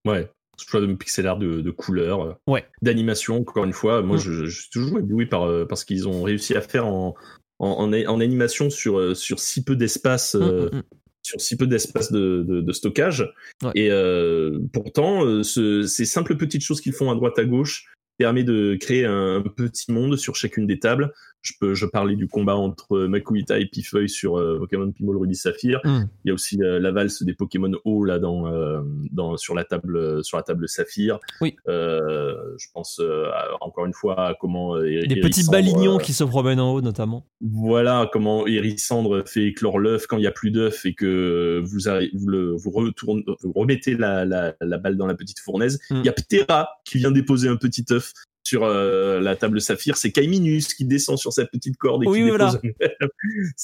Ouais. 0.06 0.30
Choix 0.58 0.80
de 0.82 0.94
pixel 0.94 1.26
art 1.28 1.40
de, 1.40 1.62
de 1.62 1.72
couleurs, 1.72 2.22
euh, 2.24 2.34
Ouais. 2.48 2.66
d'animation. 2.82 3.38
Encore 3.38 3.64
une 3.66 3.74
fois, 3.74 4.02
moi, 4.02 4.18
Mm. 4.18 4.20
je, 4.20 4.46
je 4.46 4.62
suis 4.62 4.70
toujours 4.70 5.00
ébloui 5.00 5.26
par, 5.26 5.44
euh, 5.44 5.66
par 5.66 5.78
ce 5.78 5.86
qu'ils 5.86 6.08
ont 6.08 6.22
réussi 6.24 6.56
à 6.56 6.62
faire 6.62 6.86
en, 6.88 7.16
en, 7.60 7.68
en, 7.70 7.94
en 7.94 8.20
animation 8.22 8.70
sur, 8.70 9.00
euh, 9.00 9.16
sur 9.16 9.40
si 9.40 9.64
peu 9.64 9.76
d'espace. 9.76 10.36
Mm, 10.36 10.70
mm, 10.78 10.84
sur 11.24 11.40
si 11.40 11.56
peu 11.56 11.68
d'espace 11.68 12.12
de, 12.12 12.44
de, 12.48 12.62
de 12.62 12.74
stockage. 12.74 13.32
Ouais. 13.64 13.72
Et 13.76 13.92
euh, 13.92 14.60
pourtant, 14.74 15.24
euh, 15.24 15.44
ce- 15.44 15.84
ces 15.84 16.06
simples 16.06 16.36
petites 16.36 16.64
choses 16.64 16.82
qu'ils 16.82 16.94
font 16.94 17.12
à 17.12 17.16
droite 17.16 17.38
à 17.38 17.46
gauche 17.46 17.86
permet 18.18 18.44
de 18.44 18.76
créer 18.80 19.06
un 19.06 19.42
petit 19.42 19.92
monde 19.92 20.16
sur 20.18 20.36
chacune 20.36 20.66
des 20.68 20.80
tables. 20.80 21.14
Je 21.42 21.54
peux, 21.60 21.74
je 21.74 21.86
parlais 21.88 22.16
du 22.16 22.28
combat 22.28 22.56
entre 22.56 23.00
Makuhita 23.08 23.60
et 23.60 23.66
Pifeuille 23.66 24.10
sur 24.10 24.38
euh, 24.38 24.60
Pokémon 24.60 24.92
Pinball 24.92 25.18
Ruby 25.18 25.36
Saphir. 25.36 25.80
Mm. 25.84 26.04
Il 26.24 26.28
y 26.28 26.32
a 26.32 26.34
aussi 26.36 26.62
euh, 26.62 26.80
la 26.80 26.92
valse 26.92 27.24
des 27.24 27.34
Pokémon 27.34 27.72
eau 27.84 28.04
là 28.04 28.20
dans, 28.20 28.48
euh, 28.48 28.82
dans 29.12 29.38
sur 29.38 29.56
la 29.56 29.64
table 29.64 30.24
sur 30.24 30.38
la 30.38 30.44
table 30.44 30.70
Saphir. 30.70 31.20
Oui. 31.42 31.56
Euh, 31.68 32.36
je 32.58 32.68
pense 32.74 33.00
euh, 33.00 33.26
à- 33.32 33.48
encore 33.62 33.86
une 33.88 33.94
fois 33.94 34.28
à 34.28 34.34
comment 34.40 34.76
euh, 34.76 35.02
Des 35.08 35.20
petits 35.20 35.50
balignons 35.50 35.96
euh, 35.96 36.02
qui 36.02 36.14
se 36.14 36.24
promènent 36.24 36.60
en 36.60 36.74
haut, 36.74 36.82
notamment. 36.82 37.26
voilà 37.42 38.08
comment 38.14 38.46
Hérissandre 38.46 39.24
fait 39.28 39.46
éclore 39.46 39.80
l'œuf 39.80 40.06
quand 40.08 40.18
il 40.18 40.22
n'y 40.22 40.28
a 40.28 40.32
plus 40.32 40.52
d'œuf 40.52 40.86
et 40.86 40.94
que 40.94 41.60
vous, 41.64 41.80
vous, 42.14 42.28
le, 42.28 42.52
vous, 42.56 42.70
retourne- 42.72 43.24
vous 43.44 43.54
remettez 43.54 43.96
la, 43.96 44.26
la, 44.26 44.54
la 44.62 44.78
balle 44.78 44.96
dans 44.98 45.08
la 45.08 45.16
petite 45.16 45.40
fournaise. 45.40 45.80
Il 45.90 45.98
Mm. 45.98 46.04
y 46.06 46.10
a 46.10 46.14
Ptera 46.14 46.70
qui 46.86 46.98
vient 47.00 47.12
déposer 47.12 47.48
un 47.50 47.56
petit 47.58 47.86
œuf 47.92 48.14
sur 48.44 48.64
euh, 48.64 49.20
la 49.20 49.36
table 49.36 49.62
saphir. 49.62 49.98
C'est 49.98 50.12
Kaiminus 50.12 50.74
qui 50.74 50.86
descend 50.86 51.18
sur 51.18 51.32
sa 51.32 51.46
petite 51.46 51.78
corde 51.78 52.04
et 52.04 52.08
Oui, 52.08 52.18
qui 52.20 52.24
oui, 52.26 52.32
dépose 52.32 52.60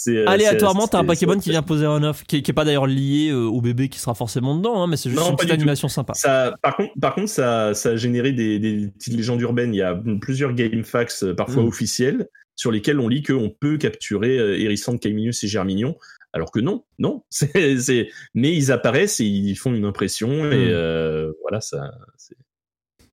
un 0.07 0.11
euh, 0.11 0.25
Aléatoirement, 0.27 0.87
t'as 0.87 0.99
un 0.99 1.05
Pokémon 1.05 1.39
qui 1.39 1.49
vient 1.49 1.63
poser 1.63 1.85
un 1.85 2.03
œuf, 2.03 2.23
qui, 2.25 2.41
qui 2.43 2.51
est 2.51 2.53
pas 2.53 2.65
d'ailleurs 2.65 2.87
lié 2.87 3.29
euh, 3.31 3.45
au 3.45 3.61
bébé 3.61 3.89
qui 3.89 3.99
sera 3.99 4.13
forcément 4.13 4.55
dedans, 4.55 4.81
hein, 4.83 4.87
mais 4.87 4.97
c'est 4.97 5.09
juste 5.09 5.21
Non, 5.21 5.31
une 5.31 5.35
petite 5.35 5.49
tout. 5.49 5.55
animation 5.55 5.87
sympa. 5.87 6.13
Ça, 6.13 6.55
par 6.61 6.75
contre, 6.77 6.93
par 6.99 7.15
contre 7.15 7.29
ça, 7.29 7.73
ça 7.73 7.89
a 7.89 7.95
généré 7.95 8.31
des, 8.33 8.59
des 8.59 8.87
petites 8.97 9.13
légendes 9.13 9.41
urbaines. 9.41 9.73
Il 9.73 9.77
y 9.77 9.81
a 9.81 9.99
plusieurs 10.21 10.51
euh, 10.53 11.33
parfois 11.35 11.63
Mm. 11.63 11.67
officiels, 11.67 12.27
sur 12.55 12.71
lesquels 12.71 12.99
on 12.99 13.07
lit 13.07 13.23
qu'on 13.23 13.49
peut 13.49 13.77
capturer 13.77 14.37
euh, 14.37 14.59
Hérissandre, 14.59 14.99
Kaiminus 14.99 15.43
et 15.43 15.47
Germignon. 15.47 15.95
Alors 16.33 16.51
que 16.51 16.59
non, 16.59 16.83
non. 16.99 17.23
C'est. 17.29 18.09
Mais 18.35 18.53
ils 18.53 18.71
apparaissent 18.71 19.19
et 19.19 19.25
ils 19.25 19.55
font 19.55 19.73
une 19.73 19.85
impression. 19.85 20.29
Et 20.51 20.67
Mm. 20.67 20.71
euh, 20.71 21.31
voilà, 21.41 21.61
ça. 21.61 21.91
C'est... 22.17 22.35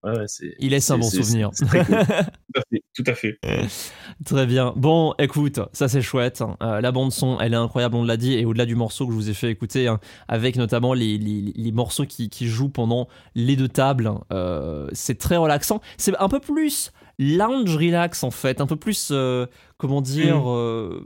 Ouais, 0.04 0.18
ouais, 0.18 0.24
c'est... 0.28 0.54
Il 0.58 0.70
laisse 0.70 0.90
un 0.90 0.98
bon 0.98 1.08
c'est- 1.08 1.22
souvenir. 1.22 1.50
c'est 1.54 1.64
très 1.66 1.84
cool. 1.84 1.96
tout, 2.54 2.60
à 2.60 2.62
fait, 2.70 2.82
tout 2.94 3.04
à 3.06 3.14
fait. 3.14 3.38
Très 4.24 4.46
bien. 4.46 4.72
Bon, 4.76 5.14
écoute, 5.18 5.60
ça 5.72 5.88
c'est 5.88 6.02
chouette. 6.02 6.42
Euh, 6.62 6.80
la 6.80 6.92
bande 6.92 7.10
son, 7.10 7.40
elle 7.40 7.54
est 7.54 7.56
incroyable, 7.56 7.96
on 7.96 8.04
l'a 8.04 8.16
dit, 8.16 8.34
et 8.34 8.44
au-delà 8.44 8.66
du 8.66 8.76
morceau 8.76 9.06
que 9.06 9.12
je 9.12 9.16
vous 9.16 9.30
ai 9.30 9.34
fait 9.34 9.50
écouter, 9.50 9.88
hein, 9.88 9.98
avec 10.28 10.56
notamment 10.56 10.92
les, 10.94 11.16
les- 11.18 11.52
les 11.56 11.72
morceaux 11.72 12.04
qui, 12.06 12.28
qui 12.28 12.46
jouent 12.48 12.68
pendant 12.68 13.08
les 13.34 13.56
deux 13.56 13.68
tables, 13.68 14.12
euh, 14.32 14.88
c'est 14.92 15.18
très 15.18 15.36
relaxant. 15.36 15.80
C'est 15.96 16.14
un 16.18 16.28
peu 16.28 16.38
plus 16.40 16.92
lounge 17.18 17.76
relax 17.76 18.24
en 18.24 18.30
fait, 18.30 18.60
un 18.60 18.66
peu 18.66 18.76
plus, 18.76 19.08
euh, 19.10 19.46
comment 19.78 20.00
dire, 20.02 20.36
Mm. 20.40 20.48
euh, 20.48 21.00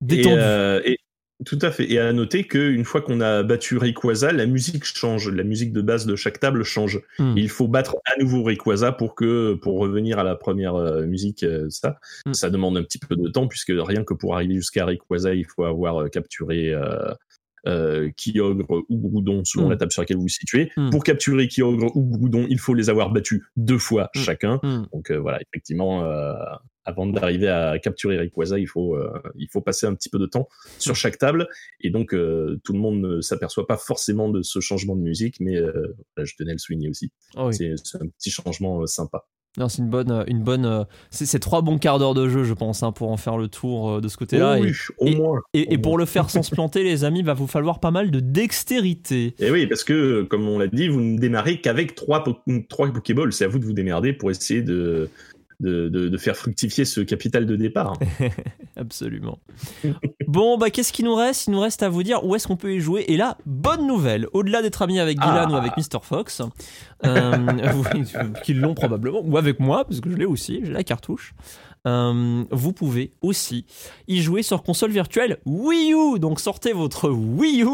détendu. 0.00 0.34
Et, 0.36 0.38
euh, 0.38 0.80
et, 0.84 0.98
Tout 1.46 1.58
à 1.62 1.70
fait. 1.70 1.90
Et 1.90 2.00
à 2.00 2.12
noter 2.12 2.44
qu'une 2.44 2.84
fois 2.84 3.00
qu'on 3.00 3.20
a 3.20 3.44
battu 3.44 3.76
Rayquaza, 3.76 4.32
la 4.32 4.46
musique 4.46 4.84
change. 4.84 5.30
La 5.30 5.44
musique 5.44 5.72
de 5.72 5.80
base 5.82 6.04
de 6.04 6.16
chaque 6.16 6.40
table 6.40 6.64
change. 6.64 7.00
Hmm. 7.18 7.34
Il 7.36 7.48
faut 7.48 7.68
battre 7.68 7.96
à 8.12 8.20
nouveau 8.20 8.42
Rayquaza 8.42 8.90
pour 8.92 9.14
que, 9.14 9.54
pour 9.54 9.78
revenir 9.78 10.18
à 10.18 10.24
la 10.24 10.34
première 10.34 10.74
euh, 10.74 11.06
musique, 11.06 11.44
euh, 11.44 11.66
ça, 11.70 11.98
Hmm. 12.26 12.34
ça 12.34 12.50
demande 12.50 12.76
un 12.76 12.82
petit 12.82 12.98
peu 12.98 13.14
de 13.14 13.28
temps 13.28 13.46
puisque 13.46 13.72
rien 13.72 14.02
que 14.02 14.14
pour 14.14 14.34
arriver 14.34 14.54
jusqu'à 14.56 14.84
Rayquaza, 14.84 15.34
il 15.34 15.46
faut 15.46 15.64
avoir 15.64 16.02
euh, 16.02 16.08
capturé 16.08 16.70
euh, 16.74 17.12
euh, 17.66 18.10
Kyogre 18.16 18.82
ou 18.88 18.96
Groudon 18.98 19.44
selon 19.44 19.66
Hmm. 19.66 19.70
la 19.70 19.76
table 19.76 19.92
sur 19.92 20.02
laquelle 20.02 20.16
vous 20.16 20.22
vous 20.24 20.28
situez. 20.28 20.72
Pour 20.90 21.04
capturer 21.04 21.46
Kyogre 21.46 21.94
ou 21.96 22.04
Groudon, 22.04 22.46
il 22.48 22.58
faut 22.58 22.74
les 22.74 22.90
avoir 22.90 23.10
battus 23.10 23.42
deux 23.56 23.78
fois 23.78 24.10
chacun. 24.14 24.60
Donc 24.92 25.10
euh, 25.12 25.18
voilà, 25.18 25.38
effectivement, 25.42 26.04
euh, 26.04 26.32
avant 26.88 27.06
d'arriver 27.06 27.48
à 27.48 27.78
capturer 27.78 28.16
Rayquaza, 28.16 28.58
il 28.58 28.66
faut, 28.66 28.96
euh, 28.96 29.12
il 29.36 29.46
faut 29.48 29.60
passer 29.60 29.86
un 29.86 29.94
petit 29.94 30.08
peu 30.08 30.18
de 30.18 30.24
temps 30.24 30.48
sur 30.78 30.96
chaque 30.96 31.18
table. 31.18 31.46
Et 31.80 31.90
donc, 31.90 32.14
euh, 32.14 32.58
tout 32.64 32.72
le 32.72 32.78
monde 32.78 33.00
ne 33.02 33.20
s'aperçoit 33.20 33.66
pas 33.66 33.76
forcément 33.76 34.30
de 34.30 34.40
ce 34.40 34.60
changement 34.60 34.96
de 34.96 35.02
musique, 35.02 35.36
mais 35.38 35.56
euh, 35.56 35.94
je 36.16 36.34
tenais 36.36 36.52
à 36.52 36.54
le 36.54 36.58
souligner 36.58 36.88
aussi. 36.88 37.12
Oh 37.36 37.48
oui. 37.48 37.54
C'est 37.54 37.98
un 38.02 38.06
petit 38.08 38.30
changement 38.30 38.86
sympa. 38.86 39.26
Non, 39.58 39.68
c'est 39.68 39.82
une 39.82 39.90
bonne, 39.90 40.24
une 40.28 40.42
bonne. 40.44 40.86
c'est 41.10 41.38
trois 41.40 41.62
bons 41.62 41.78
quarts 41.78 41.98
d'heure 41.98 42.14
de 42.14 42.28
jeu, 42.28 42.44
je 42.44 42.54
pense, 42.54 42.82
hein, 42.82 42.92
pour 42.92 43.10
en 43.10 43.16
faire 43.16 43.36
le 43.36 43.48
tour 43.48 44.00
de 44.00 44.06
ce 44.08 44.16
côté-là. 44.16 44.56
Oh 44.58 44.62
et- 44.64 44.68
oui, 44.68 44.72
au 44.98 45.06
et- 45.06 45.16
moins. 45.16 45.40
Et, 45.52 45.72
et 45.72 45.76
au 45.76 45.80
pour 45.80 45.92
moins. 45.92 46.00
le 46.00 46.06
faire 46.06 46.30
sans 46.30 46.42
se 46.42 46.50
planter, 46.52 46.84
les 46.84 47.04
amis, 47.04 47.22
va 47.22 47.34
vous 47.34 47.46
falloir 47.48 47.80
pas 47.80 47.90
mal 47.90 48.10
de 48.10 48.20
dextérité. 48.20 49.34
Et 49.40 49.50
oui, 49.50 49.66
parce 49.66 49.84
que, 49.84 50.22
comme 50.22 50.46
on 50.48 50.58
l'a 50.58 50.68
dit, 50.68 50.88
vous 50.88 51.00
ne 51.00 51.18
démarrez 51.18 51.60
qu'avec 51.60 51.94
trois, 51.94 52.24
trois 52.68 52.92
Pokéballs. 52.92 53.32
C'est 53.32 53.44
à 53.44 53.48
vous 53.48 53.58
de 53.58 53.64
vous 53.64 53.72
démerder 53.72 54.12
pour 54.12 54.30
essayer 54.30 54.62
de, 54.62 55.10
de, 55.60 55.88
de- 55.88 56.08
de 56.08 56.16
faire 56.18 56.36
fructifier 56.36 56.84
ce 56.84 57.00
capital 57.00 57.44
de 57.46 57.56
départ. 57.56 57.94
Absolument. 58.76 59.38
bon, 60.26 60.56
bah, 60.58 60.70
qu'est-ce 60.70 60.92
qu'il 60.92 61.04
nous 61.04 61.14
reste? 61.14 61.46
Il 61.48 61.50
nous 61.52 61.60
reste 61.60 61.82
à 61.82 61.88
vous 61.88 62.02
dire 62.02 62.24
où 62.24 62.34
est-ce 62.36 62.46
qu'on 62.46 62.56
peut 62.56 62.74
y 62.74 62.80
jouer. 62.80 63.04
Et 63.08 63.16
là, 63.16 63.36
bonne 63.46 63.86
nouvelle. 63.86 64.26
Au-delà 64.32 64.62
d'être 64.62 64.82
ami 64.82 65.00
avec 65.00 65.18
Dylan 65.18 65.48
Ah. 65.48 65.52
ou 65.52 65.56
avec 65.56 65.76
Mr. 65.76 65.98
Fox, 66.02 66.42
euh, 67.04 67.36
qu'ils 68.44 68.60
l'ont 68.60 68.74
probablement, 68.74 69.20
ou 69.24 69.36
avec 69.36 69.58
moi, 69.60 69.84
parce 69.84 70.00
que 70.00 70.10
je 70.10 70.16
l'ai 70.16 70.26
aussi, 70.26 70.60
j'ai 70.64 70.72
la 70.72 70.84
cartouche. 70.84 71.34
Euh, 71.86 72.44
vous 72.50 72.72
pouvez 72.72 73.12
aussi 73.22 73.64
y 74.08 74.20
jouer 74.20 74.42
sur 74.42 74.62
console 74.62 74.90
virtuelle 74.90 75.38
Wii 75.46 75.92
U. 75.92 76.18
Donc 76.18 76.40
sortez 76.40 76.72
votre 76.72 77.08
Wii 77.10 77.62
U 77.62 77.68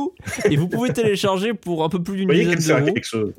et 0.51 0.57
vous 0.57 0.69
pouvez 0.69 0.93
télécharger 0.93 1.55
pour 1.55 1.83
un 1.85 1.89
peu 1.89 2.03
plus 2.03 2.17
d'une 2.17 2.29
dizaine 2.45 2.59
d'euros. 2.85 2.95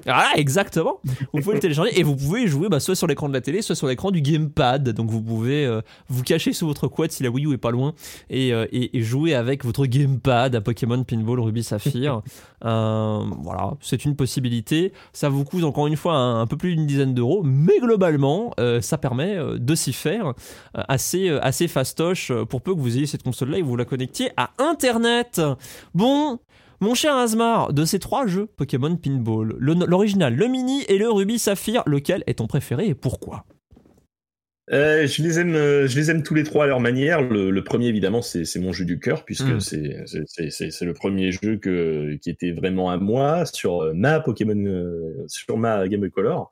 Ah, 0.08 0.32
exactement. 0.36 1.00
Vous 1.34 1.42
pouvez 1.42 1.56
le 1.56 1.60
télécharger 1.62 2.00
et 2.00 2.04
vous 2.04 2.16
pouvez 2.16 2.44
y 2.44 2.48
jouer 2.48 2.68
bah, 2.70 2.80
soit 2.80 2.96
sur 2.96 3.08
l'écran 3.08 3.28
de 3.30 3.34
la 3.34 3.42
télé, 3.42 3.62
soit 3.62 3.76
sur 3.76 3.88
l'écran 3.88 4.12
du 4.12 4.22
gamepad. 4.22 4.90
Donc 4.90 5.10
vous 5.10 5.22
pouvez 5.22 5.66
euh, 5.66 5.82
vous 6.10 6.24
cacher 6.24 6.52
sous 6.54 6.66
votre 6.68 6.88
couette 6.88 7.12
si 7.12 7.24
la 7.24 7.30
Wii 7.30 7.46
U 7.46 7.54
est 7.54 7.58
pas 7.58 7.72
loin 7.72 7.94
et, 8.30 8.54
euh, 8.54 8.66
et- 8.72 8.98
et 8.98 9.02
jouer 9.02 9.34
avec 9.36 9.64
votre 9.66 9.86
gamepad 9.86 10.56
à 10.56 10.62
Pokémon 10.62 11.04
Pinball 11.04 11.40
Ruby 11.40 11.64
Saphir. 11.64 12.22
Voilà, 12.62 13.74
c'est 13.82 14.06
une 14.06 14.16
possibilité. 14.16 14.92
Ça 15.14 15.30
vous 15.30 15.44
coûte 15.44 15.64
encore 15.64 15.88
une 15.88 15.96
fois 15.96 16.14
un, 16.16 16.42
un 16.42 16.48
peu 16.48 16.58
plus 16.58 16.76
d'une 16.76 16.88
dizaine 16.88 17.14
d'euros, 17.14 17.42
mais 17.44 17.80
globalement, 17.80 18.52
ça 18.82 18.98
permet 18.98 19.38
de 19.58 19.76
s'y 19.76 19.94
faire 19.94 20.34
assez, 20.74 21.30
euh, 21.30 21.40
assez 21.42 21.68
fastoche 21.68 22.32
euh, 22.32 22.46
pour 22.46 22.62
peu 22.62 22.74
que 22.74 22.80
vous 22.80 22.98
ayez 22.98 23.06
cette 23.06 23.24
console-là 23.24 23.58
et 23.58 23.62
que 23.62 23.66
vous 23.66 23.76
la 23.76 23.86
connectiez 23.86 24.30
à 24.38 24.52
Internet. 24.58 25.42
Bon, 25.94 26.40
mon 26.82 26.94
cher 26.94 27.16
Asmar, 27.16 27.74
de 27.74 27.86
ces 27.86 28.00
trois 28.00 28.28
jeux 28.28 28.48
Pokémon 28.58 28.96
Pinball, 28.96 29.56
l'original, 29.60 30.36
le 30.36 30.48
mini 30.48 30.84
et 30.88 30.98
le 30.98 31.10
Ruby 31.10 31.40
Saphir, 31.40 31.84
lequel 31.86 32.24
est 32.28 32.36
ton 32.36 32.48
préféré 32.48 32.88
et 32.88 32.96
pourquoi? 32.96 33.46
Euh, 34.72 35.06
je 35.06 35.22
les 35.22 35.38
aime, 35.38 35.54
euh, 35.54 35.88
je 35.88 35.96
les 35.96 36.10
aime 36.10 36.24
tous 36.24 36.34
les 36.34 36.44
trois 36.44 36.64
à 36.64 36.68
leur 36.68 36.80
manière. 36.80 37.22
Le, 37.22 37.52
le 37.52 37.64
premier, 37.64 37.86
évidemment, 37.88 38.24
c'est 38.24 38.60
mon 38.60 38.72
jeu 38.72 38.84
du 38.84 39.00
cœur 39.00 39.24
puisque 39.24 39.46
Mm. 39.46 39.60
c'est 39.60 40.82
le 40.82 40.94
premier 40.94 41.32
jeu 41.32 41.58
que 41.58 42.16
qui 42.16 42.32
était 42.32 42.52
vraiment 42.52 42.90
à 42.90 42.98
moi 42.98 43.46
sur 43.46 43.84
euh, 43.84 43.94
ma 43.94 44.20
Pokémon, 44.20 44.56
euh, 44.66 45.24
sur 45.28 45.58
ma 45.58 45.88
Game 45.88 46.00
Boy 46.00 46.10
Color. 46.10 46.52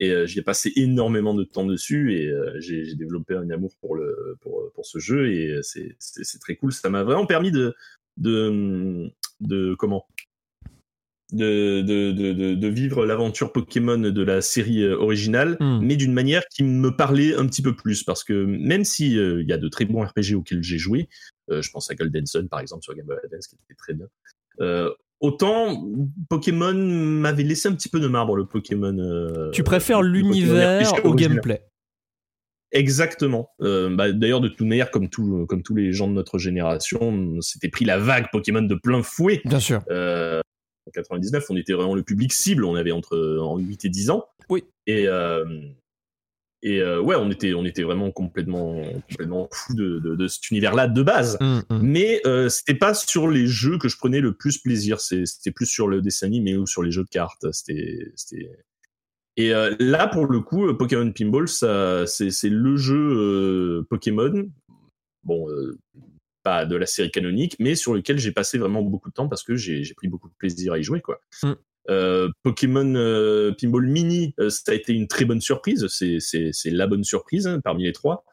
Et 0.00 0.10
euh, 0.10 0.26
j'y 0.26 0.38
ai 0.38 0.42
passé 0.42 0.72
énormément 0.76 1.34
de 1.34 1.44
temps 1.44 1.66
dessus 1.66 2.14
et 2.14 2.28
euh, 2.28 2.54
j'ai 2.60 2.84
j'ai 2.84 2.94
développé 2.94 3.34
un 3.34 3.50
amour 3.50 3.72
pour 3.80 3.96
le 3.96 4.36
pour 4.40 4.70
pour 4.74 4.86
ce 4.86 4.98
jeu 4.98 5.32
et 5.32 5.50
euh, 5.54 5.62
c'est 5.62 6.38
très 6.40 6.56
cool. 6.56 6.72
Ça 6.72 6.88
m'a 6.90 7.02
vraiment 7.02 7.26
permis 7.26 7.50
de 7.50 7.74
de 8.16 9.10
de 9.40 9.74
comment? 9.74 10.06
De, 11.30 11.82
de, 11.82 12.10
de, 12.12 12.54
de, 12.54 12.68
vivre 12.68 13.04
l'aventure 13.04 13.52
Pokémon 13.52 13.98
de 13.98 14.22
la 14.22 14.40
série 14.40 14.82
euh, 14.82 14.96
originale, 14.96 15.58
Hmm. 15.60 15.78
mais 15.82 15.96
d'une 15.96 16.14
manière 16.14 16.42
qui 16.48 16.62
me 16.64 16.96
parlait 16.96 17.34
un 17.34 17.46
petit 17.46 17.60
peu 17.60 17.76
plus. 17.76 18.02
Parce 18.02 18.24
que 18.24 18.46
même 18.46 18.82
si 18.82 19.18
euh, 19.18 19.42
il 19.42 19.46
y 19.46 19.52
a 19.52 19.58
de 19.58 19.68
très 19.68 19.84
bons 19.84 20.02
RPG 20.02 20.34
auxquels 20.36 20.62
j'ai 20.62 20.78
joué, 20.78 21.10
euh, 21.50 21.60
je 21.60 21.70
pense 21.70 21.90
à 21.90 21.94
Golden 21.94 22.24
Sun 22.24 22.48
par 22.48 22.60
exemple 22.60 22.82
sur 22.82 22.94
Game 22.94 23.04
Boy 23.04 23.18
Advance 23.22 23.46
qui 23.46 23.56
était 23.56 23.74
très 23.74 23.92
bien. 23.92 24.06
Euh, 24.62 24.90
autant 25.20 25.84
Pokémon 26.28 26.74
m'avait 26.74 27.42
laissé 27.42 27.68
un 27.68 27.72
petit 27.74 27.88
peu 27.88 28.00
de 28.00 28.06
marbre 28.08 28.36
le 28.36 28.46
Pokémon. 28.46 28.96
euh, 28.98 29.50
Tu 29.50 29.62
préfères 29.62 30.02
l'univers 30.02 31.04
au 31.04 31.14
gameplay? 31.14 31.62
Exactement. 32.70 33.50
Euh, 33.62 33.94
bah, 33.94 34.12
D'ailleurs, 34.12 34.40
de 34.40 34.48
toute 34.48 34.60
manière, 34.66 34.90
comme, 34.90 35.08
tout, 35.08 35.46
comme 35.48 35.62
tous 35.62 35.74
les 35.74 35.92
gens 35.92 36.06
de 36.06 36.12
notre 36.12 36.38
génération, 36.38 36.98
on 37.00 37.40
s'était 37.40 37.68
pris 37.70 37.84
la 37.84 37.98
vague 37.98 38.26
Pokémon 38.30 38.62
de 38.62 38.74
plein 38.74 39.02
fouet. 39.02 39.40
Bien 39.44 39.60
sûr. 39.60 39.82
Euh, 39.90 40.40
en 40.86 40.90
99, 40.92 41.46
on 41.50 41.56
était 41.56 41.72
vraiment 41.72 41.94
le 41.94 42.02
public 42.02 42.32
cible. 42.32 42.64
On 42.64 42.74
avait 42.74 42.92
entre 42.92 43.38
en 43.40 43.56
8 43.58 43.86
et 43.86 43.88
10 43.88 44.10
ans. 44.10 44.26
Oui. 44.50 44.64
Et, 44.86 45.08
euh, 45.08 45.44
et 46.62 46.80
euh, 46.80 47.00
ouais, 47.00 47.14
on 47.16 47.30
était, 47.30 47.54
on 47.54 47.64
était 47.64 47.84
vraiment 47.84 48.10
complètement, 48.10 48.82
complètement 49.08 49.48
fou 49.52 49.74
de, 49.74 50.00
de, 50.00 50.16
de 50.16 50.26
cet 50.26 50.50
univers-là 50.50 50.88
de 50.88 51.02
base. 51.02 51.36
Hum, 51.40 51.62
hum. 51.70 51.80
Mais 51.82 52.20
euh, 52.26 52.48
c'était 52.48 52.74
pas 52.74 52.94
sur 52.94 53.28
les 53.28 53.46
jeux 53.46 53.78
que 53.78 53.88
je 53.88 53.96
prenais 53.96 54.20
le 54.20 54.32
plus 54.32 54.58
plaisir. 54.58 55.00
C'était 55.00 55.52
plus 55.52 55.66
sur 55.66 55.86
le 55.86 56.02
dessin 56.02 56.26
animé 56.26 56.56
ou 56.56 56.66
sur 56.66 56.82
les 56.82 56.90
jeux 56.90 57.04
de 57.04 57.08
cartes. 57.08 57.46
C'était. 57.52 58.12
Et 59.36 59.54
euh, 59.54 59.76
là, 59.78 60.08
pour 60.08 60.26
le 60.26 60.40
coup, 60.40 60.66
euh, 60.66 60.74
Pokémon 60.76 61.12
Pinball, 61.12 61.46
ça, 61.46 62.06
c'est, 62.08 62.48
le 62.48 62.76
jeu 62.76 63.86
Pokémon. 63.88 64.50
Bon, 65.22 65.46
pas 66.42 66.66
de 66.66 66.74
la 66.74 66.86
série 66.86 67.10
canonique, 67.10 67.54
mais 67.60 67.76
sur 67.76 67.94
lequel 67.94 68.18
j'ai 68.18 68.32
passé 68.32 68.58
vraiment 68.58 68.82
beaucoup 68.82 69.10
de 69.10 69.14
temps 69.14 69.28
parce 69.28 69.44
que 69.44 69.54
j'ai, 69.54 69.84
j'ai 69.84 69.94
pris 69.94 70.08
beaucoup 70.08 70.28
de 70.28 70.34
plaisir 70.38 70.72
à 70.72 70.78
y 70.78 70.82
jouer, 70.82 71.00
quoi. 71.00 71.20
Mm. 71.42 71.52
Euh, 71.90 72.28
Pokémon 72.42 72.94
euh, 72.96 73.52
Pinball 73.58 73.86
Mini, 73.86 74.34
euh, 74.40 74.50
ça 74.50 74.72
a 74.72 74.74
été 74.74 74.92
une 74.92 75.08
très 75.08 75.24
bonne 75.24 75.40
surprise. 75.40 75.86
C'est, 75.88 76.20
la 76.66 76.86
bonne 76.86 77.04
surprise 77.04 77.46
hein, 77.46 77.60
parmi 77.62 77.84
les 77.84 77.92
trois. 77.92 78.24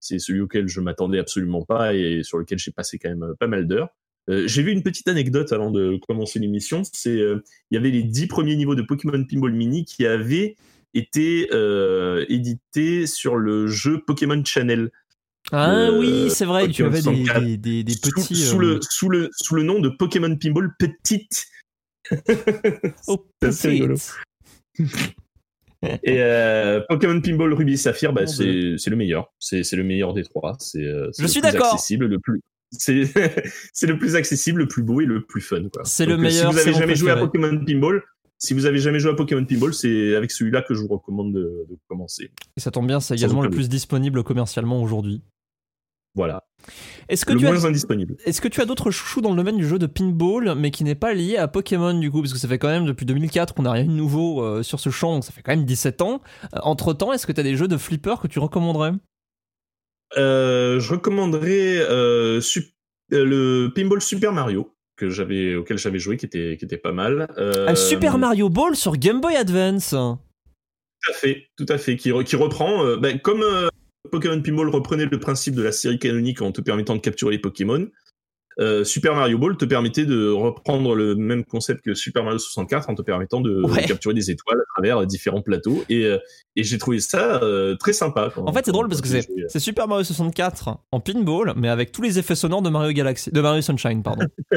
C'est 0.00 0.18
celui 0.18 0.40
auquel 0.40 0.68
je 0.68 0.80
m'attendais 0.80 1.18
absolument 1.18 1.62
pas 1.62 1.94
et 1.94 2.22
sur 2.22 2.38
lequel 2.38 2.58
j'ai 2.58 2.72
passé 2.72 2.98
quand 2.98 3.08
même 3.08 3.34
pas 3.38 3.46
mal 3.46 3.66
d'heures. 3.66 3.88
J'ai 4.28 4.62
vu 4.62 4.70
une 4.72 4.82
petite 4.82 5.08
anecdote 5.08 5.52
avant 5.52 5.70
de 5.70 5.98
commencer 6.08 6.38
l'émission. 6.38 6.82
C'est 6.92 7.14
il 7.16 7.42
y 7.70 7.76
avait 7.76 7.90
les 7.90 8.02
dix 8.02 8.26
premiers 8.26 8.56
niveaux 8.56 8.74
de 8.74 8.82
Pokémon 8.82 9.22
Pinball 9.24 9.52
Mini 9.52 9.84
qui 9.86 10.04
avaient 10.06 10.56
été 10.92 11.48
édités 12.28 13.06
sur 13.06 13.36
le 13.36 13.66
jeu 13.66 14.02
Pokémon 14.06 14.42
Channel 14.44 14.90
Ah 15.52 15.90
oui, 15.92 16.30
c'est 16.30 16.44
vrai, 16.46 16.68
tu 16.68 16.84
avais 16.84 16.98
des, 16.98 17.02
64. 17.02 17.44
des, 17.44 17.56
des- 17.56 17.84
des 17.84 17.92
sous, 17.92 18.10
petits. 18.10 18.36
sous 18.36 18.56
euh, 18.58 18.74
le 18.74 18.80
sous 18.82 19.08
le 19.08 19.30
sous 19.32 19.54
le 19.54 19.62
nom 19.62 19.78
de 19.80 19.88
Pokémon 19.88 20.34
Pinball 20.36 20.74
Petite. 20.78 21.46
Oh, 23.08 23.26
c'est 23.42 23.48
assez 23.48 23.68
rigolo. 23.68 23.96
Et 26.02 26.22
euh, 26.22 26.80
Pokémon 26.88 27.20
Pinball 27.20 27.52
Ruby 27.52 27.76
Saphir, 27.76 28.12
bah, 28.12 28.26
c'est 28.26 28.76
c'est 28.78 28.90
le 28.90 28.96
meilleur. 28.96 29.32
C'est 29.38 29.62
c'est 29.64 29.76
le 29.76 29.84
meilleur 29.84 30.14
des 30.14 30.22
trois. 30.22 30.56
C'est 30.58 30.82
euh, 30.82 31.10
le 31.18 31.28
suis 31.28 31.40
plus 31.40 31.52
d'accord. 31.52 31.74
accessible, 31.74 32.06
le 32.06 32.18
plus 32.18 32.40
c'est 32.70 33.04
c'est 33.72 33.86
le 33.86 33.98
plus 33.98 34.16
accessible, 34.16 34.60
le 34.60 34.68
plus 34.68 34.82
beau 34.82 35.00
et 35.00 35.06
le 35.06 35.24
plus 35.24 35.42
fun. 35.42 35.62
C'est 35.84 36.06
le 36.06 36.14
euh, 36.14 36.16
meilleur, 36.16 36.52
Si 36.52 36.58
vous 36.58 36.68
avez 36.68 36.72
jamais 36.72 36.96
joué 36.96 37.10
à. 37.10 37.16
Pokémon 37.16 37.64
Pinball, 37.64 38.02
si 38.38 38.54
vous 38.54 38.66
avez 38.66 38.78
jamais 38.78 38.98
joué 38.98 39.12
à 39.12 39.14
Pokémon 39.14 39.44
Pinball, 39.44 39.74
c'est 39.74 40.14
avec 40.14 40.30
celui-là 40.30 40.62
que 40.62 40.74
je 40.74 40.80
vous 40.80 40.88
recommande 40.88 41.34
de, 41.34 41.66
de 41.68 41.78
commencer. 41.88 42.30
Et 42.56 42.60
ça 42.60 42.70
tombe 42.70 42.86
bien, 42.86 43.00
c'est 43.00 43.14
également 43.14 43.42
le 43.42 43.50
plus 43.50 43.68
disponible 43.68 44.22
commercialement 44.24 44.82
aujourd'hui. 44.82 45.22
Voilà. 46.14 46.44
Est-ce 47.08 47.24
que, 47.26 47.32
le 47.32 47.38
tu 47.40 47.46
as, 47.46 47.52
moins 47.52 47.64
indisponible. 47.64 48.16
est-ce 48.24 48.40
que 48.40 48.48
tu 48.48 48.60
as 48.60 48.64
d'autres 48.64 48.90
chouchous 48.90 49.20
dans 49.20 49.30
le 49.30 49.36
domaine 49.36 49.56
du 49.56 49.66
jeu 49.68 49.78
de 49.78 49.86
pinball, 49.86 50.54
mais 50.56 50.70
qui 50.70 50.84
n'est 50.84 50.94
pas 50.94 51.12
lié 51.14 51.36
à 51.36 51.48
Pokémon 51.48 51.92
du 51.98 52.10
coup? 52.10 52.20
Parce 52.20 52.32
que 52.32 52.38
ça 52.38 52.48
fait 52.48 52.58
quand 52.58 52.68
même 52.68 52.86
depuis 52.86 53.06
2004 53.06 53.54
qu'on 53.54 53.62
n'a 53.62 53.72
rien 53.72 53.84
de 53.84 53.90
nouveau 53.90 54.42
euh, 54.42 54.62
sur 54.62 54.80
ce 54.80 54.90
champ, 54.90 55.14
donc 55.14 55.24
ça 55.24 55.32
fait 55.32 55.42
quand 55.42 55.52
même 55.54 55.64
17 55.64 56.00
ans. 56.02 56.20
entre 56.62 56.92
temps, 56.94 57.12
est-ce 57.12 57.26
que 57.26 57.32
tu 57.32 57.40
as 57.40 57.44
des 57.44 57.56
jeux 57.56 57.68
de 57.68 57.76
flipper 57.76 58.14
que 58.22 58.26
tu 58.28 58.38
recommanderais? 58.38 58.92
Euh, 60.16 60.78
je 60.80 60.90
recommanderais 60.92 61.78
euh, 61.78 62.40
sup- 62.40 62.72
euh, 63.12 63.24
le 63.24 63.72
Pinball 63.74 64.00
Super 64.00 64.32
Mario 64.32 64.70
que 64.96 65.10
j'avais 65.10 65.56
auquel 65.56 65.76
j'avais 65.76 65.98
joué 65.98 66.16
qui 66.16 66.26
était 66.26 66.56
qui 66.56 66.64
était 66.64 66.78
pas 66.78 66.92
mal. 66.92 67.26
Euh, 67.36 67.66
Un 67.68 67.74
Super 67.74 68.16
Mario 68.16 68.48
Ball 68.48 68.76
sur 68.76 68.96
Game 68.96 69.20
Boy 69.20 69.34
Advance 69.34 69.90
Tout 69.90 71.10
à 71.10 71.14
fait, 71.14 71.48
tout 71.56 71.66
à 71.68 71.78
fait, 71.78 71.96
qui, 71.96 72.12
qui 72.24 72.36
reprend, 72.36 72.84
euh, 72.84 72.96
ben, 72.96 73.18
comme 73.18 73.42
euh, 73.42 73.68
Pokémon 74.10 74.40
Pinball 74.40 74.68
reprenait 74.68 75.06
le 75.06 75.18
principe 75.18 75.54
de 75.54 75.62
la 75.62 75.72
série 75.72 75.98
canonique 75.98 76.42
en 76.42 76.52
te 76.52 76.60
permettant 76.60 76.94
de 76.94 77.00
capturer 77.00 77.32
les 77.32 77.38
Pokémon, 77.38 77.88
euh, 78.60 78.84
Super 78.84 79.14
Mario 79.14 79.38
Ball 79.38 79.56
te 79.56 79.64
permettait 79.64 80.04
de 80.06 80.28
reprendre 80.30 80.94
le 80.94 81.14
même 81.14 81.44
concept 81.44 81.84
que 81.84 81.94
Super 81.94 82.22
Mario 82.24 82.38
64 82.38 82.88
en 82.90 82.94
te 82.94 83.02
permettant 83.02 83.40
de 83.40 83.62
Ouais. 83.64 83.84
capturer 83.86 84.14
des 84.14 84.30
étoiles 84.30 84.58
à 84.60 84.64
travers 84.74 85.06
différents 85.06 85.42
plateaux. 85.42 85.84
Et, 85.88 86.04
euh, 86.04 86.18
et 86.56 86.62
j'ai 86.64 86.78
trouvé 86.78 87.00
ça 87.00 87.42
euh, 87.42 87.74
très 87.76 87.92
sympa. 87.92 88.30
En 88.36 88.52
fait, 88.52 88.62
c'est 88.64 88.72
drôle 88.72 88.88
parce 88.88 89.00
que 89.00 89.08
c'est 89.08 89.58
Super 89.58 89.88
Mario 89.88 90.04
64 90.04 90.78
en 90.92 91.00
pinball, 91.00 91.52
mais 91.56 91.68
avec 91.68 91.90
tous 91.92 92.02
les 92.02 92.18
effets 92.18 92.34
sonores 92.36 92.62
de 92.62 92.70
Mario 92.70 92.92
Galaxy, 92.92 93.30
de 93.32 93.40
Mario 93.40 93.60
Sunshine, 93.62 94.02
pardon. 94.02 94.26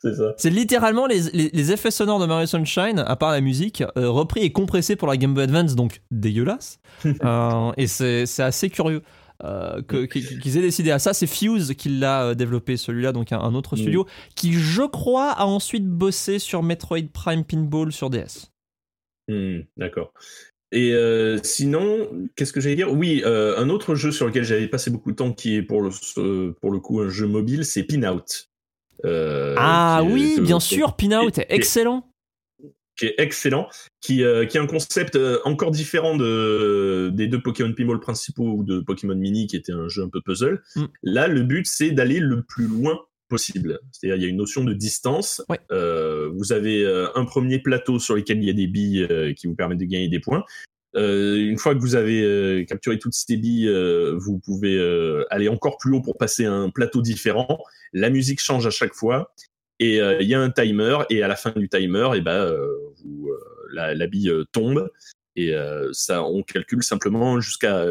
C'est 0.00 0.14
ça. 0.14 0.32
c'est 0.36 0.50
littéralement 0.50 1.06
les, 1.08 1.22
les- 1.32 1.50
les 1.52 1.72
effets 1.72 1.90
sonores 1.90 2.20
de 2.20 2.26
Mario 2.26 2.46
Sunshine, 2.46 3.00
à 3.00 3.16
part 3.16 3.32
la 3.32 3.40
musique, 3.40 3.82
euh, 3.96 4.08
repris 4.08 4.42
et 4.42 4.52
compressés 4.52 4.94
pour 4.94 5.08
la 5.08 5.16
Game 5.16 5.34
Boy 5.34 5.42
Advance, 5.44 5.74
donc 5.74 6.02
dégueulasse. 6.12 6.78
Et 7.76 7.86
c'est 7.86 8.24
assez 8.40 8.70
curieux. 8.70 9.02
Euh, 9.44 9.80
qu'ils 9.82 10.56
aient 10.58 10.62
décidé 10.62 10.90
à 10.90 10.98
ça, 10.98 11.14
c'est 11.14 11.26
Fuse 11.26 11.74
qui 11.76 11.88
l'a 11.90 12.28
euh, 12.28 12.34
développé 12.34 12.76
celui-là, 12.76 13.12
donc 13.12 13.32
un, 13.32 13.38
un 13.40 13.54
autre 13.54 13.76
Mm. 13.76 13.80
studio 13.80 14.06
qui, 14.34 14.52
je 14.52 14.82
crois, 14.82 15.30
a 15.30 15.44
ensuite 15.44 15.86
bossé 15.86 16.38
sur 16.38 16.62
Metroid 16.62 17.08
Prime 17.12 17.44
Pinball 17.44 17.92
sur 17.92 18.10
DS. 18.10 18.50
Hmm, 19.28 19.60
D'accord. 19.76 20.12
Et 20.72 20.92
euh, 20.92 21.38
sinon, 21.44 22.08
qu'est-ce 22.36 22.52
que 22.52 22.60
j'allais 22.60 22.76
dire? 22.76 22.92
Oui, 22.92 23.22
euh, 23.24 23.58
un 23.58 23.68
autre 23.70 23.94
jeu 23.94 24.10
sur 24.12 24.26
lequel 24.26 24.44
j'avais 24.44 24.68
passé 24.68 24.90
beaucoup 24.90 25.10
de 25.12 25.16
temps, 25.16 25.32
qui 25.32 25.54
est 25.54 25.62
pour 25.62 25.80
le, 25.82 26.52
pour 26.60 26.70
le 26.70 26.78
coup 26.80 27.00
un 27.00 27.08
jeu 27.08 27.26
mobile, 27.26 27.64
c'est 27.64 27.84
Pinout. 27.84 28.48
Ah 29.04 30.00
qui 30.02 30.12
oui, 30.12 30.40
bien 30.40 30.60
sûr, 30.60 30.94
Pinout 30.96 31.38
est 31.38 31.46
excellent. 31.48 32.04
Qui 32.98 33.06
est 33.06 33.14
excellent, 33.18 33.68
qui, 34.00 34.24
euh, 34.24 34.44
qui 34.44 34.58
a 34.58 34.62
un 34.62 34.66
concept 34.66 35.16
euh, 35.16 35.38
encore 35.44 35.70
différent 35.70 36.16
de, 36.16 37.10
des 37.14 37.28
deux 37.28 37.40
Pokémon 37.40 37.72
Pinball 37.72 38.00
principaux 38.00 38.52
ou 38.52 38.64
de 38.64 38.80
Pokémon 38.80 39.14
Mini, 39.14 39.46
qui 39.46 39.56
était 39.56 39.72
un 39.72 39.88
jeu 39.88 40.02
un 40.02 40.08
peu 40.08 40.20
puzzle. 40.20 40.62
Mm. 40.76 40.84
Là, 41.04 41.28
le 41.28 41.42
but, 41.42 41.66
c'est 41.66 41.92
d'aller 41.92 42.18
le 42.18 42.42
plus 42.42 42.66
loin 42.66 42.98
possible. 43.28 43.78
C'est-à-dire, 43.92 44.16
il 44.16 44.22
y 44.22 44.26
a 44.26 44.28
une 44.28 44.36
notion 44.36 44.64
de 44.64 44.72
distance. 44.72 45.42
Ouais. 45.48 45.58
Euh, 45.70 46.30
vous 46.34 46.52
avez 46.52 46.84
euh, 46.84 47.08
un 47.14 47.24
premier 47.24 47.58
plateau 47.58 47.98
sur 47.98 48.16
lequel 48.16 48.38
il 48.38 48.44
y 48.44 48.50
a 48.50 48.54
des 48.54 48.66
billes 48.66 49.06
euh, 49.10 49.32
qui 49.32 49.46
vous 49.46 49.54
permettent 49.54 49.78
de 49.78 49.84
gagner 49.84 50.08
des 50.08 50.20
points. 50.20 50.44
Euh, 50.96 51.36
une 51.36 51.58
fois 51.58 51.74
que 51.74 51.80
vous 51.80 51.94
avez 51.94 52.22
euh, 52.22 52.64
capturé 52.64 52.98
toutes 52.98 53.14
ces 53.14 53.36
billes, 53.36 53.68
euh, 53.68 54.16
vous 54.18 54.38
pouvez 54.38 54.76
euh, 54.76 55.24
aller 55.30 55.48
encore 55.48 55.76
plus 55.76 55.92
haut 55.92 56.00
pour 56.00 56.16
passer 56.16 56.46
à 56.46 56.52
un 56.52 56.70
plateau 56.70 57.02
différent. 57.02 57.62
La 57.92 58.08
musique 58.10 58.40
change 58.40 58.66
à 58.66 58.70
chaque 58.70 58.94
fois 58.94 59.32
et 59.78 60.00
euh, 60.00 60.20
il 60.20 60.28
y 60.28 60.34
a 60.34 60.40
un 60.40 60.50
timer 60.50 60.98
et 61.10 61.22
à 61.22 61.28
la 61.28 61.36
fin 61.36 61.52
du 61.54 61.68
timer, 61.68 62.10
et 62.14 62.20
ben 62.20 62.32
euh, 62.32 62.66
vous, 63.04 63.28
euh, 63.28 63.38
la, 63.72 63.94
la 63.94 64.06
bille 64.06 64.32
tombe 64.52 64.90
et 65.36 65.54
ça 65.92 66.24
on 66.24 66.42
calcule 66.42 66.82
simplement 66.82 67.38
jusqu'à 67.38 67.86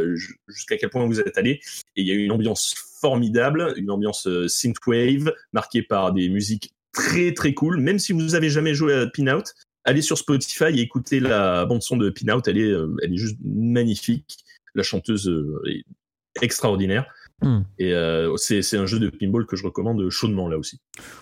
jusqu'à 0.50 0.76
quel 0.76 0.90
point 0.90 1.06
vous 1.06 1.22
êtes 1.22 1.38
allé 1.38 1.62
et 1.96 2.02
il 2.02 2.06
y 2.06 2.12
a 2.12 2.14
une 2.14 2.34
ambiance 2.34 2.76
formidable, 3.00 3.74
une 3.78 3.90
ambiance 3.90 4.28
synthwave 4.48 5.34
marquée 5.54 5.82
par 5.82 6.12
des 6.12 6.28
musiques 6.28 6.74
très 6.92 7.34
très 7.34 7.54
cool. 7.54 7.80
Même 7.80 8.00
si 8.00 8.12
vous 8.12 8.36
avez 8.36 8.50
jamais 8.50 8.74
joué 8.74 8.94
à 8.96 9.08
Pinout, 9.08 9.54
allez 9.86 10.02
sur 10.02 10.18
Spotify 10.18 10.78
et 10.78 10.82
écoutez 10.82 11.22
la 11.22 11.66
bande 11.66 11.82
son 11.82 11.96
de 11.96 12.10
Pinout, 12.10 12.46
elle 12.48 12.58
est 12.58 12.74
elle 13.02 13.14
est 13.14 13.18
juste 13.18 13.38
magnifique. 13.46 14.40
La 14.76 14.84
chanteuse 14.84 15.32
est 15.70 15.86
extraordinaire. 16.42 17.06
Hmm. 17.44 17.60
Et 17.78 17.94
euh, 17.94 18.36
c'est 18.38 18.64
c'est 18.64 18.78
un 18.78 18.88
jeu 18.88 18.98
de 19.00 19.10
pinball 19.10 19.46
que 19.46 19.56
je 19.56 19.64
recommande 19.64 20.10
chaudement 20.10 20.48
là 20.48 20.58
aussi. 20.58 20.80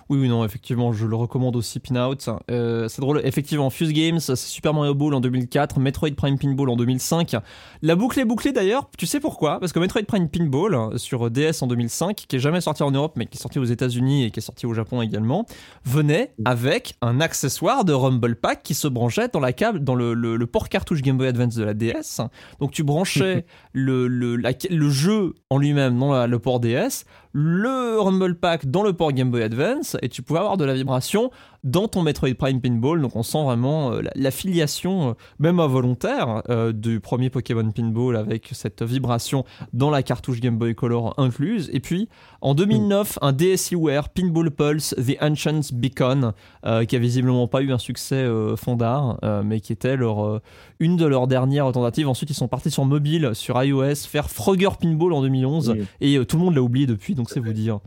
Oui, 0.09 0.17
oui, 0.21 0.29
non, 0.29 0.45
effectivement, 0.45 0.93
je 0.93 1.05
le 1.05 1.15
recommande 1.17 1.57
aussi, 1.57 1.81
Pinout. 1.81 2.29
Euh, 2.49 2.87
c'est 2.87 3.01
drôle, 3.01 3.19
effectivement, 3.25 3.69
Fuse 3.69 3.91
Games, 3.91 4.19
c'est 4.21 4.37
Super 4.37 4.73
Mario 4.73 4.93
Ball 4.93 5.13
en 5.13 5.19
2004, 5.19 5.79
Metroid 5.79 6.11
Prime 6.15 6.39
Pinball 6.39 6.69
en 6.69 6.77
2005. 6.77 7.35
La 7.81 7.95
boucle 7.97 8.17
est 8.21 8.25
bouclée 8.25 8.53
d'ailleurs, 8.53 8.89
tu 8.97 9.05
sais 9.05 9.19
pourquoi? 9.19 9.59
Parce 9.59 9.73
que 9.73 9.79
Metroid 9.79 10.03
Prime 10.03 10.29
Pinball 10.29 10.97
sur 10.97 11.29
DS 11.29 11.61
en 11.61 11.67
2005, 11.67 12.15
qui 12.15 12.35
est 12.37 12.39
jamais 12.39 12.61
sorti 12.61 12.83
en 12.83 12.91
Europe, 12.91 13.13
mais 13.17 13.25
qui 13.25 13.37
est 13.37 13.41
sorti 13.41 13.59
aux 13.59 13.65
États-Unis 13.65 14.23
et 14.23 14.31
qui 14.31 14.39
est 14.39 14.43
sorti 14.43 14.65
au 14.65 14.73
Japon 14.73 15.01
également, 15.01 15.45
venait 15.83 16.33
avec 16.45 16.95
un 17.01 17.19
accessoire 17.19 17.83
de 17.83 17.91
Rumble 17.91 18.37
Pack 18.37 18.63
qui 18.63 18.73
se 18.75 18.87
branchait 18.87 19.27
dans, 19.33 19.41
la 19.41 19.51
câble, 19.51 19.83
dans 19.83 19.95
le, 19.95 20.13
le- 20.13 20.37
le 20.37 20.47
port 20.47 20.69
cartouche 20.69 21.01
Game 21.01 21.17
Boy 21.17 21.27
Advance 21.27 21.55
de 21.55 21.63
la 21.65 21.73
DS. 21.73 22.21
Donc 22.61 22.71
tu 22.71 22.83
branchais 22.83 23.45
le, 23.73 24.07
le, 24.07 24.37
la- 24.37 24.51
le 24.69 24.89
jeu 24.89 25.33
en 25.49 25.57
lui-même 25.57 25.95
le 26.13 26.39
port 26.39 26.59
DS, 26.59 27.05
le 27.37 27.99
Rumble 27.99 28.35
Pack 28.35 28.65
dans 28.71 28.81
le 28.81 28.93
port 28.93 29.11
Game 29.11 29.29
Boy 29.29 29.43
Advance 29.43 29.97
et 30.01 30.07
tu 30.07 30.21
pouvais 30.21 30.39
avoir 30.39 30.55
de 30.55 30.63
la 30.63 30.73
vibration 30.73 31.31
dans 31.65 31.89
ton 31.89 32.01
Metroid 32.01 32.33
Prime 32.37 32.61
Pinball. 32.61 33.01
Donc 33.01 33.13
on 33.17 33.23
sent 33.23 33.43
vraiment 33.43 33.91
euh, 33.91 34.01
la- 34.01 34.11
l'affiliation, 34.15 35.09
euh, 35.09 35.13
même 35.39 35.59
involontaire, 35.59 36.43
euh, 36.49 36.71
du 36.71 37.01
premier 37.01 37.29
Pokémon 37.29 37.69
Pinball 37.71 38.15
avec 38.15 38.51
cette 38.53 38.83
vibration 38.83 39.43
dans 39.73 39.89
la 39.89 40.01
cartouche 40.01 40.39
Game 40.39 40.57
Boy 40.57 40.75
Color 40.75 41.13
incluse. 41.17 41.69
Et 41.73 41.81
puis 41.81 42.07
en 42.39 42.53
2009, 42.55 43.19
un 43.21 43.33
DSiWare 43.33 44.09
Pinball 44.09 44.51
Pulse 44.51 44.95
The 44.95 45.21
Ancient 45.21 45.73
Beacon 45.73 46.31
euh, 46.65 46.85
qui 46.85 46.95
a 46.95 46.99
visiblement 46.99 47.47
pas 47.49 47.61
eu 47.61 47.73
un 47.73 47.79
succès 47.79 48.25
fondard, 48.55 49.19
mais 49.43 49.59
qui 49.59 49.73
était 49.73 49.97
leur, 49.97 50.39
une 50.79 50.95
de 50.95 51.05
leurs 51.05 51.27
dernières 51.27 51.69
tentatives. 51.73 52.07
Ensuite, 52.07 52.29
ils 52.29 52.33
sont 52.35 52.47
partis 52.47 52.71
sur 52.71 52.85
mobile, 52.85 53.31
sur 53.33 53.61
iOS, 53.61 53.95
faire 54.07 54.29
Frogger 54.29 54.69
Pinball 54.79 55.11
en 55.11 55.21
2011 55.21 55.65
Mm. 55.65 55.77
et 56.01 56.25
tout 56.25 56.37
le 56.37 56.43
monde 56.43 56.55
l'a 56.55 56.61
oublié 56.61 56.85
depuis, 56.85 57.15
donc 57.15 57.24
c'est 57.29 57.39
vous 57.39 57.53
dire. 57.53 57.79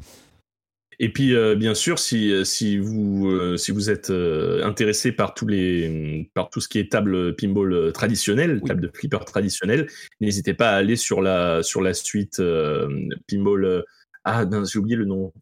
Et 1.00 1.12
puis, 1.12 1.32
euh, 1.34 1.54
bien 1.54 1.74
sûr, 1.74 2.00
si, 2.00 2.32
si, 2.44 2.76
vous, 2.76 3.28
euh, 3.28 3.56
si 3.56 3.70
vous 3.70 3.88
êtes 3.88 4.10
euh, 4.10 4.64
intéressé 4.64 5.12
par, 5.12 5.32
tous 5.32 5.46
les, 5.46 6.28
par 6.34 6.50
tout 6.50 6.60
ce 6.60 6.66
qui 6.66 6.80
est 6.80 6.90
table 6.90 7.36
pinball 7.36 7.72
euh, 7.72 7.92
traditionnelle, 7.92 8.58
Oui. 8.60 8.68
table 8.68 8.80
de 8.80 8.90
flipper 8.92 9.24
traditionnelle, 9.24 9.86
n'hésitez 10.20 10.54
pas 10.54 10.70
à 10.70 10.74
aller 10.76 10.96
sur 10.96 11.22
la, 11.22 11.62
sur 11.62 11.82
la 11.82 11.94
suite 11.94 12.40
euh, 12.40 12.88
pinball. 13.30 13.64
euh, 13.64 13.82
ah, 14.24 14.44
j'ai 14.70 14.78
oublié 14.80 14.96
le 14.96 15.04
nom. 15.04 15.32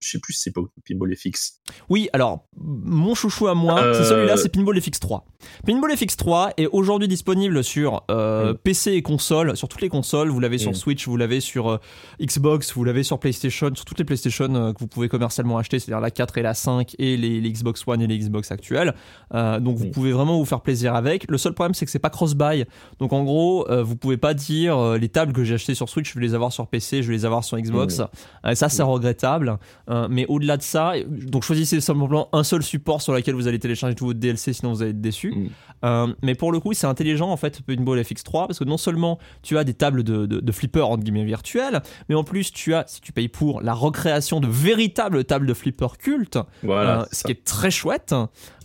Je 0.00 0.08
sais 0.12 0.18
plus 0.18 0.32
si 0.32 0.40
c'est 0.42 0.50
pas 0.50 0.62
Pinball 0.88 1.14
FX. 1.14 1.60
Oui, 1.90 2.08
alors, 2.14 2.46
mon 2.56 3.14
chouchou 3.14 3.48
à 3.48 3.54
moi, 3.54 3.80
Euh, 3.82 3.94
c'est 3.94 4.08
celui-là, 4.08 4.36
c'est 4.38 4.48
Pinball 4.48 4.78
FX3. 4.78 5.22
Pinball 5.66 5.92
FX3 5.92 6.52
est 6.56 6.66
aujourd'hui 6.68 7.06
disponible 7.06 7.62
sur 7.62 8.02
euh, 8.10 8.52
Mm. 8.54 8.56
PC 8.64 8.92
et 8.92 9.02
console, 9.02 9.56
sur 9.58 9.68
toutes 9.68 9.82
les 9.82 9.88
consoles. 9.90 10.28
Vous 10.30 10.40
l'avez 10.40 10.56
sur 10.58 10.70
Mm. 10.70 10.74
Switch, 10.74 11.06
vous 11.06 11.16
l'avez 11.18 11.40
sur 11.40 11.68
euh, 11.70 11.76
Xbox, 12.20 12.72
vous 12.74 12.84
l'avez 12.84 13.02
sur 13.02 13.18
PlayStation, 13.18 13.70
sur 13.74 13.84
toutes 13.84 13.98
les 13.98 14.04
PlayStation 14.06 14.54
euh, 14.54 14.72
que 14.72 14.78
vous 14.80 14.86
pouvez 14.86 15.08
commercialement 15.08 15.58
acheter, 15.58 15.78
c'est-à-dire 15.78 16.00
la 16.00 16.10
4 16.10 16.38
et 16.38 16.42
la 16.42 16.54
5 16.54 16.94
et 16.98 17.16
les, 17.18 17.40
les 17.40 17.52
Xbox 17.52 17.82
One 17.86 18.00
et 18.00 18.06
les 18.06 18.18
Xbox 18.18 18.50
actuelles. 18.50 18.94
Euh, 19.34 19.60
donc 19.60 19.76
vous 19.76 19.86
Mm. 19.86 19.90
pouvez 19.90 20.12
vraiment 20.12 20.38
vous 20.38 20.44
faire 20.46 20.60
plaisir 20.62 20.94
avec. 20.94 21.26
Le 21.28 21.36
seul 21.38 21.52
problème, 21.52 21.74
c'est 21.74 21.84
que 21.84 21.90
c'est 21.90 21.98
pas 21.98 22.10
cross-buy. 22.10 22.64
Donc 23.00 23.12
en 23.12 23.22
gros, 23.22 23.68
euh, 23.70 23.82
vous 23.82 23.96
pouvez 23.96 24.16
pas 24.16 24.32
dire 24.34 24.78
euh, 24.78 24.96
les 24.98 25.10
tables 25.10 25.34
que 25.34 25.44
j'ai 25.44 25.54
achetées 25.54 25.74
sur 25.74 25.88
Switch, 25.90 26.10
je 26.14 26.18
vais 26.18 26.24
les 26.26 26.34
avoir 26.34 26.52
sur 26.52 26.66
PC, 26.68 27.02
je 27.02 27.08
vais 27.08 27.14
les 27.14 27.24
avoir 27.26 27.44
sur 27.44 27.58
Xbox. 27.58 28.00
Euh, 28.46 28.54
ça, 28.54 28.68
c'est 28.70 28.82
regrettable. 28.82 29.58
Euh, 29.90 30.06
mais 30.08 30.24
au-delà 30.28 30.56
de 30.56 30.62
ça, 30.62 30.92
donc 31.06 31.42
choisissez 31.42 31.80
simplement 31.80 32.28
un 32.32 32.44
seul 32.44 32.62
support 32.62 33.02
sur 33.02 33.12
lequel 33.12 33.34
vous 33.34 33.48
allez 33.48 33.58
télécharger 33.58 33.94
tout 33.96 34.06
votre 34.06 34.20
DLC, 34.20 34.52
sinon 34.52 34.72
vous 34.72 34.82
allez 34.82 34.92
être 34.92 35.00
déçu. 35.00 35.32
Mm. 35.32 35.48
Euh, 35.84 36.06
mais 36.22 36.34
pour 36.34 36.52
le 36.52 36.60
coup, 36.60 36.72
c'est 36.74 36.86
intelligent 36.86 37.30
en 37.30 37.36
fait, 37.36 37.62
Pinball 37.62 37.98
FX3, 38.00 38.46
parce 38.46 38.58
que 38.58 38.64
non 38.64 38.76
seulement 38.76 39.18
tu 39.42 39.58
as 39.58 39.64
des 39.64 39.74
tables 39.74 40.04
de, 40.04 40.26
de, 40.26 40.40
de 40.40 40.52
flipper 40.52 40.86
entre 40.86 41.02
guillemets 41.02 41.24
virtuelles, 41.24 41.82
mais 42.08 42.14
en 42.14 42.22
plus 42.22 42.52
tu 42.52 42.74
as, 42.74 42.84
si 42.86 43.00
tu 43.00 43.12
payes 43.12 43.28
pour, 43.28 43.62
la 43.62 43.74
recréation 43.74 44.40
de 44.40 44.46
véritables 44.46 45.24
tables 45.24 45.46
de 45.46 45.54
flipper 45.54 45.96
cultes, 45.98 46.38
Voilà. 46.62 47.00
euh, 47.00 47.04
ce 47.10 47.20
ça. 47.20 47.26
qui 47.26 47.32
est 47.32 47.44
très 47.44 47.70
chouette, 47.70 48.14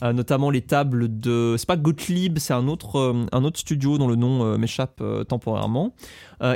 notamment 0.04 0.50
les 0.52 0.62
tables 0.62 1.20
de. 1.20 1.56
C'est 1.58 1.68
pas 1.68 1.78
Gottlieb, 1.78 2.38
c'est 2.38 2.54
un 2.54 2.68
autre, 2.68 3.16
un 3.32 3.44
autre 3.44 3.60
studio 3.60 3.98
dont 3.98 4.08
le 4.08 4.16
nom 4.16 4.58
m'échappe 4.58 5.02
temporairement. 5.28 5.94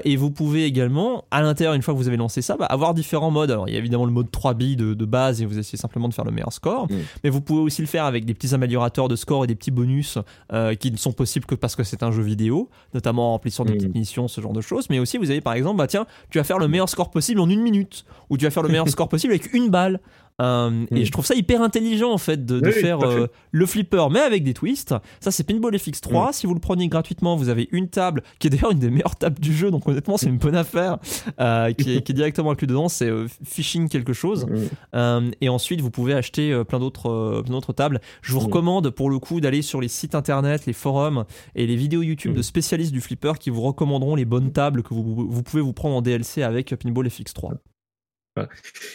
Et 0.04 0.16
vous 0.18 0.30
pouvez 0.30 0.66
également, 0.66 1.26
à 1.32 1.42
l'intérieur, 1.42 1.74
une 1.74 1.82
fois 1.82 1.94
que 1.94 2.00
vous 2.00 2.08
avez 2.08 2.18
lancé 2.18 2.42
ça, 2.42 2.58
bah, 2.58 2.66
avoir 2.66 2.94
différents 2.94 3.32
modes. 3.32 3.50
Alors 3.50 3.68
il 3.68 3.74
y 3.74 3.76
a 3.76 3.80
évidemment 3.80 4.06
le 4.06 4.12
mode 4.12 4.30
3 4.30 4.54
billes 4.60 4.76
de, 4.76 4.94
de 4.94 5.06
base 5.06 5.42
et 5.42 5.46
vous 5.48 5.58
essayez 5.58 5.80
simplement 5.80 6.08
de 6.08 6.14
faire 6.14 6.26
le 6.26 6.32
meilleur 6.32 6.54
score. 6.54 6.86
Mm. 6.92 6.96
Mais 7.24 7.32
vous 7.32 7.42
pouvez 7.42 7.62
aussi 7.62 7.82
le 7.82 7.88
faire 7.88 8.06
avec 8.06 8.26
des 8.26 8.36
petits 8.36 8.54
améliorateurs 8.54 9.08
de 9.08 9.16
score 9.16 9.44
et 9.44 9.48
des 9.48 9.56
petits 9.56 9.72
bonus 9.72 10.20
euh, 10.54 10.76
qui 10.76 10.92
ne 10.92 10.98
sont 10.98 11.12
possibles 11.14 11.48
que 11.48 11.56
parce 11.56 11.76
que 11.76 11.84
c'est 11.84 12.04
un 12.04 12.12
jeu 12.12 12.22
vidéo, 12.22 12.70
notamment 12.94 13.30
en 13.30 13.32
remplissant 13.32 13.66
des 13.66 13.74
Mm. 13.74 13.78
petites 13.78 13.96
missions, 13.96 14.28
ce 14.28 14.42
genre 14.42 14.54
de 14.54 14.62
choses. 14.62 14.88
Mais 14.92 15.00
aussi, 15.00 15.18
vous 15.18 15.32
avez 15.32 15.42
par 15.42 15.54
exemple, 15.54 15.78
bah 15.78 15.88
tiens, 15.88 16.06
tu 16.30 16.38
vas 16.38 16.44
faire 16.44 16.60
le 16.60 16.68
meilleur 16.68 16.90
score 16.90 17.10
possible 17.10 17.40
en 17.40 17.50
une 17.50 17.62
minute, 17.62 18.06
ou 18.30 18.38
tu 18.38 18.46
vas 18.46 18.52
faire 18.52 18.62
le 18.64 18.70
meilleur 18.70 18.88
score 18.96 19.10
possible 19.10 19.34
avec 19.34 19.54
une 19.54 19.70
balle. 19.70 20.00
Euh, 20.40 20.86
Et 20.92 21.02
Mm. 21.02 21.06
je 21.06 21.12
trouve 21.12 21.26
ça 21.26 21.36
hyper 21.36 21.62
intelligent 21.62 22.12
en 22.12 22.18
fait 22.18 22.46
de, 22.46 22.60
de 22.60 22.68
Oui, 22.68 22.74
oui, 22.76 22.82
faire 22.82 23.02
euh, 23.04 23.28
le 23.52 23.66
flipper, 23.66 24.08
mais 24.12 24.20
avec 24.20 24.44
des 24.44 24.54
twists. 24.54 24.96
Ça, 25.20 25.32
c'est 25.32 25.44
Pinball 25.44 25.76
FX3. 25.76 26.34
Si 26.34 26.48
vous 26.48 26.54
le 26.54 26.60
prenez 26.60 26.88
gratuitement, 26.88 27.36
vous 27.36 27.50
avez 27.50 27.68
une 27.72 27.90
table 27.90 28.24
qui 28.40 28.48
est 28.48 28.50
d'ailleurs 28.50 28.72
une 28.72 28.80
des 28.80 28.90
meilleures 28.90 29.16
tables 29.16 29.40
du 29.40 29.54
jeu, 29.54 29.72
donc 29.72 29.88
honnêtement, 29.88 30.18
c'est 30.18 30.28
une 30.30 30.38
bonne 30.38 30.56
affaire 30.56 30.98
euh, 31.40 31.72
qui, 31.74 31.96
est, 31.98 32.02
qui 32.02 32.12
est 32.12 32.16
directement 32.16 32.52
inclus 32.52 32.68
dedans. 32.68 32.88
C'est 32.90 33.10
Fishing 33.44 33.90
quelque 33.90 34.14
chose. 34.14 34.46
Mm. 34.46 34.56
Euh, 34.96 35.32
et 35.42 35.50
ensuite, 35.50 35.82
vous 35.82 35.92
pouvez 35.92 36.14
acheter 36.14 36.64
plein 36.68 36.80
d'autres 36.80 37.74
tables. 37.76 38.00
Je 38.22 38.34
vous 38.34 38.40
Mm. 38.40 38.44
recommande 38.44 38.90
pour 38.92 39.10
le 39.10 39.20
coup 39.20 39.42
d'aller 39.42 39.62
sur 39.62 39.82
les 39.82 39.88
sites 39.90 40.16
internet, 40.16 40.66
les 40.66 40.74
forums 40.74 41.26
et 41.56 41.68
les 41.68 41.76
vidéos 41.76 42.02
YouTube 42.02 42.34
de 42.34 42.42
spécialistes 42.42 42.92
du 42.94 43.02
flipper 43.02 43.34
qui 43.40 43.50
vous 43.50 43.62
recommanderont 43.62 44.16
les 44.16 44.26
bonnes 44.26 44.52
tables 44.52 44.84
que 44.84 44.94
vous, 44.94 45.28
vous 45.30 45.44
pouvez 45.44 45.62
vous 45.62 45.74
prendre 45.74 45.96
en 45.96 46.02
DLC 46.02 46.42
avec 46.44 46.74
Pinball 46.76 47.08
FX3. 47.08 47.54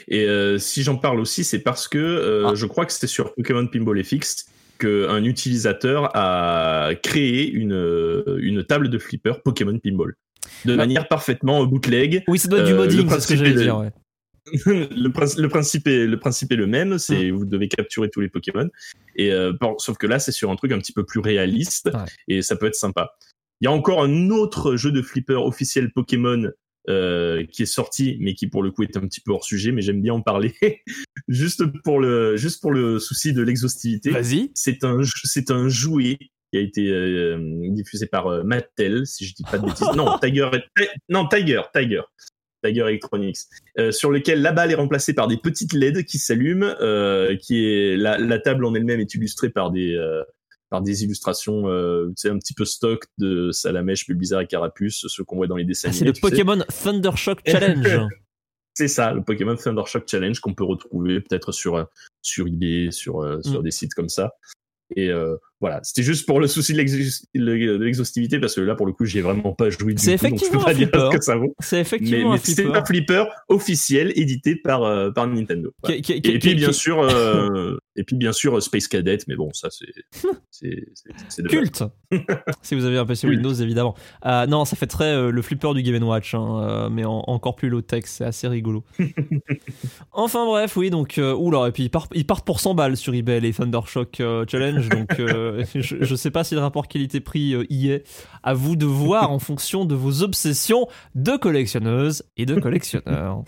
Et 0.08 0.24
euh, 0.26 0.58
si 0.58 0.82
j'en 0.82 0.96
parle 0.96 1.20
aussi, 1.20 1.44
c'est 1.44 1.58
parce 1.60 1.88
que 1.88 1.98
euh, 1.98 2.48
Ah. 2.48 2.54
je 2.54 2.66
crois 2.66 2.86
que 2.86 2.92
c'était 2.92 3.06
sur 3.06 3.34
Pokémon 3.34 3.66
Pinball 3.66 4.02
FX 4.04 4.46
qu'un 4.78 5.22
utilisateur 5.24 6.10
a 6.14 6.90
créé 7.02 7.48
une, 7.50 7.72
euh, 7.72 8.38
une 8.40 8.64
table 8.64 8.88
de 8.90 8.98
flipper 8.98 9.40
Pokémon 9.42 9.78
Pinball. 9.78 10.14
De 10.64 10.72
Ah. 10.74 10.76
manière 10.76 11.08
parfaitement 11.08 11.64
bootleg. 11.64 12.22
Oui, 12.28 12.38
ça 12.38 12.48
doit 12.48 12.60
être 12.60 12.66
du 12.66 12.74
modding, 12.74 13.08
c'est 13.08 13.20
ce 13.20 13.28
que 13.28 13.36
j'allais 13.36 13.54
dire. 13.54 13.78
ouais. 13.78 13.90
le, 14.66 15.08
princi- 15.08 15.40
le 15.40 15.48
principe 15.48 15.86
est 15.88 16.06
le 16.06 16.18
principe 16.18 16.52
est 16.52 16.56
le 16.56 16.66
même. 16.66 16.98
C'est 16.98 17.30
vous 17.30 17.46
devez 17.46 17.66
capturer 17.68 18.10
tous 18.10 18.20
les 18.20 18.28
Pokémon. 18.28 18.68
Et 19.16 19.32
euh, 19.32 19.52
sauf 19.78 19.96
que 19.96 20.06
là, 20.06 20.18
c'est 20.18 20.32
sur 20.32 20.50
un 20.50 20.56
truc 20.56 20.70
un 20.72 20.78
petit 20.78 20.92
peu 20.92 21.02
plus 21.04 21.20
réaliste 21.20 21.90
Ouais. 21.94 22.00
et 22.28 22.42
ça 22.42 22.54
peut 22.56 22.66
être 22.66 22.74
sympa. 22.74 23.14
Il 23.60 23.64
y 23.64 23.68
a 23.68 23.72
encore 23.72 24.02
un 24.02 24.28
autre 24.30 24.76
jeu 24.76 24.92
de 24.92 25.00
flipper 25.00 25.40
officiel 25.42 25.90
Pokémon 25.92 26.50
euh, 26.88 27.44
qui 27.46 27.62
est 27.62 27.66
sorti, 27.66 28.16
mais 28.20 28.34
qui 28.34 28.46
pour 28.48 28.62
le 28.62 28.70
coup 28.70 28.82
est 28.82 28.96
un 28.96 29.00
petit 29.00 29.20
peu 29.20 29.32
hors 29.32 29.44
sujet. 29.44 29.72
Mais 29.72 29.82
j'aime 29.82 30.00
bien 30.02 30.14
en 30.14 30.20
parler, 30.22 30.54
juste 31.28 31.64
pour 31.82 32.00
le 32.00 32.36
juste 32.36 32.60
pour 32.60 32.72
le 32.72 32.98
souci 32.98 33.32
de 33.32 33.42
l'exhaustivité. 33.42 34.10
Vas-y. 34.10 34.50
C'est 34.54 34.84
un, 34.84 35.00
c'est 35.24 35.50
un 35.50 35.68
jouet 35.68 36.18
qui 36.52 36.58
a 36.58 36.60
été 36.60 36.88
euh, 36.88 37.38
diffusé 37.70 38.06
par 38.06 38.26
euh, 38.28 38.42
Mattel, 38.44 39.06
si 39.06 39.24
je 39.26 39.34
dis 39.34 39.42
pas 39.42 39.58
de 39.58 39.66
bêtises. 39.66 39.88
Non, 39.96 40.18
Tiger, 40.22 40.50
Ti- 40.76 40.84
non, 41.08 41.26
Tiger, 41.28 41.62
Tiger. 41.74 42.02
Tiger 42.64 42.80
Electronics, 42.88 43.36
euh, 43.78 43.92
sur 43.92 44.10
lequel 44.10 44.40
la 44.40 44.50
balle 44.50 44.70
est 44.72 44.76
remplacée 44.76 45.12
par 45.12 45.28
des 45.28 45.36
petites 45.36 45.74
LED 45.74 46.06
qui 46.06 46.16
s'allument, 46.16 46.74
euh, 46.80 47.36
qui 47.36 47.62
est 47.66 47.94
la, 47.94 48.16
la 48.16 48.38
table 48.38 48.64
en 48.64 48.74
elle-même 48.74 49.00
est 49.00 49.14
illustrée 49.14 49.50
par 49.50 49.70
des 49.70 49.94
euh, 49.94 50.22
par 50.74 50.82
des 50.82 51.04
illustrations, 51.04 51.68
euh, 51.68 52.08
tu 52.08 52.14
sais, 52.16 52.30
un 52.30 52.38
petit 52.38 52.52
peu 52.52 52.64
stock 52.64 53.04
de 53.18 53.52
Salamèche, 53.52 54.08
Bulbizarre 54.08 54.40
et 54.40 54.48
Carapuce, 54.48 55.06
ceux 55.06 55.22
qu'on 55.22 55.36
voit 55.36 55.46
dans 55.46 55.54
les 55.54 55.64
dessins 55.64 55.90
Ah, 55.90 55.92
c'est 55.92 56.04
le. 56.04 56.12
Pokémon 56.12 56.58
Thundershock 56.82 57.38
Challenge. 57.46 58.08
C'est 58.74 58.88
ça, 58.88 59.12
le 59.12 59.22
Pokémon 59.22 59.54
Thundershock 59.54 60.02
Challenge 60.08 60.40
qu'on 60.40 60.52
peut 60.52 60.64
retrouver 60.64 61.20
peut-être 61.20 61.52
sur 61.52 61.76
euh, 61.76 61.84
sur 62.22 62.48
eBay, 62.48 62.90
sur 62.90 63.22
euh, 63.22 63.40
sur 63.42 63.60
Mm. 63.60 63.62
des 63.62 63.70
sites 63.70 63.94
comme 63.94 64.08
ça. 64.08 64.32
Et 64.96 65.10
euh, 65.10 65.36
voilà, 65.60 65.80
c'était 65.82 66.02
juste 66.02 66.26
pour 66.26 66.40
le 66.40 66.46
souci 66.46 66.72
de 66.72 66.78
l'exhaus- 66.78 67.24
le- 67.34 67.78
de 67.78 67.84
l'exhaustivité 67.84 68.38
parce 68.38 68.54
que 68.54 68.60
là 68.60 68.74
pour 68.74 68.86
le 68.86 68.92
coup, 68.92 69.04
j'ai 69.06 69.20
vraiment 69.22 69.52
pas 69.52 69.70
joué 69.70 69.94
du 69.94 70.02
C'est 70.02 70.18
tout, 70.18 70.28
donc 70.28 70.34
je 70.38 70.44
peux 70.50 70.56
effectivement 70.58 70.64
pas 70.64 70.74
dire 70.74 70.88
ce 71.12 71.16
que 71.16 71.22
ça 71.24 71.36
vaut. 71.36 71.54
C'est 71.60 71.76
Mais, 71.76 71.80
effectivement 71.82 72.30
mais 72.32 72.36
un 72.36 72.40
c'est 72.42 72.66
un 72.66 72.84
flipper 72.84 73.24
officiel 73.48 74.12
édité 74.16 74.56
par 74.56 74.82
euh, 74.82 75.10
par 75.10 75.26
Nintendo. 75.26 75.72
Voilà. 75.82 76.00
Qui- 76.00 76.20
qui- 76.20 76.30
Et 76.30 76.38
puis 76.38 76.54
bien 76.54 76.72
sûr, 76.72 76.98
euh, 77.02 77.78
et 77.96 78.04
puis 78.04 78.16
bien 78.16 78.32
sûr 78.32 78.62
Space 78.62 78.88
Cadet, 78.88 79.18
mais 79.28 79.36
bon 79.36 79.50
ça 79.52 79.68
c'est 79.70 79.86
c'est. 80.50 81.46
Culte 81.48 81.82
Si 82.62 82.74
vous 82.74 82.84
avez 82.84 82.98
un 82.98 83.06
PC. 83.06 83.26
Windows, 83.28 83.54
évidemment. 83.54 83.94
Euh, 84.26 84.46
non, 84.46 84.64
ça 84.64 84.76
fait 84.76 84.86
très 84.86 85.12
euh, 85.14 85.30
le 85.30 85.42
flipper 85.42 85.72
du 85.74 85.82
Game 85.82 86.02
Watch, 86.02 86.34
hein, 86.34 86.88
mais 86.92 87.04
en- 87.04 87.24
encore 87.26 87.56
plus 87.56 87.68
low-tech, 87.70 88.04
c'est 88.06 88.24
assez 88.24 88.48
rigolo. 88.48 88.84
enfin 90.12 90.44
bref, 90.46 90.76
oui, 90.76 90.90
donc. 90.90 91.18
Oula, 91.18 91.68
et 91.68 91.72
puis 91.72 91.84
ils 91.84 91.90
partent, 91.90 92.12
ils 92.14 92.26
partent 92.26 92.46
pour 92.46 92.60
100 92.60 92.74
balles 92.74 92.96
sur 92.96 93.14
eBay, 93.14 93.40
les 93.40 93.52
Thundershock 93.52 94.20
euh, 94.20 94.44
Challenge, 94.48 94.88
donc 94.88 95.18
euh, 95.44 95.64
je, 95.74 95.96
je 96.00 96.14
sais 96.14 96.30
pas 96.30 96.44
si 96.44 96.54
le 96.54 96.60
rapport 96.60 96.88
qualité-prix 96.88 97.54
euh, 97.54 97.64
y 97.70 97.90
est. 97.90 98.04
À 98.42 98.54
vous 98.54 98.76
de 98.76 98.86
voir 98.86 99.30
en 99.30 99.38
fonction 99.38 99.84
de 99.84 99.94
vos 99.94 100.22
obsessions 100.22 100.86
de 101.14 101.36
collectionneuse 101.36 102.24
et 102.36 102.46
de 102.46 102.58
collectionneurs. 102.60 103.44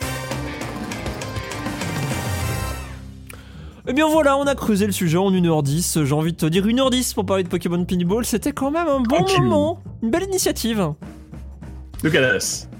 Eh 3.88 3.92
bien 3.92 4.08
voilà, 4.08 4.36
on 4.36 4.46
a 4.46 4.56
creusé 4.56 4.86
le 4.86 4.92
sujet 4.92 5.16
en 5.16 5.30
1h10. 5.30 6.04
J'ai 6.04 6.12
envie 6.12 6.32
de 6.32 6.36
te 6.36 6.46
dire 6.46 6.66
1h10 6.66 7.14
pour 7.14 7.24
parler 7.24 7.44
de 7.44 7.48
Pokémon 7.48 7.84
Pinball. 7.84 8.24
C'était 8.24 8.52
quand 8.52 8.72
même 8.72 8.88
un 8.88 9.00
bon 9.00 9.24
moment. 9.38 9.80
Une 10.02 10.10
belle 10.10 10.24
initiative. 10.24 10.92
Le 12.02 12.10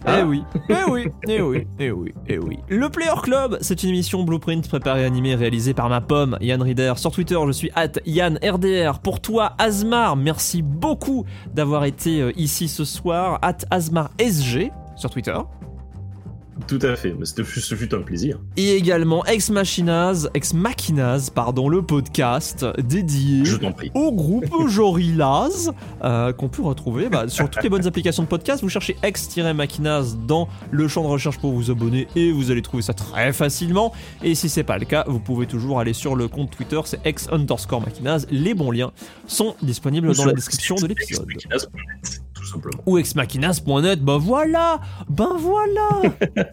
Eh 0.08 0.22
oui, 0.22 0.44
eh 0.68 0.90
oui, 0.90 1.08
eh 1.28 1.40
oui, 1.40 1.66
eh 1.78 1.90
oui, 1.90 2.14
eh 2.28 2.38
oui. 2.38 2.58
Le 2.68 2.88
Player 2.88 3.14
Club, 3.22 3.58
c'est 3.60 3.82
une 3.82 3.90
émission 3.90 4.22
Blueprint 4.22 4.66
préparée, 4.68 5.04
animée, 5.04 5.34
réalisée 5.34 5.74
par 5.74 5.88
ma 5.88 6.00
pomme, 6.00 6.38
Yann 6.40 6.62
Rieder. 6.62 6.92
Sur 6.96 7.10
Twitter, 7.10 7.38
je 7.46 7.52
suis 7.52 7.70
at 7.74 7.92
YannRDR. 8.06 9.00
Pour 9.00 9.20
toi, 9.20 9.54
Asmar, 9.58 10.16
merci 10.16 10.62
beaucoup 10.62 11.24
d'avoir 11.54 11.84
été 11.84 12.20
euh, 12.20 12.32
ici 12.36 12.68
ce 12.68 12.84
soir. 12.84 13.38
At 13.42 13.58
Asmar 13.70 14.10
SG 14.20 14.70
sur 14.96 15.10
Twitter. 15.10 15.36
Tout 16.66 16.78
à 16.82 16.96
fait, 16.96 17.14
mais 17.18 17.26
c'était- 17.26 17.44
ce 17.44 17.74
fut 17.74 17.94
un 17.94 18.00
plaisir. 18.00 18.38
Et 18.56 18.74
également 18.76 19.24
Ex 19.26 19.50
Machinas, 19.50 20.26
Ex 20.34 20.54
Machinas, 20.54 21.30
pardon, 21.34 21.68
le 21.68 21.82
podcast 21.82 22.64
dédié 22.78 23.44
Je 23.44 23.56
t'en 23.56 23.72
prie. 23.72 23.90
au 23.94 24.10
groupe 24.12 24.46
Jorillaz 24.68 25.70
euh, 26.02 26.32
qu'on 26.32 26.48
peut 26.48 26.62
retrouver 26.62 27.08
bah, 27.08 27.28
sur 27.28 27.48
toutes 27.50 27.62
les 27.62 27.68
bonnes 27.68 27.86
applications 27.86 28.22
de 28.22 28.28
podcast. 28.28 28.62
Vous 28.62 28.68
cherchez 28.68 28.96
ex-machinas 29.02 30.16
dans 30.26 30.48
le 30.70 30.88
champ 30.88 31.02
de 31.02 31.08
recherche 31.08 31.38
pour 31.38 31.52
vous 31.52 31.70
abonner 31.70 32.08
et 32.16 32.32
vous 32.32 32.50
allez 32.50 32.62
trouver 32.62 32.82
ça 32.82 32.94
très 32.94 33.32
facilement. 33.32 33.92
Et 34.22 34.34
si 34.34 34.48
c'est 34.48 34.64
pas 34.64 34.78
le 34.78 34.86
cas, 34.86 35.04
vous 35.06 35.20
pouvez 35.20 35.46
toujours 35.46 35.78
aller 35.78 35.92
sur 35.92 36.16
le 36.16 36.26
compte 36.28 36.50
Twitter, 36.50 36.80
c'est 36.84 37.04
ex 37.06 37.28
underscore 37.30 37.80
machinas. 37.82 38.26
Les 38.30 38.54
bons 38.54 38.70
liens 38.70 38.92
sont 39.26 39.54
disponibles 39.62 40.14
dans 40.16 40.24
la 40.24 40.32
description 40.32 40.74
de 40.76 40.86
l'épisode. 40.86 41.26
Explicanas.net, 42.46 42.52
Tout 42.52 42.52
simplement. 42.52 42.82
Ou 42.86 42.98
exmachinas.net, 42.98 44.02
bah 44.02 44.18
voilà, 44.20 44.80
ben 45.08 45.36
voilà, 45.38 46.02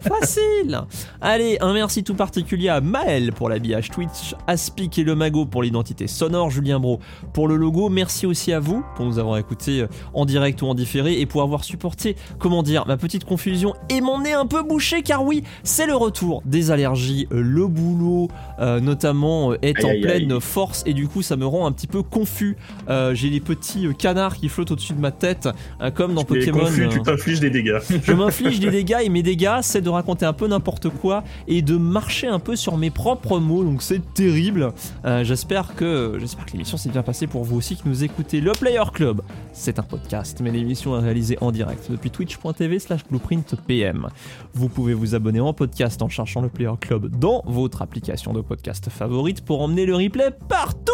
facile. 0.00 0.80
Allez, 1.20 1.58
un 1.60 1.72
merci 1.72 2.04
tout 2.04 2.14
particulier 2.14 2.68
à 2.68 2.80
Maël 2.80 3.32
pour 3.32 3.48
l'habillage 3.48 3.90
Twitch, 3.90 4.34
Aspic 4.46 4.98
et 4.98 5.04
le 5.04 5.14
Mago 5.14 5.46
pour 5.46 5.62
l'identité 5.62 6.06
sonore, 6.06 6.50
Julien 6.50 6.80
Bro 6.80 7.00
pour 7.32 7.48
le 7.48 7.56
logo. 7.56 7.88
Merci 7.88 8.26
aussi 8.26 8.52
à 8.52 8.60
vous 8.60 8.84
pour 8.96 9.04
nous 9.06 9.18
avoir 9.18 9.38
écoutés 9.38 9.82
euh, 9.82 9.86
en 10.14 10.24
direct 10.24 10.60
ou 10.62 10.66
en 10.66 10.74
différé 10.74 11.20
et 11.20 11.26
pour 11.26 11.42
avoir 11.42 11.64
supporté, 11.64 12.16
comment 12.38 12.62
dire, 12.62 12.84
ma 12.86 12.96
petite 12.96 13.24
confusion 13.24 13.74
et 13.88 14.00
mon 14.00 14.20
nez 14.20 14.32
un 14.32 14.46
peu 14.46 14.62
bouché 14.62 15.02
car 15.02 15.24
oui, 15.24 15.42
c'est 15.62 15.86
le 15.86 15.94
retour 15.94 16.42
des 16.44 16.70
allergies, 16.70 17.26
euh, 17.32 17.40
le 17.42 17.66
boulot 17.66 18.28
euh, 18.58 18.80
notamment 18.80 19.52
euh, 19.52 19.58
est 19.62 19.78
Aïe, 19.78 19.84
en 19.84 19.88
aïe, 19.90 20.00
pleine 20.00 20.32
aïe. 20.32 20.40
force 20.40 20.82
et 20.86 20.92
du 20.94 21.08
coup 21.08 21.22
ça 21.22 21.36
me 21.36 21.46
rend 21.46 21.66
un 21.66 21.72
petit 21.72 21.86
peu 21.86 22.02
confus. 22.02 22.56
Euh, 22.88 23.14
J'ai 23.14 23.30
les 23.30 23.40
petits 23.40 23.86
canards 23.98 24.36
qui 24.36 24.48
flottent 24.48 24.70
au-dessus 24.72 24.94
de 24.94 25.00
ma 25.00 25.10
tête 25.12 25.48
euh, 25.84 25.90
comme 25.90 26.14
dans 26.14 26.24
Tu 26.24 26.38
Pokémon. 26.38 26.60
confus, 26.60 26.84
euh, 26.84 26.88
tu 26.88 27.02
t'infliges 27.02 27.40
des 27.40 27.50
dégâts. 27.50 27.78
je 28.02 28.12
m'inflige 28.12 28.60
des 28.60 28.70
dégâts 28.70 28.98
et 29.02 29.08
mes 29.08 29.22
dégâts, 29.22 29.58
c'est 29.62 29.80
de 29.80 29.88
raconter 29.90 30.26
un 30.26 30.32
peu 30.32 30.46
n'importe 30.46 30.88
quoi 30.88 31.22
et 31.46 31.62
de 31.62 31.76
marcher 31.76 32.26
un 32.26 32.38
peu 32.38 32.56
sur 32.56 32.76
mes 32.76 32.90
propres 32.90 33.38
mots. 33.38 33.64
Donc 33.64 33.82
c'est 33.82 34.00
terrible. 34.14 34.72
Euh, 35.04 35.24
j'espère 35.24 35.74
que 35.74 36.16
j'espère 36.20 36.46
que 36.46 36.52
l'émission 36.52 36.76
s'est 36.76 36.90
bien 36.90 37.02
passée 37.02 37.26
pour 37.26 37.44
vous 37.44 37.56
aussi 37.56 37.76
qui 37.76 37.82
nous 37.86 38.04
écoutez. 38.04 38.40
Le 38.40 38.52
Player 38.52 38.82
Club, 38.92 39.20
c'est 39.52 39.78
un 39.78 39.82
podcast, 39.82 40.40
mais 40.42 40.50
l'émission 40.50 40.96
est 40.98 41.02
réalisée 41.02 41.38
en 41.40 41.52
direct 41.52 41.90
depuis 41.90 42.10
twitch.tv/slash 42.10 43.02
blueprintpm. 43.10 44.08
Vous 44.54 44.68
pouvez 44.68 44.94
vous 44.94 45.14
abonner 45.14 45.40
en 45.40 45.52
podcast 45.52 46.00
en 46.02 46.08
cherchant 46.08 46.40
le 46.40 46.48
Player 46.48 46.70
Club 46.80 47.08
dans 47.18 47.42
votre 47.46 47.82
application 47.82 48.32
de 48.32 48.40
podcast 48.40 48.88
favorite 48.90 49.42
pour 49.44 49.60
emmener 49.60 49.86
le 49.86 49.96
replay 49.96 50.30
partout, 50.48 50.90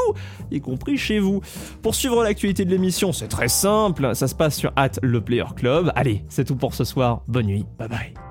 y 0.50 0.60
compris 0.60 0.96
chez 0.96 1.18
vous. 1.18 1.40
Pour 1.82 1.94
suivre 1.94 2.22
l'actualité 2.22 2.64
de 2.64 2.70
l'émission, 2.70 3.12
c'est 3.12 3.28
très 3.28 3.48
simple. 3.48 4.14
Ça 4.14 4.28
se 4.28 4.34
passe 4.34 4.56
sur 4.56 4.72
le 5.02 5.20
Player 5.20 5.44
Club. 5.56 5.92
Allez, 5.94 6.24
c'est 6.28 6.44
tout 6.44 6.56
pour 6.56 6.74
ce 6.74 6.84
soir. 6.84 7.22
Bonne 7.28 7.46
nuit. 7.46 7.66
Bye 7.78 7.88
bye. 7.88 8.29